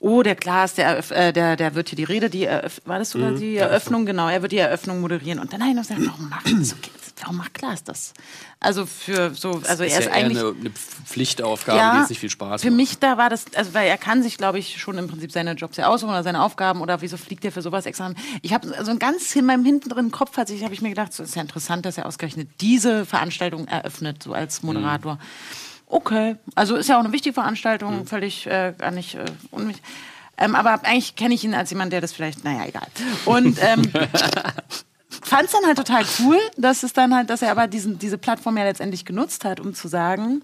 oh, 0.00 0.22
der 0.22 0.36
Klaas, 0.36 0.74
der, 0.74 1.10
äh, 1.10 1.32
der, 1.32 1.56
der 1.56 1.74
wird 1.74 1.88
hier 1.88 1.96
die 1.96 2.04
Rede, 2.04 2.30
die 2.30 2.44
Eröff 2.44 2.80
war 2.84 2.98
das 2.98 3.10
sogar 3.10 3.32
Mhm. 3.32 3.40
die 3.40 3.56
Eröffnung, 3.56 4.06
genau, 4.06 4.28
er 4.28 4.42
wird 4.42 4.52
die 4.52 4.58
Eröffnung 4.58 5.00
moderieren. 5.00 5.38
Und 5.40 5.52
dann 5.52 5.60
habe 5.60 5.70
ich 5.70 5.76
noch 5.76 5.82
gesagt, 5.86 6.00
warum 6.06 6.28
macht 6.28 6.46
das? 6.60 6.74
Warum 7.20 7.36
macht 7.38 7.54
Klaas 7.54 7.82
das? 7.82 8.12
Also 8.60 8.86
für 8.86 9.34
so, 9.34 9.54
also 9.54 9.62
das 9.62 9.78
er 9.80 9.86
ist 9.86 9.98
ist 9.98 10.04
ja 10.06 10.12
eigentlich 10.12 10.38
eine, 10.38 10.54
eine 10.60 10.70
Pflichtaufgabe, 10.70 11.94
die 11.94 12.00
jetzt 12.00 12.10
nicht 12.10 12.20
viel 12.20 12.30
Spaß 12.30 12.62
für 12.62 12.70
macht. 12.70 12.76
mich 12.76 12.98
da 13.00 13.16
war 13.18 13.28
das, 13.28 13.46
also 13.56 13.74
weil 13.74 13.88
er 13.88 13.98
kann 13.98 14.22
sich, 14.22 14.36
glaube 14.36 14.60
ich, 14.60 14.80
schon 14.80 14.98
im 14.98 15.08
Prinzip 15.08 15.32
seine 15.32 15.52
Jobs 15.54 15.76
ja 15.78 15.88
aussuchen 15.88 16.10
oder 16.10 16.22
seine 16.22 16.42
Aufgaben 16.42 16.80
oder 16.80 17.00
wieso 17.00 17.16
fliegt 17.16 17.44
er 17.44 17.50
für 17.50 17.62
sowas 17.62 17.86
extra. 17.86 18.12
Ich 18.42 18.52
habe 18.52 18.76
also 18.76 18.92
ein 18.92 19.00
ganz 19.00 19.34
in 19.34 19.46
meinem 19.46 19.64
hinteren 19.64 20.12
Kopf 20.12 20.36
hat 20.36 20.46
sich, 20.46 20.62
habe 20.62 20.74
ich 20.74 20.80
mir 20.82 20.90
gedacht, 20.90 21.12
so 21.12 21.24
ist 21.24 21.34
ja 21.34 21.42
interessant, 21.42 21.86
dass 21.86 21.98
er 21.98 22.06
ausgerechnet 22.06 22.48
diese 22.60 23.04
Veranstaltung 23.04 23.66
eröffnet, 23.66 24.22
so 24.22 24.32
als 24.32 24.62
Moderator. 24.62 25.14
Mhm. 25.14 25.18
Okay, 25.90 26.36
also 26.54 26.76
ist 26.76 26.88
ja 26.88 26.96
auch 26.96 27.04
eine 27.04 27.12
wichtige 27.12 27.32
Veranstaltung, 27.32 28.06
völlig 28.06 28.46
äh, 28.46 28.74
gar 28.76 28.90
nicht 28.90 29.14
äh, 29.14 29.24
unwichtig. 29.50 29.82
Ähm, 30.36 30.54
aber 30.54 30.84
eigentlich 30.84 31.16
kenne 31.16 31.34
ich 31.34 31.44
ihn 31.44 31.54
als 31.54 31.70
jemand, 31.70 31.92
der 31.92 32.00
das 32.00 32.12
vielleicht, 32.12 32.44
naja, 32.44 32.66
egal. 32.66 32.86
Und 33.24 33.58
ähm, 33.60 33.82
fand 35.22 35.44
es 35.44 35.52
dann 35.52 35.66
halt 35.66 35.78
total 35.78 36.04
cool, 36.20 36.38
dass 36.56 36.82
es 36.82 36.92
dann 36.92 37.14
halt, 37.14 37.30
dass 37.30 37.42
er 37.42 37.50
aber 37.50 37.66
diesen, 37.66 37.98
diese 37.98 38.18
Plattform 38.18 38.56
ja 38.58 38.64
letztendlich 38.64 39.04
genutzt 39.04 39.44
hat, 39.44 39.60
um 39.60 39.74
zu 39.74 39.88
sagen, 39.88 40.42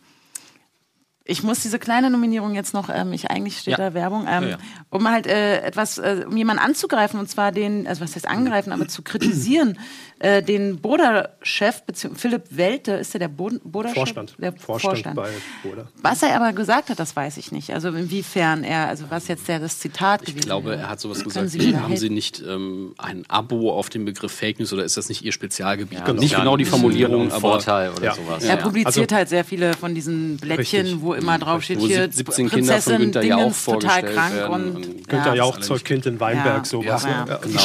Ich 1.26 1.42
muss 1.42 1.60
diese 1.60 1.78
kleine 1.78 2.10
Nominierung 2.10 2.54
jetzt 2.54 2.74
noch, 2.74 2.90
ähm, 2.90 3.14
ich 3.14 3.30
eigentlich 3.30 3.58
steht 3.58 3.78
Ja. 3.78 3.88
da 3.88 3.94
Werbung, 3.94 4.26
ähm, 4.28 4.42
Ja, 4.42 4.48
ja. 4.50 4.58
um 4.90 5.08
halt 5.10 5.26
äh, 5.26 5.60
etwas, 5.62 5.96
äh, 5.96 6.26
um 6.28 6.36
jemanden 6.36 6.62
anzugreifen 6.62 7.18
und 7.18 7.30
zwar 7.30 7.50
den, 7.50 7.86
also 7.86 8.02
was 8.02 8.14
heißt 8.14 8.28
angreifen, 8.28 8.72
aber 8.72 8.88
zu 8.88 9.00
kritisieren, 9.02 9.78
äh, 10.18 10.42
den 10.42 10.80
Boda-Chef, 10.82 11.82
Philipp 12.14 12.42
Welte, 12.50 12.92
ist 12.92 13.14
der 13.14 13.20
der 13.20 13.28
Bod- 13.28 13.60
Boda-Chef? 13.64 13.94
Vorstand. 13.96 14.34
Der 14.38 14.52
Vorstand, 14.52 15.14
bei 15.16 15.30
Boda. 15.62 15.88
Was 16.02 16.22
er 16.22 16.36
aber 16.36 16.52
gesagt 16.52 16.90
hat, 16.90 16.98
das 17.00 17.16
weiß 17.16 17.38
ich 17.38 17.52
nicht. 17.52 17.70
Also 17.72 17.88
inwiefern 17.88 18.62
er, 18.62 18.88
also 18.88 19.06
was 19.08 19.26
jetzt 19.28 19.48
der 19.48 19.60
das 19.60 19.78
Zitat 19.78 20.28
Ich 20.28 20.36
glaube, 20.36 20.76
er 20.76 20.90
hat 20.90 21.00
sowas 21.00 21.24
gesagt. 21.24 21.48
Sie 21.48 21.74
haben 21.74 21.96
Sie 21.96 22.10
nicht 22.10 22.42
ähm, 22.46 22.94
ein 22.98 23.24
Abo 23.28 23.72
auf 23.72 23.88
den 23.88 24.04
Begriff 24.04 24.32
Fake 24.32 24.58
News 24.58 24.74
oder 24.74 24.84
ist 24.84 24.98
das 24.98 25.08
nicht 25.08 25.22
Ihr 25.24 25.32
Spezialgebiet? 25.32 26.04
Genau. 26.04 26.20
Nicht 26.20 26.32
Ja, 26.32 26.40
genau 26.40 26.58
die 26.58 26.66
Formulierung, 26.66 27.30
aber 27.30 27.40
Vorteil 27.40 27.90
oder 27.92 28.04
ja. 28.04 28.14
sowas. 28.14 28.44
Er 28.44 28.56
Ja. 28.56 28.62
publiziert 28.62 29.10
Also- 29.10 29.16
halt 29.16 29.28
sehr 29.30 29.44
viele 29.44 29.72
von 29.72 29.94
diesen 29.94 30.36
Blättchen, 30.36 30.80
Richtig. 30.82 31.00
wo 31.02 31.13
immer 31.14 31.38
drauf 31.38 31.62
steht, 31.62 31.80
Wo 31.80 31.86
hier 31.86 32.10
17 32.10 32.50
Kinder 32.50 32.80
von 32.80 32.96
Günther 32.98 33.22
Jauch 33.22 33.38
Dingens 33.38 33.64
total 33.64 33.80
vorgestellt 33.80 34.14
krank 34.14 34.34
werden 34.34 34.52
und, 34.52 34.76
und 34.76 35.09
Günther 35.09 35.26
ja. 35.28 35.34
Jauch 35.34 35.60
zur 35.60 35.78
Kind 35.78 36.06
in 36.06 36.20
Weinberg, 36.20 36.59
Ja. 36.59 36.64
sowas. 36.64 37.05
Ja. 37.05 37.24
ne? 37.24 37.39
Genau. 37.43 37.60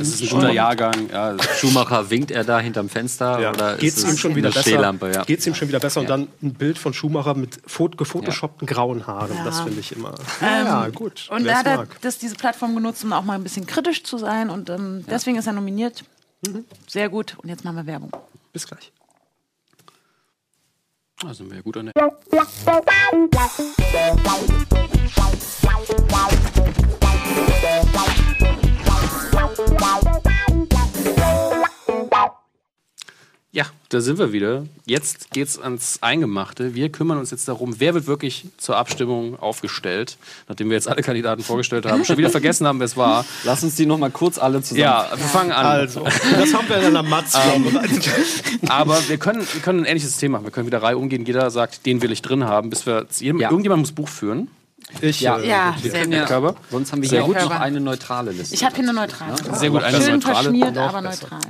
Es 0.00 0.08
ist 0.08 0.22
ein 0.22 0.28
guter 0.28 0.50
Jahrgang. 0.52 1.08
Ja. 1.12 1.36
Schumacher 1.58 2.10
winkt 2.10 2.30
er 2.30 2.44
da 2.44 2.60
hinterm 2.60 2.88
Fenster 2.88 3.40
Ja. 3.40 3.50
oder 3.50 3.76
Geht's 3.76 3.98
ist 3.98 4.04
ihm 4.04 4.10
es 4.10 4.20
schon 4.20 4.34
wieder? 4.34 4.52
Stehlampe? 4.52 5.12
Ja. 5.14 5.24
Geht's 5.24 5.46
ihm 5.46 5.54
schon 5.54 5.68
wieder 5.68 5.80
besser? 5.80 6.00
Und 6.00 6.10
dann 6.10 6.28
ein 6.42 6.54
Bild 6.54 6.78
von 6.78 6.92
Schumacher 6.94 7.34
mit 7.34 7.60
fot 7.66 7.96
gefotoshoppten 7.98 8.66
grauen 8.66 9.06
Haaren. 9.06 9.36
Ja. 9.36 9.44
Das 9.44 9.60
finde 9.60 9.80
ich 9.80 9.92
immer. 9.92 10.14
Ähm, 10.40 10.66
ja, 10.66 10.88
gut. 10.88 11.28
Und 11.30 11.44
da 11.46 11.56
hat 11.58 11.66
er 11.66 11.86
das, 12.00 12.18
diese 12.18 12.34
Plattform 12.36 12.74
genutzt, 12.74 13.04
um 13.04 13.12
auch 13.12 13.24
mal 13.24 13.34
ein 13.34 13.42
bisschen 13.42 13.66
kritisch 13.66 14.04
zu 14.04 14.18
sein. 14.18 14.50
Und 14.50 14.70
ähm, 14.70 15.04
deswegen 15.10 15.36
ist 15.38 15.46
er 15.46 15.52
nominiert. 15.52 16.04
Sehr 16.86 17.08
gut. 17.08 17.36
Und 17.42 17.48
jetzt 17.48 17.64
machen 17.64 17.76
wir 17.76 17.86
Werbung. 17.86 18.10
Bis 18.52 18.66
gleich. 18.66 18.92
Da 21.18 21.32
sind 21.32 21.48
wir 21.48 21.56
ja 21.56 21.62
gut 21.62 21.76
an 21.78 21.90
der. 21.94 22.12
Ja, 33.56 33.64
da 33.88 34.02
sind 34.02 34.18
wir 34.18 34.34
wieder. 34.34 34.66
Jetzt 34.84 35.30
geht's 35.30 35.58
ans 35.58 36.00
Eingemachte. 36.02 36.74
Wir 36.74 36.92
kümmern 36.92 37.16
uns 37.16 37.30
jetzt 37.30 37.48
darum, 37.48 37.80
wer 37.80 37.94
wird 37.94 38.06
wirklich 38.06 38.44
zur 38.58 38.76
Abstimmung 38.76 39.38
aufgestellt, 39.40 40.18
nachdem 40.46 40.68
wir 40.68 40.74
jetzt 40.74 40.88
alle 40.88 41.00
Kandidaten 41.00 41.42
vorgestellt 41.42 41.86
haben, 41.86 42.04
schon 42.04 42.18
wieder 42.18 42.28
vergessen 42.28 42.66
haben, 42.66 42.80
wer 42.80 42.84
es 42.84 42.98
war. 42.98 43.24
Lass 43.44 43.64
uns 43.64 43.74
die 43.76 43.86
noch 43.86 43.96
mal 43.96 44.10
kurz 44.10 44.36
alle 44.36 44.60
zusammen. 44.60 44.80
Ja, 44.82 45.08
wir 45.10 45.16
fangen 45.24 45.52
an. 45.52 45.64
Also, 45.64 46.04
das 46.04 46.52
haben 46.52 46.68
wir 46.68 46.76
in 46.80 46.84
einer 46.84 47.02
Matz 47.02 47.32
Ähm, 47.34 47.62
vorbereitet. 47.64 48.10
Aber 48.68 48.98
wir 49.08 49.16
können, 49.16 49.40
wir 49.50 49.62
können 49.62 49.80
ein 49.80 49.84
ähnliches 49.86 50.10
System 50.10 50.32
machen. 50.32 50.44
Wir 50.44 50.50
können 50.50 50.66
wieder 50.66 50.82
Reihe 50.82 50.98
umgehen. 50.98 51.24
Jeder 51.24 51.50
sagt, 51.50 51.86
den 51.86 52.02
will 52.02 52.12
ich 52.12 52.20
drin 52.20 52.44
haben, 52.44 52.68
bis 52.68 52.84
wir. 52.84 53.06
Jedem, 53.18 53.40
Ja. 53.40 53.48
Irgendjemand 53.48 53.80
muss 53.80 53.92
Buch 53.92 54.08
führen. 54.10 54.48
Ich, 55.00 55.20
Ja. 55.20 55.38
äh, 55.38 55.48
Ja, 55.48 55.74
hier. 55.80 55.90
sehr 55.92 56.08
Ja, 56.08 56.18
gut. 56.20 56.28
Körper. 56.28 56.54
sonst 56.70 56.92
haben 56.92 57.02
wir 57.02 57.08
Sehr 57.08 57.24
hier 57.24 57.34
gut. 57.34 57.42
noch 57.44 57.50
eine 57.60 57.80
neutrale 57.80 58.30
Liste. 58.32 58.54
Ich 58.54 58.64
habe 58.64 58.74
hier 58.76 58.84
eine 58.84 58.92
neutrale. 58.94 59.34
Sehr 59.54 59.70
gut, 59.70 59.82
eine 59.82 60.00
Schön 60.00 60.12
neutrale. 60.14 60.34
verschmiert, 60.36 60.76
aber 60.78 61.00
neutral. 61.00 61.40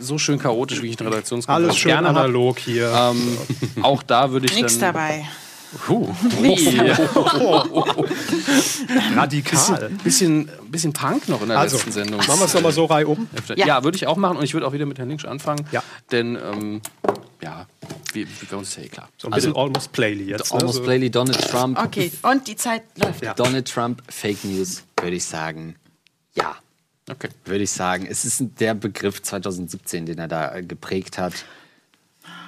So 0.00 0.18
schön 0.18 0.38
chaotisch, 0.38 0.82
wie 0.82 0.88
ich 0.88 0.96
den 0.96 1.06
Redaktionskonferenz 1.08 1.68
Alles 1.70 1.78
schön 1.80 1.90
gerne 1.92 2.08
hab. 2.08 2.16
analog 2.16 2.58
hier. 2.58 2.90
Ähm, 2.94 3.38
auch 3.82 4.02
da 4.02 4.30
würde 4.30 4.46
ich 4.46 4.54
Nix 4.54 4.78
dann. 4.78 4.92
dabei. 4.94 5.26
Puh. 5.86 6.08
Nix 6.40 6.62
Radikal. 9.16 9.90
Bisschen, 10.04 10.48
bisschen 10.70 10.92
Punk 10.92 11.28
noch 11.28 11.42
in 11.42 11.48
der 11.48 11.58
Also, 11.58 11.76
letzten 11.76 11.92
Sendung. 11.92 12.18
machen 12.18 12.38
wir 12.38 12.44
es 12.46 12.54
nochmal 12.54 12.72
so 12.72 12.84
Reihe 12.84 13.06
um. 13.08 13.28
Ja, 13.56 13.66
Ja. 13.66 13.84
würde 13.84 13.96
ich 13.96 14.06
auch 14.06 14.16
machen 14.16 14.36
und 14.36 14.44
ich 14.44 14.54
würde 14.54 14.66
auch 14.66 14.72
wieder 14.72 14.86
mit 14.86 14.98
Herrn 14.98 15.08
Linksch 15.08 15.24
anfangen. 15.24 15.66
Ja. 15.72 15.82
Denn, 16.12 16.36
ähm, 16.36 16.80
ja, 17.44 17.66
wir, 18.12 18.26
wir 18.26 18.58
uns 18.58 18.68
ist 18.70 18.76
ja 18.78 18.82
eh 18.84 18.88
klar. 18.88 19.08
So 19.18 19.28
ein 19.28 19.34
bisschen 19.34 19.54
Almost 19.54 19.92
Playly 19.92 20.24
jetzt. 20.24 20.52
ne? 20.52 20.58
Almost 20.60 20.78
so. 20.78 20.82
Plainly 20.82 21.10
Donald 21.10 21.40
Trump. 21.50 21.78
Okay, 21.78 22.10
und 22.22 22.46
die 22.48 22.56
Zeit 22.56 22.82
läuft. 22.96 23.22
Ja. 23.22 23.34
Donald 23.34 23.68
Trump 23.68 24.02
Fake 24.08 24.44
News, 24.44 24.82
würde 25.00 25.16
ich 25.16 25.24
sagen. 25.24 25.76
Ja, 26.34 26.56
Okay. 27.10 27.28
würde 27.44 27.64
ich 27.64 27.70
sagen. 27.70 28.06
Es 28.10 28.24
ist 28.24 28.42
der 28.60 28.72
Begriff 28.74 29.20
2017, 29.22 30.06
den 30.06 30.18
er 30.18 30.26
da 30.28 30.54
äh, 30.54 30.62
geprägt 30.62 31.18
hat. 31.18 31.34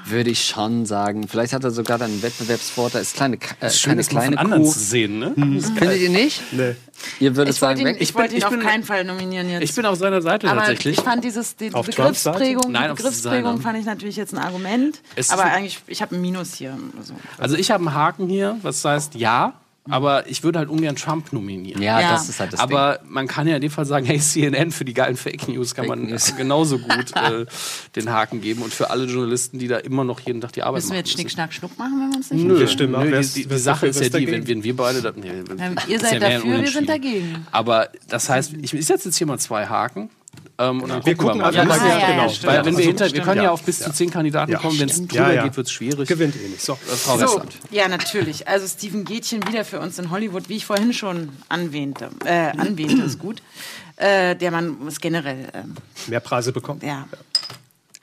Würde 0.08 0.30
ich 0.30 0.44
schon 0.46 0.86
sagen. 0.86 1.26
Vielleicht 1.26 1.52
hat 1.52 1.64
er 1.64 1.70
sogar 1.72 1.98
dann 1.98 2.10
einen 2.12 2.22
Wettbewerbsvorteil. 2.22 3.02
Ist 3.02 3.16
kleine, 3.16 3.36
äh, 3.60 3.70
Schön, 3.70 3.90
keine 3.90 3.96
das 4.02 4.08
von 4.08 4.18
kleine 4.18 4.38
anderen 4.38 4.62
Kuh. 4.62 4.70
zu 4.72 4.78
sehen, 4.78 5.18
ne? 5.18 5.32
Findet 5.34 5.98
ihr 6.00 6.10
nicht? 6.10 6.42
Nee. 6.52 6.76
Ihr 7.20 7.36
würdet 7.36 7.54
Ich 7.56 7.60
wollte 7.62 7.76
sagen, 7.76 7.80
ihn, 7.80 7.86
weg. 7.86 7.96
ich 8.00 8.14
wollte 8.14 8.34
ihn 8.34 8.38
ich 8.38 8.44
auf 8.44 8.50
bin- 8.52 8.60
keinen 8.60 8.84
Fall 8.84 9.04
nominieren 9.04 9.50
jetzt. 9.50 9.62
Ich 9.64 9.74
bin 9.74 9.84
auf 9.84 9.98
seiner 9.98 10.22
Seite 10.22 10.48
aber 10.48 10.60
tatsächlich. 10.60 10.98
ich 10.98 11.04
fand 11.04 11.24
dieses 11.24 11.56
die 11.56 11.74
Auf? 11.74 11.86
Begriffsprägung, 11.86 12.70
Nein, 12.72 12.90
die 12.90 12.96
Begriffsprägung 12.96 13.60
fand 13.60 13.78
ich 13.78 13.84
natürlich 13.84 14.16
jetzt 14.16 14.32
ein 14.32 14.38
Argument. 14.38 15.00
Es 15.16 15.26
ist 15.26 15.32
aber 15.32 15.44
eigentlich, 15.44 15.80
ich 15.88 16.00
habe 16.02 16.14
ein 16.14 16.20
Minus 16.20 16.54
hier. 16.54 16.76
Also. 16.96 17.14
Also 17.38 17.56
ich 17.56 17.70
habe 17.70 17.86
einen 17.86 17.94
Haken 17.94 18.28
hier, 18.28 18.56
was 18.62 18.84
heißt 18.84 19.14
ja, 19.16 19.54
aber 19.88 20.28
ich 20.28 20.42
würde 20.42 20.58
halt 20.58 20.68
ungern 20.68 20.96
Trump 20.96 21.32
nominieren. 21.32 21.80
ja, 21.82 22.00
Ja. 22.00 22.12
das 22.12 22.28
ist 22.28 22.40
halt 22.40 22.52
das 22.52 22.60
aber 22.60 23.00
man 23.08 23.26
kann 23.26 23.46
ja 23.48 23.56
in 23.56 23.62
dem 23.62 23.70
Fall 23.70 23.84
sagen, 23.86 24.06
hey, 24.06 24.18
CNN 24.18 24.70
für 24.72 24.84
die 24.84 24.94
geilen 24.94 25.16
Fake 25.16 25.48
News 25.48 25.74
kann 25.74 25.86
Fake 25.86 25.98
man 25.98 26.08
News. 26.10 26.34
genauso 26.36 26.78
gut 26.78 27.12
äh, 27.16 27.46
den 27.94 28.10
Haken 28.10 28.40
geben 28.40 28.62
und 28.62 28.72
für 28.74 28.90
alle 28.90 29.04
Journalisten, 29.04 29.58
die 29.58 29.68
da 29.68 29.78
immer 29.78 30.04
noch 30.04 30.20
jeden 30.20 30.40
Tag 30.40 30.52
die 30.52 30.62
Arbeit 30.62 30.82
Müssen 30.82 30.88
wir 30.90 30.94
machen. 30.94 30.98
jetzt 31.06 31.12
Schnick, 31.12 31.24
müssen. 31.26 31.34
Schnack, 31.34 31.52
Schnuck 31.52 31.78
machen, 31.78 32.00
wenn 32.00 32.10
wir 32.10 32.16
uns 32.16 32.30
nicht 32.30 32.44
Nö, 32.44 32.58
Wir 32.58 32.68
stimmen 32.68 33.10
nö, 33.10 33.20
die, 33.20 33.42
die, 33.42 33.46
die 33.48 33.58
Sache 33.58 33.86
ist 33.86 34.00
ja 34.00 34.08
die, 34.08 34.26
wenn, 34.30 34.46
wenn 34.46 34.62
wir 34.64 34.76
beide... 34.76 35.02
Da, 35.02 35.12
nee, 35.14 35.30
ihr 35.88 36.00
seid 36.00 36.22
dafür, 36.22 36.60
wir 36.60 36.68
sind 36.70 36.88
dagegen. 36.88 37.46
Aber 37.52 37.88
das 38.08 38.28
heißt, 38.28 38.54
ich, 38.60 38.72
ich 38.74 38.86
setze 38.86 39.08
jetzt 39.08 39.16
hier 39.18 39.26
mal 39.26 39.38
zwei 39.38 39.66
Haken. 39.66 40.10
Ähm, 40.58 40.82
und 40.82 40.88
dann 40.88 41.04
Wir 41.04 41.14
gucken 41.16 41.40
gucken 41.40 41.54
wir 41.54 41.64
mal, 41.64 41.76
Ja, 41.78 41.98
ja, 41.98 42.06
genau. 42.06 42.22
ja, 42.22 42.28
stimmt. 42.30 42.52
Weil 42.52 42.64
wenn 42.64 42.72
wir, 42.72 42.78
Also, 42.78 42.88
hinter, 42.88 43.12
wir 43.12 43.20
können 43.22 43.42
ja, 43.42 43.50
auf 43.50 43.62
bis 43.62 43.78
zu 43.80 43.92
zehn 43.92 44.10
Kandidaten 44.10 44.52
Ja, 44.52 44.58
kommen. 44.58 44.78
Wenn 44.80 44.88
es 44.88 44.96
drüber 45.06 45.14
Ja, 45.14 45.32
ja. 45.32 45.42
geht, 45.44 45.56
wird 45.56 45.66
es 45.66 45.72
schwierig. 45.72 46.08
Gewinnt 46.08 46.34
eh 46.36 46.48
nicht. 46.48 46.62
So. 46.62 46.72
Äh, 46.74 46.76
Frau 46.96 47.16
So, 47.18 47.22
Westland. 47.24 47.58
ja, 47.70 47.88
natürlich. 47.88 48.48
Also 48.48 48.66
Steven 48.66 49.04
Gätchen 49.04 49.46
wieder 49.46 49.64
für 49.64 49.80
uns 49.80 49.98
in 49.98 50.10
Hollywood, 50.10 50.48
wie 50.48 50.56
ich 50.56 50.64
vorhin 50.64 50.92
schon 50.94 51.28
anwähnte. 51.50 52.08
Äh, 52.24 52.56
anwähnte 52.58 53.02
ist 53.02 53.18
gut. 53.18 53.42
Äh, 53.96 54.34
der 54.36 54.50
Mann 54.50 54.78
muss 54.78 55.00
generell, 55.00 55.48
ähm, 55.54 55.74
Mehr 56.06 56.20
Preise 56.20 56.52
bekommen. 56.52 56.80
ja. 56.84 57.06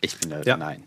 Ich 0.03 0.17
bin 0.17 0.29
da, 0.31 0.41
Ja. 0.43 0.57
nein. 0.57 0.83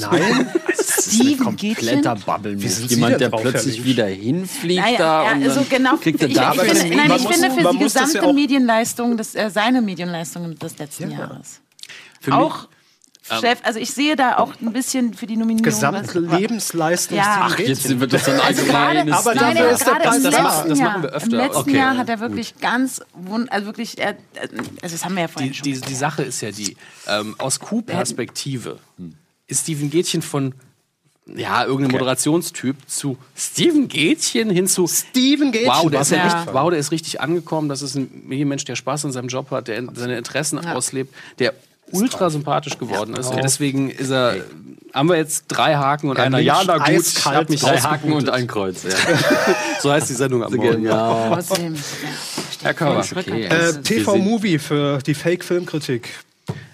Nein. 0.00 0.48
Steven 0.78 1.56
Gätchen? 1.56 1.74
Kompletter 1.76 2.14
Bubble 2.16 2.60
Wie 2.60 2.68
sind 2.68 2.88
Sie 2.88 2.94
Jemand, 2.96 3.20
der 3.20 3.30
plötzlich 3.30 3.84
wieder 3.84 4.06
hinfliegt 4.06 4.82
Naja, 4.82 4.98
da 4.98 5.24
ja, 5.24 5.32
und 5.32 5.42
also 5.44 5.64
genau. 5.68 5.96
kriegt 5.96 6.20
er 6.20 6.28
ich, 6.28 6.34
da 6.34 6.52
ich, 6.52 6.60
aber 6.60 6.68
finde, 6.74 6.96
nein, 6.96 7.08
muss- 7.08 7.20
ich 7.22 7.28
finde 7.28 7.50
für 7.50 7.70
die 7.70 7.76
muss 7.78 7.92
das 7.94 8.12
ja 8.12 8.20
gesamte 8.20 8.32
Medienleistung, 8.34 9.16
des, 9.16 9.34
äh, 9.34 9.50
seine 9.50 9.80
Medienleistung 9.80 10.58
des 10.58 10.78
letzten 10.78 11.10
Jahres. 11.10 11.60
Für 12.20 12.30
mich- 12.32 12.38
auch 12.38 12.68
Chef, 13.28 13.58
also 13.64 13.78
ich 13.80 13.90
sehe 13.90 14.14
da 14.16 14.38
auch 14.38 14.52
ein 14.60 14.72
bisschen 14.72 15.12
für 15.14 15.26
die 15.26 15.36
Nominierung. 15.36 15.64
Gesamte 15.64 16.20
Lebensleistung. 16.20 17.16
Ja. 17.18 17.48
Steven 17.50 17.68
Jetzt 17.68 18.00
wird 18.00 18.12
das 18.12 18.24
dann 18.24 18.40
Also 18.40 18.64
gerade, 18.64 18.98
allgemeines 19.00 19.14
Aber 19.26 19.34
nein, 19.34 19.54
dafür 19.56 19.70
ist 19.70 19.86
der 19.86 19.90
Preis 19.92 20.16
im 20.16 20.22
das 20.22 20.32
letzten 20.32 20.42
machen- 20.42 20.68
das 20.68 20.78
Jahr, 20.78 20.88
machen 20.90 21.02
wir 21.02 21.10
öfter. 21.10 21.26
Im 21.30 21.36
letzten 21.36 21.56
Okay. 21.58 21.76
Jahr 21.76 21.96
hat 21.96 22.08
er 22.08 22.20
wirklich 22.20 22.58
ganz, 22.60 23.00
wund 23.14 23.50
also 23.52 23.66
wirklich, 23.66 23.98
er, 23.98 24.16
also 24.40 24.94
das 24.94 25.04
haben 25.04 25.14
wir 25.16 25.22
ja 25.22 25.28
vorhin 25.28 25.50
die, 25.52 25.56
schon. 25.58 25.64
die, 25.64 25.80
die 25.80 25.94
Sache 25.94 26.22
ist 26.22 26.40
ja 26.40 26.50
die, 26.52 26.76
ähm, 27.08 27.34
aus 27.38 27.58
Q-Perspektive 27.60 28.78
ist 29.48 29.62
Steven 29.62 29.90
Gätchen 29.90 30.22
von 30.22 30.54
ja, 31.34 31.64
irgendein 31.64 31.90
Moderationstyp 31.90 32.76
zu 32.86 33.18
Steven 33.36 33.88
Gätchen 33.88 34.48
hin 34.48 34.68
zu 34.68 34.86
Steven 34.86 35.50
Gätchen. 35.50 35.68
Wow, 35.68 35.90
der 35.90 36.02
ist 36.02 36.12
ja, 36.12 36.22
richtig, 36.22 36.54
wow, 36.54 36.70
der 36.70 36.78
ist 36.78 36.92
richtig 36.92 37.20
angekommen. 37.20 37.68
Das 37.68 37.82
ist 37.82 37.96
ein 37.96 38.22
Medienmensch, 38.26 38.64
der 38.64 38.76
Spaß 38.76 39.02
in 39.04 39.10
seinem 39.12 39.26
Job 39.26 39.50
hat, 39.50 39.66
der 39.66 39.78
in- 39.78 39.90
seine 39.96 40.16
Interessen 40.18 40.60
Ja. 40.62 40.74
auslebt, 40.74 41.12
der 41.40 41.52
ultra 41.92 42.30
sympathisch 42.30 42.78
geworden 42.78 43.14
ist. 43.14 43.28
Und 43.28 43.42
deswegen 43.42 43.90
ist 43.90 44.10
er, 44.10 44.36
haben 44.92 45.08
wir 45.08 45.16
jetzt 45.16 45.44
drei 45.48 45.74
Haken 45.74 46.08
und 46.10 46.16
Herr 46.16 46.26
einer 46.26 46.38
Ja, 46.38 46.62
na 46.66 46.78
gut, 46.78 46.88
ich 46.88 47.24
hab 47.24 47.48
mich 47.48 47.60
Drei 47.60 47.78
Haken 47.78 48.12
und 48.12 48.28
ein 48.30 48.46
Kreuz. 48.46 48.82
Ja. 48.84 48.90
So 49.80 49.92
heißt 49.92 50.08
die 50.08 50.14
Sendung 50.14 50.42
am 50.42 50.52
Morgen. 50.54 50.82
Genau. 50.84 51.36
Ja, 51.36 51.38
Herr 52.62 52.74
Körber. 52.74 53.04
Okay. 53.16 53.44
Äh, 53.44 53.74
TV-Movie 53.82 54.58
für 54.58 54.98
die 54.98 55.14
Fake-Filmkritik. 55.14 56.08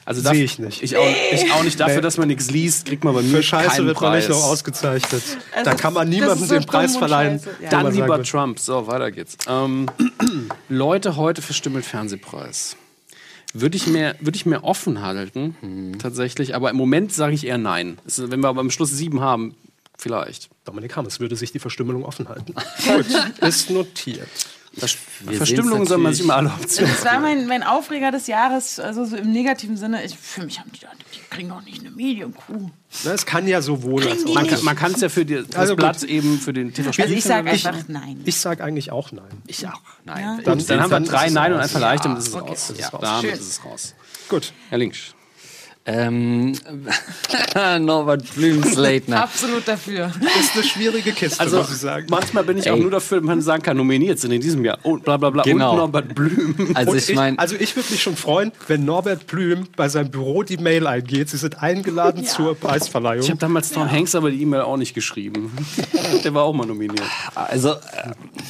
Also 0.04 0.20
Sehe 0.20 0.44
ich 0.44 0.58
nicht. 0.58 0.82
Ich 0.82 0.96
auch, 0.96 1.06
ich 1.32 1.52
auch 1.52 1.62
nicht. 1.62 1.78
Dafür, 1.78 1.96
Nee. 1.96 2.00
dass 2.00 2.18
man 2.18 2.28
nichts 2.28 2.50
liest, 2.50 2.86
kriegt 2.86 3.04
man 3.04 3.14
bei 3.14 3.22
mir 3.22 3.36
Für 3.36 3.42
Scheiße 3.42 3.68
keinen 3.76 3.86
wird 3.86 4.00
man 4.00 4.16
nicht 4.16 4.28
noch 4.28 4.42
ausgezeichnet. 4.42 5.22
Also 5.54 5.70
da 5.70 5.74
kann 5.76 5.92
man 5.94 6.08
niemandem 6.08 6.46
so 6.46 6.54
den 6.54 6.64
Preis 6.64 6.96
verleihen. 6.96 7.40
ja. 7.60 7.70
Dann 7.70 7.92
lieber 7.92 8.22
Trump. 8.22 8.58
So, 8.58 8.86
weiter 8.88 9.10
geht's. 9.12 9.36
Ähm, 9.48 9.88
Leute 10.68 11.16
heute 11.16 11.40
für 11.40 11.70
mit 11.70 11.84
Fernsehpreis. 11.84 12.76
Würde 13.54 13.76
ich 13.76 13.86
mir, 13.86 14.16
würde 14.20 14.36
ich 14.36 14.46
mir 14.46 14.64
offen 14.64 15.02
halten, 15.02 15.56
Mhm. 15.60 15.98
tatsächlich. 15.98 16.54
Aber 16.54 16.70
im 16.70 16.76
Moment 16.76 17.12
sage 17.12 17.34
ich 17.34 17.46
eher 17.46 17.58
nein. 17.58 17.98
Ist- 18.06 18.30
Wenn 18.30 18.40
wir 18.40 18.48
aber 18.48 18.60
am 18.60 18.70
Schluss 18.70 18.90
sieben 18.90 19.20
haben, 19.20 19.54
vielleicht. 19.98 20.48
Dominik 20.64 20.96
Hammes 20.96 21.20
würde 21.20 21.36
sich 21.36 21.52
die 21.52 21.58
Verstümmelung 21.58 22.04
offen 22.04 22.28
halten. 22.28 22.54
Gut, 22.86 23.06
ist 23.40 23.70
notiert. 23.70 24.28
Vers 24.76 24.96
Wir 25.20 25.36
Verstümmelungen 25.36 25.80
sehen's 25.80 25.88
soll 25.90 25.98
man 25.98 26.14
sich 26.14 26.24
immer 26.24 26.36
alle 26.36 26.48
Optionen. 26.48 26.90
Das 26.92 27.04
war 27.04 27.20
mein, 27.20 27.46
mein 27.46 27.62
Aufreger 27.62 28.10
des 28.10 28.26
Jahres, 28.26 28.80
also 28.80 29.04
so 29.04 29.16
im 29.16 29.30
negativen 29.30 29.76
Sinne. 29.76 30.02
Ich, 30.04 30.16
für 30.16 30.44
mich 30.44 30.58
haben 30.60 30.72
die, 30.72 30.78
die 30.80 31.20
kriegen 31.28 31.50
doch 31.50 31.60
nicht 31.62 31.80
eine 31.80 31.90
Medienkuh. 31.90 32.70
Na, 33.04 33.12
Es 33.12 33.26
kann 33.26 33.46
ja 33.46 33.60
sowohl 33.60 34.08
als 34.08 34.24
auch. 34.24 34.34
Man 34.34 34.46
kann 34.46 34.64
man 34.64 34.74
kann 34.76 34.92
es 34.92 35.00
ja 35.02 35.08
für 35.10 35.24
die, 35.26 35.34
das 35.46 35.54
Also 35.56 35.72
gut. 35.74 35.80
Blatt 35.80 36.02
eben 36.04 36.38
für 36.38 36.52
den 36.54 36.72
tv 36.72 36.88
Also 36.88 37.12
ich 37.14 37.22
sage 37.24 37.50
Ich- 37.52 37.66
einfach 37.66 37.86
nein. 37.88 38.20
Ich 38.24 38.36
sage 38.38 38.64
eigentlich 38.64 38.90
auch 38.90 39.12
nein. 39.12 39.24
Ich 39.46 39.66
auch. 39.66 39.80
Nein. 40.04 40.22
Ja. 40.22 40.38
Dann, 40.42 40.66
dann 40.66 40.80
haben 40.80 40.90
wir 40.90 41.00
drei 41.00 41.28
Nein 41.28 41.52
und 41.52 41.60
ein 41.60 41.68
Vielleicht, 41.68 42.04
Ja, 42.04 42.10
und 42.10 42.16
das 42.16 42.28
ist 42.28 42.34
okay, 42.34 42.48
raus. 42.50 42.66
das 42.68 42.70
ist 42.70 42.80
Ja, 42.80 42.88
raus. 42.88 43.00
damit 43.02 43.20
Schön. 43.30 43.32
ist 43.40 43.48
es 43.50 43.64
raus. 43.64 43.94
Gut. 44.28 44.52
Herr 44.70 44.78
Links. 44.78 45.14
Ähm, 45.84 46.52
Norbert 47.80 48.34
Blüms 48.34 48.74
Late 48.76 49.10
Night. 49.10 49.20
Absolut 49.22 49.66
dafür. 49.66 50.12
Das 50.20 50.36
ist 50.44 50.54
eine 50.54 50.62
schwierige 50.64 51.12
Kiste, 51.12 51.40
Also, 51.40 51.58
muss 51.58 51.70
ich 51.70 51.76
sagen. 51.78 52.06
manchmal 52.08 52.44
bin 52.44 52.58
ich 52.58 52.70
auch 52.70 52.76
Ey. 52.76 52.80
nur 52.82 52.90
dafür, 52.90 53.18
wenn 53.18 53.24
man 53.26 53.42
sagen 53.42 53.62
kann, 53.62 53.76
nominiert 53.76 54.18
sind 54.20 54.30
in 54.32 54.40
diesem 54.40 54.64
Jahr. 54.64 54.78
Und 54.84 55.04
bla 55.04 55.16
bla 55.16 55.30
bla. 55.30 55.42
Genau. 55.42 55.72
Und 55.72 55.76
Norbert 55.78 56.14
Blüm. 56.14 56.54
Also 56.74 56.92
Und 56.92 56.98
ich 56.98 57.14
meine, 57.16 57.38
also 57.38 57.56
ich 57.58 57.74
würde 57.74 57.90
mich 57.90 58.00
schon 58.02 58.16
freuen, 58.16 58.52
wenn 58.68 58.84
Norbert 58.84 59.26
Blüm 59.26 59.66
bei 59.76 59.88
seinem 59.88 60.10
Büro 60.10 60.42
die 60.44 60.56
Mail 60.56 60.86
eingeht. 60.86 61.28
Sie 61.30 61.36
sind 61.36 61.60
eingeladen 61.62 62.24
zur 62.26 62.54
Preisverleihung. 62.54 63.22
Ich 63.24 63.30
habe 63.30 63.40
damals 63.40 63.70
Tom 63.72 63.90
Hanks 63.90 64.14
aber 64.14 64.30
die 64.30 64.40
E-Mail 64.42 64.60
auch 64.62 64.76
nicht 64.76 64.94
geschrieben. 64.94 65.52
Der 66.24 66.32
war 66.34 66.44
auch 66.44 66.52
mal 66.54 66.66
nominiert. 66.66 67.02
also 67.34 67.70
äh, 67.70 67.74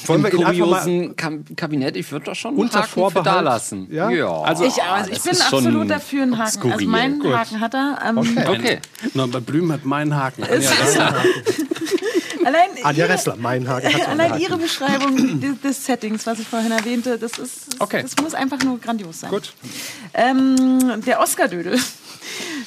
Wollen 0.05 0.23
im 0.23 0.31
wir 0.31 0.39
kuriosen 0.39 1.15
Kabinett, 1.15 1.95
ich 1.97 2.11
würde 2.11 2.25
doch 2.25 2.35
schon 2.35 2.51
einen 2.51 2.59
Unter 2.59 2.79
Haken 2.79 2.87
für 2.89 2.99
Vorbehalt? 2.99 3.25
da 3.27 3.39
lassen. 3.41 3.87
Ja? 3.91 4.07
Also, 4.43 4.65
Ich, 4.65 4.81
also 4.83 5.11
ich 5.11 5.21
bin 5.21 5.41
absolut 5.41 5.89
dafür, 5.89 6.23
einen 6.23 6.33
Haken. 6.37 6.43
Also 6.43 6.59
skurril. 6.59 6.87
Meinen 7.23 7.31
Gut. 7.31 7.39
Haken 7.39 7.59
hat 7.61 7.73
er. 7.73 7.99
Ähm, 8.07 8.17
Okay. 8.47 8.79
Norbert 9.13 9.45
Blüm 9.45 9.71
hat 9.71 9.85
meinen 9.85 10.15
Haken. 10.15 10.43
Anja, 10.43 10.69
Allein, 12.45 12.69
Anja 12.83 13.05
Ressler, 13.05 13.37
mein 13.37 13.67
Haken. 13.67 13.93
Hat 13.93 14.07
allein 14.09 14.31
Haken. 14.31 14.41
ihre 14.41 14.57
Beschreibung 14.57 15.39
des, 15.39 15.61
des 15.61 15.85
Settings, 15.85 16.25
was 16.25 16.39
ich 16.39 16.47
vorhin 16.47 16.71
erwähnte, 16.71 17.17
das 17.17 17.37
ist, 17.39 17.79
Okay. 17.79 18.01
das 18.01 18.15
muss 18.21 18.33
einfach 18.33 18.59
nur 18.63 18.79
grandios 18.79 19.21
sein. 19.21 19.29
Gut. 19.29 19.53
Ähm, 20.13 21.01
der 21.05 21.19
Oscar-Dödel. 21.21 21.79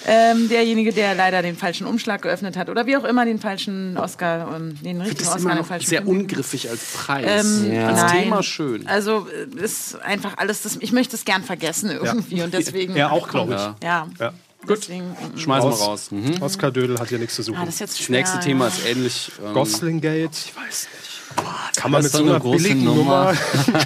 Ähm, 0.08 0.48
derjenige, 0.48 0.92
der 0.92 1.14
leider 1.16 1.42
den 1.42 1.56
falschen 1.56 1.86
Umschlag 1.86 2.22
geöffnet 2.22 2.56
hat 2.56 2.68
oder 2.68 2.86
wie 2.86 2.96
auch 2.96 3.02
immer 3.02 3.24
den 3.24 3.40
falschen 3.40 3.96
Oscar, 3.96 4.54
ähm, 4.54 4.80
den 4.82 5.00
richtigen 5.00 5.24
Oscar, 5.26 5.40
immer 5.40 5.50
den 5.54 5.58
noch 5.58 5.66
falschen 5.66 5.88
sehr 5.88 6.02
Film. 6.02 6.18
ungriffig 6.18 6.68
als 6.70 6.80
Preis. 6.92 7.24
Ähm, 7.64 7.72
Ja. 7.72 7.88
Als 7.88 8.12
nein. 8.12 8.22
Thema 8.24 8.42
schön. 8.44 8.86
Also 8.86 9.26
äh, 9.58 9.64
ist 9.64 10.00
einfach 10.02 10.34
alles, 10.36 10.62
das, 10.62 10.76
ich 10.78 10.92
möchte 10.92 11.16
es 11.16 11.24
gern 11.24 11.42
vergessen 11.42 11.90
irgendwie 11.90 12.42
und 12.42 12.54
deswegen. 12.54 12.94
Er 12.94 13.10
auch, 13.10 13.28
glaube 13.28 13.54
ich. 13.54 13.84
Ja. 13.84 14.06
Ja. 14.20 14.32
Ja. 14.62 14.74
Deswegen, 14.74 15.04
mm, 15.10 15.34
mm. 15.34 15.38
Schmeißen 15.38 15.70
wir 15.70 15.76
Raus. 15.76 16.10
raus. 16.12 16.40
Oscar 16.40 16.70
Dödel 16.70 16.98
hat 16.98 17.08
hier 17.08 17.18
nichts 17.18 17.34
zu 17.36 17.42
suchen. 17.42 17.58
Ah, 17.60 17.64
das 17.64 17.74
ist 17.74 17.80
jetzt 17.80 18.00
Das 18.00 18.08
nächste 18.08 18.36
ja. 18.38 18.42
Thema 18.42 18.66
ist 18.68 18.84
ähnlich. 18.86 19.30
ähm, 19.44 19.52
Goslingate, 19.54 20.30
ich 20.32 20.54
weiß 20.56 20.88
nicht. 20.96 21.76
Kann 21.76 21.90
man 21.90 22.02
Das 22.02 22.12
mit 22.12 22.18
so 22.18 22.22
einer 22.24 22.34
eine 22.36 22.40
große 22.40 22.62
billigen 22.62 22.84
Nummer. 22.84 23.34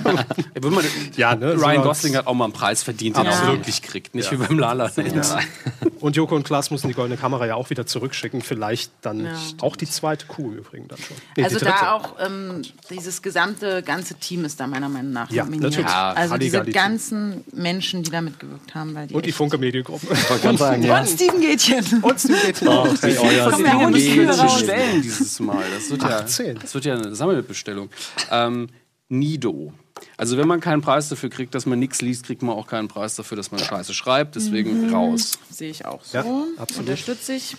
Nummer. 0.05 0.71
Man, 0.71 0.85
Ja, 1.17 1.35
ne, 1.35 1.55
Ryan 1.55 1.77
so- 1.83 1.89
Gosling 1.89 2.17
hat 2.17 2.27
auch 2.27 2.35
mal 2.35 2.45
einen 2.45 2.53
Preis 2.53 2.83
verdient, 2.83 3.17
den 3.17 3.27
er 3.27 3.33
Ja. 3.33 3.39
auch 3.43 3.47
wirklich 3.49 3.83
kriegt. 3.83 4.15
Nicht 4.15 4.31
wie 4.31 4.37
beim 4.37 4.59
Lala. 4.59 4.91
Und 6.01 6.16
Joko 6.16 6.35
und 6.35 6.44
Klaas 6.44 6.70
müssen 6.70 6.89
die 6.89 6.94
goldene 6.94 7.16
Kamera 7.18 7.47
ja 7.47 7.55
auch 7.55 7.70
wieder 7.70 7.86
zurückschicken. 7.86 8.40
Vielleicht 8.43 8.90
dann 9.02 9.24
Ja. 9.27 9.32
auch 9.60 9.77
die 9.77 9.86
zweite 9.86 10.27
Kuh 10.27 10.52
übrigens 10.52 10.89
dann 10.89 10.98
schon. 10.98 11.16
Nee, 11.36 11.44
Also 11.44 11.59
da 11.59 11.93
auch 11.93 12.16
ähm, 12.20 12.62
dieses 12.90 13.22
gesamte 13.22 13.82
ganze 13.82 14.14
Team 14.14 14.44
ist 14.44 14.59
da 14.60 14.66
meiner 14.66 14.89
Meinung 14.89 15.12
nach 15.12 15.31
Ja, 15.31 15.44
nominiert. 15.44 15.70
natürlich. 15.72 15.90
Ja, 15.90 16.12
also 16.12 16.36
diese 16.39 16.64
ganzen 16.64 17.44
Menschen, 17.52 18.02
die 18.02 18.10
da 18.10 18.20
mitgewirkt 18.20 18.74
haben. 18.74 18.94
Weil 18.94 19.06
die 19.09 19.14
Und 19.14 19.27
die 19.27 19.32
Funke 19.32 19.59
Mediengruppe. 19.59 20.06
Sagen, 20.56 20.82
ja. 20.82 20.98
Und 21.01 21.06
Steven 21.09 21.40
Gätchen. 21.40 21.85
Und 22.02 22.18
Steve 22.20 22.39
Gates 22.47 22.66
auch. 22.66 22.86
Hey, 23.02 23.16
Oh, 23.20 23.31
ja, 23.31 23.51
Kommen 23.51 23.64
wir 23.64 24.01
Steven 24.01 24.27
Gätchen. 24.27 24.43
bestellen 24.47 25.02
dieses 25.02 25.39
Mal. 25.40 25.64
Das 25.74 25.90
wird, 25.90 26.02
ja, 26.02 26.09
18. 26.20 26.59
das 26.60 26.74
wird 26.74 26.85
ja 26.86 26.94
eine 26.94 27.14
Sammelbestellung. 27.14 27.90
Ähm, 28.31 28.68
Nido. 29.09 29.72
Also 30.16 30.36
wenn 30.36 30.48
man 30.48 30.60
keinen 30.60 30.82
Preis 30.82 31.09
dafür 31.09 31.31
kriegt, 31.31 31.55
dass 31.55 31.66
man 31.66 31.78
nichts 31.78 32.01
liest, 32.01 32.24
kriegt 32.24 32.43
man 32.43 32.55
auch 32.56 32.66
keinen 32.66 32.89
Preis 32.89 33.16
dafür, 33.16 33.36
dass 33.36 33.51
man 33.51 33.60
Scheiße 33.60 33.94
schreibt. 33.94 34.36
Deswegen 34.36 34.86
Mhm. 34.89 34.94
raus. 34.94 35.39
Sehe 35.51 35.70
ich 35.70 35.85
auch 35.86 36.02
so. 36.05 36.18
Ja, 36.18 36.24
absolut. 36.59 36.89
Unterstütze 36.89 37.35
ich. 37.35 37.56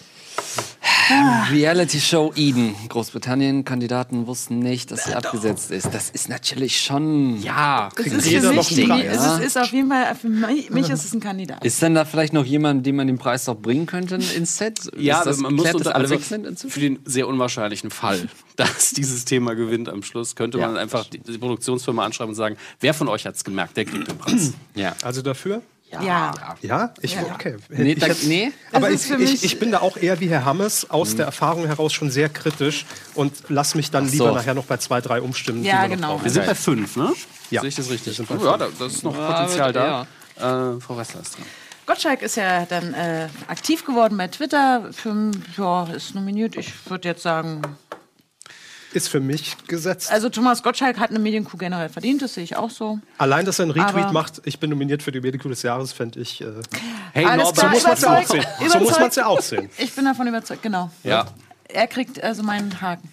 Reality 1.52 2.00
Show 2.00 2.32
Eden. 2.36 2.76
Großbritannien, 2.88 3.66
Kandidaten 3.66 4.28
wussten 4.28 4.60
nicht, 4.60 4.92
dass 4.92 5.06
sie 5.06 5.14
abgesetzt 5.14 5.72
ist. 5.72 5.94
Das 5.94 6.10
ist 6.10 6.30
natürlich 6.30 6.80
schon. 6.80 7.42
Ja, 7.42 7.90
Das 7.96 8.04
Kriegt 8.04 8.16
ist 8.16 8.30
jeder 8.30 8.50
für 8.50 8.56
noch 8.56 8.70
mich, 8.70 8.92
einen 8.92 9.02
Preis? 9.02 9.18
es 9.18 9.26
ist, 9.40 9.46
ist 9.46 9.58
auf 9.58 9.72
jeden 9.72 9.90
Fall, 9.90 10.16
für 10.16 10.30
mich, 10.30 10.70
mich 10.70 10.90
ist 10.90 11.04
es 11.06 11.14
ein 11.14 11.20
Kandidat. 11.20 11.64
Ist 11.66 11.82
denn 11.82 11.96
da 11.96 12.06
vielleicht 12.06 12.34
noch 12.34 12.46
jemand, 12.46 12.86
dem 12.86 12.96
man 12.96 13.08
den 13.08 13.18
Preis 13.18 13.46
doch 13.46 13.56
bringen 13.56 13.86
könnte 13.86 14.16
ins 14.16 14.58
Set? 14.58 14.80
Ja, 14.98 15.20
ist 15.20 15.26
das, 15.26 15.38
man 15.38 15.54
muss 15.54 15.74
unter, 15.74 15.96
alle 15.96 16.06
also 16.06 16.16
weg 16.16 16.24
sind 16.24 16.60
für 16.60 16.80
den 16.80 17.00
sehr 17.06 17.28
unwahrscheinlichen 17.28 17.90
Fall, 17.92 18.30
dass 18.56 18.92
dieses 18.92 19.26
Thema 19.26 19.56
gewinnt 19.56 19.90
am 19.90 20.04
Schluss, 20.04 20.36
könnte 20.36 20.58
man 20.60 20.78
einfach 20.78 21.06
die, 21.08 21.20
die 21.20 21.38
Produktionsfirma 21.38 22.06
anschreiben 22.06 22.30
und 22.32 22.36
sagen, 22.36 22.58
wer 22.80 22.94
von 22.94 23.08
euch 23.08 23.26
hat 23.26 23.36
es 23.36 23.44
gemerkt, 23.44 23.76
der 23.78 23.86
kriegt 23.86 24.08
den 24.08 24.18
Preis. 24.18 24.54
Ja. 24.76 24.96
Also 25.02 25.22
dafür? 25.22 25.62
Ja. 25.92 26.34
Ja, 26.62 26.94
ich, 27.02 27.18
okay. 27.34 27.58
Nee, 27.70 27.94
ich 27.94 28.04
hätte- 28.06 28.26
nee. 28.28 28.52
Aber 28.72 28.90
ich, 28.92 29.10
ich, 29.12 29.44
ich 29.44 29.60
bin 29.60 29.72
da 29.72 29.80
auch 29.82 29.98
eher 29.98 30.20
wie 30.20 30.30
Herr 30.30 30.46
Hammes 30.46 30.90
aus 30.90 31.16
der 31.16 31.26
Erfahrung 31.26 31.66
heraus 31.68 31.92
schon 31.94 32.10
sehr 32.10 32.30
kritisch 32.30 32.86
und 33.14 33.34
lass 33.50 33.76
mich 33.76 33.92
dann 33.92 34.06
Ach 34.08 34.12
lieber 34.12 34.30
so. 34.30 34.36
nachher 34.36 34.54
noch 34.54 34.66
bei 34.66 34.78
zwei, 34.78 35.02
drei 35.02 35.22
umstimmen. 35.22 35.64
Ja, 35.64 35.82
wir 35.84 35.96
genau. 35.96 36.24
Wir 36.24 36.32
sind 36.32 36.46
bei 36.46 36.56
fünf, 36.56 36.96
ne? 36.96 37.12
Ja. 37.50 37.62
Sehe 37.62 37.70
ich 37.70 37.76
das 37.76 37.90
richtig? 37.90 38.08
Wir 38.18 38.26
sind 38.26 38.30
bei 38.30 38.36
Oh, 38.38 38.46
ja, 38.46 38.58
da, 38.58 38.68
das 38.80 38.94
ist 38.94 39.04
noch 39.04 39.16
Ja, 39.18 39.32
Potenzial 39.34 39.74
da. 39.74 40.02
Äh, 40.38 40.80
Frau 40.80 40.94
Ressler 40.96 41.22
ist 41.22 41.36
dran. 41.36 41.46
Gottschalk 41.86 42.22
ist 42.22 42.36
ja 42.38 42.66
dann 42.66 42.94
äh, 42.94 43.28
aktiv 43.48 43.84
geworden 43.86 44.16
bei 44.18 44.28
Twitter. 44.28 44.90
Für, 44.94 45.32
ja, 45.58 45.84
ist 45.94 46.16
nominiert. 46.16 46.56
Ich 46.56 46.72
würde 46.90 47.10
jetzt 47.10 47.24
sagen, 47.24 47.62
Ist 48.94 49.08
für 49.08 49.20
mich 49.22 49.56
gesetzt. 49.68 50.12
also 50.12 50.28
Thomas 50.30 50.64
Gottschalk 50.64 51.00
hat 51.00 51.12
eine 51.12 51.20
Medienkuh 51.20 51.56
generell 51.58 51.88
verdient, 51.90 52.22
das 52.22 52.34
sehe 52.34 52.44
ich 52.44 52.56
auch 52.58 52.70
so. 52.70 53.00
Allein, 53.18 53.46
dass 53.46 53.60
er 53.60 53.64
einen 53.64 53.72
Retweet 53.72 54.04
Aber- 54.06 54.12
macht, 54.12 54.42
ich 54.46 54.60
bin 54.60 54.70
nominiert 54.70 55.02
für 55.02 55.12
die 55.14 55.22
Medienkuh 55.22 55.48
des 55.50 55.62
Jahres, 55.62 55.94
fände 55.94 56.20
ich. 56.20 56.42
Äh, 56.42 56.48
Hey, 57.14 57.26
Norbert, 57.26 57.56
so 57.58 57.68
muss 57.68 57.84
man 57.84 57.94
es 57.94 58.02
ja 58.02 58.18
auch 58.18 58.26
sehen. 58.28 58.46
So 58.70 58.80
muss 58.80 59.00
man 59.00 59.10
es 59.10 59.16
ja 59.16 59.26
auch 59.26 59.42
sehen. 59.42 59.70
Ich 59.78 59.94
bin 59.94 60.06
davon 60.06 60.28
überzeugt, 60.28 60.62
genau. 60.64 60.90
Ja. 61.04 61.26
Er 61.74 61.88
kriegt 61.88 62.22
also 62.24 62.44
meinen 62.44 62.82
Haken. 62.82 63.08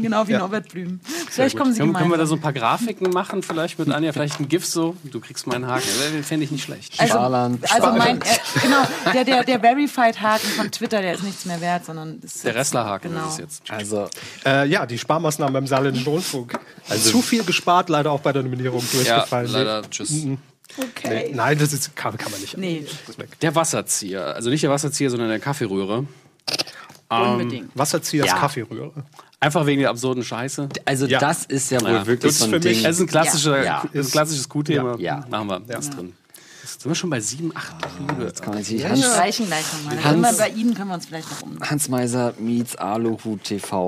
Genau 0.00 0.26
wie 0.26 0.32
Ja. 0.32 0.38
Norbert 0.38 0.68
Blüm. 0.70 1.00
Vielleicht 1.30 1.56
kommen 1.56 1.72
sie 1.72 1.80
Können, 1.80 1.92
können 1.92 2.10
wir 2.10 2.16
da 2.18 2.26
so 2.26 2.34
ein 2.34 2.40
paar 2.40 2.52
Grafiken 2.52 3.10
machen, 3.10 3.42
vielleicht 3.42 3.78
mit 3.78 3.90
Anja, 3.90 4.12
vielleicht 4.12 4.40
ein 4.40 4.48
GIF 4.48 4.64
so? 4.66 4.96
Du 5.04 5.20
kriegst 5.20 5.46
meinen 5.46 5.66
Haken. 5.66 5.86
Den 6.12 6.24
fände 6.24 6.44
ich 6.44 6.50
nicht 6.50 6.64
schlecht. 6.64 6.98
Also, 6.98 7.14
Sparland. 7.14 7.72
also 7.72 7.92
mein, 7.92 8.20
äh, 8.20 8.24
genau, 8.62 8.82
der, 9.12 9.24
der, 9.24 9.44
der 9.44 9.60
Verified-Haken 9.60 10.48
von 10.56 10.70
Twitter, 10.70 11.02
der 11.02 11.14
ist 11.14 11.22
nichts 11.22 11.44
mehr 11.44 11.60
wert, 11.60 11.84
sondern 11.84 12.18
ist 12.22 12.44
Der 12.44 12.54
Restlerhaken 12.54 13.12
Genau. 13.12 13.26
ist 13.26 13.34
es 13.34 13.38
jetzt. 13.38 13.70
Also, 13.70 14.08
Äh, 14.44 14.66
ja, 14.68 14.86
die 14.86 14.98
Sparmaßnahmen 14.98 15.52
beim 15.52 15.66
Saarländischen 15.66 16.08
Rundfunk. 16.08 16.58
Also, 16.88 17.10
Zu 17.10 17.22
viel 17.22 17.44
gespart, 17.44 17.88
leider 17.88 18.10
auch 18.12 18.20
bei 18.20 18.32
der 18.32 18.42
Nominierung 18.42 18.80
Ja, 19.04 19.16
durchgefallen. 19.16 19.50
leider, 19.52 19.82
tschüss. 19.90 20.10
Nee, 20.10 20.38
Okay. 20.78 21.32
nein, 21.34 21.58
das 21.58 21.72
ist, 21.72 21.96
kann, 21.96 22.16
kann 22.16 22.30
man 22.30 22.40
nicht. 22.40 22.56
Nee, 22.56 22.84
Das 22.88 23.08
ist 23.10 23.18
weg. 23.18 23.28
Der 23.40 23.54
Wasserzieher. 23.56 24.34
Also 24.36 24.50
nicht 24.50 24.62
der 24.62 24.70
Wasserzieher, 24.70 25.10
sondern 25.10 25.28
der 25.28 25.40
Kaffeerührer. 25.40 26.04
Unbedingt. 27.10 27.70
Wasserziehers 27.74 28.28
Ja. 28.28 28.38
Kaffeerührer. 28.38 28.92
Einfach 29.40 29.64
wegen 29.66 29.80
der 29.80 29.90
absurden 29.90 30.22
Scheiße. 30.22 30.68
also 30.84 31.06
Ja. 31.06 31.18
das 31.18 31.44
ist 31.46 31.70
ja 31.70 31.80
wohl 31.80 31.88
Ja, 31.90 32.06
wirklich 32.06 32.30
das 32.32 32.38
so 32.38 32.44
ist 32.46 32.54
ein 32.54 32.60
für 32.62 32.68
mich- 32.68 32.78
Ding. 32.78 32.86
Es 32.86 32.96
ist 32.96 33.00
ein 33.02 33.06
klassischer, 33.06 33.64
Ja. 33.64 33.82
ist 33.92 34.08
ein 34.08 34.12
klassisches 34.12 34.48
Q-Thema. 34.48 34.96
Ja. 34.98 35.20
Ja. 35.20 35.26
Machen 35.30 35.64
wir. 35.66 35.78
Ist 35.78 35.96
drin. 35.96 36.12
Sind 36.62 36.84
wir 36.90 36.94
schon 36.94 37.10
bei 37.10 37.20
sieben, 37.20 37.50
acht 37.54 37.74
Liebe. 37.98 38.24
Jetzt 38.24 38.42
kann 38.42 38.54
man 38.54 38.62
sich 38.62 38.78
Wir 38.78 38.88
Hans, 38.88 39.00
streichen 39.04 39.46
gleich 39.46 39.64
nochmal. 39.84 40.04
Hans- 40.28 40.38
bei 40.38 40.48
Ihnen 40.50 40.72
können 40.74 40.88
wir 40.88 40.94
uns 40.94 41.06
vielleicht 41.06 41.30
noch 41.30 41.42
um. 41.42 41.58
Hans 41.60 41.88
Meiser 41.88 42.32
meets 42.38 42.76
Aluhut 42.76 43.42
TV. 43.44 43.86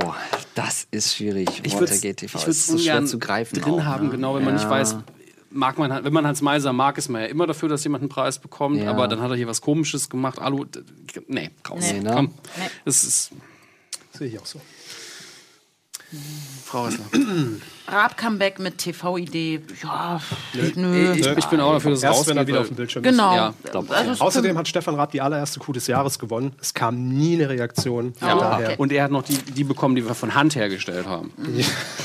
Das 0.54 0.86
ist 0.90 1.14
schwierig. 1.14 1.48
Ich 1.62 1.74
würde 1.78 1.92
es 1.92 2.02
ist 2.02 2.66
so 2.66 2.76
schwer 2.78 3.04
zu 3.06 3.18
greifen. 3.18 3.60
drin 3.60 3.74
auch, 3.74 3.84
haben, 3.84 4.06
ne? 4.06 4.10
genau, 4.10 4.34
wenn 4.34 4.44
man 4.44 4.54
nicht 4.54 4.64
Ja. 4.64 4.70
weiß, 4.70 4.96
mag 5.52 5.78
man, 5.78 6.04
wenn 6.04 6.12
man 6.12 6.26
Hans 6.26 6.40
Meiser 6.42 6.72
mag, 6.72 6.98
ist 6.98 7.08
man 7.08 7.22
ja 7.22 7.28
immer 7.28 7.46
dafür, 7.46 7.68
dass 7.68 7.84
jemand 7.84 8.02
einen 8.02 8.08
Preis 8.08 8.38
bekommt, 8.38 8.78
Ja. 8.78 8.90
aber 8.90 9.08
dann 9.08 9.20
hat 9.20 9.30
er 9.30 9.36
hier 9.36 9.46
was 9.46 9.60
Komisches 9.60 10.08
gemacht. 10.10 10.38
Alu, 10.40 10.64
nee, 11.28 11.50
raus. 11.68 11.84
Nee, 11.92 12.00
ne? 12.00 12.12
Komm. 12.14 12.26
Nee. 12.58 12.70
Das 12.84 13.04
ist 13.04 13.30
Sehe 14.12 14.28
ich 14.28 14.38
auch 14.38 14.46
so. 14.46 14.60
Frau 16.64 16.84
Ressler. 16.84 17.06
Raab-Comeback 17.88 18.58
mit 18.58 18.78
TV-Idee. 18.78 19.60
Ja, 19.82 20.20
nö. 20.76 21.12
Ich, 21.14 21.26
ich 21.26 21.46
bin 21.46 21.60
auch 21.60 21.72
dafür, 21.74 21.90
dass 21.90 21.98
es 22.00 22.04
Erst 22.04 22.28
wenn 22.28 22.36
er 22.36 22.46
wieder 22.46 22.60
auf 22.60 22.68
dem 22.68 22.76
Bildschirm 22.76 23.02
Genau. 23.02 23.34
Ja, 23.34 23.54
also 23.88 24.24
Außerdem 24.24 24.56
hat 24.56 24.68
Stefan 24.68 24.94
Raab 24.94 25.10
die 25.12 25.20
allererste 25.20 25.58
Coup 25.60 25.72
des 25.74 25.86
Jahres 25.86 26.18
gewonnen. 26.18 26.52
Es 26.60 26.74
kam 26.74 27.08
nie 27.08 27.34
eine 27.34 27.48
Reaktion. 27.48 28.12
Oh, 28.20 28.24
daher 28.24 28.66
okay. 28.68 28.74
Und 28.78 28.92
er 28.92 29.04
hat 29.04 29.10
noch 29.10 29.22
die, 29.24 29.36
die 29.36 29.64
bekommen, 29.64 29.96
die 29.96 30.06
wir 30.06 30.14
von 30.14 30.34
Hand 30.34 30.54
hergestellt 30.54 31.06
haben. 31.06 31.32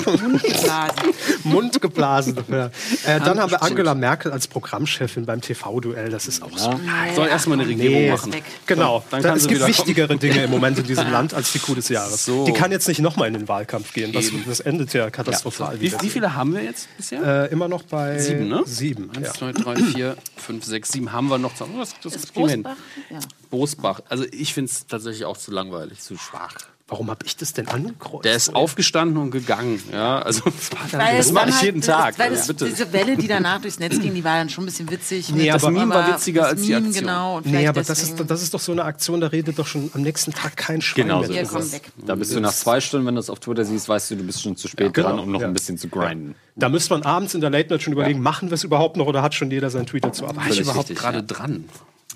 Mundgeblasen. 0.04 1.14
Mund 1.44 1.80
geblasen. 1.80 2.36
ja. 2.48 2.66
äh, 3.06 3.20
dann 3.20 3.38
haben 3.40 3.50
wir 3.50 3.62
Angela 3.62 3.94
Merkel 3.94 4.32
als 4.32 4.48
Programmchefin 4.48 5.26
beim 5.26 5.40
TV-Duell. 5.40 6.10
Das 6.10 6.26
ist 6.26 6.42
auch 6.42 6.56
so. 6.56 6.78
Soll 7.14 7.28
erstmal 7.28 7.58
eine 7.60 7.68
Regierung 7.68 7.98
Nee. 7.98 8.10
machen. 8.10 8.32
Genau. 8.66 9.04
Dann 9.10 9.22
Da, 9.22 9.28
kann 9.30 9.38
es 9.38 9.46
gibt 9.46 9.66
wichtigere 9.66 10.16
Dinge 10.16 10.44
im 10.44 10.50
Moment 10.50 10.78
in 10.78 10.86
diesem 10.86 11.10
Land 11.12 11.34
als 11.34 11.52
die 11.52 11.58
Coup 11.58 11.74
des 11.74 11.88
Jahres. 11.88 12.24
So. 12.24 12.44
Die 12.44 12.52
kann 12.52 12.70
jetzt 12.72 12.88
nicht 12.88 13.00
nochmal 13.00 13.28
in 13.28 13.34
den 13.34 13.48
Wahlkampf 13.48 13.92
gehen. 13.92 14.12
Das, 14.12 14.26
das 14.46 14.60
endet 14.60 14.92
ja 14.92 15.10
katastrophal. 15.10 15.67
Wie, 15.74 15.80
wieder. 15.80 16.02
wie 16.02 16.10
viele 16.10 16.34
haben 16.34 16.54
wir 16.54 16.62
jetzt 16.62 16.88
bisher? 16.96 17.46
Äh, 17.48 17.52
immer 17.52 17.68
noch 17.68 17.82
bei 17.82 18.18
Sieben, 18.18 18.48
ne? 18.48 18.62
Sieben. 18.66 19.10
Eins, 19.10 19.26
Ja. 19.28 19.32
zwei, 19.34 19.52
drei, 19.52 19.76
vier, 19.76 20.16
fünf, 20.36 20.64
sechs, 20.64 20.90
sieben 20.90 21.12
haben 21.12 21.28
wir 21.28 21.38
noch. 21.38 21.52
Oh, 21.60 21.78
das, 21.78 21.94
das 22.02 22.14
hin. 22.34 22.62
Bosbach? 22.62 22.76
Ja. 23.10 23.18
Bosbach. 23.50 24.00
Also 24.08 24.24
ich 24.30 24.54
finde 24.54 24.70
es 24.70 24.86
tatsächlich 24.86 25.24
auch 25.24 25.36
zu 25.36 25.50
langweilig, 25.50 26.00
zu 26.00 26.16
schwach. 26.16 26.54
Warum 26.90 27.10
habe 27.10 27.26
ich 27.26 27.36
das 27.36 27.52
denn 27.52 27.68
angekreuzt? 27.68 28.24
Der 28.24 28.34
ist 28.34 28.54
aufgestanden 28.54 29.18
und 29.18 29.30
gegangen. 29.30 29.78
Ja, 29.92 30.22
also 30.22 30.40
das, 30.46 30.72
war 30.72 30.80
dann, 30.90 31.00
Weil 31.02 31.18
das 31.18 31.32
mache 31.32 31.50
ich 31.50 31.54
halt- 31.56 31.64
jeden 31.64 31.80
Tag. 31.82 32.18
Weil 32.18 32.30
also 32.30 32.40
es, 32.40 32.46
bitte. 32.46 32.64
diese 32.64 32.90
Welle, 32.94 33.14
die 33.18 33.28
danach 33.28 33.60
durchs 33.60 33.78
Netz 33.78 34.00
ging, 34.00 34.14
die 34.14 34.24
war 34.24 34.36
dann 34.38 34.48
schon 34.48 34.64
ein 34.64 34.68
bisschen 34.68 34.90
witzig. 34.90 35.28
Nee, 35.28 35.50
das 35.50 35.64
aber- 35.64 35.72
Meme 35.72 35.94
war 35.94 36.08
witziger 36.14 36.40
das 36.42 36.50
als 36.52 36.62
die 36.62 36.74
Aktion. 36.74 36.92
Genau, 36.94 37.40
Nee, 37.44 37.68
aber 37.68 37.82
das 37.82 38.02
ist, 38.02 38.14
das 38.26 38.42
ist 38.42 38.54
doch 38.54 38.60
so 38.60 38.72
eine 38.72 38.84
Aktion, 38.84 39.20
da 39.20 39.26
redet 39.26 39.58
doch 39.58 39.66
schon 39.66 39.90
am 39.92 40.00
nächsten 40.00 40.32
Tag 40.32 40.56
kein 40.56 40.80
Schwein 40.80 41.04
Genau 41.08 41.20
mehr 41.20 41.44
so 41.44 41.58
ist 41.58 41.72
weg. 41.72 41.90
Da 42.06 42.14
bist 42.14 42.34
du 42.34 42.40
nach 42.40 42.54
zwei 42.54 42.80
Stunden, 42.80 43.06
wenn 43.06 43.16
du 43.16 43.20
es 43.20 43.28
auf 43.28 43.38
Twitter 43.40 43.66
siehst, 43.66 43.86
weißt 43.86 44.12
du, 44.12 44.16
du 44.16 44.24
bist 44.24 44.40
schon 44.40 44.56
zu 44.56 44.66
spät 44.66 44.94
genau. 44.94 45.08
dran, 45.10 45.18
um 45.18 45.30
noch 45.30 45.42
Ja. 45.42 45.46
ein 45.46 45.52
bisschen 45.52 45.76
zu 45.76 45.88
grinden. 45.88 46.36
Da 46.56 46.70
müsste 46.70 46.94
man 46.94 47.02
abends 47.02 47.34
in 47.34 47.42
der 47.42 47.50
Late 47.50 47.68
Night 47.68 47.82
schon 47.82 47.92
überlegen, 47.92 48.20
machen 48.22 48.48
wir 48.48 48.54
es 48.54 48.64
überhaupt 48.64 48.96
noch 48.96 49.06
oder 49.06 49.20
hat 49.20 49.34
schon 49.34 49.50
jeder 49.50 49.68
seinen 49.68 49.84
Tweet 49.84 50.04
dazu 50.04 50.22
war 50.24 50.34
ich 50.48 50.58
überhaupt 50.58 50.88
gerade 50.94 51.18
ja. 51.18 51.22
dran? 51.22 51.64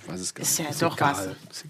Weiß 0.09 0.21
es 0.21 0.35
gar 0.35 0.43
Ist 0.43 0.59
nicht. 0.59 0.81
ja 0.81 0.89
doch 0.89 1.01
was. 1.01 1.29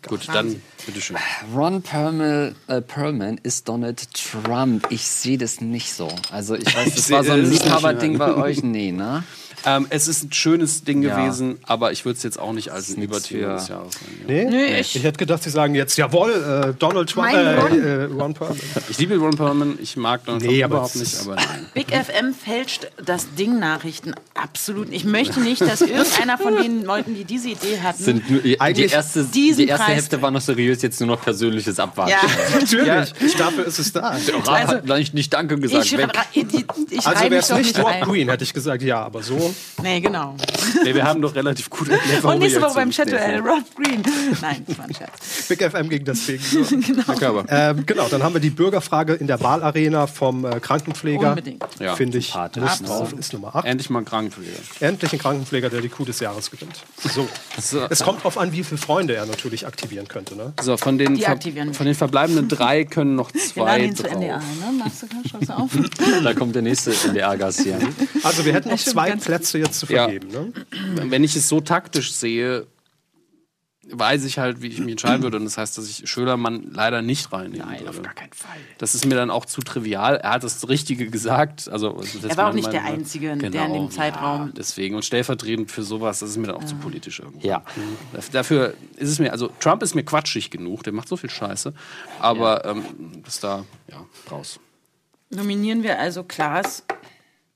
Gut, 0.08 0.28
dann 0.32 0.60
bitteschön. 0.86 1.16
Ron 1.54 1.82
Perlman, 1.82 2.54
äh, 2.68 2.80
Perlman 2.80 3.38
ist 3.42 3.68
Donald 3.68 4.02
Trump. 4.14 4.86
Ich 4.90 5.02
sehe 5.06 5.38
das 5.38 5.60
nicht 5.60 5.92
so. 5.94 6.08
Also 6.30 6.54
ich 6.54 6.66
weiß, 6.66 6.86
Ich 6.88 6.94
das 6.94 7.06
seh- 7.06 7.14
war 7.14 7.24
so 7.24 7.32
ein 7.32 7.42
ist 7.44 7.50
Liebhaberding 7.64 8.18
bei 8.18 8.34
euch. 8.34 8.62
Nee, 8.62 8.92
ne? 8.92 9.24
Ähm, 9.64 9.86
es 9.90 10.08
ist 10.08 10.24
ein 10.24 10.32
schönes 10.32 10.82
Ding 10.82 11.02
Ja. 11.02 11.14
gewesen, 11.16 11.60
aber 11.62 11.92
ich 11.92 12.04
würde 12.04 12.16
es 12.16 12.24
jetzt 12.24 12.36
auch 12.36 12.52
nicht 12.52 12.70
als 12.72 12.88
ein 12.96 13.00
Überthema 13.00 13.54
des 13.54 13.68
Jahres 13.68 13.92
sehen. 13.94 14.24
Nee? 14.26 14.44
Nee, 14.46 14.80
ich, 14.80 14.96
ich- 14.96 15.04
hätte 15.04 15.18
gedacht, 15.18 15.40
sie 15.44 15.50
sagen 15.50 15.76
jetzt, 15.76 15.96
jawohl, 15.96 16.32
äh, 16.32 16.74
Donald 16.76 17.08
Trump, 17.10 17.28
Mein 17.32 17.46
äh, 17.46 17.60
Ron. 17.60 17.80
äh, 17.80 18.02
Ron 18.22 18.34
Perlman. 18.34 18.58
Ich 18.88 18.98
liebe 18.98 19.16
Ron 19.18 19.36
Perlman, 19.36 19.78
ich 19.80 19.96
mag 19.96 20.24
Donald 20.24 20.42
Nee, 20.42 20.58
Trump 20.62 20.72
überhaupt 20.72 20.96
nicht, 20.96 21.12
ist- 21.12 21.26
aber 21.28 21.36
nein. 21.36 21.66
Big 21.74 21.92
FM 21.94 22.34
fälscht 22.34 22.88
das 23.04 23.32
Ding 23.38 23.60
Nachrichten 23.60 24.14
absolut. 24.42 24.88
Ich 24.92 25.04
möchte 25.04 25.40
nicht, 25.40 25.60
dass 25.60 25.80
irgendeiner 25.80 26.38
von 26.38 26.56
den 26.56 26.84
Leuten, 26.84 27.14
die 27.14 27.24
diese 27.24 27.50
Idee 27.50 27.80
hatten, 27.80 28.02
Sind 28.02 28.30
nur, 28.30 28.40
die, 28.40 28.60
Eigentlich 28.60 28.92
erste, 28.92 29.24
diesen 29.24 29.64
die 29.64 29.68
erste 29.68 29.84
Preis- 29.86 29.94
Hälfte 29.94 30.22
war 30.22 30.30
noch 30.30 30.40
seriös, 30.40 30.82
jetzt 30.82 31.00
nur 31.00 31.08
noch 31.08 31.22
persönliches 31.22 31.78
Abwarten. 31.78 32.12
ja, 32.12 32.18
Natürlich, 32.60 33.34
dafür 33.36 33.66
ist 33.66 33.78
es 33.78 33.92
da. 33.92 34.16
Der 34.26 34.34
Rat 34.46 34.66
hat 34.68 34.86
nicht, 34.86 35.14
nicht 35.14 35.32
Danke 35.32 35.58
gesagt. 35.58 35.86
ich, 35.86 36.44
ich 36.90 37.06
Also 37.06 37.22
wäre 37.24 37.36
es 37.36 37.52
nicht 37.52 37.78
Rob. 37.78 38.00
Green, 38.02 38.28
hätte 38.28 38.44
ich 38.44 38.52
gesagt, 38.52 38.82
ja, 38.82 39.02
aber 39.02 39.22
so. 39.22 39.54
Nee, 39.82 40.00
genau. 40.00 40.36
Nee, 40.84 40.94
wir 40.94 41.04
haben 41.04 41.22
doch 41.22 41.34
relativ 41.34 41.70
gut 41.70 41.88
erklärt, 41.88 42.22
warum 42.22 42.34
Und 42.36 42.42
nächste 42.42 42.60
Woche 42.60 42.74
beim 42.74 42.90
Chat-Duell, 42.90 43.40
Rob 43.40 43.64
Green. 43.76 44.02
Nein, 44.40 44.64
das 44.66 44.78
war 44.78 44.84
ein 44.86 44.94
Scherz. 44.94 45.46
Big 45.48 45.62
FM 45.62 45.88
gegen 45.88 46.04
das 46.04 46.26
Ding. 46.26 46.40
So. 46.40 46.62
genau. 47.18 47.44
Ähm, 47.48 47.86
genau, 47.86 48.08
dann 48.08 48.22
haben 48.22 48.34
wir 48.34 48.40
die 48.40 48.50
Bürgerfrage 48.50 49.14
in 49.14 49.26
der 49.26 49.40
Wahlarena 49.40 50.06
vom 50.06 50.44
äh, 50.44 50.60
Krankenpfleger. 50.60 51.30
Unbedingt. 51.30 51.64
Ja, 51.78 51.94
Finde 51.94 52.18
ich, 52.18 52.34
muss 52.34 52.82
drauf, 52.82 53.12
ist 53.12 53.32
Nummer 53.32 53.54
8. 53.56 53.66
Endlich 53.66 53.90
mal 53.90 54.00
ein 54.00 54.04
Krankenpfleger. 54.32 54.86
Endlich 54.88 55.12
ein 55.12 55.18
Krankenpfleger, 55.18 55.70
der 55.70 55.80
die 55.80 55.88
Kuh 55.88 56.04
des 56.04 56.20
Jahres 56.20 56.50
gewinnt. 56.50 56.82
So. 57.02 57.28
So, 57.60 57.86
Es 57.90 58.02
kommt 58.02 58.24
drauf 58.24 58.38
an, 58.38 58.52
wie 58.52 58.64
viele 58.64 58.78
Freunde 58.78 59.14
er 59.14 59.26
natürlich 59.26 59.66
aktivieren 59.66 60.08
könnte. 60.08 60.36
Ne? 60.36 60.52
so 60.62 60.76
von, 60.76 60.98
den 60.98 61.14
Die 61.14 61.22
ver 61.22 61.32
aktivieren 61.32 61.68
wir. 61.68 61.74
von 61.74 61.86
den 61.86 61.94
verbleibenden 61.94 62.48
drei 62.48 62.84
können 62.84 63.14
noch 63.14 63.32
Wir 63.32 63.40
zwei 63.40 63.64
laden 63.78 63.84
ihn 63.86 63.96
zu 63.96 64.02
drauf. 64.04 64.12
NDR, 64.14 64.38
ne? 64.38 64.44
Machst 64.78 65.02
du, 65.02 65.06
du 65.46 65.52
auf? 65.52 65.70
Da 66.24 66.34
kommt 66.34 66.54
der 66.54 66.62
nächste 66.62 66.92
NDR-Gast 66.92 67.60
hier. 67.62 67.78
Also 68.22 68.44
wir 68.44 68.52
hätten 68.52 68.70
noch 68.70 68.78
zwei 68.78 69.12
Plätze 69.16 69.58
jetzt 69.58 69.78
zu 69.80 69.86
Ja. 69.86 70.04
vergeben. 70.04 70.28
Ne? 70.28 70.52
Wenn 71.10 71.24
ich 71.24 71.36
es 71.36 71.48
so 71.48 71.60
taktisch 71.60 72.12
sehe, 72.12 72.66
weiß 73.90 74.24
ich 74.24 74.38
halt, 74.38 74.62
wie 74.62 74.68
ich 74.68 74.78
mich 74.78 74.92
entscheiden 74.92 75.22
würde. 75.22 75.38
Und 75.38 75.44
das 75.44 75.58
heißt, 75.58 75.76
dass 75.76 75.88
ich 75.88 76.08
Schölermann 76.08 76.68
leider 76.70 77.02
nicht 77.02 77.32
reinnehmen 77.32 77.66
Nein, 77.66 77.80
würde. 77.80 77.90
auf 77.90 78.02
gar 78.02 78.14
keinen 78.14 78.32
Fall. 78.32 78.56
Das 78.78 78.94
ist 78.94 79.04
mir 79.06 79.16
dann 79.16 79.30
auch 79.30 79.44
zu 79.44 79.60
trivial. 79.60 80.16
Er 80.16 80.30
hat 80.30 80.44
das 80.44 80.68
Richtige 80.68 81.10
gesagt. 81.10 81.68
Also, 81.68 81.92
das 81.92 82.06
ist 82.06 82.14
jetzt 82.22 82.30
Er 82.30 82.36
war 82.36 82.50
auch 82.50 82.54
nicht 82.54 82.72
der 82.72 82.84
Einzige, 82.84 83.36
der 83.36 83.46
in 83.46 83.52
Genau. 83.52 83.72
dem 83.74 83.90
Zeitraum. 83.90 84.46
Ja, 84.46 84.52
deswegen. 84.56 84.94
Und 84.94 85.04
stellvertretend 85.04 85.70
für 85.70 85.82
sowas, 85.82 86.20
das 86.20 86.30
ist 86.30 86.36
mir 86.36 86.46
dann 86.46 86.56
auch 86.56 86.64
zu 86.64 86.76
politisch 86.76 87.20
irgendwie. 87.20 87.46
Ja. 87.48 87.64
Dafür 88.32 88.74
ist 88.96 89.08
es 89.10 89.18
mir, 89.18 89.32
also 89.32 89.50
Trump 89.58 89.82
ist 89.82 89.94
mir 89.94 90.04
quatschig 90.04 90.50
genug, 90.50 90.84
der 90.84 90.92
macht 90.92 91.08
so 91.08 91.16
viel 91.16 91.30
Scheiße. 91.30 91.74
Aber 92.20 92.64
ähm, 92.64 92.84
das 93.24 93.40
da, 93.40 93.64
ja, 93.88 94.04
raus. 94.30 94.60
Nominieren 95.30 95.82
wir 95.82 95.98
also 95.98 96.22
Klaas. 96.24 96.84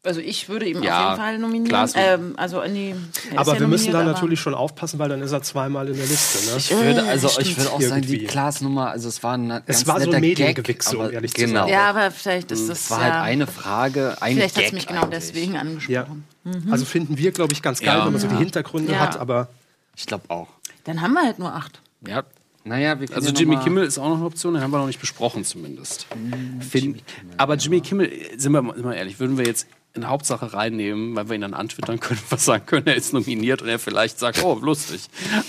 Also 0.06 0.20
ich 0.20 0.48
würde 0.48 0.66
ihm 0.66 0.82
Ja, 0.82 1.04
auf 1.04 1.10
jeden 1.10 1.20
Fall 1.20 1.38
nominieren. 1.38 1.90
Ähm, 1.94 2.34
also 2.36 2.60
an 2.60 2.74
die. 2.74 2.94
er 3.32 3.40
Aber 3.40 3.54
ja 3.54 3.60
wir 3.60 3.66
müssen 3.68 3.92
da 3.92 4.04
natürlich 4.04 4.40
schon 4.40 4.54
aufpassen, 4.54 4.98
weil 4.98 5.08
dann 5.08 5.20
ist 5.22 5.32
er 5.32 5.42
zweimal 5.42 5.88
in 5.88 5.96
der 5.96 6.06
Liste. 6.06 6.50
Ne? 6.50 6.56
Ich 6.58 6.70
würde, 6.70 7.04
also, 7.04 7.28
Stimmt, 7.28 7.46
ich 7.48 7.58
würde 7.58 7.72
auch 7.72 7.80
sagen, 7.82 8.02
die. 8.02 8.24
Klaas-Nummer, 8.24 8.90
also 8.90 9.08
es 9.08 9.22
war 9.22 9.34
ein 9.36 9.50
Es 9.50 9.84
ganz 9.84 9.86
war 9.86 10.00
so 10.00 10.10
ein 10.10 10.24
um 10.24 11.00
aber 11.00 11.12
ehrlich 11.12 11.34
zu 11.34 11.46
genau. 11.46 11.62
sein. 11.62 11.68
Ja, 11.72 11.90
aber 11.90 12.10
vielleicht 12.10 12.50
ist 12.52 12.68
das. 12.68 12.82
Es 12.84 12.90
war 12.90 13.00
ja, 13.00 13.14
halt 13.14 13.24
eine 13.24 13.46
Frage, 13.46 14.16
ein 14.20 14.36
Vielleicht 14.36 14.56
hat 14.56 14.64
es 14.64 14.72
mich 14.72 14.86
genau 14.86 15.02
eigentlich. 15.02 15.20
deswegen 15.20 15.56
angesprochen. 15.56 16.24
Ja. 16.44 16.52
Also 16.70 16.84
finden 16.84 17.18
wir, 17.18 17.32
glaube 17.32 17.52
ich, 17.52 17.62
ganz 17.62 17.80
geil, 17.80 17.98
Ja. 17.98 18.04
wenn 18.06 18.12
man 18.12 18.20
so 18.20 18.28
die. 18.28 18.36
Hintergründe 18.36 18.92
Ja. 18.92 19.00
hat. 19.00 19.18
Aber 19.18 19.48
Ich 19.96 20.06
glaube 20.06 20.24
auch. 20.28 20.48
Dann 20.84 21.00
haben 21.00 21.14
wir 21.14 21.22
halt 21.24 21.38
nur 21.38 21.52
acht. 21.54 21.80
Ja. 22.06 22.22
Naja, 22.64 22.98
wir 22.98 23.06
können 23.06 23.16
Also 23.24 23.32
Jimmy 23.32 23.56
Kimmel 23.58 23.84
ist 23.84 23.96
auch 23.96 24.08
noch 24.08 24.16
eine 24.16 24.24
Option, 24.26 24.54
den 24.54 24.62
haben 24.62 24.72
wir 24.72 24.78
noch 24.78 24.86
nicht 24.88 25.00
besprochen 25.00 25.44
zumindest. 25.44 26.06
Hm, 26.12 26.60
Find, 26.60 27.02
aber 27.36 27.54
Jimmy 27.54 27.80
Kimmel, 27.80 28.10
sind 28.36 28.52
wir 28.52 28.60
mal 28.60 28.74
sind 28.74 28.84
wir 28.84 28.94
ehrlich, 28.96 29.20
würden 29.20 29.38
wir 29.38 29.46
jetzt 29.46 29.68
in 29.96 30.08
Hauptsache 30.08 30.52
reinnehmen, 30.52 31.14
weil 31.16 31.28
wir 31.28 31.34
ihn 31.34 31.40
dann 31.40 31.54
antwittern 31.54 32.00
können, 32.00 32.20
was 32.30 32.44
sagen 32.44 32.64
können, 32.66 32.86
er 32.86 32.94
ist 32.96 33.12
nominiert 33.12 33.62
und 33.62 33.68
er 33.68 33.78
vielleicht 33.78 34.18
sagt, 34.18 34.42
oh, 34.44 34.54
lustig. 34.62 35.06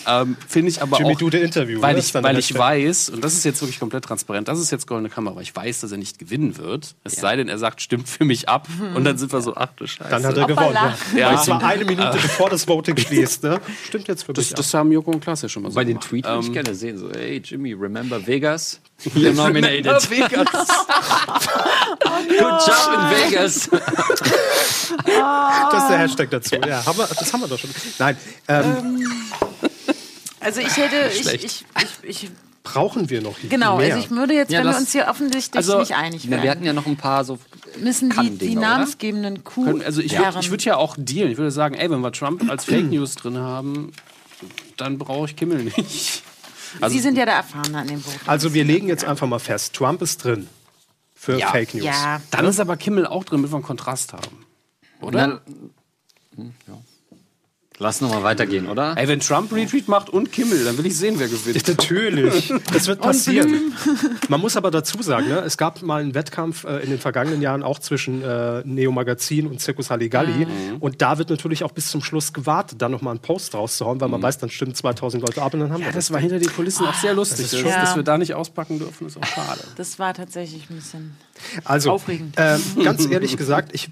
Ähm, 0.07 0.35
Finde 0.47 0.69
ich 0.69 0.81
aber 0.81 0.97
Jimmy 0.97 1.15
auch, 1.15 1.31
the 1.31 1.37
Interview, 1.37 1.81
weil 1.81 1.93
ne, 1.93 1.99
ich, 1.99 2.11
dann 2.11 2.23
der 2.23 2.31
weil 2.33 2.39
ich 2.39 2.53
weiß, 2.57 3.09
und 3.09 3.23
das 3.23 3.33
ist 3.33 3.43
jetzt 3.43 3.61
wirklich 3.61 3.79
komplett 3.79 4.05
transparent, 4.05 4.47
das 4.47 4.59
ist 4.59 4.71
jetzt 4.71 4.87
goldene 4.87 5.09
Kamera, 5.09 5.35
weil 5.35 5.43
ich 5.43 5.55
weiß, 5.55 5.81
dass 5.81 5.91
er 5.91 5.97
nicht 5.97 6.19
gewinnen 6.19 6.57
wird. 6.57 6.95
Es 7.03 7.15
sei 7.15 7.35
denn, 7.35 7.47
er 7.49 7.57
sagt, 7.57 7.81
stimmt 7.81 8.07
für 8.09 8.25
mich 8.25 8.49
ab 8.49 8.67
und 8.95 9.03
dann 9.03 9.17
sind 9.17 9.31
wir 9.33 9.41
so, 9.41 9.55
ach 9.55 9.69
du 9.75 9.85
Scheiße. 9.87 10.09
dann 10.09 10.25
hat 10.25 10.37
er 10.37 10.47
gewonnen. 10.47 10.73
Ja. 10.75 10.95
Ja. 11.15 11.27
Weil 11.29 11.35
es 11.35 11.47
war 11.47 11.63
eine 11.63 11.85
Minute, 11.85 12.11
bevor 12.21 12.49
das 12.49 12.67
Voting 12.67 12.97
schließt. 12.97 13.43
Ne? 13.43 13.59
Stimmt 13.85 14.07
jetzt 14.07 14.23
für 14.23 14.33
Das, 14.33 14.45
mich. 14.45 14.53
das 14.55 14.73
haben 14.73 14.91
Joko 14.91 15.11
und 15.11 15.19
Klaas 15.21 15.41
ja 15.41 15.49
schon 15.49 15.63
mal 15.63 15.69
so 15.71 15.75
Bei 15.75 15.83
den 15.83 15.95
gemacht. 15.95 16.09
Tweet 16.09 16.25
würde 16.25 16.39
ich 16.41 16.47
Ähm, 16.47 16.53
gerne 16.53 16.75
sehen, 16.75 16.97
so, 16.97 17.09
hey 17.11 17.41
Jimmy, 17.43 17.73
remember 17.73 18.25
Vegas? 18.25 18.79
You're 19.03 19.33
nominated. 19.33 19.85
Vegas. 20.09 20.43
Good 22.27 22.61
job 22.65 22.93
in 22.93 23.01
Vegas. 23.11 23.69
Das 25.71 25.83
ist 25.83 25.89
der 25.89 25.97
Hashtag 25.99 26.29
dazu. 26.31 26.55
Ja, 26.55 26.85
haben 26.85 26.97
wir, 26.97 27.07
das 27.07 27.31
haben 27.33 27.41
wir 27.41 27.47
doch 27.47 27.59
schon. 27.59 27.69
Nein, 27.99 28.17
ähm, 28.47 29.05
Also 30.39 30.61
ich 30.61 30.75
hätte. 30.77 31.11
Ich, 31.13 31.21
Schlecht. 31.21 31.43
ich, 31.43 31.65
ich, 32.09 32.23
ich, 32.23 32.29
brauchen 32.63 33.09
wir 33.09 33.21
noch 33.21 33.35
genau, 33.49 33.77
mehr. 33.77 33.93
also 33.95 33.99
ich 34.05 34.11
würde 34.11 34.33
jetzt, 34.33 34.51
Ja, 34.51 34.59
wenn 34.59 34.65
wir 34.65 34.71
das- 34.73 34.81
uns 34.81 34.91
hier 34.91 35.07
offensichtlich 35.07 35.55
Also, 35.55 35.79
nicht 35.79 35.95
einig 35.95 36.23
Na, 36.25 36.31
wir 36.31 36.37
werden, 36.37 36.49
hatten 36.49 36.65
ja 36.65 36.73
noch 36.73 36.85
ein 36.85 36.97
paar 36.97 37.23
so. 37.23 37.39
müssen 37.79 38.09
die, 38.09 38.31
die 38.37 38.55
namensgebenden 38.55 39.43
Kuh. 39.45 39.63
Können, 39.65 39.81
also 39.83 40.01
ich 40.01 40.17
würde 40.17 40.37
ich 40.41 40.49
würd 40.51 40.65
ja 40.65 40.75
auch 40.75 40.95
dealen. 40.97 41.31
Ich 41.31 41.37
würde 41.37 41.51
sagen, 41.51 41.75
ey, 41.75 41.89
wenn 41.89 42.01
wir 42.01 42.11
Trump 42.11 42.49
als 42.49 42.65
Fake 42.65 42.89
News 42.91 43.15
drin 43.15 43.37
haben, 43.37 43.93
dann 44.75 44.97
brauche 44.97 45.27
ich 45.27 45.35
Kimmel 45.37 45.63
nicht. 45.63 46.23
Also, 46.81 46.93
Sie 46.95 47.01
sind 47.01 47.17
ja 47.17 47.25
der 47.25 47.35
Erfahrene 47.35 47.77
an 47.79 47.87
dem 47.87 48.01
Boot. 48.01 48.13
Also 48.25 48.53
wir 48.53 48.63
legen 48.63 48.87
jetzt 48.87 49.05
einfach 49.05 49.27
mal 49.27 49.39
fest, 49.39 49.73
Trump 49.73 50.01
ist 50.01 50.23
drin 50.23 50.47
für 51.15 51.37
Ja. 51.37 51.51
Fake 51.51 51.73
News. 51.73 51.85
Ja, 51.85 52.21
dann 52.31 52.45
ist 52.45 52.59
aber 52.59 52.77
Kimmel 52.77 53.05
auch 53.07 53.23
drin, 53.23 53.39
damit 53.39 53.51
wir 53.51 53.55
einen 53.55 53.63
Kontrast 53.65 54.13
haben. 54.13 54.45
Oder? 55.01 55.27
Na, 55.27 55.41
hm, 56.35 56.53
ja. 56.67 56.73
Lass 57.79 58.01
noch 58.01 58.09
mal 58.09 58.23
weitergehen, 58.23 58.67
oder? 58.67 58.97
Ey, 58.97 59.07
wenn 59.07 59.19
Trump 59.19 59.53
Retweet 59.53 59.87
macht 59.87 60.09
und 60.09 60.31
Kimmel, 60.31 60.63
dann 60.65 60.79
will 60.79 60.87
ich 60.87 60.97
sehen, 60.97 61.15
wer 61.19 61.27
gewinnt. 61.27 61.67
Natürlich, 61.67 62.51
das 62.73 62.87
wird 62.87 63.01
passieren. 63.01 63.71
Man 64.29 64.41
muss 64.41 64.57
aber 64.57 64.71
dazu 64.71 64.99
sagen, 65.03 65.27
ne, 65.27 65.41
es 65.41 65.57
gab 65.59 65.83
mal 65.83 66.01
einen 66.01 66.15
Wettkampf 66.15 66.63
äh, 66.63 66.79
in 66.79 66.89
den 66.89 66.97
vergangenen 66.99 67.39
Jahren 67.41 67.61
auch 67.61 67.77
zwischen 67.77 68.23
äh, 68.23 68.63
Neo 68.65 68.91
Magazin 68.91 69.45
und 69.45 69.61
Circus 69.61 69.91
Halligalli. 69.91 70.45
Mhm. 70.47 70.77
Und 70.79 71.03
da 71.03 71.19
wird 71.19 71.29
natürlich 71.29 71.63
auch 71.63 71.71
bis 71.71 71.91
zum 71.91 72.01
Schluss 72.01 72.33
gewartet, 72.33 72.81
da 72.81 72.89
nochmal 72.89 73.11
einen 73.11 73.21
Post 73.21 73.53
rauszuhauen, 73.53 74.01
weil 74.01 74.09
man 74.09 74.23
weiß, 74.23 74.39
dann 74.39 74.49
stimmen 74.49 74.73
2000 74.73 75.21
Leute 75.21 75.43
ab 75.43 75.53
und 75.53 75.59
dann 75.59 75.69
haben 75.71 75.77
Mhm. 75.81 75.81
Ja, 75.83 75.89
wir 75.89 75.93
das 75.93 76.11
war 76.11 76.19
hinter 76.19 76.39
den 76.39 76.51
Kulissen 76.51 76.83
auch 76.87 76.95
sehr 76.95 77.13
lustig. 77.13 77.45
ist 77.45 77.53
Das 77.53 77.59
schon- 77.59 77.69
dass 77.69 77.89
Ja. 77.91 77.95
wir 77.95 78.01
da 78.03 78.17
nicht 78.17 78.33
auspacken 78.33 78.79
dürfen, 78.79 79.05
ist 79.05 79.17
auch 79.17 79.25
schade. 79.25 79.61
Das 79.75 79.99
war 79.99 80.15
tatsächlich 80.15 80.67
ein 80.71 80.77
bisschen. 80.77 81.15
Also, 81.63 81.91
Aufregend. 81.91 82.33
ähm, 82.37 82.59
ganz 82.83 83.05
ehrlich 83.05 83.37
gesagt, 83.37 83.69
ich, 83.73 83.89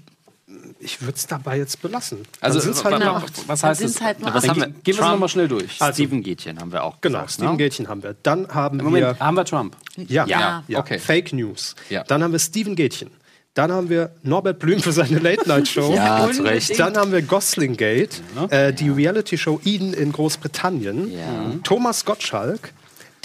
ich 0.86 1.02
würde 1.02 1.14
es 1.16 1.26
dabei 1.26 1.58
jetzt 1.58 1.82
belassen. 1.82 2.20
Also, 2.40 2.60
sind's 2.60 2.82
halt 2.84 3.02
acht. 3.02 3.46
was 3.48 3.62
heißt 3.62 3.80
sind's 3.80 3.94
das? 3.94 4.02
halt 4.02 4.16
Was 4.22 4.44
acht. 4.44 4.48
haben 4.48 4.60
wir? 4.60 4.66
Gehen 4.68 4.82
wir 4.84 4.92
es 4.94 5.00
nochmal 5.00 5.28
schnell 5.28 5.48
durch. 5.48 5.82
Also- 5.82 5.92
Steven 5.94 6.22
Gätchen 6.22 6.58
haben 6.60 6.72
wir 6.72 6.84
auch. 6.84 7.00
Genau, 7.00 7.18
gesagt, 7.18 7.32
Steven 7.32 7.50
ne? 7.52 7.56
Gätchen 7.58 7.88
haben 7.88 8.02
wir. 8.02 8.14
Dann 8.22 8.48
haben 8.48 8.78
Moment, 8.78 9.04
wir 9.04 9.18
haben 9.18 9.34
wir 9.36 9.44
Trump? 9.44 9.76
ja, 9.96 10.24
Ja, 10.26 10.62
ja, 10.68 10.78
okay. 10.78 10.98
Fake 10.98 11.32
News. 11.32 11.74
Ja. 11.90 12.04
Dann 12.04 12.22
haben 12.22 12.32
wir 12.32 12.38
Steven 12.38 12.74
Gätchen. 12.76 13.10
Dann 13.54 13.72
haben 13.72 13.88
wir 13.88 14.10
Norbert 14.22 14.58
Blüm 14.58 14.80
für 14.80 14.92
seine 14.92 15.18
Late-Night-Show. 15.18 15.92
Ja, 15.94 16.30
zu 16.30 16.42
Recht. 16.42 16.78
Dann 16.78 16.96
haben 16.96 17.10
wir 17.10 17.22
Gosling 17.22 17.76
Gate, 17.76 18.20
äh, 18.50 18.72
die 18.72 18.90
Reality-Show 18.90 19.60
Eden 19.64 19.94
in 19.94 20.12
Großbritannien. 20.12 21.10
Ja. 21.10 21.52
Thomas 21.64 22.04
Gottschalk, 22.04 22.72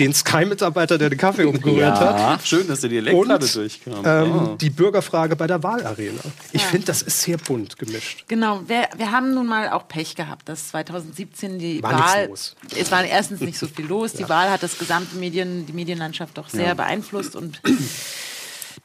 den 0.01 0.13
Sky-Mitarbeiter, 0.13 0.97
der 0.97 1.09
den 1.09 1.17
Kaffee 1.19 1.43
umgerührt 1.45 1.99
hat. 1.99 2.45
Schön, 2.45 2.67
dass 2.67 2.81
der 2.81 2.89
Dialekt 2.89 3.15
Und 3.17 3.27
gerade 3.27 3.47
durchkam. 3.47 4.03
ähm, 4.05 4.31
Oh. 4.31 4.55
die 4.59 4.69
Bürgerfrage 4.69 5.35
bei 5.35 5.47
der 5.47 5.61
Wahlarena. 5.61 6.19
Ich 6.51 6.63
finde, 6.63 6.87
das 6.87 7.01
ist 7.03 7.21
sehr 7.21 7.37
bunt 7.37 7.77
gemischt. 7.77 8.25
Genau, 8.27 8.61
wir, 8.67 8.87
wir 8.97 9.11
haben 9.11 9.33
nun 9.33 9.47
mal 9.47 9.69
auch 9.69 9.87
Pech 9.87 10.15
gehabt, 10.15 10.49
dass 10.49 10.69
2017 10.69 11.59
die 11.59 11.83
War 11.83 11.93
Wahl. 11.99 12.27
los. 12.27 12.55
Es 12.75 12.91
war 12.91 13.03
erstens 13.05 13.41
nicht 13.41 13.57
so 13.59 13.67
viel 13.67 13.85
los. 13.85 14.13
Die 14.13 14.27
Wahl 14.27 14.49
hat 14.49 14.63
das 14.63 14.77
gesamte 14.79 15.15
Medien, 15.17 15.65
die 15.65 15.73
Medienlandschaft 15.73 16.37
doch 16.37 16.49
sehr 16.49 16.73
beeinflusst 16.75 17.35
und 17.35 17.61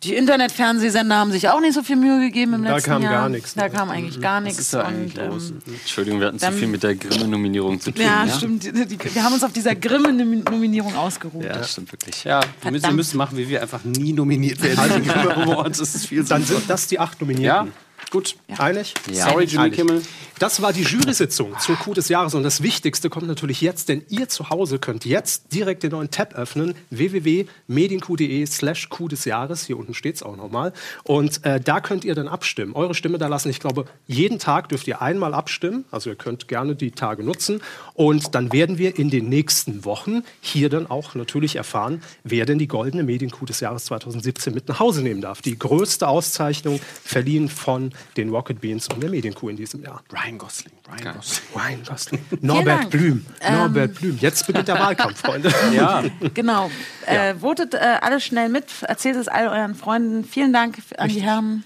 die 0.02 0.14
Internetfernsehsender 0.14 1.16
haben 1.16 1.32
sich 1.32 1.48
auch 1.48 1.60
nicht 1.60 1.72
so 1.74 1.82
viel 1.82 1.96
Mühe 1.96 2.20
gegeben 2.20 2.54
im 2.54 2.64
Da 2.64 2.74
letzten 2.74 2.90
kam 2.90 3.02
Jahr. 3.02 3.12
gar 3.12 3.28
nichts, 3.28 3.54
Da 3.54 3.64
ne? 3.64 3.70
kam 3.70 3.90
eigentlich 3.90 4.20
gar 4.20 4.40
nichts. 4.40 4.58
ist 4.58 4.74
da 4.74 4.82
eigentlich 4.82 5.18
und, 5.18 5.26
los? 5.28 5.50
ähm, 5.50 5.74
Entschuldigung, 5.80 6.20
wir 6.20 6.26
hatten 6.28 6.38
zu 6.38 6.52
viel 6.52 6.68
mit 6.68 6.82
der 6.82 6.94
Grimme-Nominierung 6.94 7.80
zu 7.80 7.90
tun. 7.90 8.02
ja, 8.04 8.24
Ja, 8.26 8.32
stimmt. 8.32 8.64
Die, 8.64 8.72
die, 8.86 9.14
wir 9.14 9.24
haben 9.24 9.32
uns 9.32 9.42
auf 9.42 9.52
dieser 9.52 9.74
Grimme-Nominierung 9.74 10.94
ausgeruht. 10.94 11.44
Ja, 11.44 11.54
das 11.54 11.72
stimmt 11.72 11.92
wirklich. 11.92 12.24
Ja, 12.24 12.40
wir 12.62 12.70
müssen, 12.72 12.84
wir 12.86 12.92
müssen 12.92 13.16
machen, 13.16 13.38
wie 13.38 13.48
wir 13.48 13.62
einfach 13.62 13.84
nie 13.84 14.12
nominiert 14.12 14.62
werden. 14.62 14.76
Das 15.66 15.80
ist 15.80 16.06
viel 16.06 16.22
Dann 16.24 16.44
sind 16.44 16.68
das 16.68 16.86
die 16.86 16.98
acht 16.98 17.20
Nominierten. 17.20 17.72
Gut. 18.10 18.36
Einig? 18.58 18.94
Ja. 19.10 19.30
Sorry, 19.30 19.44
Jimmy 19.44 19.64
Einig. 19.64 19.76
Kimmel. 19.76 20.02
Das 20.38 20.60
war 20.60 20.72
die 20.72 20.82
Jury-Sitzung 20.82 21.58
zur 21.58 21.76
Coup 21.76 21.94
des 21.94 22.08
Jahres. 22.08 22.34
Und 22.34 22.42
das 22.42 22.62
Wichtigste 22.62 23.08
kommt 23.08 23.26
natürlich 23.26 23.62
jetzt, 23.62 23.88
denn 23.88 24.04
ihr 24.10 24.28
zu 24.28 24.50
Hause 24.50 24.78
könnt 24.78 25.04
jetzt 25.04 25.52
direkt 25.54 25.82
den 25.82 25.92
neuen 25.92 26.10
Tab 26.10 26.34
öffnen. 26.34 26.74
www.medienq.de 26.90 28.44
slash 28.46 28.88
Coup 28.90 29.08
des 29.08 29.24
Jahres. 29.24 29.66
Hier 29.66 29.78
unten 29.78 29.94
steht 29.94 30.16
es 30.16 30.22
auch 30.22 30.36
nochmal. 30.36 30.72
Und 31.04 31.44
äh, 31.44 31.58
da 31.58 31.80
könnt 31.80 32.04
ihr 32.04 32.14
dann 32.14 32.28
abstimmen. 32.28 32.74
Eure 32.74 32.94
Stimme 32.94 33.18
da 33.18 33.28
lassen. 33.28 33.48
Ich 33.48 33.60
glaube, 33.60 33.86
jeden 34.06 34.38
Tag 34.38 34.68
dürft 34.68 34.86
ihr 34.86 35.00
einmal 35.00 35.32
abstimmen. 35.34 35.86
Also 35.90 36.10
ihr 36.10 36.16
könnt 36.16 36.48
gerne 36.48 36.76
die 36.76 36.90
Tage 36.90 37.24
nutzen. 37.24 37.60
Und 37.94 38.34
dann 38.34 38.52
werden 38.52 38.78
wir 38.78 38.98
in 38.98 39.10
den 39.10 39.28
nächsten 39.28 39.84
Wochen 39.84 40.22
hier 40.42 40.68
dann 40.68 40.86
auch 40.86 41.14
natürlich 41.14 41.56
erfahren, 41.56 42.02
wer 42.24 42.44
denn 42.44 42.58
die 42.58 42.68
goldene 42.68 43.04
Medien-Coup 43.04 43.46
des 43.46 43.60
Jahres 43.60 43.86
2017 43.86 44.54
mit 44.54 44.68
nach 44.68 44.80
Hause 44.80 45.02
nehmen 45.02 45.22
darf. 45.22 45.40
Die 45.40 45.58
größte 45.58 46.06
Auszeichnung 46.06 46.78
verliehen 47.02 47.48
von 47.48 47.92
den 48.16 48.30
Rocket 48.30 48.60
Beans 48.60 48.88
und 48.88 49.02
der 49.02 49.10
Medien-Coup 49.10 49.50
in 49.50 49.56
diesem 49.56 49.82
Jahr. 49.82 50.02
Ryan 50.12 50.38
Gosling. 50.38 50.72
Ryan 50.88 51.14
Gosling. 51.14 51.42
Ryan 51.54 51.82
Gosling. 51.84 52.24
Norbert 52.40 52.80
Dank. 52.80 52.90
Blüm. 52.90 53.26
Ähm, 53.40 53.54
Norbert 53.54 53.94
Blüm. 53.94 54.18
Jetzt 54.20 54.46
beginnt 54.46 54.68
der 54.68 54.78
Wahlkampf, 54.78 55.20
Freunde. 55.20 55.52
Ja. 55.72 56.04
Genau. 56.34 56.70
Äh, 57.06 57.34
votet 57.34 57.74
äh, 57.74 57.98
alle 58.00 58.20
schnell 58.20 58.48
mit, 58.48 58.66
erzählt 58.82 59.16
es 59.16 59.28
all 59.28 59.48
euren 59.48 59.74
Freunden. 59.74 60.24
Vielen 60.24 60.52
Dank 60.52 60.78
an 60.96 61.08
die 61.08 61.20
Herren 61.20 61.64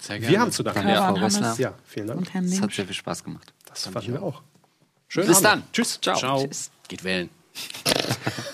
Sehr 0.00 0.20
Wir 0.20 0.40
haben 0.40 0.50
zu 0.52 0.62
danken. 0.62 0.80
Danke, 0.80 0.94
Körber 0.94 1.16
Frau 1.16 1.24
Ressler. 1.24 1.54
Ja, 1.58 1.74
vielen 1.86 2.06
Dank. 2.08 2.18
und 2.20 2.34
Herrn 2.34 2.50
Das 2.50 2.60
hat 2.60 2.72
sehr 2.72 2.86
viel 2.86 2.94
Spaß 2.94 3.24
gemacht. 3.24 3.52
Das 3.68 3.86
fanden 3.86 4.12
wir 4.12 4.22
auch. 4.22 4.42
Schönen 5.08 5.28
Bis 5.28 5.44
Abend. 5.44 5.46
dann. 5.46 5.72
Tschüss. 5.72 5.98
Ciao. 6.00 6.16
Ciao. 6.16 6.46
Tschüss. 6.46 6.70
Geht 6.88 7.04
wählen. 7.04 7.30